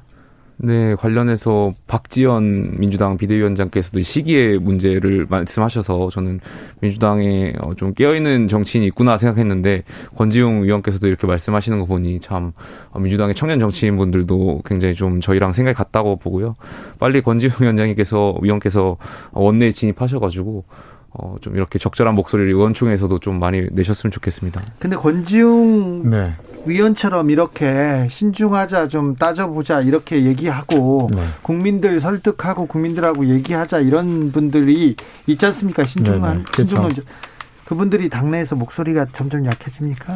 네, 0.58 0.96
관련해서 0.96 1.74
박지원 1.86 2.80
민주당 2.80 3.18
비대위원장께서도 3.18 4.02
시기의 4.02 4.58
문제를 4.58 5.28
말씀하셔서 5.30 6.10
저는 6.10 6.40
민주당에 6.82 7.54
어, 7.62 7.76
좀 7.76 7.94
깨어있는 7.94 8.48
정치인이 8.48 8.88
있구나 8.88 9.18
생각했는데 9.18 9.84
권지웅 10.16 10.64
의원께서도 10.64 11.08
이렇게 11.08 11.28
말씀하시는 11.28 11.80
거 11.80 11.86
보니 11.86 12.20
참 12.20 12.52
어, 12.90 13.00
민주당의 13.00 13.36
청년 13.36 13.60
정치인분들도 13.60 14.64
굉장히 14.66 14.96
좀 14.96 15.22
저희랑 15.22 15.54
생각이 15.54 15.78
같다고 15.78 16.16
보고요. 16.16 16.56
빨리 16.98 17.22
권지웅 17.22 17.54
위원장님께서 17.62 18.40
위원께서 18.42 18.98
원내에 19.34 19.70
진입하셔가지고 19.70 20.66
어, 21.12 21.36
좀 21.42 21.56
이렇게 21.56 21.80
적절한 21.80 22.14
목소리를 22.16 22.52
의원총회에서도 22.52 23.20
좀 23.20 23.40
많이 23.40 23.68
내셨으면 23.72 24.12
좋겠습니다. 24.12 24.62
근데 24.78 24.96
권지웅 24.96 26.10
네. 26.10 26.34
위원처럼 26.66 27.30
이렇게 27.30 28.08
신중하자 28.12 28.90
좀 28.90 29.16
따져보자 29.16 29.82
이렇게 29.82 30.26
얘기하고 30.26 31.10
네. 31.14 31.24
국민들 31.42 32.00
설득하고 32.00 32.68
국민들하고 32.68 33.26
얘기하자 33.28 33.80
이런 33.80 34.32
분들이 34.32 34.96
있지 35.26 35.46
않습니까? 35.48 35.84
신중한 35.84 36.38
네, 36.38 36.44
네. 36.44 36.52
신중한 36.56 36.90
그렇죠. 36.90 37.10
그분들이 37.66 38.10
당내에서 38.10 38.56
목소리가 38.56 39.06
점점 39.14 39.46
약해집니까? 39.46 40.16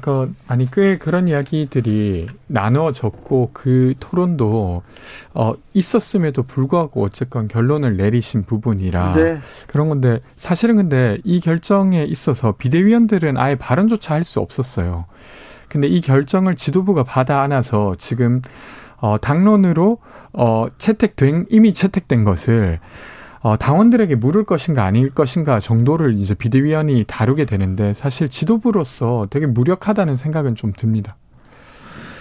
그러니까 0.00 0.34
아니 0.48 0.68
꽤 0.70 0.98
그런 0.98 1.28
이야기들이 1.28 2.26
나누어졌고 2.48 3.50
그 3.52 3.94
토론도 4.00 4.82
어 5.34 5.54
있었음에도 5.72 6.42
불구하고 6.42 7.02
어쨌건 7.04 7.46
결론을 7.48 7.96
내리신 7.96 8.44
부분이라 8.44 9.14
네. 9.14 9.40
그런 9.68 9.88
건데 9.88 10.20
사실은 10.36 10.76
근데 10.76 11.18
이 11.24 11.40
결정에 11.40 12.02
있어서 12.04 12.52
비대위원들은 12.52 13.36
아예 13.36 13.54
발언조차 13.54 14.14
할 14.14 14.24
수 14.24 14.40
없었어요. 14.40 15.04
근데 15.68 15.86
이 15.86 16.00
결정을 16.00 16.56
지도부가 16.56 17.04
받아 17.04 17.42
안아서 17.42 17.94
지금 17.98 18.40
어 18.96 19.18
당론으로 19.20 19.98
어 20.32 20.66
채택된 20.78 21.46
이미 21.50 21.74
채택된 21.74 22.24
것을 22.24 22.80
어, 23.44 23.58
당원들에게 23.58 24.14
물을 24.14 24.44
것인가 24.44 24.84
아닐 24.84 25.10
것인가 25.10 25.60
정도를 25.60 26.14
이제 26.14 26.32
비대위원이 26.32 27.04
다루게 27.06 27.44
되는데 27.44 27.92
사실 27.92 28.30
지도부로서 28.30 29.26
되게 29.28 29.44
무력하다는 29.44 30.16
생각은 30.16 30.54
좀 30.54 30.72
듭니다. 30.72 31.18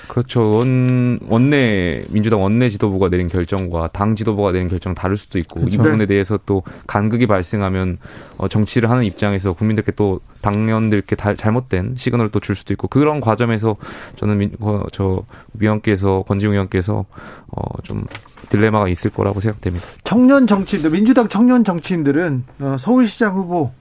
그렇죠. 0.08 0.58
원, 0.58 1.20
원내, 1.28 2.04
민주당 2.10 2.44
원내 2.44 2.70
지도부가 2.70 3.10
내린 3.10 3.28
결정과 3.28 3.88
당 3.88 4.16
지도부가 4.16 4.52
내린 4.52 4.68
결정 4.68 4.94
다를 4.94 5.16
수도 5.16 5.40
있고, 5.40 5.62
그렇죠. 5.62 5.76
이 5.76 5.78
부분에 5.78 5.98
네. 6.00 6.06
대해서 6.06 6.40
또 6.46 6.64
간극이 6.88 7.26
발생하면, 7.28 7.98
어, 8.38 8.48
정치를 8.48 8.90
하는 8.90 9.04
입장에서 9.04 9.54
국민들께 9.54 9.94
또 9.94 10.20
당연들께 10.42 11.16
다, 11.16 11.36
잘못된 11.36 11.96
시그널을 11.98 12.32
또 12.32 12.40
줄 12.40 12.56
수도 12.56 12.74
있고, 12.74 12.88
그런 12.88 13.22
과정에서 13.22 13.78
저는 14.18 14.38
민, 14.38 14.52
어, 14.60 14.84
저, 14.92 15.24
위원께서, 15.54 16.24
권지웅 16.28 16.54
위원께서, 16.54 17.06
어, 17.48 17.62
좀, 17.84 18.04
딜레마가 18.50 18.90
있을 18.90 19.10
거라고 19.10 19.40
생각됩니다. 19.40 19.86
청년 20.04 20.46
정치인들, 20.48 20.92
민주당 20.92 21.30
청년 21.30 21.64
정치인들은, 21.64 22.44
어, 22.60 22.76
서울시장 22.78 23.34
후보, 23.36 23.72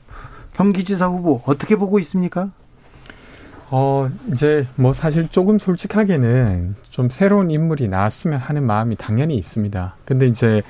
경기지사 0.54 1.06
후보, 1.06 1.42
어떻게 1.46 1.76
보고 1.76 1.98
있습니까? 1.98 2.50
어, 3.74 4.10
이제 4.30 4.66
뭐 4.76 4.92
사실 4.92 5.28
조금 5.28 5.58
솔직하게는 5.58 6.74
좀 6.90 7.08
새로운 7.08 7.50
인물이 7.50 7.88
나왔으면 7.88 8.38
하는 8.38 8.64
마음이 8.64 8.96
당연히 8.96 9.34
있습니다. 9.36 9.96
근데 10.04 10.26
이제 10.26 10.60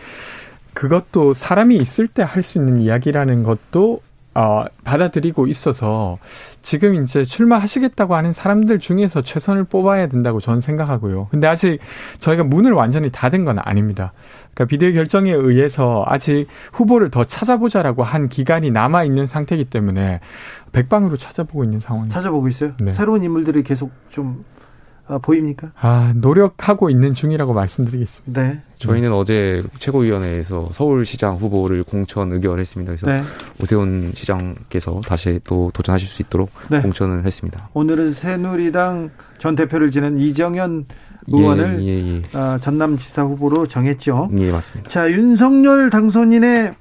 그것도 0.73 1.35
사람이 1.35 1.77
있을 1.77 2.07
때 2.07 2.23
할 2.23 2.45
수 2.45 2.59
있는 2.59 2.81
이야기라는 2.81 3.43
것도 3.43 4.01
어, 4.35 4.65
받아들이고 4.85 5.47
있어서 5.49 6.17
지금 6.63 7.03
이제 7.03 7.23
출마하시겠다고 7.23 8.15
하는 8.15 8.33
사람들 8.33 8.79
중에서 8.79 9.21
최선을 9.21 9.65
뽑아야 9.65 10.07
된다고 10.07 10.41
저는 10.41 10.61
생각하고요. 10.61 11.27
근데 11.31 11.47
아직 11.49 11.81
저희가 12.19 12.45
문을 12.45 12.73
완전히 12.73 13.11
닫은 13.11 13.45
건 13.45 13.59
아닙니다. 13.59 14.13
그러니까 14.55 14.71
비대위 14.71 14.95
결정에 14.95 15.33
의해서 15.33 16.05
아직 16.07 16.47
후보를 16.73 17.11
더 17.11 17.25
찾아보자라고 17.25 18.05
한 18.05 18.29
기간이 18.29 18.71
남아 18.71 19.05
있는 19.05 19.27
상태이기 19.27 19.67
때문에 19.67 20.21
백방으로 20.73 21.17
찾아보고 21.17 21.65
있는 21.65 21.81
상황입니다. 21.81 22.19
찾아보고 22.19 22.49
있어요? 22.49 22.73
네. 22.81 22.91
새로운 22.91 23.23
인물들이 23.23 23.63
계속 23.63 23.91
좀 24.11 24.45
아, 25.07 25.19
보입니까? 25.19 25.73
아, 25.81 26.13
노력하고 26.17 26.89
있는 26.89 27.13
중이라고 27.13 27.53
말씀드리겠습니다. 27.53 28.43
네. 28.43 28.61
저희는 28.79 29.13
어제 29.13 29.63
최고위원회에서 29.79 30.69
서울시장 30.73 31.37
후보를 31.37 31.83
공천 31.83 32.33
의결했습니다. 32.33 32.91
그래서 32.91 33.07
네. 33.07 33.23
오세훈 33.61 34.13
시장께서 34.15 35.01
다시 35.07 35.41
또 35.45 35.71
도전하실 35.75 36.09
수 36.09 36.23
있도록 36.23 36.51
네. 36.71 36.81
공천을 36.81 37.27
했습니다. 37.27 37.69
오늘은 37.75 38.15
새누리당 38.15 39.11
전 39.39 39.57
대표를 39.57 39.91
지낸 39.91 40.19
이정현 40.19 40.87
의원을 41.27 41.83
예, 41.83 41.87
예, 41.87 42.23
예. 42.35 42.39
어, 42.39 42.59
전남지사 42.61 43.23
후보로 43.25 43.67
정했죠. 43.67 44.31
예, 44.39 44.51
맞습니다. 44.51 44.89
자, 44.89 45.11
윤석열 45.11 45.91
당선인의 45.91 46.75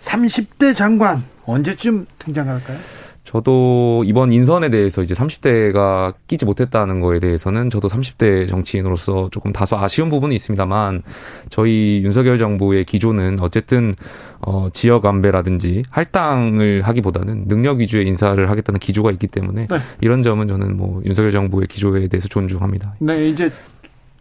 30대 0.00 0.74
장관 0.74 1.22
언제쯤 1.48 2.06
등장할까요? 2.18 2.78
저도 3.24 4.04
이번 4.06 4.32
인선에 4.32 4.70
대해서 4.70 5.02
이제 5.02 5.12
30대가 5.12 6.14
끼지 6.28 6.46
못했다는 6.46 7.00
거에 7.00 7.18
대해서는 7.20 7.68
저도 7.68 7.88
30대 7.88 8.48
정치인으로서 8.48 9.28
조금 9.30 9.52
다소 9.52 9.76
아쉬운 9.76 10.08
부분이 10.08 10.34
있습니다만 10.34 11.02
저희 11.50 12.00
윤석열 12.02 12.38
정부의 12.38 12.86
기조는 12.86 13.40
어쨌든 13.40 13.94
어 14.40 14.68
지역 14.72 15.04
안배라든지 15.04 15.82
할당을 15.90 16.80
하기보다는 16.82 17.48
능력 17.48 17.80
위주의 17.80 18.06
인사를 18.06 18.48
하겠다는 18.48 18.80
기조가 18.80 19.10
있기 19.10 19.26
때문에 19.26 19.66
네. 19.66 19.78
이런 20.00 20.22
점은 20.22 20.48
저는 20.48 20.78
뭐 20.78 21.02
윤석열 21.04 21.30
정부의 21.30 21.66
기조에 21.66 22.08
대해서 22.08 22.28
존중합니다. 22.28 22.94
네, 23.00 23.28
이제 23.28 23.50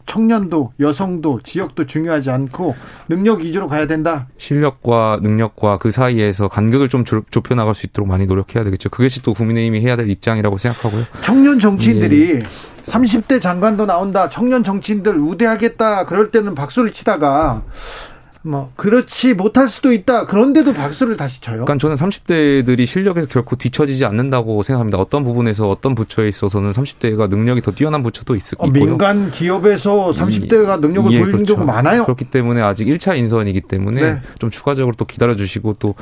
청년도, 0.07 0.73
여성도, 0.79 1.41
지역도 1.43 1.85
중요하지 1.85 2.31
않고 2.31 2.75
능력 3.07 3.41
위주로 3.41 3.67
가야 3.67 3.85
된다. 3.85 4.27
실력과 4.39 5.19
능력과 5.21 5.77
그 5.77 5.91
사이에서 5.91 6.47
간격을 6.47 6.89
좀 6.89 7.05
좁혀 7.05 7.53
나갈 7.53 7.75
수 7.75 7.85
있도록 7.85 8.07
많이 8.07 8.25
노력해야 8.25 8.63
되겠죠. 8.63 8.89
그것이 8.89 9.21
또 9.21 9.33
국민의힘이 9.33 9.81
해야 9.81 9.95
될 9.95 10.09
입장이라고 10.09 10.57
생각하고요. 10.57 11.03
청년 11.21 11.59
정치인들이 11.59 12.31
예. 12.31 12.39
30대 12.87 13.41
장관도 13.41 13.85
나온다. 13.85 14.29
청년 14.29 14.63
정치인들 14.63 15.17
우대하겠다. 15.19 16.05
그럴 16.05 16.31
때는 16.31 16.55
박수를 16.55 16.93
치다가 16.93 17.63
뭐 18.47 18.71
그렇지 18.75 19.33
못할 19.33 19.67
수도 19.67 19.91
있다. 19.91 20.25
그런데도 20.25 20.73
박수를 20.73 21.17
다시 21.17 21.41
쳐요. 21.41 21.65
그러니까 21.65 21.77
저는 21.77 21.97
30대들이 21.97 22.85
실력에서 22.85 23.27
결코 23.27 23.57
뒤처지지 23.57 24.05
않는다고 24.05 24.63
생각합니다. 24.63 24.97
어떤 24.97 25.23
부분에서 25.25 25.69
어떤 25.69 25.95
부처에 25.95 26.29
있어서는 26.29 26.71
30대가 26.71 27.29
능력이 27.29 27.61
더 27.61 27.71
뛰어난 27.71 28.01
부처도 28.03 28.35
있을 28.35 28.57
어, 28.59 28.67
있고요. 28.67 28.85
민간 28.85 29.31
기업에서 29.31 30.11
30대가 30.11 30.79
능력을 30.79 31.11
예, 31.11 31.19
보이는 31.19 31.33
그렇죠. 31.33 31.55
경우 31.55 31.67
많아요. 31.67 32.05
그렇기 32.05 32.25
때문에 32.25 32.61
아직 32.61 32.87
1차 32.87 33.17
인선이기 33.17 33.61
때문에 33.61 34.01
네. 34.01 34.21
좀 34.39 34.49
추가적으로 34.49 34.95
또 34.97 35.03
기다려 35.03 35.35
주시고 35.35 35.75
또 35.79 35.95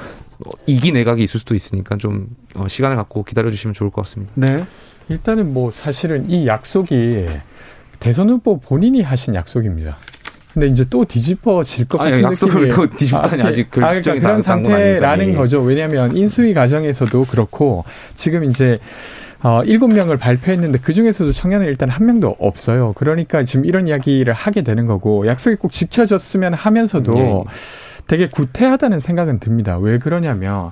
이기 0.68 0.92
내각이 0.92 1.24
있을 1.24 1.40
수도 1.40 1.56
있으니까 1.56 1.98
좀 1.98 2.28
어, 2.56 2.68
시간을 2.68 2.96
갖고 2.96 3.24
기다려 3.24 3.50
주시면 3.50 3.74
좋을 3.74 3.90
것 3.90 4.04
같습니다. 4.04 4.34
네. 4.36 4.66
일단은 5.10 5.54
뭐 5.54 5.72
사실은 5.72 6.30
이 6.30 6.48
약속이 6.48 7.26
대선 8.00 8.30
후보 8.30 8.60
본인이 8.60 9.02
하신 9.02 9.34
약속입니다. 9.34 9.98
근데 10.56 10.68
이제 10.68 10.86
또 10.90 11.04
뒤집어질 11.04 11.86
것 11.86 11.98
같은 11.98 12.30
느낌이 12.30 12.70
또 12.70 12.90
뒤집다니 12.90 13.44
아, 13.44 13.52
직 13.52 13.68
아, 13.68 13.70
그러니까 13.72 14.14
그런 14.14 14.42
상태라는 14.42 15.30
예. 15.32 15.34
거죠. 15.36 15.62
왜냐하면 15.62 16.16
인수위 16.16 16.54
과정에서도 16.54 17.26
그렇고 17.26 17.84
지금 18.14 18.46
이제 18.46 18.80
어, 19.44 19.64
7명을 19.64 20.18
발표했는데 20.18 20.80
그 20.80 20.94
중에서도 20.94 21.34
청년은 21.34 21.68
일단 21.68 21.90
한 21.90 22.06
명도 22.06 22.38
없어요. 22.40 22.94
그러니까 22.94 23.44
지금 23.44 23.66
이런 23.66 23.86
이야기를 23.90 24.32
하게 24.32 24.62
되는 24.62 24.86
거고 24.86 25.28
약속이 25.28 25.58
꼭 25.58 25.74
지켜졌으면 25.74 26.54
하면서도 26.54 27.12
네. 27.12 27.44
되게 28.08 28.30
구태하다는 28.30 29.02
생각은 29.02 29.40
듭니다. 29.40 29.78
왜 29.78 29.98
그러냐면 29.98 30.72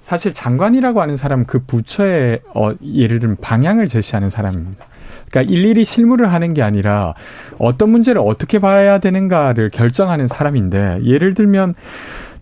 사실 0.00 0.32
장관이라고 0.32 1.02
하는 1.02 1.16
사람 1.16 1.44
그 1.44 1.58
부처의 1.58 2.38
어, 2.54 2.72
예를 2.84 3.18
들면 3.18 3.38
방향을 3.40 3.88
제시하는 3.88 4.30
사람입니다. 4.30 4.86
그러니까 5.30 5.52
일일이 5.52 5.84
실무를 5.84 6.32
하는 6.32 6.54
게 6.54 6.62
아니라 6.62 7.14
어떤 7.58 7.90
문제를 7.90 8.20
어떻게 8.24 8.58
봐야 8.58 8.98
되는가를 8.98 9.70
결정하는 9.70 10.28
사람인데 10.28 11.00
예를 11.04 11.34
들면 11.34 11.74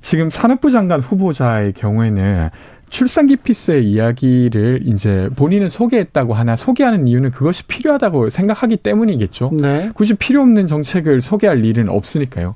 지금 0.00 0.30
산업부 0.30 0.70
장관 0.70 1.00
후보자의 1.00 1.72
경우에는 1.74 2.50
출산기 2.92 3.36
피스의 3.36 3.86
이야기를 3.86 4.82
이제 4.84 5.30
본인은 5.34 5.70
소개했다고 5.70 6.34
하나 6.34 6.56
소개하는 6.56 7.08
이유는 7.08 7.30
그것이 7.30 7.66
필요하다고 7.66 8.28
생각하기 8.28 8.76
때문이겠죠. 8.76 9.50
네. 9.54 9.90
굳이 9.94 10.14
필요 10.14 10.42
없는 10.42 10.66
정책을 10.66 11.22
소개할 11.22 11.64
일은 11.64 11.88
없으니까요. 11.88 12.54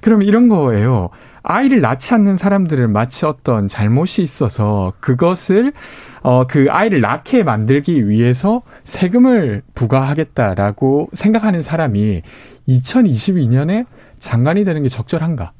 그럼 0.00 0.22
이런 0.22 0.48
거예요. 0.48 1.10
아이를 1.50 1.80
낳지 1.80 2.12
않는 2.12 2.36
사람들은 2.36 2.92
마치 2.92 3.24
어떤 3.24 3.68
잘못이 3.68 4.20
있어서 4.20 4.92
그것을 5.00 5.72
어, 6.20 6.46
그 6.46 6.66
아이를 6.68 7.00
낳게 7.00 7.42
만들기 7.42 8.06
위해서 8.06 8.60
세금을 8.84 9.62
부과하겠다라고 9.74 11.08
생각하는 11.14 11.62
사람이 11.62 12.20
2022년에 12.68 13.86
장관이 14.18 14.64
되는 14.64 14.82
게 14.82 14.90
적절한가? 14.90 15.52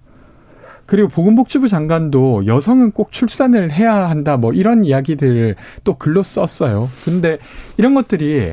그리고 0.85 1.09
보건복지부 1.09 1.69
장관도 1.69 2.47
여성은 2.47 2.93
꼭 2.93 3.11
출산을 3.11 3.71
해야 3.71 4.11
한다 4.11 4.37
뭐 4.37 4.53
이런 4.53 4.85
이야기들을 4.85 5.57
또 5.85 5.95
글로 5.95 6.23
썼어요. 6.23 6.91
근데 7.03 7.39
이런 7.79 7.95
것들이 7.95 8.53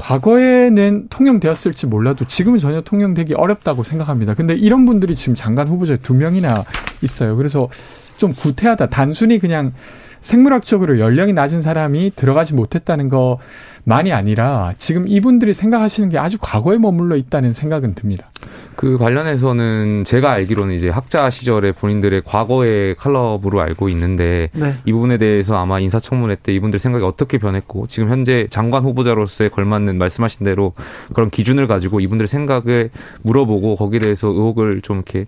과거에는 0.00 1.08
통용되었을지 1.10 1.86
몰라도 1.86 2.24
지금은 2.24 2.58
전혀 2.58 2.80
통용되기 2.80 3.34
어렵다고 3.34 3.82
생각합니다. 3.82 4.34
근데 4.34 4.54
이런 4.54 4.86
분들이 4.86 5.14
지금 5.14 5.34
장관 5.34 5.68
후보자에 5.68 5.98
두 5.98 6.14
명이나 6.14 6.64
있어요. 7.02 7.36
그래서 7.36 7.68
좀 8.16 8.32
구태하다. 8.32 8.86
단순히 8.86 9.38
그냥 9.38 9.72
생물학적으로 10.20 10.98
연령이 10.98 11.32
낮은 11.32 11.62
사람이 11.62 12.12
들어가지 12.14 12.54
못했다는 12.54 13.08
것만이 13.08 14.12
아니라 14.12 14.72
지금 14.78 15.08
이분들이 15.08 15.54
생각하시는 15.54 16.08
게 16.08 16.18
아주 16.18 16.36
과거에 16.40 16.78
머물러 16.78 17.16
있다는 17.16 17.52
생각은 17.52 17.94
듭니다. 17.94 18.30
그 18.76 18.96
관련해서는 18.96 20.04
제가 20.04 20.30
알기로는 20.32 20.74
이제 20.74 20.88
학자 20.88 21.28
시절에 21.28 21.72
본인들의 21.72 22.22
과거의 22.24 22.94
칼럼으로 22.94 23.60
알고 23.60 23.88
있는데 23.90 24.48
네. 24.52 24.76
이 24.86 24.92
부분에 24.92 25.18
대해서 25.18 25.58
아마 25.58 25.80
인사청문회 25.80 26.36
때 26.42 26.54
이분들 26.54 26.78
생각이 26.78 27.04
어떻게 27.04 27.36
변했고 27.36 27.86
지금 27.88 28.08
현재 28.08 28.46
장관 28.48 28.84
후보자로서의 28.84 29.50
걸맞는 29.50 29.98
말씀하신 29.98 30.44
대로 30.44 30.72
그런 31.12 31.28
기준을 31.28 31.66
가지고 31.66 32.00
이분들의 32.00 32.26
생각을 32.26 32.90
물어보고 33.22 33.76
거기에 33.76 34.00
대해서 34.00 34.28
의혹을 34.28 34.80
좀 34.82 34.98
이렇게 34.98 35.26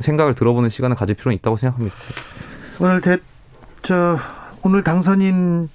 생각을 0.00 0.34
들어보는 0.34 0.70
시간을 0.70 0.96
가질 0.96 1.16
필요는 1.16 1.36
있다고 1.36 1.56
생각합니다. 1.58 1.94
오늘 2.80 3.00
대, 3.00 3.18
저 3.84 4.16
오늘 4.62 4.82
당선인 4.82 5.68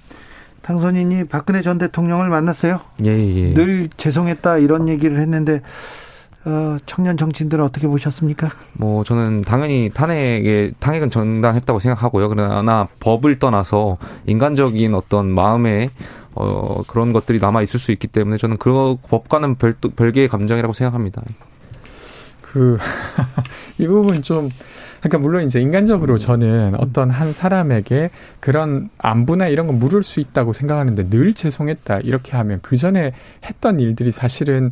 당선인이 0.63 1.25
박근혜 1.25 1.61
전 1.61 1.77
대통령을 1.77 2.27
만났어요. 2.27 2.81
예, 3.05 3.11
예. 3.11 3.53
늘 3.53 3.87
죄송했다 3.97 4.57
이런 4.57 4.89
얘기를 4.89 5.21
했는데 5.21 5.61
어, 6.45 6.77
청년 6.87 7.17
정치인들은 7.17 7.63
어떻게 7.63 7.87
보셨습니까? 7.87 8.49
뭐 8.73 9.03
저는 9.03 9.41
당연히 9.41 9.91
탄핵에 9.93 10.71
탄핵은 10.79 11.11
정당했다고 11.11 11.79
생각하고요. 11.79 12.29
그러나 12.29 12.87
법을 12.99 13.37
떠나서 13.37 13.97
인간적인 14.25 14.95
어떤 14.95 15.29
마음의 15.29 15.91
어, 16.33 16.81
그런 16.87 17.13
것들이 17.13 17.39
남아 17.39 17.61
있을 17.61 17.79
수 17.79 17.91
있기 17.91 18.07
때문에 18.07 18.37
저는 18.37 18.57
그 18.57 18.95
법과는 19.07 19.55
별, 19.55 19.73
별개의 19.73 20.29
감정이라고 20.29 20.73
생각합니다. 20.73 21.21
그 22.41 22.79
이 23.77 23.85
부분 23.85 24.23
좀 24.23 24.49
그러니까 24.99 25.17
물론 25.17 25.45
이제 25.45 25.59
인간적으로 25.59 26.17
저는 26.17 26.75
어떤 26.77 27.09
한 27.09 27.33
사람에게 27.33 28.09
그런 28.39 28.89
안부나 28.97 29.47
이런 29.47 29.67
거 29.67 29.73
물을 29.73 30.03
수 30.03 30.19
있다고 30.19 30.53
생각하는데 30.53 31.09
늘 31.09 31.33
죄송했다 31.33 31.99
이렇게 32.01 32.35
하면 32.37 32.59
그 32.61 32.77
전에 32.77 33.13
했던 33.45 33.79
일들이 33.79 34.11
사실은 34.11 34.71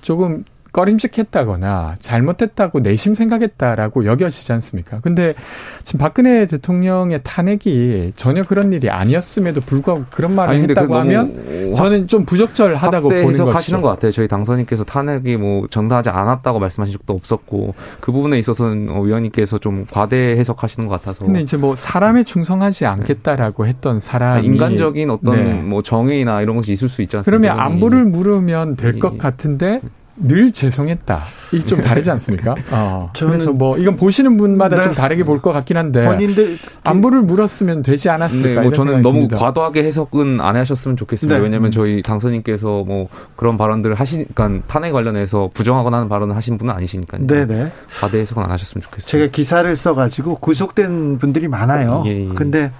조금 0.00 0.44
꺼림직했다거나 0.74 1.96
잘못했다고 2.00 2.80
내심 2.80 3.14
생각했다라고 3.14 4.04
여겨지지 4.04 4.52
않습니까? 4.52 5.00
근데 5.00 5.34
지금 5.82 5.98
박근혜 5.98 6.46
대통령의 6.46 7.20
탄핵이 7.22 8.12
전혀 8.16 8.42
그런 8.42 8.72
일이 8.72 8.90
아니었음에도 8.90 9.60
불구하고 9.60 10.04
그런 10.10 10.34
말을 10.34 10.54
아니, 10.54 10.62
했다고 10.64 10.96
하면 10.96 11.72
저는 11.74 12.08
좀 12.08 12.24
부적절하다고 12.24 13.08
보는 13.08 13.24
것이죠. 13.24 13.50
하시는 13.50 13.80
것 13.80 13.88
같아요. 13.88 14.10
저희 14.10 14.28
당선인께서 14.28 14.84
탄핵이 14.84 15.36
뭐 15.36 15.66
정당하지 15.70 16.10
않았다고 16.10 16.58
말씀하신 16.58 16.92
적도 16.92 17.14
없었고 17.14 17.74
그 18.00 18.12
부분에 18.12 18.38
있어서는 18.38 18.88
어, 18.90 19.00
위원님께서 19.00 19.58
좀 19.58 19.86
과대 19.90 20.16
해석하시는 20.36 20.88
것 20.88 21.00
같아서. 21.00 21.24
근데 21.24 21.40
이제 21.40 21.56
뭐 21.56 21.74
사람에 21.76 22.24
충성하지 22.24 22.84
않겠다라고 22.86 23.66
했던 23.66 24.00
사람이 24.00 24.44
인간적인 24.46 25.08
어떤 25.10 25.36
네. 25.36 25.54
뭐 25.54 25.82
정의나 25.82 26.42
이런 26.42 26.56
것이 26.56 26.72
있을 26.72 26.88
수 26.88 27.00
있지 27.00 27.16
않습니까? 27.16 27.40
그러면 27.54 27.64
안부를 27.64 28.04
물으면 28.04 28.76
될 28.76 28.94
것 28.98 29.18
같은데 29.18 29.80
늘 30.16 30.52
죄송했다. 30.52 31.22
이 31.52 31.64
좀 31.66 31.80
다르지 31.80 32.10
않습니까? 32.12 32.54
어. 32.70 33.10
저는 33.16 33.56
뭐 33.56 33.76
이건 33.78 33.96
보시는 33.96 34.36
분마다 34.36 34.76
네. 34.76 34.82
좀 34.84 34.94
다르게 34.94 35.24
볼 35.24 35.38
것 35.38 35.52
같긴 35.52 35.76
한데 35.76 36.04
본인들 36.04 36.56
안부를 36.84 37.22
물었으면 37.22 37.82
되지 37.82 38.08
않았을까? 38.10 38.48
네, 38.48 38.60
뭐 38.60 38.72
저는 38.72 39.02
너무 39.02 39.20
듭니다. 39.20 39.36
과도하게 39.38 39.82
해석은 39.84 40.40
안 40.40 40.54
하셨으면 40.56 40.96
좋겠습니다. 40.96 41.38
네. 41.38 41.42
왜냐하면 41.42 41.70
저희 41.72 42.00
당선인께서 42.02 42.84
뭐 42.84 43.08
그런 43.36 43.56
발언들을 43.56 43.94
하시니까 43.96 44.60
탄핵 44.68 44.92
관련해서 44.92 45.50
부정하거나 45.52 45.96
하는 45.96 46.08
발언을 46.08 46.36
하신 46.36 46.58
분은 46.58 46.72
아니시니까요. 46.74 47.26
네네. 47.26 47.72
과대 48.00 48.20
해석은 48.20 48.42
안 48.44 48.50
하셨으면 48.52 48.82
좋겠습니다. 48.82 49.10
제가 49.10 49.30
기사를 49.32 49.74
써가지고 49.74 50.36
구속된 50.36 51.18
분들이 51.18 51.48
많아요. 51.48 52.04
예, 52.06 52.28
예. 52.30 52.34
근데 52.34 52.70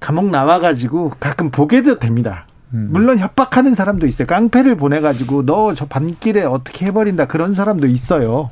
감옥 0.00 0.26
나와가지고 0.30 1.12
가끔 1.18 1.50
보게도 1.50 1.98
됩니다. 1.98 2.46
음. 2.74 2.88
물론 2.90 3.18
협박하는 3.18 3.74
사람도 3.74 4.06
있어요. 4.06 4.26
깡패를 4.26 4.76
보내가지고 4.76 5.46
너 5.46 5.74
저 5.74 5.86
밤길에 5.86 6.42
어떻게 6.42 6.86
해버린다 6.86 7.26
그런 7.26 7.54
사람도 7.54 7.86
있어요. 7.86 8.50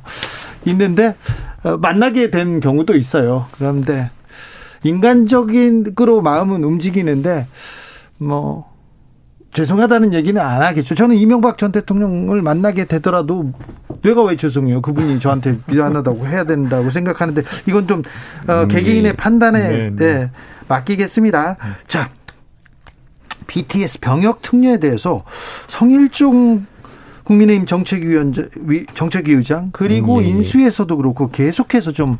있는데 0.65 1.15
어, 1.63 1.77
만나게 1.77 2.31
된 2.31 2.59
경우도 2.59 2.95
있어요. 2.95 3.45
그런데 3.57 4.09
인간적인 4.83 5.95
으로 5.99 6.21
마음은 6.21 6.63
움직이는데 6.63 7.47
뭐 8.19 8.71
죄송하다는 9.53 10.13
얘기는 10.13 10.39
안 10.39 10.61
하겠죠. 10.61 10.95
저는 10.95 11.15
이명박 11.15 11.57
전 11.57 11.71
대통령을 11.71 12.41
만나게 12.41 12.85
되더라도 12.85 13.53
내가 14.03 14.23
왜 14.23 14.35
죄송해요? 14.35 14.81
그분이 14.81 15.19
저한테 15.19 15.57
미안하다고 15.67 16.27
해야 16.27 16.43
된다고 16.43 16.89
생각하는데 16.89 17.41
이건 17.67 17.87
좀 17.87 18.03
어, 18.47 18.63
음, 18.63 18.67
개개인의 18.67 19.11
네. 19.13 19.15
판단에 19.15 19.59
네, 19.69 19.89
네. 19.89 19.95
네, 19.95 20.31
맡기겠습니다. 20.67 21.57
자. 21.87 22.09
BTS 23.47 23.99
병역 23.99 24.41
특례에 24.41 24.79
대해서 24.79 25.23
성일종 25.67 26.65
국민의힘 27.25 27.65
정책위원장, 27.65 28.49
정책위의장 28.93 29.69
그리고 29.71 30.17
음, 30.17 30.21
예, 30.21 30.25
예. 30.25 30.29
인수에서도 30.29 30.95
그렇고 30.95 31.29
계속해서 31.29 31.91
좀, 31.91 32.17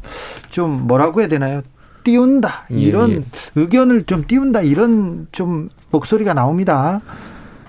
좀 0.49 0.87
뭐라고 0.87 1.21
해야 1.21 1.27
되나요? 1.27 1.61
띄운다. 2.03 2.65
예, 2.71 2.75
이런 2.75 3.11
예, 3.11 3.15
예. 3.17 3.21
의견을 3.55 4.03
좀 4.03 4.25
띄운다. 4.25 4.61
이런 4.61 5.27
좀 5.31 5.69
목소리가 5.91 6.33
나옵니다. 6.33 7.01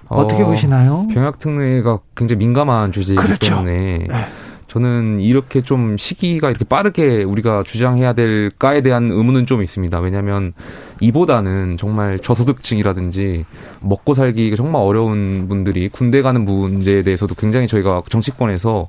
어떻게 0.09 0.43
어, 0.43 0.47
보시나요? 0.47 1.07
병역 1.13 1.39
특례가 1.39 1.99
굉장히 2.15 2.39
민감한 2.39 2.93
주제이기 2.93 3.21
그렇죠. 3.21 3.57
때문에 3.57 4.07
네. 4.09 4.27
저는 4.77 5.21
이렇게 5.21 5.63
좀 5.63 5.97
시기가 5.97 6.51
이렇게 6.51 6.67
빠르게 6.67 7.23
우리가 7.23 7.63
주장해야 7.63 8.13
될까에 8.13 8.83
대한 8.83 9.11
의문은 9.11 9.47
좀 9.47 9.63
있습니다. 9.63 9.99
왜냐하면 10.01 10.53
이보다는 11.01 11.79
정말 11.79 12.19
저소득층이라든지 12.19 13.47
먹고 13.81 14.13
살기가 14.13 14.55
정말 14.57 14.83
어려운 14.83 15.47
분들이 15.49 15.89
군대 15.89 16.21
가는 16.21 16.45
문제에 16.45 17.03
대해서도 17.03 17.35
굉장히 17.37 17.69
저희가 17.69 18.03
정치권에서 18.11 18.89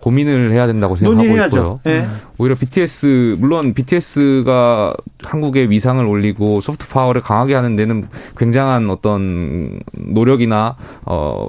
고민을 0.00 0.50
해야 0.50 0.66
된다고 0.66 0.96
생각하고 0.96 1.24
논의해야죠. 1.24 1.56
있고요. 1.56 1.80
네. 1.84 2.04
오히려 2.38 2.56
BTS 2.56 3.36
물론 3.38 3.74
BTS가 3.74 4.92
한국의 5.22 5.70
위상을 5.70 6.04
올리고 6.04 6.60
소프트 6.60 6.88
파워를 6.88 7.20
강하게 7.20 7.54
하는 7.54 7.76
데는 7.76 8.08
굉장한 8.36 8.90
어떤 8.90 9.78
노력이나 9.92 10.74
어 11.04 11.46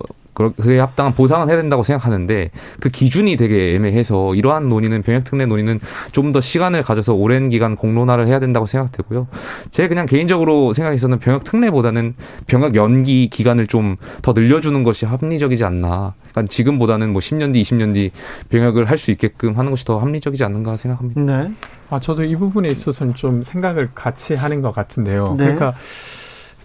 그에 0.57 0.79
합당한 0.79 1.13
보상은 1.13 1.49
해야 1.49 1.57
된다고 1.57 1.83
생각하는데 1.83 2.51
그 2.79 2.89
기준이 2.89 3.35
되게 3.35 3.75
애매해서 3.75 4.35
이러한 4.35 4.69
논의는 4.69 5.01
병역 5.01 5.25
특례 5.25 5.45
논의는 5.45 5.79
좀 6.11 6.29
더 6.29 6.39
시간을 6.41 6.83
가져서 6.83 7.15
오랜 7.15 7.49
기간 7.49 7.75
공론화를 7.75 8.27
해야 8.27 8.39
된다고 8.39 8.67
생각되고요. 8.67 9.27
제 9.71 9.87
그냥 9.87 10.05
개인적으로 10.05 10.73
생각해서는 10.73 11.17
병역 11.19 11.43
특례보다는 11.43 12.13
병역 12.45 12.75
연기 12.75 13.27
기간을 13.29 13.65
좀 13.67 13.97
더 14.21 14.33
늘려주는 14.33 14.83
것이 14.83 15.05
합리적이지 15.05 15.63
않나. 15.63 16.13
그러니까 16.29 16.43
지금보다는 16.49 17.11
뭐 17.11 17.19
10년 17.19 17.53
뒤, 17.53 17.61
20년 17.63 17.93
뒤 17.95 18.11
병역을 18.49 18.85
할 18.85 18.97
수 18.99 19.11
있게끔 19.11 19.57
하는 19.57 19.71
것이 19.71 19.85
더 19.85 19.97
합리적이지 19.97 20.43
않는가 20.43 20.75
생각합니다. 20.77 21.21
네. 21.21 21.51
아 21.89 21.99
저도 21.99 22.23
이 22.23 22.35
부분에 22.35 22.69
있어서는 22.69 23.13
좀 23.15 23.43
생각을 23.43 23.89
같이 23.95 24.35
하는 24.35 24.61
것 24.61 24.71
같은데요. 24.71 25.35
네. 25.37 25.45
그러니까 25.45 25.73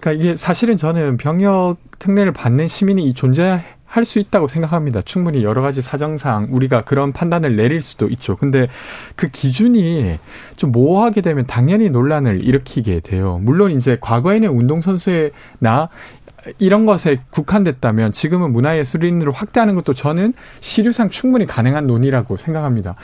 그러니까 0.05 0.13
이게 0.13 0.37
사실은 0.37 0.77
저는 0.77 1.17
병역 1.17 1.77
특례를 1.99 2.33
받는 2.33 2.69
시민이 2.69 3.15
존재할 3.15 4.05
수 4.05 4.19
있다고 4.19 4.49
생각합니다. 4.49 5.01
충분히 5.01 5.43
여러 5.43 5.63
가지 5.63 5.81
사정상 5.81 6.49
우리가 6.51 6.83
그런 6.85 7.13
판단을 7.13 7.57
내릴 7.57 7.81
수도 7.81 8.09
있죠. 8.09 8.37
근데 8.37 8.69
그 9.17 9.29
기준이 9.31 10.19
좀 10.57 10.73
모호하게 10.73 11.23
되면 11.23 11.47
당연히 11.47 11.89
논란을 11.89 12.43
일으키게 12.43 13.01
돼요. 13.01 13.41
물론 13.43 13.71
이제 13.71 13.97
과거에는 13.99 14.51
운동선수나 14.51 15.89
이런 16.59 16.85
것에 16.85 17.21
국한됐다면 17.31 18.13
지금은 18.13 18.53
문화예술인으로 18.53 19.33
확대하는 19.33 19.75
것도 19.75 19.95
저는 19.95 20.35
시류상 20.61 21.09
충분히 21.09 21.47
가능한 21.47 21.87
논의라고 21.87 22.37
생각합니다. 22.37 22.95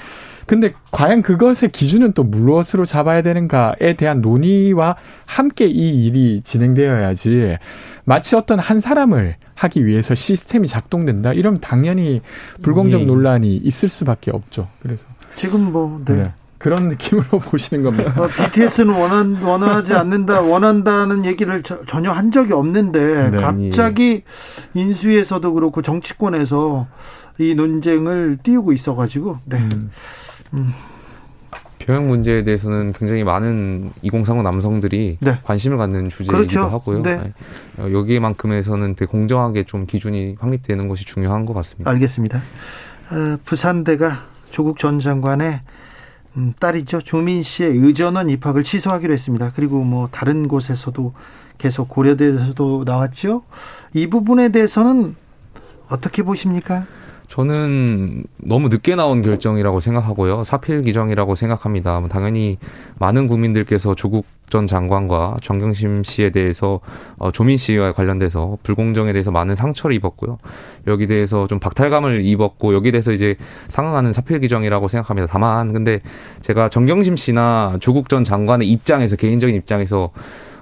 근데 0.50 0.74
과연 0.90 1.22
그것의 1.22 1.70
기준은 1.70 2.10
또 2.14 2.24
무엇으로 2.24 2.84
잡아야 2.84 3.22
되는가에 3.22 3.92
대한 3.96 4.20
논의와 4.20 4.96
함께 5.24 5.66
이 5.66 6.04
일이 6.04 6.40
진행되어야지 6.42 7.56
마치 8.02 8.34
어떤 8.34 8.58
한 8.58 8.80
사람을 8.80 9.36
하기 9.54 9.86
위해서 9.86 10.16
시스템이 10.16 10.66
작동된다 10.66 11.32
이러면 11.34 11.60
당연히 11.60 12.20
불공정 12.62 13.02
예. 13.02 13.04
논란이 13.04 13.58
있을 13.58 13.88
수밖에 13.88 14.32
없죠. 14.32 14.66
그래서 14.82 15.04
지금 15.36 15.70
뭐 15.70 16.02
네. 16.04 16.16
네. 16.16 16.32
그런 16.58 16.88
느낌으로 16.88 17.38
보시는 17.38 17.84
겁니다. 17.84 18.12
어, 18.20 18.26
BTS는 18.26 18.92
원한, 18.92 19.40
원하지 19.40 19.94
않는다, 19.94 20.40
원한다는 20.40 21.26
얘기를 21.26 21.62
저, 21.62 21.86
전혀 21.86 22.10
한 22.10 22.30
적이 22.30 22.52
없는데, 22.52 23.30
네. 23.30 23.38
갑자기 23.38 24.24
인수위에서도 24.74 25.54
그렇고 25.54 25.80
정치권에서 25.80 26.86
이 27.38 27.54
논쟁을 27.54 28.40
띄우고 28.42 28.74
있어가지고, 28.74 29.38
네. 29.46 29.56
음. 29.56 29.90
음. 30.54 30.72
병역 31.78 32.06
문제에 32.06 32.44
대해서는 32.44 32.92
굉장히 32.92 33.24
많은 33.24 33.90
2030 34.02 34.42
남성들이 34.42 35.16
네. 35.20 35.38
관심을 35.42 35.78
갖는 35.78 36.08
주제이기도 36.10 36.36
그렇죠. 36.36 36.60
하고요. 36.64 37.02
네. 37.02 37.16
네. 37.16 37.92
여기에만큼에서는 37.92 38.94
되게 38.94 39.10
공정하게 39.10 39.64
좀 39.64 39.86
기준이 39.86 40.36
확립되는 40.38 40.88
것이 40.88 41.04
중요한 41.04 41.44
것 41.46 41.54
같습니다. 41.54 41.90
알겠습니다. 41.90 42.38
어, 43.10 43.38
부산대가 43.44 44.24
조국 44.50 44.78
전 44.78 45.00
장관의 45.00 45.60
음, 46.36 46.54
딸이죠 46.60 47.00
조민 47.00 47.42
씨의 47.42 47.70
의전원 47.78 48.30
입학을 48.30 48.62
취소하기로 48.62 49.12
했습니다. 49.12 49.52
그리고 49.56 49.82
뭐 49.82 50.08
다른 50.12 50.48
곳에서도 50.48 51.12
계속 51.58 51.88
고려대에서도 51.88 52.84
나왔죠. 52.86 53.42
이 53.94 54.06
부분에 54.06 54.50
대해서는 54.50 55.16
어떻게 55.88 56.22
보십니까? 56.22 56.86
저는 57.30 58.24
너무 58.38 58.68
늦게 58.68 58.96
나온 58.96 59.22
결정이라고 59.22 59.78
생각하고요. 59.78 60.42
사필 60.42 60.82
기정이라고 60.82 61.36
생각합니다. 61.36 62.00
뭐 62.00 62.08
당연히 62.08 62.58
많은 62.98 63.28
국민들께서 63.28 63.94
조국 63.94 64.26
전 64.50 64.66
장관과 64.66 65.36
정경심 65.40 66.02
씨에 66.02 66.30
대해서 66.30 66.80
어, 67.18 67.30
조민 67.30 67.56
씨와 67.56 67.92
관련돼서 67.92 68.58
불공정에 68.64 69.12
대해서 69.12 69.30
많은 69.30 69.54
상처를 69.54 69.94
입었고요. 69.94 70.38
여기 70.88 71.06
대해서 71.06 71.46
좀 71.46 71.60
박탈감을 71.60 72.24
입었고 72.26 72.74
여기 72.74 72.90
대해서 72.90 73.12
이제 73.12 73.36
상응하는 73.68 74.12
사필 74.12 74.40
기정이라고 74.40 74.88
생각합니다. 74.88 75.28
다만 75.30 75.72
근데 75.72 76.00
제가 76.40 76.68
정경심 76.68 77.14
씨나 77.14 77.76
조국 77.80 78.08
전 78.08 78.24
장관의 78.24 78.68
입장에서 78.68 79.14
개인적인 79.14 79.54
입장에서 79.54 80.10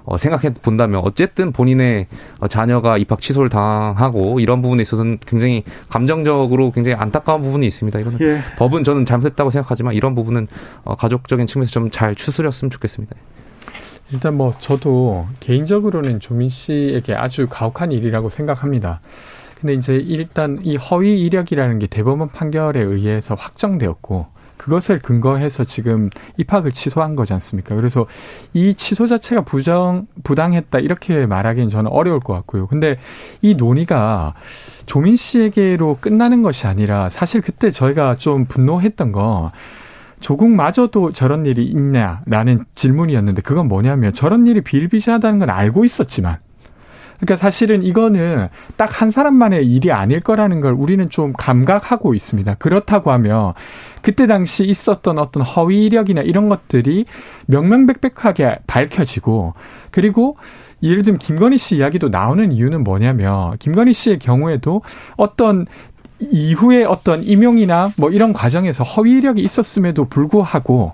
어, 0.09 0.17
생각해 0.17 0.55
본다면 0.55 1.01
어쨌든 1.05 1.51
본인의 1.51 2.07
어, 2.39 2.47
자녀가 2.47 2.97
입학 2.97 3.21
취소를 3.21 3.49
당하고 3.49 4.39
이런 4.39 4.63
부분에 4.63 4.81
있어서는 4.81 5.19
굉장히 5.23 5.63
감정적으로 5.87 6.71
굉장히 6.71 6.95
안타까운 6.95 7.43
부분이 7.43 7.67
있습니다. 7.67 7.99
이거는 7.99 8.17
예. 8.21 8.39
법은 8.57 8.83
저는 8.83 9.05
잘못했다고 9.05 9.51
생각하지만 9.51 9.93
이런 9.93 10.15
부분은 10.15 10.47
어, 10.83 10.95
가족적인 10.95 11.45
측면에서 11.45 11.71
좀 11.71 11.89
잘 11.91 12.15
추스렸으면 12.15 12.71
좋겠습니다. 12.71 13.15
일단 14.11 14.35
뭐 14.35 14.55
저도 14.57 15.27
개인적으로는 15.39 16.19
조민 16.19 16.49
씨에게 16.49 17.13
아주 17.13 17.47
가혹한 17.47 17.91
일이라고 17.91 18.29
생각합니다. 18.29 19.01
근데 19.59 19.73
이제 19.73 19.95
일단 19.95 20.59
이 20.63 20.75
허위 20.75 21.21
이력이라는 21.21 21.79
게 21.79 21.87
대법원 21.87 22.29
판결에 22.29 22.79
의해서 22.81 23.35
확정되었고 23.35 24.27
그것을 24.59 24.99
근거해서 24.99 25.63
지금 25.63 26.09
입학을 26.37 26.71
취소한 26.71 27.15
거지 27.15 27.31
않습니까? 27.33 27.75
그래서 27.75 28.05
이 28.53 28.73
취소 28.73 29.07
자체가 29.07 29.41
부정 29.41 30.05
부당했다 30.23 30.79
이렇게 30.79 31.25
말하기는 31.25 31.69
저는 31.69 31.89
어려울 31.89 32.19
것 32.19 32.33
같고요. 32.33 32.67
근데 32.67 32.99
이 33.41 33.55
논의가 33.55 34.33
조민 34.85 35.15
씨에게로 35.15 35.97
끝나는 36.01 36.43
것이 36.43 36.67
아니라 36.67 37.09
사실 37.09 37.41
그때 37.41 37.71
저희가 37.71 38.17
좀 38.17 38.45
분노했던 38.45 39.13
거 39.13 39.51
조국마저도 40.19 41.13
저런 41.13 41.45
일이 41.45 41.63
있냐라는 41.65 42.65
질문이었는데 42.75 43.41
그건 43.41 43.69
뭐냐면 43.69 44.13
저런 44.13 44.45
일이 44.45 44.59
비일비재하다는 44.59 45.39
건 45.39 45.49
알고 45.49 45.85
있었지만 45.85 46.37
그러니까 47.19 47.35
사실은 47.35 47.83
이거는 47.83 48.47
딱 48.77 48.89
한 48.99 49.11
사람만의 49.11 49.65
일이 49.65 49.93
아닐 49.93 50.19
거라는 50.19 50.59
걸 50.59 50.73
우리는 50.73 51.09
좀 51.09 51.31
감각하고 51.31 52.13
있습니다. 52.13 52.55
그렇다고 52.55 53.11
하면 53.11 53.53
그때 54.01 54.27
당시 54.27 54.65
있었던 54.65 55.17
어떤 55.19 55.43
허위 55.43 55.85
이력이나 55.85 56.21
이런 56.21 56.49
것들이 56.49 57.05
명명백백하게 57.45 58.59
밝혀지고 58.67 59.53
그리고 59.91 60.35
예를 60.83 61.03
들면 61.03 61.19
김건희 61.19 61.57
씨 61.57 61.77
이야기도 61.77 62.09
나오는 62.09 62.51
이유는 62.51 62.83
뭐냐면 62.83 63.57
김건희 63.59 63.93
씨의 63.93 64.19
경우에도 64.19 64.81
어떤 65.15 65.65
이후에 66.19 66.83
어떤 66.83 67.23
임용이나 67.23 67.93
뭐 67.95 68.09
이런 68.09 68.33
과정에서 68.33 68.83
허위 68.83 69.17
이력이 69.17 69.41
있었음에도 69.41 70.05
불구하고 70.05 70.91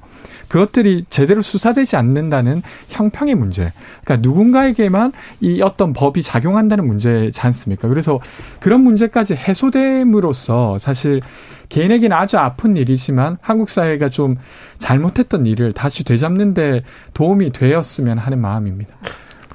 그것들이 0.47 1.05
제대로 1.09 1.41
수사되지 1.41 1.95
않는다는 1.95 2.61
형평의 2.89 3.35
문제. 3.35 3.72
그러니까 4.03 4.27
누군가에게만 4.27 5.11
이 5.41 5.61
어떤 5.61 5.93
법이 5.93 6.22
작용한다는 6.22 6.85
문제지 6.85 7.39
않습니까? 7.41 7.88
그래서 7.88 8.19
그런 8.59 8.81
문제까지 8.81 9.35
해소됨으로써 9.35 10.77
사실 10.80 11.22
개인에게는 11.69 12.15
아주 12.15 12.38
아픈 12.38 12.77
일이지만 12.77 13.38
한국 13.41 13.69
사회가 13.69 14.09
좀 14.09 14.38
잘못했던 14.77 15.45
일을 15.45 15.73
다시 15.73 16.03
되잡는데 16.03 16.84
도움이 17.13 17.51
되었으면 17.51 18.17
하는 18.17 18.39
마음입니다. 18.39 18.95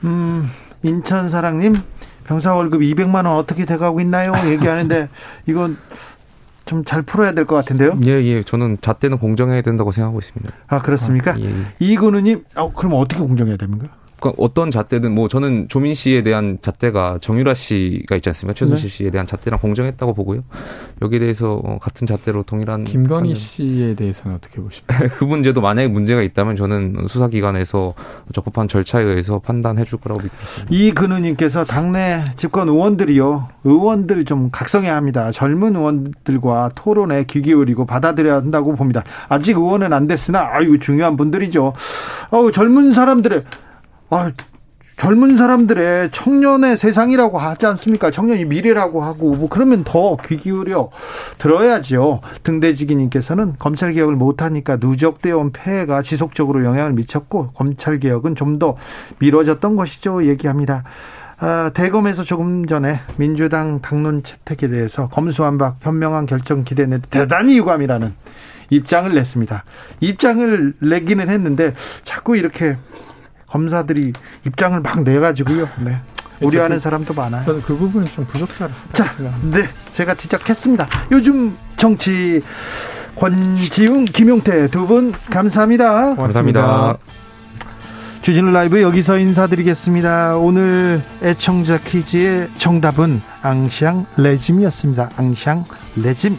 음, 0.04 0.50
인천 0.82 1.28
사랑님 1.28 1.76
병사 2.24 2.54
월급 2.54 2.82
200만 2.82 3.26
원 3.26 3.36
어떻게 3.36 3.64
돼가고 3.64 4.00
있나요? 4.00 4.32
얘기하는데 4.46 5.08
이건 5.46 5.76
좀 6.70 6.84
잘 6.84 7.02
풀어야 7.02 7.32
될 7.32 7.44
것 7.47 7.56
같은데요. 7.56 7.98
예, 8.06 8.10
예. 8.24 8.42
저는 8.44 8.78
잣대는 8.80 9.18
공정해야 9.18 9.60
된다고 9.62 9.90
생각하고 9.92 10.20
있습니다. 10.20 10.52
아, 10.68 10.80
그렇습니까? 10.80 11.32
아, 11.32 11.38
예, 11.40 11.44
예. 11.47 11.52
이근우님, 11.80 12.44
어, 12.56 12.72
그럼 12.72 12.94
어떻게 12.94 13.20
공정해야 13.20 13.56
됩니까? 13.56 13.88
그러니까 14.20 14.42
어떤 14.42 14.70
잣대든 14.70 15.12
뭐 15.12 15.28
저는 15.28 15.68
조민 15.68 15.94
씨에 15.94 16.22
대한 16.22 16.59
잣대가 16.60 17.18
정유라 17.20 17.55
씨가 17.55 18.16
있지 18.16 18.28
않습니까? 18.28 18.55
최순실 18.55 18.88
네. 18.90 18.94
씨에 18.94 19.10
대한 19.10 19.26
잣대랑 19.26 19.59
공정했다고 19.60 20.12
보고요. 20.14 20.42
여기에 21.02 21.18
대해서 21.20 21.60
어, 21.64 21.78
같은 21.80 22.06
잣대로 22.06 22.42
동일한 22.42 22.84
김건희 22.84 23.30
판단. 23.30 23.34
씨에 23.34 23.94
대해서는 23.94 24.36
어떻게 24.36 24.60
보십니까? 24.60 25.09
그 25.16 25.24
문제도 25.24 25.60
만약에 25.60 25.88
문제가 25.88 26.20
있다면 26.22 26.56
저는 26.56 27.06
수사기관에서 27.09 27.94
적법한 28.32 28.68
절차에 28.68 29.02
의해서 29.02 29.38
판단해 29.38 29.84
줄 29.84 29.98
거라고 29.98 30.22
믿습니다. 30.22 30.66
이 30.68 30.92
근우님께서 30.92 31.64
당내 31.64 32.24
집권 32.36 32.68
의원들이요. 32.68 33.48
의원들 33.64 34.26
좀 34.26 34.51
각성해야 34.52 34.94
합니다. 34.94 35.32
젊은 35.32 35.74
의원들과 35.76 36.72
토론에 36.74 37.24
귀 37.24 37.40
기울이고 37.40 37.86
받아들여야 37.86 38.36
한다고 38.36 38.74
봅니다. 38.74 39.02
아직 39.28 39.56
의원은 39.56 39.92
안 39.92 40.06
됐으나 40.06 40.51
아유 40.52 40.78
중요한 40.78 41.16
분들이죠. 41.16 41.72
어 42.30 42.51
젊은 42.52 42.92
사람들의 42.92 43.44
아, 44.11 44.31
젊은 44.97 45.35
사람들의 45.35 46.11
청년의 46.11 46.77
세상이라고 46.77 47.39
하지 47.39 47.65
않습니까? 47.65 48.11
청년이 48.11 48.45
미래라고 48.45 49.03
하고 49.03 49.35
뭐 49.35 49.49
그러면 49.49 49.82
더 49.82 50.19
귀 50.28 50.37
기울여 50.37 50.91
들어야지요. 51.39 52.20
등대지기님께서는 52.43 53.55
검찰 53.59 53.95
개혁을 53.95 54.15
못하니까 54.16 54.77
누적되어 54.78 55.39
온 55.39 55.53
폐해가 55.53 56.03
지속적으로 56.03 56.65
영향을 56.65 56.93
미쳤고 56.93 57.53
검찰 57.53 57.99
개혁은 57.99 58.35
좀 58.35 58.59
더 58.59 58.77
미뤄졌던 59.20 59.77
것이죠. 59.77 60.27
얘기합니다. 60.27 60.85
아, 61.39 61.70
대검에서 61.73 62.23
조금 62.24 62.66
전에 62.66 63.01
민주당 63.16 63.81
당론 63.81 64.23
채택에 64.23 64.69
대해서 64.69 65.09
검수완박 65.09 65.78
현명한 65.81 66.27
결정 66.27 66.62
기대는 66.65 67.01
대단히 67.09 67.57
유감이라는 67.57 68.12
입장을 68.69 69.15
냈습니다. 69.15 69.65
입장을 70.01 70.74
내기는 70.81 71.31
했는데 71.31 71.73
자꾸 72.05 72.37
이렇게 72.37 72.77
검사들이 73.51 74.12
입장을 74.47 74.78
막 74.81 75.02
내가지고요. 75.02 75.68
네. 75.81 75.98
우려하는 76.40 76.77
그, 76.77 76.81
사람도 76.81 77.12
많아요. 77.12 77.44
저는 77.44 77.60
그 77.62 77.77
부분은 77.77 78.06
좀 78.06 78.24
부족하다. 78.24 78.74
자, 78.94 79.10
네, 79.43 79.68
제가 79.93 80.14
지적했습니다. 80.14 80.89
요즘 81.12 81.55
정치 81.77 82.40
권지웅, 83.16 84.06
김용태 84.06 84.68
두 84.68 84.86
분 84.86 85.12
감사합니다. 85.31 86.14
감사합니다. 86.14 86.97
주진우 88.22 88.51
라이브 88.52 88.81
여기서 88.81 89.18
인사드리겠습니다. 89.18 90.36
오늘 90.36 91.02
애청자 91.22 91.78
퀴즈의 91.78 92.48
정답은 92.56 93.20
앙샹 93.43 94.06
레짐이었습니다. 94.16 95.10
앙샹 95.16 95.64
레짐. 95.97 96.36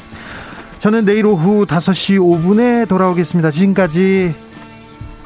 저는 0.80 1.06
내일 1.06 1.26
오후 1.28 1.66
5시 1.68 2.18
5분에 2.20 2.88
돌아오겠습니다. 2.88 3.52
지금까지 3.52 4.34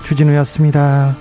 주진우였습니다. 0.04 1.16